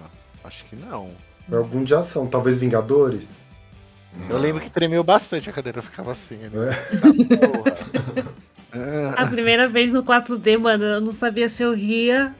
Acho 0.44 0.66
que 0.66 0.76
não. 0.76 1.12
É 1.50 1.56
algum 1.56 1.84
de 1.84 1.96
ação, 1.96 2.28
talvez 2.28 2.60
Vingadores. 2.60 3.46
Eu 4.30 4.38
lembro 4.38 4.62
que 4.62 4.70
tremeu 4.70 5.04
bastante 5.04 5.50
a 5.50 5.54
cadeira, 5.54 5.82
ficava 5.82 6.12
assim. 6.12 6.36
Né? 6.36 6.50
É. 8.18 8.42
A 9.18 9.26
primeira 9.26 9.68
vez 9.68 9.92
no 9.92 10.04
4D, 10.04 10.58
mano, 10.58 10.84
eu 10.84 11.02
não 11.02 11.14
sabia 11.14 11.50
se 11.50 11.62
eu 11.62 11.74
ria 11.74 12.34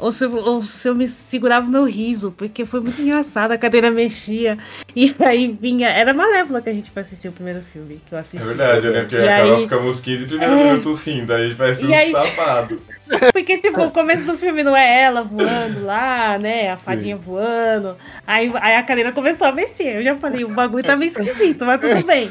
ou 0.00 0.10
se 0.12 0.24
eu, 0.24 0.34
ou 0.34 0.62
se 0.62 0.88
eu 0.88 0.94
me 0.94 1.08
segurava 1.08 1.66
o 1.66 1.70
meu 1.70 1.84
riso, 1.84 2.32
porque 2.36 2.64
foi 2.64 2.80
muito 2.80 3.00
engraçado, 3.00 3.52
a 3.52 3.58
cadeira 3.58 3.90
mexia. 3.90 4.56
E 4.96 5.14
aí 5.20 5.56
vinha. 5.60 5.88
Era 5.88 6.12
Malévola 6.12 6.60
que 6.60 6.68
a 6.70 6.72
gente 6.72 6.90
foi 6.90 7.02
assistir 7.02 7.28
o 7.28 7.32
primeiro 7.32 7.62
filme 7.72 8.00
que 8.06 8.12
eu 8.14 8.18
assisti. 8.18 8.42
É 8.42 8.46
verdade, 8.48 8.86
eu 8.86 8.92
lembro 8.92 9.08
que 9.08 9.14
e 9.16 9.18
a 9.22 9.26
Carol 9.36 9.56
aí- 9.56 9.62
ficamos 9.62 10.00
15 10.00 10.26
primeiros 10.26 10.58
É. 10.58 10.64
minutos 10.64 11.00
rindo, 11.06 11.32
aí 11.32 11.44
a 11.44 11.46
gente 11.46 11.56
parece 11.56 11.84
uns 11.84 11.92
aí- 11.92 12.12
tapados. 12.12 12.78
Porque, 13.32 13.58
tipo, 13.58 13.80
o 13.82 13.90
começo 13.90 14.24
do 14.24 14.36
filme 14.38 14.62
não 14.62 14.76
é 14.76 15.02
ela 15.02 15.22
voando 15.22 15.84
lá, 15.84 16.38
né? 16.38 16.70
A 16.70 16.76
fadinha 16.76 17.16
voando. 17.16 17.96
Aí, 18.26 18.50
aí 18.60 18.76
a 18.76 18.82
cadeira 18.82 19.10
começou 19.12 19.46
a 19.48 19.52
mexer. 19.52 19.96
Eu 19.96 20.02
já 20.04 20.16
falei, 20.16 20.44
o 20.44 20.48
bagulho 20.48 20.84
tá 20.84 20.94
meio 20.96 21.10
esquisito, 21.10 21.64
mas 21.64 21.80
tudo 21.80 22.04
bem. 22.06 22.30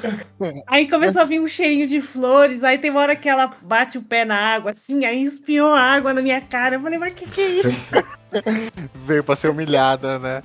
Aí 0.67 0.89
começou 0.89 1.21
a 1.21 1.25
vir 1.25 1.39
um 1.41 1.47
cheirinho 1.47 1.87
de 1.87 1.99
flores. 2.01 2.63
Aí 2.63 2.77
tem 2.77 2.91
uma 2.91 3.01
hora 3.01 3.15
que 3.15 3.27
ela 3.27 3.51
bate 3.61 3.97
o 3.97 4.01
pé 4.01 4.23
na 4.25 4.37
água, 4.37 4.71
assim, 4.71 5.05
aí 5.05 5.23
espiou 5.23 5.73
a 5.73 5.81
água 5.81 6.13
na 6.13 6.21
minha 6.21 6.39
cara. 6.41 6.75
Eu 6.75 6.81
falei, 6.81 6.97
mas 6.97 7.13
que 7.13 7.29
que 7.29 7.41
é 7.41 7.47
isso? 7.47 7.58
Veio 9.05 9.23
pra 9.23 9.35
ser 9.35 9.49
humilhada, 9.49 10.19
né? 10.19 10.43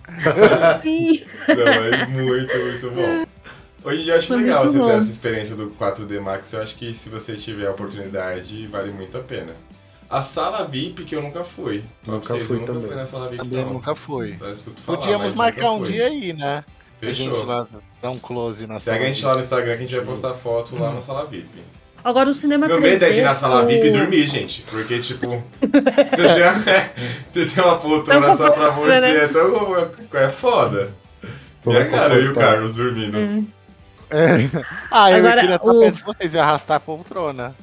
Sim. 0.81 1.23
Não, 1.49 1.69
é 1.69 2.07
muito, 2.07 2.57
muito 2.59 2.91
bom. 2.91 3.25
Hoje 3.85 4.01
em 4.01 4.05
dia 4.05 4.15
eu 4.15 4.19
acho 4.19 4.29
Foi 4.29 4.37
legal 4.39 4.67
você 4.67 4.79
ter 4.79 4.85
bom. 4.85 4.91
essa 4.93 5.11
experiência 5.11 5.55
do 5.57 5.71
4D 5.71 6.21
Max. 6.21 6.53
Eu 6.55 6.63
acho 6.63 6.75
que 6.77 6.95
se 6.95 7.11
você 7.11 7.37
tiver 7.37 7.67
a 7.67 7.71
oportunidade, 7.73 8.67
vale 8.69 8.91
muito 8.91 9.19
a 9.19 9.21
pena. 9.21 9.53
A 10.09 10.23
sala 10.23 10.65
VIP 10.67 11.05
que 11.05 11.15
eu 11.15 11.21
nunca 11.23 11.45
fui. 11.45 11.85
Nunca 12.07 12.29
vocês, 12.29 12.47
fui 12.47 12.57
eu 12.57 12.61
nunca 12.61 12.73
também. 12.73 12.89
fui 12.89 12.97
na 12.97 13.05
sala 13.07 13.29
VIP, 13.29 13.43
Também 13.49 13.65
não. 13.65 13.73
nunca 13.75 13.95
falar, 13.95 14.27
Podíamos 14.87 15.35
marcar 15.35 15.73
um 15.73 15.81
fui. 15.81 15.93
dia 15.93 16.07
aí, 16.07 16.33
né? 16.33 16.65
A 17.03 17.07
gente 17.07 17.29
Fechou. 17.29 17.45
lá 17.45 17.67
dar 18.01 18.11
um 18.11 18.19
close 18.19 18.67
na 18.67 18.81
Segue 18.81 19.05
a 19.05 19.09
gente 19.09 19.21
sala. 19.21 19.33
lá 19.35 19.39
no 19.39 19.45
Instagram 19.45 19.73
que 19.73 19.79
a 19.79 19.87
gente 19.87 19.97
vai 19.97 20.05
postar 20.07 20.33
foto 20.33 20.77
lá 20.79 20.93
na 20.93 21.03
sala 21.03 21.27
VIP. 21.27 21.61
Agora 22.05 22.29
o 22.29 22.35
cinema 22.35 22.67
Meu 22.67 22.81
medo 22.81 23.03
é 23.03 23.11
de 23.11 23.21
ir 23.21 23.23
na 23.23 23.31
3D, 23.33 23.35
sala 23.35 23.65
VIP 23.65 23.87
e 23.87 23.91
dormir, 23.91 24.27
gente. 24.27 24.63
Porque, 24.71 24.99
tipo, 25.01 25.43
você 25.61 26.35
tem 26.35 26.43
uma, 26.43 26.53
você 27.31 27.47
tem 27.47 27.65
uma 27.65 27.79
poltrona 27.79 28.37
só 28.37 28.51
pra 28.51 28.69
você, 28.71 29.01
né? 29.01 29.17
é 29.25 29.29
tão. 29.29 29.91
É 30.13 30.29
foda. 30.29 30.93
Tô 31.63 31.73
E 31.73 31.77
a 31.79 31.89
cara, 31.89 32.21
e 32.21 32.29
o. 32.29 32.35
Carlos 32.35 32.75
dormindo. 32.75 33.17
É. 33.19 33.45
Ah, 34.91 35.11
eu 35.11 35.17
Agora, 35.17 35.41
queria 35.41 35.57
estar 35.57 35.67
o- 35.69 35.81
perto 35.81 35.97
de 35.97 36.03
vocês 36.05 36.35
e 36.35 36.39
arrastar 36.39 36.77
a 36.77 36.81
poltrona. 36.81 37.55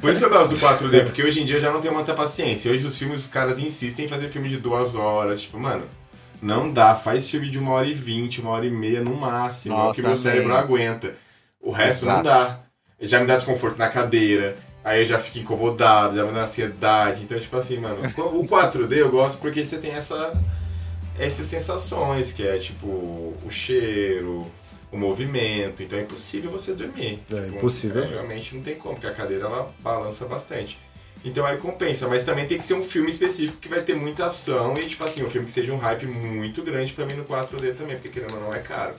Por 0.00 0.10
isso 0.10 0.20
que 0.20 0.24
eu 0.24 0.30
gosto 0.30 0.54
do 0.54 0.56
4D, 0.60 1.04
porque 1.04 1.22
hoje 1.22 1.42
em 1.42 1.44
dia 1.44 1.56
eu 1.56 1.60
já 1.60 1.70
não 1.70 1.80
tenho 1.80 1.92
muita 1.92 2.14
paciência. 2.14 2.70
Hoje 2.72 2.86
os 2.86 2.96
filmes, 2.96 3.22
os 3.22 3.26
caras 3.26 3.58
insistem 3.58 4.06
em 4.06 4.08
fazer 4.08 4.28
filme 4.30 4.48
de 4.48 4.56
duas 4.56 4.94
horas. 4.94 5.42
Tipo, 5.42 5.58
mano, 5.58 5.84
não 6.40 6.72
dá. 6.72 6.94
Faz 6.94 7.28
filme 7.28 7.50
de 7.50 7.58
uma 7.58 7.72
hora 7.72 7.86
e 7.86 7.92
vinte, 7.94 8.40
uma 8.40 8.52
hora 8.52 8.64
e 8.64 8.70
meia 8.70 9.02
no 9.02 9.14
máximo. 9.14 9.74
é 9.74 9.76
o 9.76 9.80
Nossa, 9.80 9.94
que 9.94 10.00
meu 10.02 10.10
também. 10.12 10.22
cérebro 10.22 10.54
aguenta. 10.56 11.12
O 11.60 11.70
resto 11.72 12.06
não 12.06 12.12
Exato. 12.20 12.28
dá. 12.28 12.58
Já 13.02 13.20
me 13.20 13.26
dá 13.26 13.34
desconforto 13.34 13.78
na 13.78 13.88
cadeira. 13.88 14.56
Aí 14.84 15.00
eu 15.02 15.06
já 15.06 15.18
fico 15.18 15.38
incomodado, 15.38 16.16
já 16.16 16.24
me 16.24 16.32
dá 16.32 16.42
ansiedade. 16.42 17.22
Então, 17.22 17.38
tipo 17.38 17.56
assim, 17.56 17.78
mano, 17.78 17.98
o 18.16 18.46
4D 18.46 18.92
eu 18.96 19.10
gosto 19.10 19.38
porque 19.38 19.64
você 19.64 19.78
tem 19.78 19.92
essa, 19.92 20.32
essas 21.18 21.46
sensações, 21.46 22.32
que 22.32 22.46
é 22.46 22.58
tipo 22.58 22.86
o 22.86 23.50
cheiro, 23.50 24.50
o 24.90 24.96
movimento. 24.96 25.82
Então 25.82 25.98
é 25.98 26.02
impossível 26.02 26.50
você 26.50 26.74
dormir. 26.74 27.20
É 27.30 27.42
Tipo, 27.42 27.56
impossível 27.58 28.02
é, 28.04 28.08
realmente 28.08 28.54
não 28.56 28.62
tem 28.62 28.74
como, 28.76 28.94
porque 28.94 29.06
a 29.06 29.12
cadeira 29.12 29.46
ela 29.46 29.72
balança 29.80 30.24
bastante. 30.26 30.78
Então 31.24 31.46
aí 31.46 31.56
compensa, 31.56 32.08
mas 32.08 32.24
também 32.24 32.46
tem 32.48 32.58
que 32.58 32.64
ser 32.64 32.74
um 32.74 32.82
filme 32.82 33.08
específico 33.08 33.58
que 33.58 33.68
vai 33.68 33.80
ter 33.82 33.94
muita 33.94 34.26
ação 34.26 34.74
e, 34.76 34.84
tipo 34.86 35.04
assim, 35.04 35.22
um 35.22 35.30
filme 35.30 35.46
que 35.46 35.52
seja 35.52 35.72
um 35.72 35.78
hype 35.78 36.04
muito 36.06 36.62
grande 36.64 36.92
pra 36.92 37.06
mim 37.06 37.14
no 37.14 37.24
4D 37.24 37.76
também, 37.76 37.94
porque 37.94 38.08
querendo 38.08 38.34
ou 38.34 38.40
não 38.40 38.52
é 38.52 38.58
caro. 38.58 38.94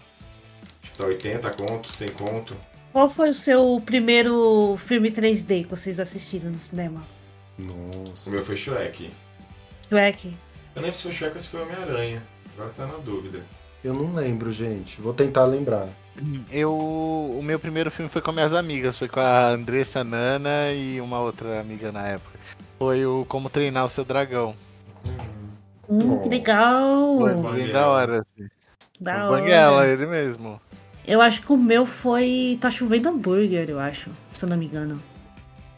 Tipo, 0.81 0.97
tá 0.97 1.05
80 1.05 1.49
conto, 1.51 1.87
100 1.89 2.07
conto. 2.09 2.55
Qual 2.93 3.09
foi 3.09 3.29
o 3.29 3.33
seu 3.33 3.81
primeiro 3.83 4.77
filme 4.77 5.09
3D 5.09 5.63
que 5.63 5.69
vocês 5.69 5.99
assistiram 5.99 6.51
no 6.51 6.59
cinema? 6.59 7.03
O 7.57 7.63
Nossa. 8.05 8.29
meu 8.29 8.45
foi 8.45 8.55
Shrek. 8.55 9.09
Shrek? 9.89 10.27
Eu 10.27 10.35
não 10.75 10.83
lembro 10.83 10.97
se 10.97 11.03
foi 11.03 11.11
Shrek 11.11 11.33
ou 11.33 11.39
se 11.39 11.49
foi 11.49 11.61
Homem-Aranha. 11.63 12.21
Agora 12.53 12.69
tá 12.69 12.85
na 12.85 12.97
dúvida. 12.97 13.41
Eu 13.83 13.95
não 13.95 14.13
lembro, 14.13 14.51
gente. 14.51 15.01
Vou 15.01 15.11
tentar 15.11 15.45
lembrar. 15.45 15.89
Eu. 16.51 16.71
O 16.71 17.41
meu 17.43 17.59
primeiro 17.59 17.89
filme 17.89 18.09
foi 18.11 18.21
com 18.21 18.31
minhas 18.31 18.53
amigas, 18.53 18.97
foi 18.97 19.07
com 19.07 19.19
a 19.19 19.47
Andressa 19.47 20.03
Nana 20.03 20.71
e 20.71 21.01
uma 21.01 21.19
outra 21.19 21.59
amiga 21.59 21.91
na 21.91 22.07
época. 22.07 22.37
Foi 22.77 23.03
o 23.07 23.25
Como 23.27 23.49
Treinar 23.49 23.85
o 23.85 23.89
Seu 23.89 24.05
Dragão. 24.05 24.55
Hum, 25.89 26.21
que 26.21 26.29
legal! 26.29 27.17
Foi 27.17 27.53
bem 27.53 27.71
da 27.71 27.89
hora, 27.89 28.19
assim. 28.19 28.47
Da 29.01 29.13
Foi 29.13 29.21
hora. 29.21 29.41
Banguela, 29.41 29.87
ele 29.87 30.05
mesmo. 30.05 30.61
Eu 31.07 31.21
acho 31.21 31.41
que 31.41 31.51
o 31.51 31.57
meu 31.57 31.85
foi 31.85 32.57
Tá 32.61 32.71
Chovendo 32.71 33.09
Hambúrguer, 33.09 33.69
eu 33.69 33.79
acho, 33.79 34.09
se 34.31 34.43
eu 34.43 34.49
não 34.49 34.57
me 34.57 34.65
engano. 34.65 35.01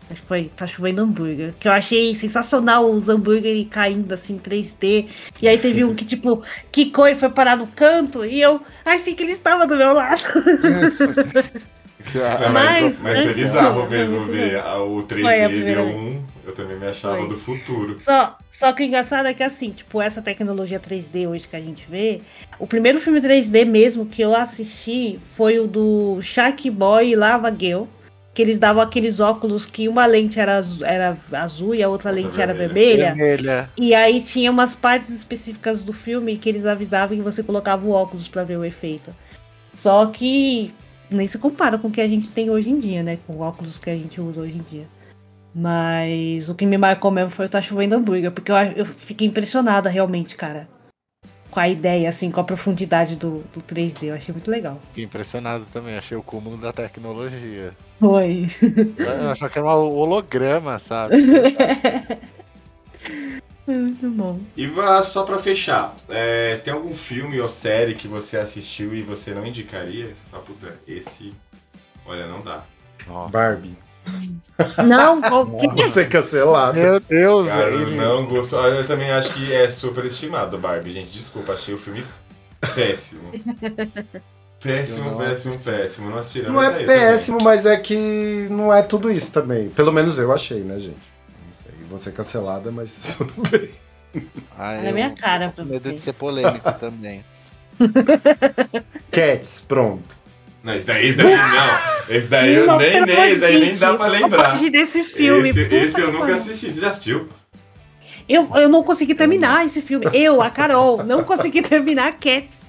Acho 0.10 0.22
que 0.22 0.28
foi 0.28 0.52
Tá 0.56 0.68
Chovendo 0.68 1.02
Hambúrguer. 1.02 1.54
Que 1.60 1.68
eu 1.68 1.72
achei 1.72 2.14
sensacional 2.14 2.86
os 2.90 3.10
hambúrgueres 3.10 3.68
caindo 3.70 4.12
assim 4.14 4.36
em 4.36 4.40
3D. 4.40 5.08
E 5.42 5.48
aí 5.48 5.58
teve 5.58 5.84
um 5.84 5.96
que, 5.96 6.06
tipo, 6.06 6.44
quicou 6.72 7.08
e 7.08 7.16
foi 7.16 7.30
parar 7.30 7.58
no 7.58 7.66
canto. 7.68 8.24
E 8.24 8.40
eu 8.40 8.62
achei 8.86 9.16
que 9.16 9.24
ele 9.24 9.32
estava 9.32 9.66
do 9.66 9.76
meu 9.76 9.94
lado. 9.94 10.22
Mas, 12.14 12.52
Mas- 12.54 13.02
mas 13.02 13.24
foi 13.24 13.34
bizarro 13.34 13.90
mesmo 13.90 14.26
ver 14.30 14.58
o 14.78 14.98
3D 15.02 15.22
Foi 15.22 15.44
a 15.44 15.48
de 15.48 15.78
um. 15.80 16.22
Eu 16.46 16.54
também 16.54 16.78
me 16.78 16.86
achava 16.86 17.18
Foi. 17.18 17.28
do 17.28 17.36
futuro. 17.36 18.00
Só, 18.00 18.38
só 18.52 18.72
que 18.72 18.84
o 18.84 18.86
engraçado 18.86 19.28
é 19.28 19.34
que, 19.34 19.44
assim, 19.44 19.72
tipo, 19.72 20.00
essa 20.00 20.22
tecnologia 20.22 20.80
3D 20.80 21.28
hoje 21.28 21.48
que 21.48 21.56
a 21.56 21.62
gente 21.62 21.86
vê. 21.90 22.22
O 22.60 22.68
primeiro 22.68 23.00
filme 23.00 23.20
3D 23.20 23.66
mesmo 23.66 24.06
que 24.06 24.22
eu 24.22 24.36
assisti 24.36 25.20
foi 25.36 25.60
o 25.60 25.66
do 25.66 26.22
Shark 26.22 26.70
Boy 26.70 27.10
e 27.10 27.16
Lava 27.16 27.54
Girl. 27.58 27.86
Que 28.34 28.42
eles 28.42 28.60
davam 28.60 28.84
aqueles 28.84 29.22
óculos 29.22 29.66
que 29.66 29.88
uma 29.88 30.06
lente 30.06 30.42
era 30.42 30.58
azul, 30.58 30.86
era 30.86 31.18
azul 31.32 31.74
e 31.74 31.82
a 31.82 31.88
outra 31.88 32.10
Outra 32.10 32.24
lente 32.24 32.42
era 32.42 32.54
vermelha. 32.54 33.14
vermelha. 33.16 33.16
Vermelha. 33.16 33.70
E 33.78 33.96
aí 33.96 34.22
tinha 34.22 34.52
umas 34.52 34.76
partes 34.76 35.10
específicas 35.10 35.86
do 35.86 35.94
filme 35.94 36.38
que 36.38 36.50
eles 36.50 36.66
avisavam 36.66 37.16
que 37.16 37.24
você 37.24 37.42
colocava 37.42 37.88
o 37.88 37.92
óculos 37.92 38.28
pra 38.28 38.44
ver 38.44 38.58
o 38.58 38.66
efeito. 38.66 39.16
Só 39.74 40.06
que 40.08 40.74
nem 41.10 41.28
se 41.28 41.38
compara 41.38 41.78
com 41.78 41.88
o 41.88 41.92
que 41.92 42.02
a 42.02 42.08
gente 42.08 42.30
tem 42.30 42.50
hoje 42.50 42.70
em 42.70 42.78
dia, 42.80 43.02
né? 43.02 43.18
Com 43.26 43.34
o 43.34 43.40
óculos 43.40 43.80
que 43.80 43.90
a 43.90 43.96
gente 43.96 44.20
usa 44.20 44.42
hoje 44.42 44.56
em 44.58 44.66
dia. 44.70 44.86
Mas 45.58 46.50
o 46.50 46.56
que 46.56 46.66
me 46.66 46.78
marcou 46.78 47.10
mesmo 47.10 47.30
foi 47.30 47.46
o 47.46 47.50
Tá 47.50 47.62
Chovendo 47.62 47.96
Hambúrguer, 47.96 48.30
porque 48.30 48.52
eu, 48.52 48.58
eu 48.76 48.86
fiquei 48.86 49.26
impressionada 49.26 49.90
realmente, 49.90 50.36
cara. 50.36 50.68
Com 51.50 51.62
a 51.62 51.70
ideia, 51.70 52.10
assim, 52.10 52.30
com 52.30 52.42
a 52.42 52.44
profundidade 52.44 53.16
do, 53.16 53.42
do 53.54 53.62
3D. 53.62 54.08
Eu 54.08 54.16
achei 54.16 54.34
muito 54.34 54.52
legal. 54.52 54.78
Fiquei 54.90 55.06
impressionado 55.06 55.66
também, 55.72 55.98
achei 55.98 56.18
o 56.18 56.22
cúmulo 56.22 56.58
da 56.58 56.74
tecnologia. 56.74 57.72
Foi. 58.02 58.50
Eu 58.98 59.32
achava 59.32 59.50
que 59.50 59.58
era 59.58 59.66
um 59.66 59.96
holograma, 59.96 60.78
sabe? 60.78 61.16
muito 63.66 64.12
bom. 64.12 64.42
E 64.58 64.68
vá, 64.68 65.02
só 65.02 65.24
pra 65.24 65.38
fechar, 65.38 65.96
é, 66.10 66.58
tem 66.58 66.74
algum 66.74 66.94
filme 66.94 67.40
ou 67.40 67.48
série 67.48 67.96
que 67.96 68.10
você 68.10 68.38
assistiu 68.38 68.94
e 68.94 69.02
você 69.02 69.34
não 69.34 69.46
indicaria? 69.46 70.14
Você 70.14 70.26
fala, 70.30 70.44
puta, 70.44 70.76
esse. 70.86 71.34
Olha, 72.06 72.28
não 72.28 72.42
dá. 72.42 72.66
Nossa. 73.08 73.32
Barbie. 73.32 73.86
Não, 74.88 75.20
o 75.20 75.58
que 75.58 75.68
Vou 75.68 75.90
ser 75.92 76.08
cancelado. 76.08 76.78
Meu 76.78 77.00
Deus, 77.00 77.48
Cara, 77.48 77.70
eu 77.72 77.82
ele- 77.82 77.96
não 77.98 78.26
gostou. 78.26 78.60
Ah, 78.64 78.70
Eu 78.70 78.86
também 78.88 79.12
acho 79.12 79.34
que 79.34 79.54
é 79.54 79.68
super 79.68 80.06
estimado, 80.06 80.58
Barbie, 80.58 80.92
gente. 80.92 81.12
Desculpa, 81.12 81.54
achei 81.54 81.74
o 81.74 81.78
filme 81.78 82.06
péssimo. 82.74 83.32
Péssimo, 84.64 85.12
não 85.12 85.18
péssimo, 85.18 85.60
péssimo. 85.60 86.10
Não 86.10 86.18
assistiram 86.18 86.52
Não 86.54 86.64
é 86.64 86.86
péssimo, 86.86 87.38
mas 87.44 87.68
é 87.68 87.78
que 87.78 88.48
não 88.50 88.74
é 88.74 88.82
tudo 88.82 89.12
isso 89.12 89.32
também. 89.32 89.70
Pelo 89.70 89.92
menos 89.92 90.18
eu 90.18 90.32
achei, 90.34 90.62
né, 90.62 90.80
gente? 90.80 90.96
Não 90.96 91.54
sei, 91.62 91.72
vou 91.88 92.00
ser 92.00 92.14
cancelada, 92.14 92.72
mas 92.72 92.98
tudo 93.18 93.34
bem. 93.52 93.70
Ah, 94.58 94.76
eu- 94.84 94.94
minha 94.94 95.12
cara 95.14 95.50
pra 95.50 95.64
Medo 95.64 95.78
de 95.78 95.90
vocês. 95.90 96.02
ser 96.02 96.14
polêmico 96.14 96.72
também. 96.80 97.24
Cats, 99.12 99.66
pronto. 99.68 100.16
Não, 100.66 100.74
esse 100.74 100.86
daí, 100.86 101.06
esse 101.08 101.18
daí 101.18 101.30
não. 101.38 102.16
Esse 102.16 102.30
daí 102.30 102.56
eu 102.56 102.66
Não, 102.68 102.78
nem, 102.78 103.06
nem, 103.06 103.30
esse 103.30 103.40
daí 103.40 103.60
nem 103.60 103.78
dá 103.78 103.94
pra 103.94 104.08
eu 104.08 104.12
lembrar. 104.12 104.52
gosto 104.52 104.70
desse 104.72 105.04
filme. 105.04 105.48
Esse, 105.50 105.62
esse 105.62 106.02
eu 106.02 106.12
que 106.12 106.18
nunca 106.18 106.34
assisti. 106.34 106.72
Você 106.72 106.82
já 106.82 106.90
assistiu? 106.90 107.30
Eu, 108.28 108.50
eu 108.56 108.68
não 108.68 108.82
consegui 108.84 109.14
terminar 109.14 109.64
esse 109.64 109.82
filme. 109.82 110.08
Eu, 110.12 110.42
a 110.42 110.50
Carol, 110.50 111.04
não 111.04 111.24
consegui 111.24 111.62
terminar 111.64 112.14
Cats. 112.14 112.60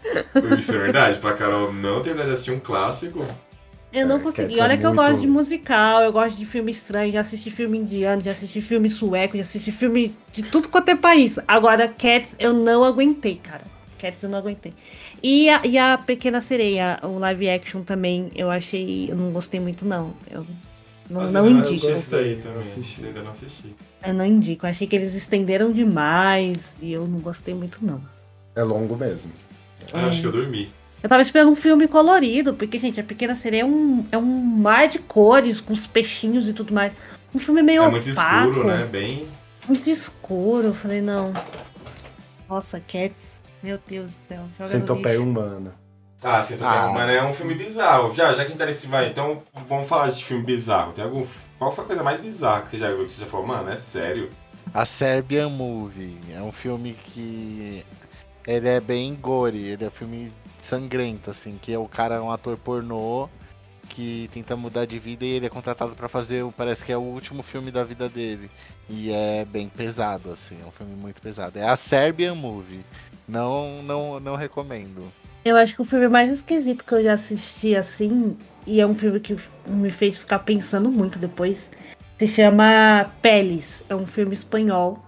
Isso 0.59 0.75
é 0.75 0.79
verdade. 0.79 1.19
Pra 1.19 1.33
Carol 1.33 1.73
não 1.73 2.03
terminar 2.03 2.27
de 2.27 2.33
assistir 2.33 2.51
um 2.51 2.61
clássico. 2.61 3.25
Eu 3.91 4.07
não 4.07 4.17
É, 4.17 4.21
consegui. 4.21 4.49
Cats 4.49 4.59
é 4.61 4.63
Olha 4.63 4.77
que 4.77 4.85
eu 4.85 4.93
muito- 4.93 5.09
gosto 5.09 5.21
de 5.23 5.27
musical, 5.27 6.03
eu 6.03 6.13
gosto 6.13 6.37
de 6.37 6.45
filme 6.45 6.71
estranho, 6.71 7.11
já 7.11 7.21
assisti 7.21 7.51
filme 7.51 7.79
indiano, 7.79 8.21
já 8.23 8.33
assisti 8.33 8.61
filme 8.61 8.91
sueco, 8.91 9.37
já 9.39 9.41
assisti 9.41 9.73
filme 9.73 10.15
de 10.33 10.43
tudo 10.43 10.69
quanto 10.69 10.91
é 10.91 10.95
país. 10.95 11.39
Agora, 11.49 11.89
Cats 11.89 12.37
eu 12.39 12.53
não 12.53 12.85
aguentei, 12.85 13.41
cara. 13.43 13.63
Cats 13.99 14.23
eu 14.23 14.31
não 14.31 14.39
aguentei. 14.39 14.73
E 15.23 15.49
a, 15.49 15.61
e 15.65 15.77
a 15.79 15.99
Pequena 15.99 16.41
Sereia, 16.41 16.99
o 17.03 17.19
live 17.19 17.49
action 17.51 17.83
também, 17.83 18.31
eu 18.35 18.51
achei. 18.51 19.11
Eu 19.11 19.17
não 19.17 19.31
gostei 19.31 19.59
muito, 19.61 19.85
não. 19.85 20.13
Eu 20.31 20.47
não, 21.09 21.23
Mas 21.23 21.33
não 21.33 21.45
eu 21.47 21.51
indico. 21.53 21.87
assisti 21.89 22.11
daí 22.11 22.33
Eu 22.33 22.43
também. 22.43 22.61
assisti. 22.61 23.07
Ainda 23.07 23.23
não 23.23 23.31
assisti. 23.31 23.75
Eu 24.05 24.15
não 24.15 24.25
indico. 24.25 24.67
Eu 24.67 24.71
achei 24.71 24.87
que 24.87 24.95
eles 24.97 25.15
estenderam 25.15 25.73
demais 25.73 26.77
e 26.81 26.93
eu 26.93 27.07
não 27.07 27.19
gostei 27.21 27.55
muito, 27.55 27.79
não. 27.85 28.01
É 28.55 28.63
longo 28.63 28.97
mesmo. 28.97 29.33
Ah, 29.93 30.03
eu 30.03 30.09
acho 30.09 30.21
que 30.21 30.27
eu 30.27 30.33
dormi. 30.33 30.69
Eu 31.03 31.09
tava 31.09 31.23
esperando 31.23 31.51
um 31.51 31.55
filme 31.57 31.87
colorido, 31.87 32.55
porque, 32.55 32.79
gente, 32.79 33.01
a 33.01 33.05
Pequena 33.05 33.35
Sereia 33.35 33.63
é 33.63 33.65
um, 33.65 34.05
é 34.11 34.19
um 34.19 34.25
mar 34.25 34.89
de 34.89 34.99
cores, 34.99 35.61
com 35.61 35.73
os 35.73 35.87
peixinhos 35.87 36.49
e 36.49 36.53
tudo 36.53 36.73
mais. 36.75 36.93
Um 37.35 37.39
filme 37.39 37.63
meio 37.63 37.83
É 37.85 37.89
muito 37.91 38.11
opaco, 38.11 38.49
escuro, 38.49 38.67
né? 38.67 38.85
Bem. 38.91 39.27
Muito 39.69 39.91
escuro. 39.91 40.69
Eu 40.69 40.75
falei, 40.75 41.01
não. 41.01 41.33
Nossa, 42.49 42.81
Cats. 42.81 43.36
Meu 43.63 43.79
Deus 43.87 44.11
do 44.11 44.17
céu. 44.29 44.43
joga 44.59 44.67
Centopeia 44.67 45.21
humana. 45.21 45.75
Ah, 46.23 46.41
tô 46.43 46.65
Ah. 46.65 46.91
Mas 46.95 47.11
é 47.11 47.23
um 47.23 47.33
filme 47.33 47.55
bizarro. 47.55 48.15
Já, 48.15 48.31
já 48.31 48.37
que 48.37 48.53
a 48.53 48.57
gente 48.57 48.65
nesse 48.65 48.87
vai, 48.87 49.09
então 49.09 49.43
vamos 49.69 49.87
falar 49.89 50.11
de 50.11 50.25
filme 50.25 50.43
bizarro. 50.43 50.93
Tem 50.93 51.05
algum. 51.05 51.25
Qual 51.59 51.71
foi 51.73 51.85
a 51.85 51.87
coisa 51.87 52.03
mais 52.03 52.21
bizarra 52.21 52.63
que 52.63 52.71
você 52.71 52.79
já 52.79 52.89
viu? 52.93 53.05
Que 53.05 53.11
você 53.11 53.21
já 53.21 53.27
falou, 53.27 53.47
mano, 53.47 53.69
é 53.71 53.77
sério? 53.77 54.31
A 54.75 54.85
Serbian 54.85 55.49
Movie 55.51 56.19
é 56.35 56.41
um 56.43 56.51
filme 56.53 56.93
que 56.95 57.85
ele 58.47 58.69
é 58.69 58.81
bem 58.81 59.15
gore, 59.15 59.59
ele 59.59 59.85
é 59.85 59.89
um 59.89 59.91
filme 59.91 60.33
sangrento, 60.61 61.31
assim, 61.31 61.59
que 61.61 61.73
é 61.73 61.79
o 61.79 61.87
cara 61.87 62.17
é 62.17 62.21
um 62.21 62.33
ator 62.33 62.57
pornô 62.57 63.29
que 63.89 64.29
tenta 64.33 64.57
mudar 64.57 64.85
de 64.85 64.99
vida 64.99 65.25
e 65.25 65.29
ele 65.29 65.47
é 65.47 65.49
contratado 65.49 65.95
pra 65.95 66.09
fazer, 66.09 66.43
o- 66.43 66.51
parece 66.51 66.85
que 66.85 66.91
é 66.91 66.97
o 66.97 67.01
último 67.01 67.43
filme 67.45 67.71
da 67.71 67.85
vida 67.85 68.09
dele. 68.09 68.51
E 68.91 69.13
é 69.13 69.45
bem 69.45 69.69
pesado, 69.69 70.33
assim, 70.33 70.57
é 70.63 70.67
um 70.67 70.73
filme 70.73 70.95
muito 70.97 71.23
pesado. 71.23 71.57
É 71.59 71.69
a 71.69 71.77
Serbian 71.77 72.35
Movie. 72.35 72.85
Não, 73.29 73.83
não, 73.83 74.21
não 74.21 74.37
recomendo. 74.37 75.13
Eu 75.45 75.57
acho 75.57 75.75
que 75.75 75.83
o 75.83 75.85
filme 75.85 76.09
mais 76.09 76.31
esquisito 76.31 76.85
que 76.85 76.93
eu 76.93 77.05
já 77.05 77.13
assisti 77.13 77.77
assim, 77.77 78.37
e 78.67 78.81
é 78.81 78.87
um 78.87 78.95
filme 78.95 79.21
que 79.21 79.37
me 79.67 79.91
fez 79.91 80.19
ficar 80.19 80.41
pensando 80.41 80.91
muito 80.91 81.19
depois, 81.19 81.71
se 82.19 82.27
chama 82.27 83.11
Peles. 83.23 83.85
É 83.89 83.95
um 83.95 84.07
filme 84.07 84.35
espanhol. 84.35 84.99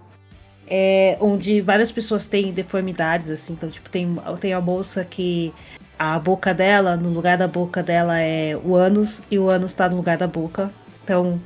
É, 0.71 1.17
onde 1.19 1.61
várias 1.61 1.91
pessoas 1.91 2.27
têm 2.27 2.53
deformidades, 2.53 3.31
assim. 3.31 3.53
Então, 3.53 3.69
tipo, 3.69 3.89
tem, 3.89 4.07
tem 4.39 4.53
a 4.53 4.61
moça 4.61 5.03
que 5.03 5.51
a 5.97 6.17
boca 6.19 6.53
dela, 6.53 6.95
no 6.95 7.09
lugar 7.09 7.37
da 7.37 7.47
boca 7.47 7.81
dela 7.81 8.19
é 8.19 8.55
o 8.55 8.75
ânus, 8.75 9.21
e 9.31 9.39
o 9.39 9.49
ânus 9.49 9.73
tá 9.73 9.89
no 9.89 9.97
lugar 9.97 10.17
da 10.17 10.27
boca. 10.27 10.71
Então, 11.03 11.41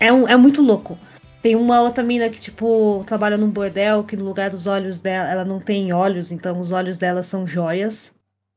é, 0.00 0.12
um, 0.12 0.26
é 0.26 0.36
muito 0.36 0.62
louco. 0.62 0.98
Tem 1.42 1.56
uma 1.56 1.80
outra 1.82 2.04
mina 2.04 2.28
que, 2.28 2.38
tipo, 2.38 3.02
trabalha 3.04 3.36
num 3.36 3.50
bordel, 3.50 4.04
que 4.04 4.16
no 4.16 4.24
lugar 4.24 4.50
dos 4.50 4.68
olhos 4.68 5.00
dela, 5.00 5.28
ela 5.28 5.44
não 5.44 5.58
tem 5.58 5.92
olhos, 5.92 6.30
então 6.30 6.60
os 6.60 6.70
olhos 6.70 6.98
dela 6.98 7.24
são 7.24 7.44
joias 7.46 8.14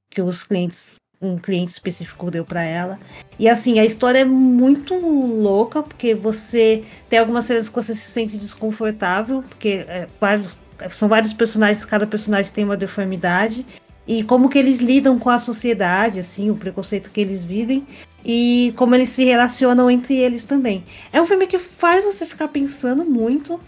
que 0.07 0.21
os 0.21 0.43
clientes, 0.43 0.93
um 1.19 1.35
cliente 1.35 1.71
específico 1.71 2.29
deu 2.29 2.45
pra 2.45 2.63
ela. 2.63 2.99
E 3.39 3.49
assim, 3.49 3.79
a 3.79 3.85
história 3.85 4.19
é 4.19 4.23
muito 4.23 4.93
louca, 4.95 5.81
porque 5.81 6.13
você 6.13 6.83
tem 7.09 7.17
algumas 7.17 7.45
cenas 7.45 7.67
que 7.67 7.75
você 7.75 7.95
se 7.95 8.11
sente 8.11 8.37
desconfortável, 8.37 9.43
porque 9.49 9.83
é, 9.87 10.07
vários- 10.21 10.55
são 10.91 11.09
vários 11.09 11.33
personagens, 11.33 11.83
cada 11.83 12.05
personagem 12.05 12.53
tem 12.53 12.63
uma 12.63 12.77
deformidade. 12.77 13.65
E 14.07 14.23
como 14.23 14.47
que 14.47 14.59
eles 14.59 14.79
lidam 14.79 15.17
com 15.17 15.31
a 15.31 15.39
sociedade, 15.39 16.19
assim, 16.19 16.51
o 16.51 16.55
preconceito 16.55 17.09
que 17.09 17.19
eles 17.19 17.43
vivem 17.43 17.87
e 18.25 18.73
como 18.75 18.95
eles 18.95 19.09
se 19.09 19.23
relacionam 19.23 19.89
entre 19.89 20.15
eles 20.15 20.43
também. 20.43 20.83
É 21.13 21.21
um 21.21 21.27
filme 21.27 21.45
que 21.45 21.59
faz 21.59 22.03
você 22.03 22.25
ficar 22.25 22.47
pensando 22.47 23.05
muito, 23.05 23.59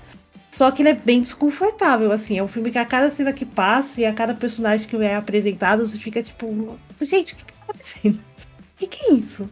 só 0.51 0.71
que 0.71 0.81
ele 0.81 0.89
é 0.89 0.93
bem 0.93 1.21
desconfortável, 1.21 2.11
assim. 2.11 2.39
É 2.39 2.43
um 2.43 2.47
filme 2.47 2.71
que 2.71 2.79
a 2.79 2.85
cada 2.85 3.11
cena 3.11 3.31
que 3.31 3.45
passa 3.45 4.01
e 4.01 4.05
a 4.05 4.13
cada 4.13 4.33
personagem 4.33 4.87
que 4.87 4.95
é 4.95 5.15
apresentado, 5.15 5.85
você 5.85 5.99
fica 5.99 6.23
tipo, 6.23 6.77
gente, 7.01 7.33
o 7.33 7.35
que, 7.35 7.45
que 7.45 7.53
tá 7.53 7.59
acontecendo? 7.69 8.15
O 8.15 8.79
que, 8.79 8.87
que 8.87 9.05
é 9.05 9.13
isso? 9.13 9.47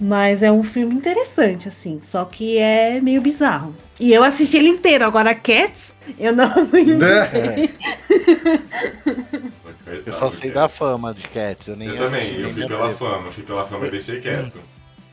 Mas 0.00 0.42
é 0.44 0.52
um 0.52 0.62
filme 0.62 0.94
interessante, 0.94 1.66
assim, 1.66 1.98
só 2.00 2.24
que 2.24 2.56
é 2.56 3.00
meio 3.00 3.20
bizarro. 3.20 3.74
E 3.98 4.12
eu 4.12 4.22
assisti 4.22 4.56
ele 4.56 4.68
inteiro, 4.68 5.04
agora 5.04 5.34
Cats, 5.34 5.96
eu 6.18 6.32
não. 6.32 6.48
Né? 6.70 7.68
Eu 10.06 10.12
só 10.12 10.30
sei 10.30 10.50
da 10.50 10.68
fama 10.68 11.12
de 11.14 11.26
Cats, 11.28 11.68
eu 11.68 11.76
nem 11.76 11.88
Eu 11.88 11.96
também, 11.96 12.40
eu 12.40 12.50
fui 12.50 12.66
pela 12.66 12.90
fama, 12.90 13.26
eu 13.28 13.32
fui 13.32 13.42
pela 13.42 13.64
fama 13.64 13.86
e 13.86 13.90
deixei 13.90 14.20
quieto. 14.20 14.60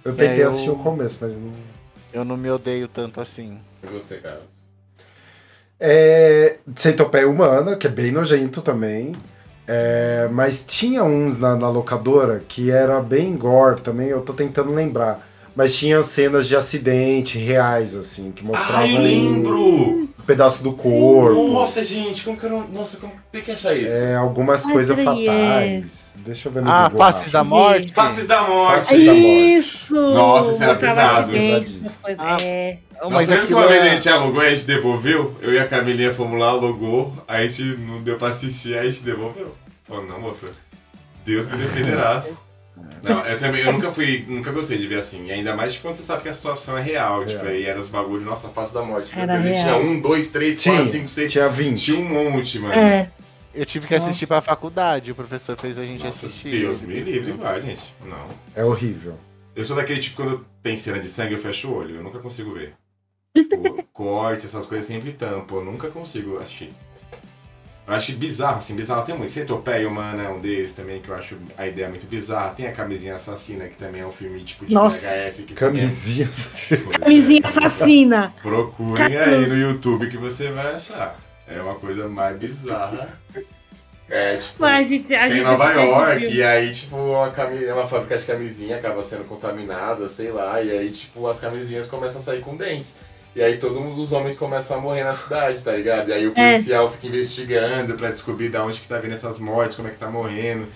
Eu 0.04 0.14
tentei 0.16 0.42
É, 0.42 0.44
eu- 0.44 0.48
assistir 0.50 0.70
o 0.70 0.76
começo, 0.76 1.24
mas 1.24 1.36
não. 1.38 1.52
Eu 2.14 2.24
não 2.24 2.38
me 2.38 2.50
odeio 2.52 2.88
tanto 2.88 3.20
assim. 3.20 3.58
E 3.84 3.88
você, 3.88 4.18
Carlos? 4.18 4.44
É. 5.80 6.58
Centopeia 6.76 7.28
humana, 7.28 7.76
que 7.76 7.88
é 7.88 7.90
bem 7.90 8.12
nojento 8.12 8.62
também. 8.62 9.14
É, 9.68 10.30
mas 10.32 10.64
tinha 10.68 11.04
uns 11.04 11.38
na, 11.38 11.56
na 11.56 11.70
locadora 11.70 12.44
que 12.48 12.70
era 12.70 13.02
bem 13.02 13.36
gore 13.36 13.82
também, 13.82 14.08
eu 14.08 14.22
tô 14.22 14.34
tentando 14.34 14.72
lembrar. 14.72 15.28
Mas 15.56 15.76
tinha 15.76 16.04
cenas 16.04 16.48
de 16.48 16.56
acidente 16.56 17.38
reais, 17.38 17.96
assim, 17.96 18.32
que 18.32 18.44
mostravam 18.44 18.84
Ah, 18.84 18.88
eu 18.90 19.02
lembro! 19.02 20.10
Pedaço 20.26 20.64
do 20.64 20.74
corpo. 20.74 21.48
Nossa, 21.48 21.84
gente, 21.84 22.24
como 22.24 22.38
que 22.38 22.46
eu 22.46 22.50
não. 22.50 22.68
Nossa, 22.68 22.98
como 22.98 23.14
tem 23.32 23.42
que 23.42 23.52
achar 23.52 23.76
isso? 23.76 23.94
É, 23.94 24.16
algumas 24.16 24.66
Ai, 24.66 24.74
coisas 24.74 24.98
fatais. 25.00 26.16
Deixa 26.20 26.48
eu 26.48 26.52
ver 26.52 26.64
no 26.64 26.70
Ah, 26.70 26.90
Google 26.90 27.06
Faces 27.06 27.32
da 27.32 27.44
Morte. 27.44 27.94
Faces 27.94 28.28
da 28.28 28.42
morte! 28.44 28.88
Faces 28.88 29.06
da 29.06 29.14
morte. 29.14 29.58
Isso! 29.58 29.96
Nossa, 29.96 30.52
isso 30.52 30.64
era 30.64 30.76
pesado. 30.76 31.32
Ah. 32.18 32.38
É. 32.42 32.78
Não, 33.02 33.10
Mas 33.12 33.28
lembra 33.28 33.46
que 33.46 33.54
uma 33.54 33.68
vez 33.68 33.82
a 33.82 33.86
é... 33.86 33.90
gente 33.92 34.10
alugou 34.10 34.42
e 34.42 34.48
a 34.48 34.50
gente 34.56 34.66
devolveu? 34.66 35.36
Eu 35.42 35.54
e 35.54 35.60
a 35.60 35.68
Camilinha 35.68 36.14
fomos 36.14 36.40
lá, 36.40 36.48
alugou, 36.48 37.14
aí 37.28 37.46
a 37.46 37.48
gente 37.50 37.78
não 37.78 38.02
deu 38.02 38.18
pra 38.18 38.30
assistir, 38.30 38.78
aí 38.78 38.88
a 38.88 38.92
gente 38.92 39.04
devolveu. 39.04 39.52
Oh, 39.90 40.02
não, 40.02 40.20
moça. 40.20 40.48
Deus 41.26 41.48
me 41.48 41.58
defenderá. 41.58 42.24
Não, 43.04 43.26
eu 43.26 43.38
também, 43.38 43.62
eu 43.62 43.72
nunca 43.72 43.92
fui, 43.92 44.26
nunca 44.28 44.52
gostei 44.52 44.78
de 44.78 44.88
ver 44.88 45.00
assim. 45.00 45.26
E 45.26 45.32
ainda 45.32 45.56
mais 45.56 45.74
tipo, 45.74 45.88
quando 45.88 45.96
você 45.96 46.04
sabe 46.04 46.24
que 46.24 46.30
a 46.30 46.34
situação 46.34 46.78
é 46.78 46.82
real. 46.82 47.26
Tipo, 47.26 47.44
Real. 47.44 47.54
aí 47.54 47.66
era 47.66 47.80
os 47.80 47.90
bagulhos, 47.90 48.26
nossa, 48.26 48.50
face 48.50 48.74
da 48.74 48.82
morte. 48.82 49.12
Era 49.18 49.38
real. 49.38 49.56
tinha 49.56 49.76
um, 49.78 50.00
dois, 50.00 50.30
três, 50.30 50.62
quatro, 50.62 50.88
cinco, 50.88 51.08
seis. 51.08 51.32
Tinha 51.32 51.48
20. 51.48 51.84
Tinha 51.84 52.00
um 52.00 52.10
monte, 52.32 52.60
mano. 52.60 52.74
É. 52.74 53.12
Eu 53.54 53.66
tive 53.66 53.88
que 53.88 53.96
assistir 53.96 54.28
pra 54.28 54.42
faculdade, 54.42 55.12
o 55.12 55.16
professor 55.16 55.58
fez 55.58 55.78
a 55.78 55.86
gente 55.86 56.04
Nossa, 56.04 56.26
assistir. 56.26 56.52
Deus 56.52 56.82
me 56.82 57.00
livre, 57.00 57.32
vai, 57.32 57.62
gente. 57.62 57.94
Não. 58.04 58.28
É 58.54 58.66
horrível. 58.66 59.18
Eu 59.56 59.64
sou 59.64 59.76
daquele 59.78 60.02
tipo, 60.02 60.18
quando 60.18 60.46
tem 60.62 60.76
cena 60.76 61.00
de 61.00 61.08
sangue, 61.08 61.34
eu 61.36 61.40
fecho 61.40 61.70
o 61.70 61.76
olho. 61.76 61.96
Eu 61.96 62.04
nunca 62.04 62.20
consigo 62.20 62.54
ver. 62.54 62.74
Tipo, 63.36 63.84
corte, 63.94 64.46
essas 64.46 64.66
coisas 64.66 64.86
sempre 64.86 65.14
tampo. 65.14 65.56
Eu 65.56 65.66
nunca 65.66 65.90
consigo 65.90 66.38
assistir. 66.38 66.74
Eu 67.88 67.94
acho 67.94 68.14
bizarro, 68.14 68.58
assim, 68.58 68.76
bizarro 68.76 69.04
tem 69.04 69.16
muito. 69.16 69.32
Centopeia 69.32 69.88
Humana 69.88 70.24
é 70.24 70.30
um 70.30 70.40
deles 70.40 70.74
também, 70.74 71.00
que 71.00 71.10
eu 71.10 71.16
acho 71.16 71.38
a 71.56 71.68
ideia 71.68 71.88
muito 71.88 72.08
bizarra. 72.08 72.50
Tem 72.50 72.66
a 72.68 72.72
Camisinha 72.72 73.16
Assassina, 73.16 73.68
que 73.68 73.78
também 73.78 74.02
é 74.02 74.06
um 74.08 74.12
filme 74.12 74.44
tipo 74.44 74.66
de 74.66 74.74
Nossa. 74.74 75.08
VHS. 75.16 75.44
Que 75.46 75.54
também 75.54 75.82
é- 75.82 75.86
Camisinha. 75.86 76.30
Camisinha 77.00 77.42
assassina. 77.44 78.34
Procurem 78.42 79.16
aí 79.16 79.48
no 79.48 79.58
YouTube 79.58 80.10
que 80.10 80.18
você 80.18 80.50
vai 80.50 80.74
achar. 80.74 81.20
É 81.48 81.62
uma 81.62 81.76
coisa 81.76 82.08
mais 82.10 82.36
bizarra. 82.38 83.20
É, 84.10 84.38
tipo. 84.38 84.54
Mas 84.60 84.88
a 84.88 84.90
gente, 84.90 85.16
a 85.16 85.30
gente 85.30 85.40
em 85.40 85.44
Nova 85.44 85.72
York, 85.74 86.26
e 86.28 86.44
aí, 86.44 86.72
tipo, 86.72 86.96
uma, 86.96 87.30
cami... 87.32 87.66
uma 87.66 87.88
fábrica 87.88 88.18
de 88.18 88.26
camisinha 88.26 88.78
acaba 88.78 89.02
sendo 89.04 89.26
contaminada, 89.26 90.08
sei 90.08 90.32
lá, 90.32 90.62
e 90.62 90.72
aí, 90.72 90.92
tipo, 90.92 91.28
as 91.28 91.40
camisinhas 91.40 91.88
começam 91.88 92.22
a 92.22 92.24
sair 92.24 92.42
com 92.42 92.56
dentes. 92.56 92.98
E 93.36 93.44
aí 93.44 93.58
todos 93.58 93.98
os 94.00 94.12
homens 94.14 94.38
começam 94.38 94.78
a 94.78 94.80
morrer 94.80 95.04
na 95.04 95.14
cidade, 95.14 95.62
tá 95.62 95.74
ligado? 95.74 96.10
E 96.10 96.14
aí 96.14 96.26
o 96.28 96.32
É. 96.36 96.52
policial 96.54 96.90
fica 96.92 97.08
investigando 97.08 97.96
pra 97.96 98.10
descobrir 98.10 98.50
de 98.50 98.58
onde 98.58 98.80
que 98.80 98.88
tá 98.88 98.98
vindo 99.00 99.14
essas 99.14 99.40
mortes, 99.40 99.76
como 99.76 99.88
é 99.90 99.92
que 99.92 99.98
tá 99.98 100.08
morrendo. 100.10 100.68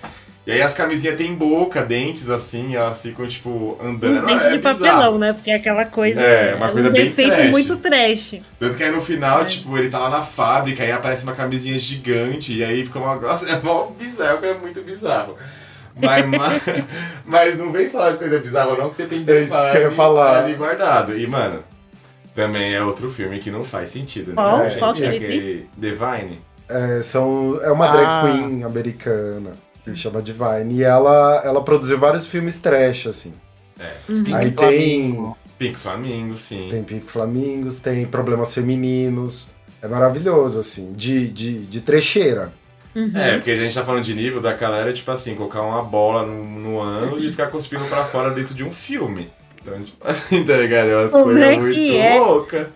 E 0.45 0.51
aí 0.51 0.62
as 0.62 0.74
camisinhas 0.74 1.16
têm 1.16 1.36
boca, 1.36 1.82
dentes, 1.84 2.30
assim, 2.30 2.76
elas 2.76 3.01
ficam, 3.01 3.28
tipo, 3.28 3.78
andando. 3.82 4.18
Uns 4.18 4.26
dentes 4.26 4.45
é 4.45 4.49
de 4.51 4.57
bizarro. 4.57 4.80
papelão, 4.80 5.18
né? 5.20 5.32
Porque 5.34 5.51
é 5.51 5.55
aquela 5.55 5.86
coisa. 5.86 6.20
É, 6.20 6.55
uma 6.55 6.70
coisa 6.70 6.89
um 6.89 6.91
bem 6.91 7.07
efeito 7.07 7.32
trash. 7.36 7.51
muito 7.51 7.78
trash. 7.78 8.36
Tanto 8.60 8.76
que 8.76 8.84
aí 8.84 8.91
no 8.91 9.01
final, 9.01 9.41
É. 9.41 9.45
tipo, 9.45 9.78
ele 9.78 9.89
tá 9.89 9.99
lá 9.99 10.10
na 10.10 10.22
fábrica, 10.22 10.84
aí 10.84 10.91
aparece 10.91 11.24
uma 11.24 11.34
camisinha 11.34 11.78
gigante, 11.78 12.51
e 12.57 12.64
aí 12.64 12.84
fica 12.84 12.97
uma 12.99 13.18
coisa. 13.18 13.45
É 13.55 13.60
mó 13.62 13.88
bizarro, 13.97 14.43
é 14.43 14.53
muito 14.55 14.82
bizarro. 14.82 15.38
Mas, 15.95 16.26
mas, 16.26 16.64
mas 17.26 17.57
não 17.57 17.72
vem 17.72 17.89
falar 17.89 18.12
de 18.14 18.18
coisa 18.18 18.39
bizarra, 18.39 18.76
não, 18.76 18.89
que 18.89 18.95
você 18.95 19.05
tem 19.05 19.24
É 19.28 19.39
isso 19.41 19.53
que 19.72 19.78
eu 19.78 19.82
ia 19.84 19.91
falar. 19.91 20.45
ali 20.45 20.55
guardado. 20.55 21.16
E, 21.18 21.28
mano, 21.28 21.64
também 22.40 22.74
é 22.74 22.82
outro 22.82 23.10
filme 23.10 23.38
que 23.40 23.52
não 23.52 23.64
faz 23.64 23.90
sentido, 23.90 24.30
né? 24.30 24.36
Qual? 24.36 24.64
gente? 24.70 24.80
Qual 24.80 24.94
que 24.94 25.02
ele 25.02 25.18
Aquele 25.18 25.70
Divine. 25.78 26.42
É, 26.70 27.02
são, 27.02 27.60
é 27.62 27.72
uma 27.72 27.88
drag 27.88 28.06
Ah. 28.06 28.22
queen 28.26 28.64
americana, 28.64 29.58
que 29.84 29.94
chama 29.94 30.22
Divine. 30.22 30.76
E 30.76 30.84
ela, 30.84 31.42
ela 31.44 31.62
produziu 31.64 31.98
vários 32.00 32.26
filmes 32.26 32.58
trash, 32.60 33.08
assim. 33.08 33.34
Pink 34.08 34.34
Aí 34.34 34.52
Flamingo. 34.52 35.38
Pink 35.58 35.78
Flamingo, 35.78 36.36
sim. 36.36 36.68
Tem 36.72 36.84
Pink 36.84 37.06
Flamingos, 37.06 37.80
tem 37.80 38.06
Problemas 38.06 38.54
Femininos. 38.54 39.52
É 39.82 39.88
maravilhoso, 39.88 40.60
assim, 40.60 40.94
de, 40.94 41.28
de, 41.30 41.66
de 41.66 41.82
trecheira. 41.82 42.54
É, 43.16 43.38
porque 43.38 43.52
a 43.52 43.58
gente 43.58 43.74
tá 43.74 43.86
falando 43.86 44.04
de 44.04 44.14
nível 44.14 44.42
da 44.42 44.54
galera, 44.54 44.92
tipo 44.92 45.10
assim, 45.12 45.36
colocar 45.36 45.62
uma 45.62 45.84
bola 45.84 46.26
no, 46.26 46.44
no 46.44 46.80
ânus 46.82 47.24
e 47.24 47.32
ficar 47.32 47.48
cuspindo 47.48 47.86
pra 47.86 48.04
fora 48.04 48.32
dentro 48.32 48.54
de 48.54 48.64
um 48.64 48.72
filme. 48.72 49.30
Então, 49.70 49.84
tipo 49.84 50.05
assim, 50.07 50.43
tá 50.45 50.57
ligado? 50.57 50.89
É 50.89 50.95
umas 50.97 51.11
Como 51.11 51.24
coisas 51.26 51.43
é 51.43 51.57
muito 51.57 51.91
é? 51.93 52.20
loucas. 52.20 52.67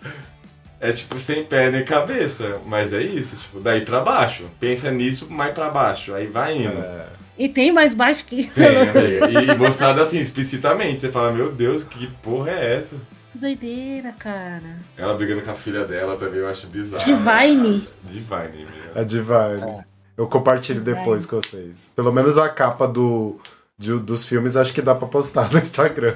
É 0.80 0.92
tipo 0.92 1.18
sem 1.18 1.44
pé 1.46 1.72
nem 1.72 1.84
cabeça, 1.86 2.60
mas 2.66 2.92
é 2.92 3.02
isso, 3.02 3.38
tipo, 3.38 3.60
daí 3.62 3.82
pra 3.86 4.02
baixo. 4.02 4.44
Pensa 4.60 4.92
nisso, 4.92 5.28
mais 5.32 5.54
pra 5.54 5.70
baixo, 5.70 6.14
aí 6.14 6.28
vai 6.28 6.58
indo. 6.58 6.78
É, 6.78 7.06
E 7.38 7.48
tem 7.48 7.72
mais 7.72 7.94
baixo 7.94 8.26
que. 8.26 8.48
Tem, 8.48 8.66
amiga. 8.90 9.54
E 9.54 9.58
mostrado 9.58 10.02
assim, 10.02 10.20
explicitamente. 10.20 11.00
Você 11.00 11.10
fala, 11.10 11.32
meu 11.32 11.52
Deus, 11.54 11.84
que 11.84 12.08
porra 12.22 12.52
é 12.52 12.76
essa? 12.76 12.98
Que 13.32 13.38
doideira, 13.40 14.12
cara. 14.20 14.78
Ela 14.98 15.14
brigando 15.16 15.42
com 15.42 15.52
a 15.52 15.56
filha 15.56 15.86
dela 15.86 16.18
também, 16.18 16.40
eu 16.42 16.48
acho 16.50 16.68
bizarro. 16.68 17.04
Divine. 17.06 17.88
Divine, 18.04 18.66
meu. 18.66 19.02
a 19.02 19.04
Divine. 19.06 19.84
Eu 20.18 20.28
compartilho 20.28 20.82
Divine. 20.82 20.98
depois 21.00 21.26
com 21.26 21.38
vocês. 21.42 21.94
Pelo 21.96 22.12
menos 22.12 22.38
a 22.38 22.50
capa 22.50 22.86
do, 22.88 23.40
de- 23.78 23.98
dos 24.00 24.26
filmes 24.26 24.58
acho 24.58 24.74
que 24.74 24.82
dá 24.82 24.94
pra 24.94 25.08
postar 25.08 25.50
no 25.52 25.58
Instagram. 25.58 26.14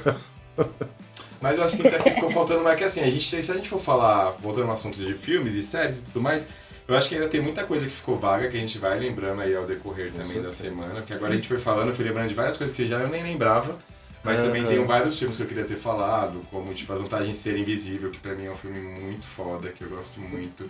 Mas 1.41 1.57
eu 1.57 1.63
acho 1.63 1.77
que 1.77 1.89
que 1.89 2.11
ficou 2.11 2.29
faltando 2.31 2.63
mais 2.63 2.77
que 2.77 2.83
assim, 2.83 3.01
a 3.01 3.05
gente, 3.09 3.23
se 3.43 3.51
a 3.51 3.55
gente 3.55 3.69
for 3.69 3.79
falar, 3.79 4.31
voltando 4.31 4.65
no 4.65 4.73
assunto 4.73 4.97
de 4.97 5.13
filmes 5.13 5.53
e 5.53 5.61
séries 5.61 5.99
e 5.99 6.03
tudo 6.05 6.19
mais, 6.19 6.49
eu 6.87 6.95
acho 6.97 7.07
que 7.07 7.15
ainda 7.15 7.27
tem 7.27 7.39
muita 7.41 7.63
coisa 7.63 7.85
que 7.85 7.93
ficou 7.93 8.17
vaga 8.17 8.47
que 8.49 8.57
a 8.57 8.59
gente 8.59 8.79
vai 8.79 8.97
lembrando 8.97 9.41
aí 9.41 9.55
ao 9.55 9.65
decorrer 9.65 10.11
também 10.11 10.41
da 10.41 10.51
semana, 10.51 10.95
porque 10.95 11.13
agora 11.13 11.33
a 11.33 11.35
gente 11.35 11.47
foi 11.47 11.59
falando, 11.59 11.89
eu 11.89 11.93
fui 11.93 12.03
lembrando 12.05 12.27
de 12.27 12.33
várias 12.33 12.57
coisas 12.57 12.75
que 12.75 12.87
já 12.87 12.99
eu 13.01 13.07
nem 13.09 13.21
lembrava, 13.21 13.77
mas 14.23 14.39
também 14.39 14.65
tem 14.65 14.83
vários 14.83 15.17
filmes 15.19 15.37
que 15.37 15.43
eu 15.43 15.47
queria 15.47 15.63
ter 15.63 15.75
falado, 15.75 16.41
como 16.49 16.73
tipo 16.73 16.91
As 16.91 16.99
Vantagens 16.99 17.35
de 17.35 17.41
Ser 17.41 17.55
Invisível, 17.57 18.09
que 18.09 18.19
pra 18.19 18.33
mim 18.33 18.45
é 18.45 18.51
um 18.51 18.55
filme 18.55 18.79
muito 18.79 19.27
foda, 19.27 19.69
que 19.69 19.83
eu 19.83 19.89
gosto 19.89 20.19
muito. 20.19 20.67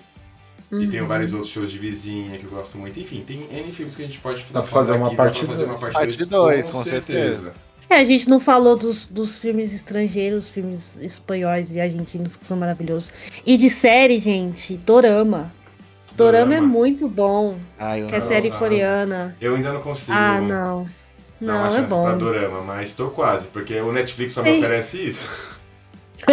E 0.69 0.85
tem 0.87 0.99
Uhum. 0.99 1.07
vários 1.07 1.31
outros 1.31 1.49
shows 1.49 1.71
de 1.71 1.77
vizinha 1.79 2.37
que 2.37 2.43
eu 2.43 2.49
gosto 2.51 2.77
muito. 2.77 2.99
Enfim, 2.99 3.23
tem 3.25 3.47
N 3.49 3.71
filmes 3.71 3.95
que 3.95 4.01
a 4.03 4.05
gente 4.05 4.19
pode 4.19 4.43
Dá 4.51 4.61
pra 4.61 4.69
fazer 4.69 4.93
uma 4.97 5.07
aqui, 5.07 5.15
parte 5.15 5.39
dá 5.39 5.45
pra 5.45 5.55
fazer 5.55 5.63
uma 5.63 5.69
dois. 5.77 5.81
parte 5.81 5.93
Parte 5.93 6.17
2, 6.17 6.27
dois, 6.29 6.65
com, 6.65 6.71
com 6.73 6.83
certeza. 6.83 7.53
É, 7.89 7.95
a 7.95 8.03
gente 8.03 8.29
não 8.29 8.39
falou 8.39 8.75
dos, 8.75 9.05
dos 9.05 9.37
filmes 9.37 9.73
estrangeiros, 9.73 10.49
filmes 10.49 10.99
espanhóis 10.99 11.73
e 11.75 11.79
argentinos 11.79 12.35
que 12.35 12.45
são 12.45 12.57
maravilhosos. 12.57 13.11
E 13.45 13.55
de 13.57 13.69
série, 13.69 14.19
gente, 14.19 14.75
Dorama. 14.77 15.51
Dorama, 16.13 16.53
é 16.53 16.57
Dorama. 16.57 16.67
muito 16.67 17.07
bom. 17.07 17.57
Ai, 17.79 18.01
eu 18.03 18.07
Que 18.07 18.15
é 18.15 18.19
não- 18.19 18.27
série 18.27 18.49
ah, 18.49 18.57
coreana. 18.57 19.37
Eu 19.39 19.55
ainda 19.55 19.71
não 19.71 19.81
consigo. 19.81 20.17
Ah, 20.17 20.41
não. 20.41 20.87
Não, 21.39 21.57
uma 21.59 21.67
é 21.67 21.69
chance 21.69 21.93
pra 21.93 22.11
bom. 22.11 22.17
Dorama, 22.17 22.61
mas 22.61 22.93
tô 22.95 23.09
quase, 23.09 23.47
porque 23.47 23.79
o 23.79 23.91
Netflix 23.93 24.33
só 24.33 24.41
me 24.43 24.49
Tem- 24.51 24.59
oferece 24.59 24.97
isso. 25.07 25.29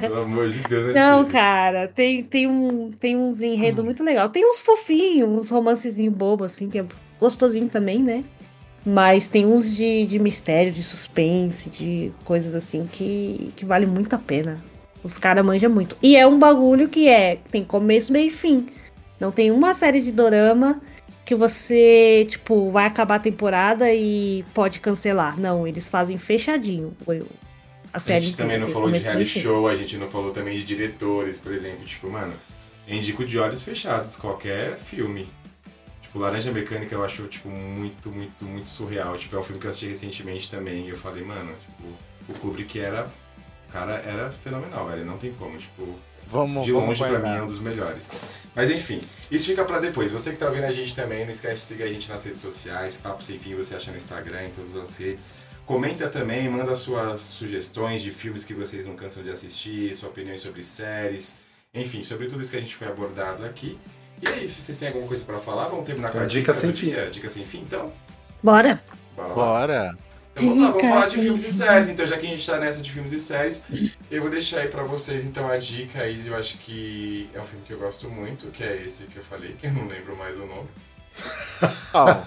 Pelo 0.00 0.22
amor 0.22 0.48
de 0.48 0.58
Deus, 0.58 0.86
Netflix. 0.86 0.94
Não, 0.94 1.24
cara, 1.26 1.88
tem, 1.88 2.22
tem, 2.24 2.46
um, 2.48 2.90
tem 2.90 3.16
uns 3.16 3.40
enredos 3.40 3.84
muito 3.84 4.02
legal. 4.02 4.28
Tem 4.28 4.44
uns 4.44 4.60
fofinhos, 4.60 5.28
uns 5.30 5.50
romancezinhos 5.50 6.12
bobos, 6.14 6.52
assim, 6.52 6.68
que 6.68 6.78
é 6.80 6.84
gostosinho 7.18 7.68
também, 7.68 8.02
né? 8.02 8.24
Mas 8.84 9.28
tem 9.28 9.46
uns 9.46 9.76
de, 9.76 10.06
de 10.06 10.18
mistério, 10.18 10.72
de 10.72 10.82
suspense, 10.82 11.70
de 11.70 12.12
coisas 12.24 12.54
assim 12.54 12.86
que, 12.90 13.52
que 13.54 13.64
vale 13.64 13.86
muito 13.86 14.14
a 14.14 14.18
pena. 14.18 14.62
Os 15.04 15.18
caras 15.18 15.44
manjam 15.44 15.70
muito. 15.70 15.96
E 16.02 16.16
é 16.16 16.26
um 16.26 16.38
bagulho 16.38 16.88
que 16.88 17.08
é, 17.08 17.36
tem 17.50 17.64
começo, 17.64 18.12
meio 18.12 18.28
e 18.28 18.30
fim. 18.30 18.66
Não 19.20 19.30
tem 19.30 19.50
uma 19.50 19.72
série 19.74 20.00
de 20.00 20.10
dorama 20.10 20.80
que 21.24 21.34
você, 21.34 22.26
tipo, 22.28 22.70
vai 22.70 22.86
acabar 22.86 23.16
a 23.16 23.20
temporada 23.20 23.92
e 23.92 24.44
pode 24.52 24.80
cancelar. 24.80 25.38
Não, 25.38 25.66
eles 25.66 25.88
fazem 25.88 26.18
fechadinho. 26.18 26.96
A 27.92 27.96
A 27.96 27.98
série 28.00 28.26
gente 28.26 28.36
também 28.36 28.58
não 28.58 28.66
falou 28.66 28.90
de 28.90 28.98
reality 28.98 29.40
show, 29.40 29.68
a 29.68 29.76
gente 29.76 29.96
não 29.96 30.08
falou 30.08 30.32
também 30.32 30.56
de 30.56 30.64
diretores, 30.64 31.38
por 31.38 31.52
exemplo. 31.52 31.84
Tipo, 31.84 32.10
mano, 32.10 32.32
indico 32.88 33.24
de 33.24 33.38
olhos 33.38 33.62
fechados 33.62 34.16
qualquer 34.16 34.76
filme. 34.76 35.28
Tipo, 36.12 36.18
Laranja 36.18 36.52
Mecânica 36.52 36.94
eu 36.94 37.02
acho, 37.02 37.26
tipo, 37.26 37.48
muito, 37.48 38.10
muito, 38.10 38.44
muito 38.44 38.68
surreal. 38.68 39.16
Tipo, 39.16 39.34
é 39.36 39.38
um 39.38 39.42
filme 39.42 39.58
que 39.58 39.66
eu 39.66 39.70
assisti 39.70 39.88
recentemente 39.88 40.50
também 40.50 40.84
e 40.84 40.90
eu 40.90 40.96
falei, 40.96 41.24
mano, 41.24 41.54
tipo, 41.54 41.88
o 42.28 42.38
Kubrick 42.38 42.78
era... 42.78 43.10
O 43.66 43.72
cara 43.72 43.94
era 44.04 44.30
fenomenal, 44.30 44.86
velho. 44.88 45.06
Não 45.06 45.16
tem 45.16 45.32
como, 45.32 45.56
tipo... 45.56 45.98
Vamos, 46.26 46.66
De 46.66 46.72
longe, 46.72 46.98
pra 46.98 47.08
guardar. 47.08 47.32
mim, 47.32 47.38
é 47.38 47.42
um 47.42 47.46
dos 47.46 47.58
melhores. 47.58 48.10
Mas 48.54 48.70
enfim, 48.70 49.00
isso 49.30 49.46
fica 49.46 49.64
pra 49.64 49.80
depois. 49.80 50.12
Você 50.12 50.30
que 50.30 50.36
tá 50.36 50.46
ouvindo 50.46 50.64
a 50.64 50.70
gente 50.70 50.94
também, 50.94 51.24
não 51.24 51.32
esquece 51.32 51.54
de 51.54 51.60
seguir 51.60 51.82
a 51.84 51.88
gente 51.88 52.08
nas 52.08 52.24
redes 52.24 52.40
sociais. 52.40 52.96
Papo 52.98 53.22
Sem 53.22 53.38
Fim 53.38 53.54
você 53.54 53.74
acha 53.74 53.90
no 53.90 53.96
Instagram, 53.96 54.44
em 54.44 54.50
todas 54.50 54.76
as 54.76 54.96
redes. 54.98 55.36
Comenta 55.66 56.08
também, 56.08 56.48
manda 56.48 56.76
suas 56.76 57.20
sugestões 57.20 58.02
de 58.02 58.12
filmes 58.12 58.44
que 58.44 58.52
vocês 58.54 58.86
não 58.86 58.94
cansam 58.94 59.22
de 59.22 59.30
assistir, 59.30 59.94
suas 59.94 60.10
opiniões 60.10 60.40
sobre 60.42 60.62
séries. 60.62 61.36
Enfim, 61.74 62.04
sobre 62.04 62.26
tudo 62.26 62.42
isso 62.42 62.50
que 62.50 62.56
a 62.56 62.60
gente 62.60 62.74
foi 62.74 62.88
abordado 62.88 63.44
aqui. 63.44 63.78
E 64.22 64.28
é 64.28 64.44
isso, 64.44 64.60
vocês 64.60 64.78
têm 64.78 64.88
alguma 64.88 65.06
coisa 65.08 65.24
pra 65.24 65.38
falar? 65.38 65.64
Vamos 65.66 65.84
terminar 65.84 66.12
com 66.12 66.18
É 66.18 66.22
a 66.22 66.26
dica 66.26 66.52
do 66.52 66.58
sem 66.58 66.70
dia? 66.70 67.08
Dica 67.10 67.28
sem 67.28 67.44
fim, 67.44 67.60
então? 67.60 67.92
Bora. 68.42 68.82
Bora. 69.16 69.34
Bora. 69.34 69.96
Então 70.34 70.48
vamos 70.48 70.64
lá, 70.64 70.70
vamos 70.70 70.88
falar 70.88 71.08
de 71.08 71.18
filmes 71.20 71.42
e 71.42 71.46
fim. 71.46 71.50
séries. 71.50 71.88
Então, 71.90 72.06
já 72.06 72.16
que 72.16 72.26
a 72.26 72.30
gente 72.30 72.46
tá 72.46 72.58
nessa 72.58 72.80
de 72.80 72.90
filmes 72.90 73.12
e 73.12 73.20
séries, 73.20 73.64
eu 74.10 74.22
vou 74.22 74.30
deixar 74.30 74.60
aí 74.60 74.68
pra 74.68 74.82
vocês 74.82 75.24
então 75.24 75.48
a 75.50 75.58
dica 75.58 76.02
aí. 76.02 76.26
Eu 76.26 76.34
acho 76.36 76.56
que 76.58 77.28
é 77.34 77.40
um 77.40 77.44
filme 77.44 77.64
que 77.66 77.72
eu 77.72 77.78
gosto 77.78 78.08
muito, 78.08 78.46
que 78.46 78.62
é 78.62 78.76
esse 78.82 79.04
que 79.04 79.16
eu 79.18 79.22
falei, 79.22 79.54
que 79.60 79.66
eu 79.66 79.72
não 79.72 79.86
lembro 79.86 80.16
mais 80.16 80.36
o 80.36 80.46
nome. 80.46 80.68
Qual? 81.92 82.06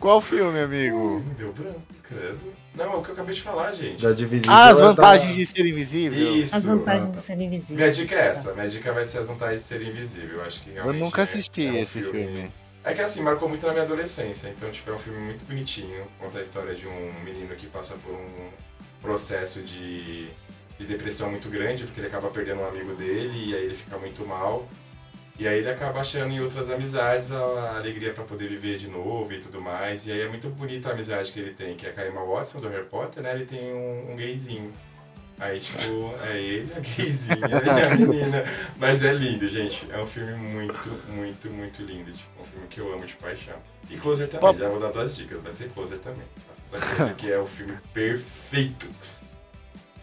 Qual 0.00 0.20
filme, 0.20 0.58
amigo? 0.58 1.18
Hum, 1.18 1.34
deu 1.36 1.52
branco, 1.52 1.82
credo. 2.02 2.52
Não, 2.74 2.92
é 2.92 2.96
o 2.96 3.02
que 3.02 3.10
eu 3.10 3.14
acabei 3.14 3.34
de 3.34 3.40
falar, 3.40 3.72
gente. 3.72 4.02
Da 4.02 4.12
divisível. 4.12 4.52
Ah, 4.52 4.68
as 4.70 4.76
é 4.76 4.80
da- 4.80 4.86
vantagens 4.88 5.36
de 5.36 5.46
ser 5.46 5.64
invisível? 5.66 6.36
Isso. 6.36 6.56
As 6.56 6.64
vantagens 6.64 7.04
ah, 7.04 7.10
de 7.10 7.14
tá. 7.16 7.20
ser 7.22 7.40
invisível. 7.40 7.76
Minha 7.76 7.90
dica 7.92 8.14
é 8.16 8.26
essa. 8.26 8.52
Minha 8.52 8.68
dica 8.68 8.92
vai 8.92 9.04
ser 9.04 9.18
as 9.18 9.26
vantagens 9.26 9.60
de 9.60 9.66
ser 9.66 9.82
invisível. 9.82 10.38
Eu 10.38 10.44
acho 10.44 10.60
que 10.60 10.70
Eu 10.70 10.74
realmente. 10.74 11.00
nunca 11.00 11.20
é- 11.20 11.24
assisti 11.24 11.66
é 11.66 11.70
um 11.70 11.76
esse 11.78 11.92
filme. 12.02 12.50
É 12.82 12.92
que 12.92 13.00
assim, 13.00 13.22
marcou 13.22 13.48
muito 13.48 13.64
na 13.66 13.72
minha 13.72 13.84
adolescência. 13.84 14.48
Então, 14.48 14.68
tipo, 14.70 14.90
é 14.90 14.94
um 14.94 14.98
filme 14.98 15.18
muito 15.20 15.44
bonitinho. 15.46 16.04
Conta 16.18 16.38
a 16.38 16.42
história 16.42 16.74
de 16.74 16.86
um 16.86 17.12
menino 17.24 17.54
que 17.54 17.66
passa 17.66 17.94
por 17.94 18.12
um 18.12 18.50
processo 19.00 19.60
de, 19.62 20.26
de 20.78 20.86
depressão 20.86 21.30
muito 21.30 21.48
grande, 21.48 21.84
porque 21.84 22.00
ele 22.00 22.08
acaba 22.08 22.28
perdendo 22.28 22.60
um 22.60 22.66
amigo 22.68 22.94
dele 22.94 23.50
e 23.50 23.54
aí 23.54 23.64
ele 23.66 23.74
fica 23.76 23.96
muito 23.98 24.26
mal. 24.26 24.68
E 25.38 25.48
aí 25.48 25.58
ele 25.58 25.70
acaba 25.70 26.00
achando 26.00 26.32
em 26.32 26.40
outras 26.40 26.70
amizades 26.70 27.32
a, 27.32 27.76
alegria 27.76 28.12
pra 28.12 28.22
poder 28.22 28.48
viver 28.48 28.76
de 28.76 28.88
novo 28.88 29.32
e 29.32 29.38
tudo 29.38 29.60
mais. 29.60 30.06
E 30.06 30.12
aí 30.12 30.20
é 30.20 30.28
muito 30.28 30.48
bonita 30.48 30.90
a 30.90 30.92
amizade 30.92 31.32
que 31.32 31.40
ele 31.40 31.50
tem, 31.50 31.74
que 31.74 31.86
é 31.86 31.92
a 31.96 32.06
Emma 32.06 32.24
Watson 32.24 32.60
do 32.60 32.68
Harry 32.68 32.84
Potter, 32.86 33.22
né? 33.22 33.34
Ele 33.34 33.44
tem 33.44 33.72
um, 33.74 34.12
um 34.12 34.16
gayzinho. 34.16 34.72
Aí, 35.36 35.58
tipo, 35.58 36.14
é 36.22 36.40
ele, 36.40 36.72
a 36.76 36.78
gayzinha 36.78 37.36
e 37.40 37.92
a 37.92 37.96
menina. 37.96 38.44
Mas 38.78 39.04
é 39.04 39.12
lindo, 39.12 39.48
gente. 39.48 39.84
É 39.90 39.98
um 39.98 40.06
filme 40.06 40.32
muito, 40.34 40.88
muito, 41.08 41.50
muito 41.50 41.82
lindo. 41.82 42.12
Tipo, 42.12 42.40
um 42.40 42.44
filme 42.44 42.66
que 42.68 42.78
eu 42.80 42.94
amo 42.94 43.04
de 43.04 43.14
paixão. 43.14 43.56
E 43.90 43.96
Closer 43.96 44.28
também, 44.28 44.40
Pop- 44.48 44.58
já 44.60 44.68
vou 44.68 44.78
dar 44.78 44.92
duas 44.92 45.16
dicas. 45.16 45.40
Vai 45.42 45.52
ser 45.52 45.68
Closer 45.70 45.98
também. 45.98 46.22
Essa 46.52 46.78
Closer 46.78 47.14
que 47.16 47.32
é 47.32 47.38
o 47.38 47.44
filme 47.46 47.76
perfeito. 47.92 48.88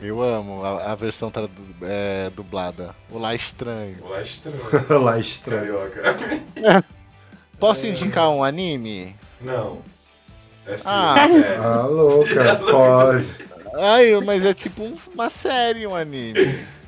Eu 0.01 0.21
amo 0.21 0.65
a, 0.65 0.91
a 0.91 0.95
versão 0.95 1.29
tradu- 1.29 1.51
é, 1.83 2.29
dublada. 2.35 2.95
O 3.09 3.19
Lá 3.19 3.35
Estranho. 3.35 3.97
Lá 4.07 4.21
estranho. 4.21 4.57
Lá 5.01 5.19
estranho. 5.19 5.89
Carioca. 5.89 6.83
Posso 7.59 7.85
indicar 7.85 8.29
um 8.29 8.43
anime? 8.43 9.15
Não. 9.39 9.79
É 10.65 10.71
filme, 10.77 10.83
Ah. 10.85 11.27
sério. 11.29 11.63
Ah, 11.63 11.81
louca, 11.85 12.55
pode. 12.71 13.35
Ai, 13.79 14.11
mas 14.25 14.43
é 14.45 14.53
tipo 14.53 14.81
um- 14.83 14.97
uma 15.13 15.29
série, 15.29 15.85
um 15.85 15.95
anime. 15.95 16.33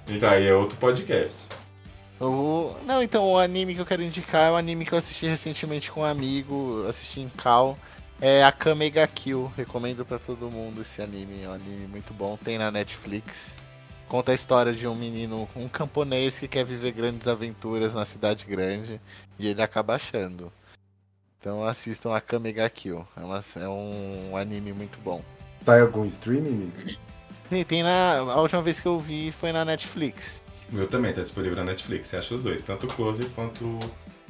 Então 0.08 0.30
aí 0.30 0.48
é 0.48 0.54
outro 0.56 0.78
podcast. 0.78 1.48
O- 2.20 2.74
Não, 2.86 3.04
então 3.04 3.32
o 3.32 3.38
anime 3.38 3.76
que 3.76 3.82
eu 3.82 3.86
quero 3.86 4.02
indicar 4.02 4.48
é 4.48 4.52
um 4.52 4.56
anime 4.58 4.86
que 4.86 4.94
eu 4.94 4.98
assisti 4.98 5.28
recentemente 5.28 5.92
com 5.92 6.02
um 6.02 6.06
amigo, 6.06 6.86
assisti 6.90 7.22
em 7.22 7.30
Cal. 7.30 7.78
É 8.22 8.44
Akame 8.44 8.90
ga 8.90 9.08
Kill. 9.08 9.52
Recomendo 9.58 10.06
pra 10.06 10.18
todo 10.20 10.50
mundo 10.50 10.82
esse 10.82 11.02
anime. 11.02 11.44
É 11.44 11.50
um 11.50 11.54
anime 11.54 11.88
muito 11.88 12.14
bom. 12.14 12.38
Tem 12.38 12.58
na 12.58 12.72
Netflix. 12.72 13.54
Conta 14.08 14.32
a 14.32 14.36
história 14.36 14.74
de 14.74 14.88
um 14.88 14.94
menino, 14.96 15.50
um 15.56 15.68
camponês 15.68 16.38
que 16.38 16.48
quer 16.48 16.64
viver 16.64 16.92
grandes 16.92 17.28
aventuras 17.28 17.94
na 17.96 18.06
cidade 18.06 18.46
grande 18.46 19.02
e 19.40 19.48
ele 19.48 19.62
acaba 19.62 19.96
achando. 19.96 20.52
Então 21.40 21.64
assistam 21.64 22.14
Akame 22.14 22.54
ga 22.54 22.70
Kill. 22.70 23.06
É, 23.18 23.22
uma- 23.22 23.44
é 23.60 23.68
um 23.68 24.38
anime 24.38 24.72
muito 24.72 24.98
bom. 25.04 25.22
Tá 25.66 25.78
em 25.80 25.82
algum 25.82 26.06
streaming? 26.06 26.72
Tem, 27.50 27.66
tem 27.66 27.84
na. 27.84 28.18
A 28.18 28.40
última 28.40 28.62
vez 28.62 28.80
que 28.80 28.88
eu 28.88 29.00
vi 29.00 29.32
foi 29.32 29.52
na 29.52 29.66
Netflix. 29.66 30.42
O 30.72 30.76
meu 30.76 30.88
também 30.88 31.14
tá 31.14 31.22
disponível 31.22 31.58
na 31.58 31.64
Netflix. 31.64 32.08
Você 32.08 32.18
acha 32.18 32.36
os 32.36 32.44
dois, 32.44 32.62
tanto 32.62 32.86
o 32.86 32.94
Closer 32.94 33.28
quanto 33.36 33.80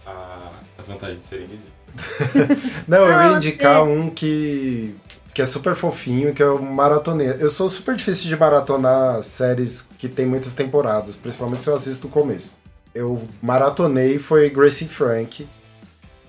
a- 0.06 0.60
as 0.78 0.88
vantagens 0.88 1.20
de 1.20 1.24
ser 1.26 1.42
invisível. 1.42 1.72
Não, 2.88 2.98
eu 3.06 3.10
ia 3.32 3.38
indicar 3.38 3.84
um 3.84 4.10
que, 4.10 4.96
que 5.34 5.42
é 5.42 5.46
super 5.46 5.76
fofinho, 5.76 6.34
que 6.34 6.42
é 6.42 6.46
o 6.48 6.62
Maratonê. 6.62 7.36
Eu 7.40 7.50
sou 7.50 7.70
super 7.70 7.96
difícil 7.96 8.28
de 8.28 8.36
maratonar 8.38 9.22
séries 9.24 9.90
que 9.98 10.08
tem 10.10 10.26
muitas 10.26 10.54
temporadas, 10.54 11.18
principalmente 11.18 11.64
se 11.64 11.70
eu 11.70 11.76
assisto 11.76 12.08
no 12.08 12.14
começo. 12.14 12.58
Eu 12.96 13.28
maratonei 13.42 14.20
foi 14.20 14.50
Gracie 14.50 14.88
Frank, 14.88 15.48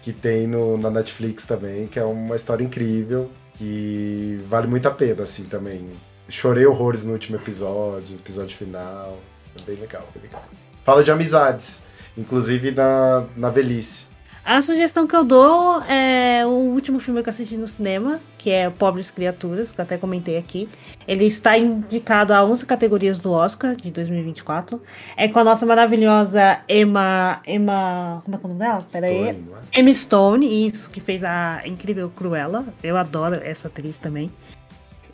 que 0.03 0.13
tem 0.13 0.47
no, 0.47 0.77
na 0.79 0.91
Netflix 0.91 1.47
também, 1.47 1.87
que 1.87 1.99
é 1.99 2.05
uma 2.05 2.37
história 2.37 2.65
incrível, 2.65 3.31
que 3.55 4.41
vale 4.49 4.67
muito 4.67 4.87
a 4.87 4.91
pena, 4.91 5.23
assim, 5.25 5.45
também. 5.45 5.91
Chorei 6.29 6.65
horrores 6.65 7.05
no 7.05 7.13
último 7.13 7.37
episódio, 7.37 8.17
episódio 8.17 8.57
final. 8.57 9.19
É 9.59 9.63
bem 9.63 9.77
legal, 9.79 10.07
bem 10.15 10.23
legal. 10.23 10.43
Fala 10.85 11.03
de 11.05 11.11
amizades, 11.11 11.85
inclusive 12.17 12.71
na, 12.71 13.25
na 13.37 13.51
velhice. 13.51 14.15
A 14.45 14.61
sugestão 14.61 15.07
que 15.07 15.17
eu 15.17 15.25
dou 15.25 15.83
é 15.85 16.45
o 16.45 16.51
último 16.51 17.01
filme 17.01 17.23
que 17.23 17.29
eu 17.29 17.31
assisti 17.31 17.57
no 17.57 17.67
cinema, 17.67 18.21
que 18.37 18.51
é 18.51 18.69
Pobres 18.69 19.11
Criaturas, 19.11 19.73
que 19.73 19.81
eu 19.81 19.83
até 19.83 19.97
comentei 19.97 20.37
aqui. 20.37 20.69
Ele 21.09 21.25
está 21.25 21.57
indicado 21.57 22.35
a 22.35 22.45
11 22.45 22.67
categorias 22.67 23.17
do 23.17 23.33
Oscar 23.33 23.75
de 23.75 23.91
2024. 23.91 24.83
É 25.17 25.29
com 25.29 25.39
a 25.39 25.45
nossa 25.45 25.65
maravilhosa 25.65 26.61
Emma. 26.69 27.41
Emma. 27.47 28.21
Como 28.23 28.37
é 28.37 28.39
que 28.39 28.45
é 28.45 28.47
o 28.47 28.53
nome 28.53 28.61
dela? 28.61 28.87
Pera 28.93 29.07
aí. 29.07 29.35
Stone, 29.35 29.49
não 29.49 29.57
é? 29.57 29.81
Emma 29.81 29.93
Stone, 29.95 30.67
isso, 30.67 30.91
que 30.91 31.01
fez 31.01 31.25
a 31.25 31.63
incrível 31.65 32.13
Cruella. 32.15 32.67
Eu 32.83 32.99
adoro 32.99 33.37
essa 33.37 33.69
atriz 33.69 33.97
também. 33.97 34.31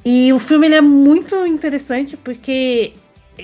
E 0.04 0.32
o 0.32 0.40
filme 0.40 0.68
é 0.72 0.80
muito 0.80 1.46
interessante 1.46 2.16
porque 2.16 2.94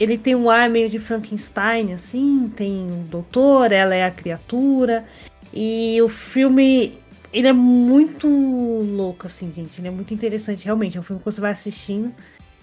ele 0.00 0.18
tem 0.18 0.34
um 0.34 0.50
ar 0.50 0.68
meio 0.68 0.88
de 0.88 0.98
Frankenstein, 0.98 1.92
assim, 1.92 2.50
tem 2.54 2.86
o 2.90 3.04
doutor, 3.10 3.72
ela 3.72 3.94
é 3.94 4.04
a 4.04 4.10
criatura. 4.10 5.04
E 5.52 6.00
o 6.02 6.08
filme, 6.08 6.98
ele 7.32 7.48
é 7.48 7.52
muito 7.52 8.28
louco, 8.28 9.26
assim, 9.26 9.50
gente. 9.52 9.80
Ele 9.80 9.88
é 9.88 9.90
muito 9.90 10.12
interessante, 10.12 10.64
realmente. 10.64 10.96
É 10.96 11.00
um 11.00 11.02
filme 11.02 11.20
que 11.20 11.24
você 11.24 11.40
vai 11.40 11.52
assistindo 11.52 12.12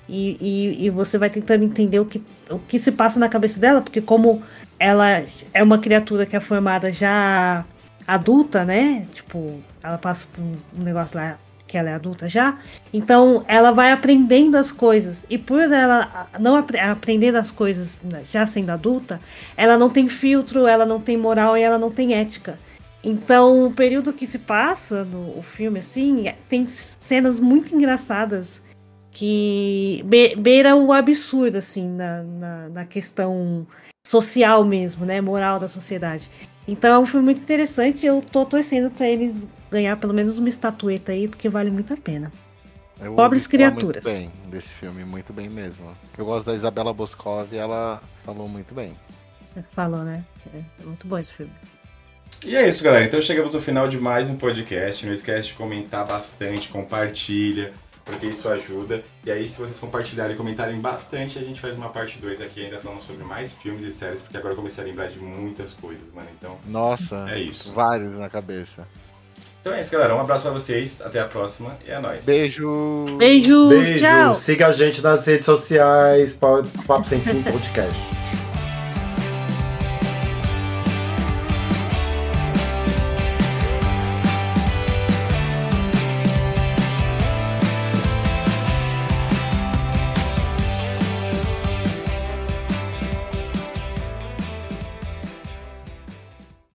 e, 0.08 0.38
e, 0.40 0.86
e 0.86 0.90
você 0.90 1.18
vai 1.18 1.30
tentando 1.30 1.64
entender 1.64 2.00
o 2.00 2.06
que, 2.06 2.22
o 2.50 2.60
que 2.60 2.78
se 2.78 2.92
passa 2.92 3.20
na 3.20 3.30
cabeça 3.30 3.60
dela, 3.60 3.82
porque 3.82 4.02
como 4.02 4.44
ela 4.80 5.24
é 5.54 5.64
uma 5.64 5.80
criatura 5.80 6.26
que 6.26 6.36
é 6.36 6.40
formada 6.40 6.92
já 6.92 7.66
adulta, 8.08 8.66
né? 8.66 9.08
Tipo, 9.14 9.62
ela 9.82 9.98
passa 9.98 10.28
por 10.34 10.42
um 10.42 10.56
um 10.78 10.84
negócio 10.84 11.18
lá 11.18 11.38
que 11.74 11.78
ela 11.80 11.90
é 11.90 11.96
adulta 11.96 12.30
já. 12.30 12.60
Então, 12.94 13.44
ela 13.48 13.72
vai 13.72 13.92
aprendendo 13.92 14.56
as 14.58 14.72
coisas. 14.72 15.26
E 15.28 15.40
por 15.40 15.60
ela 15.60 16.30
não 16.40 16.56
aprendendo 16.56 17.36
as 17.36 17.50
coisas 17.50 18.00
né, 18.04 18.24
já 18.30 18.46
sendo 18.46 18.70
adulta, 18.70 19.20
ela 19.58 19.76
não 19.76 19.90
tem 19.90 20.08
filtro, 20.08 20.68
ela 20.68 20.86
não 20.86 21.02
tem 21.02 21.18
moral 21.18 21.58
e 21.58 21.64
ela 21.64 21.80
não 21.80 21.90
tem 21.90 22.14
ética. 22.14 22.60
Então, 23.04 23.66
o 23.66 23.74
período 23.74 24.14
que 24.14 24.28
se 24.28 24.38
passa 24.38 25.04
no 25.04 25.42
filme, 25.42 25.80
assim, 25.80 26.28
é- 26.28 26.36
tem 26.48 26.64
cenas 26.68 27.40
muito 27.40 27.76
engraçadas 27.76 28.62
que 29.10 30.04
be 30.06 30.36
beira 30.36 30.76
o 30.76 30.94
absurdo, 30.94 31.58
assim, 31.58 31.90
na, 31.90 32.22
na, 32.22 32.70
na 32.70 32.86
questão 32.86 33.66
social 34.06 34.64
mesmo, 34.64 35.08
né? 35.08 35.20
Moral 35.22 35.60
da 35.60 35.68
sociedade. 35.68 36.30
Então 36.68 36.94
é 36.94 37.00
um 37.00 37.06
filme 37.06 37.26
muito 37.26 37.42
interessante. 37.42 38.06
Eu 38.06 38.22
tô 38.22 38.46
torcendo 38.46 38.92
pra 38.92 39.08
eles 39.08 39.48
ganhar 39.74 39.98
pelo 39.98 40.14
menos 40.14 40.38
uma 40.38 40.48
estatueta 40.48 41.12
aí, 41.12 41.28
porque 41.28 41.50
vale 41.50 41.70
muito 41.72 41.94
a 41.94 41.98
pena. 41.98 42.32
Eu 43.02 43.16
Pobres 43.16 43.48
criaturas. 43.48 44.04
Muito 44.06 44.18
bem 44.18 44.32
desse 44.50 44.70
filme, 44.70 45.04
muito 45.04 45.34
bem 45.34 45.50
mesmo. 45.50 45.96
Eu 46.18 46.26
gosto 46.26 46.46
da 46.46 46.54
Isabela 46.54 46.94
Boscov 46.94 47.52
e 47.52 47.58
ela 47.58 48.02
falou 48.24 48.48
muito 48.48 48.74
bem. 48.74 48.96
Falou, 49.72 50.04
né? 50.04 50.24
É, 50.54 50.60
é 50.82 50.86
muito 50.86 51.06
bom 51.08 51.18
esse 51.18 51.34
filme. 51.34 51.52
E 52.46 52.56
é 52.56 52.68
isso, 52.70 52.84
galera. 52.84 53.04
Então 53.04 53.22
chegamos 53.22 53.54
no 53.54 53.60
final 53.60 53.88
de 53.88 53.98
mais 53.98 54.30
um 54.30 54.36
podcast. 54.36 55.06
Não 55.06 55.14
esquece 55.14 55.50
de 55.50 55.54
comentar 55.56 56.06
bastante, 56.06 56.70
compartilha, 56.70 57.74
porque 58.06 58.28
isso 58.28 58.48
ajuda. 58.50 59.04
E 59.26 59.32
aí, 59.32 59.48
se 59.48 59.58
vocês 59.58 59.80
compartilharem 59.80 60.34
e 60.36 60.38
comentarem 60.38 60.80
bastante, 60.80 61.40
a 61.40 61.42
gente 61.42 61.60
faz 61.60 61.76
uma 61.76 61.90
parte 61.90 62.20
2 62.20 62.42
aqui 62.42 62.66
ainda 62.66 62.80
falando 62.80 63.02
sobre 63.02 63.24
mais 63.24 63.54
filmes 63.54 63.84
e 63.84 63.92
séries, 63.92 64.22
porque 64.22 64.38
agora 64.38 64.54
eu 64.54 64.58
comecei 64.58 64.84
a 64.84 64.88
lembrar 64.88 65.08
de 65.08 65.20
muitas 65.20 65.72
coisas, 65.74 66.06
mano. 66.14 66.28
Então, 66.38 66.58
Nossa, 66.68 67.26
É 67.30 67.40
isso. 67.40 67.74
vários 67.74 68.14
na 68.18 68.30
cabeça. 68.30 68.88
Então 69.64 69.74
é 69.74 69.80
isso, 69.80 69.90
galera. 69.94 70.14
Um 70.14 70.20
abraço 70.20 70.42
pra 70.42 70.52
vocês. 70.52 71.02
Até 71.02 71.22
a 71.22 71.26
próxima 71.26 71.78
e 71.88 71.90
é 71.92 71.98
nóis. 71.98 72.26
Beijo! 72.26 73.06
Beijos, 73.18 73.70
Beijo, 73.70 74.00
tchau! 74.00 74.34
siga 74.34 74.68
a 74.68 74.72
gente 74.74 75.02
nas 75.02 75.26
redes 75.26 75.46
sociais, 75.46 76.34
Papo 76.34 77.06
Sem 77.06 77.22
Fim 77.22 77.42
Podcast. 77.42 78.02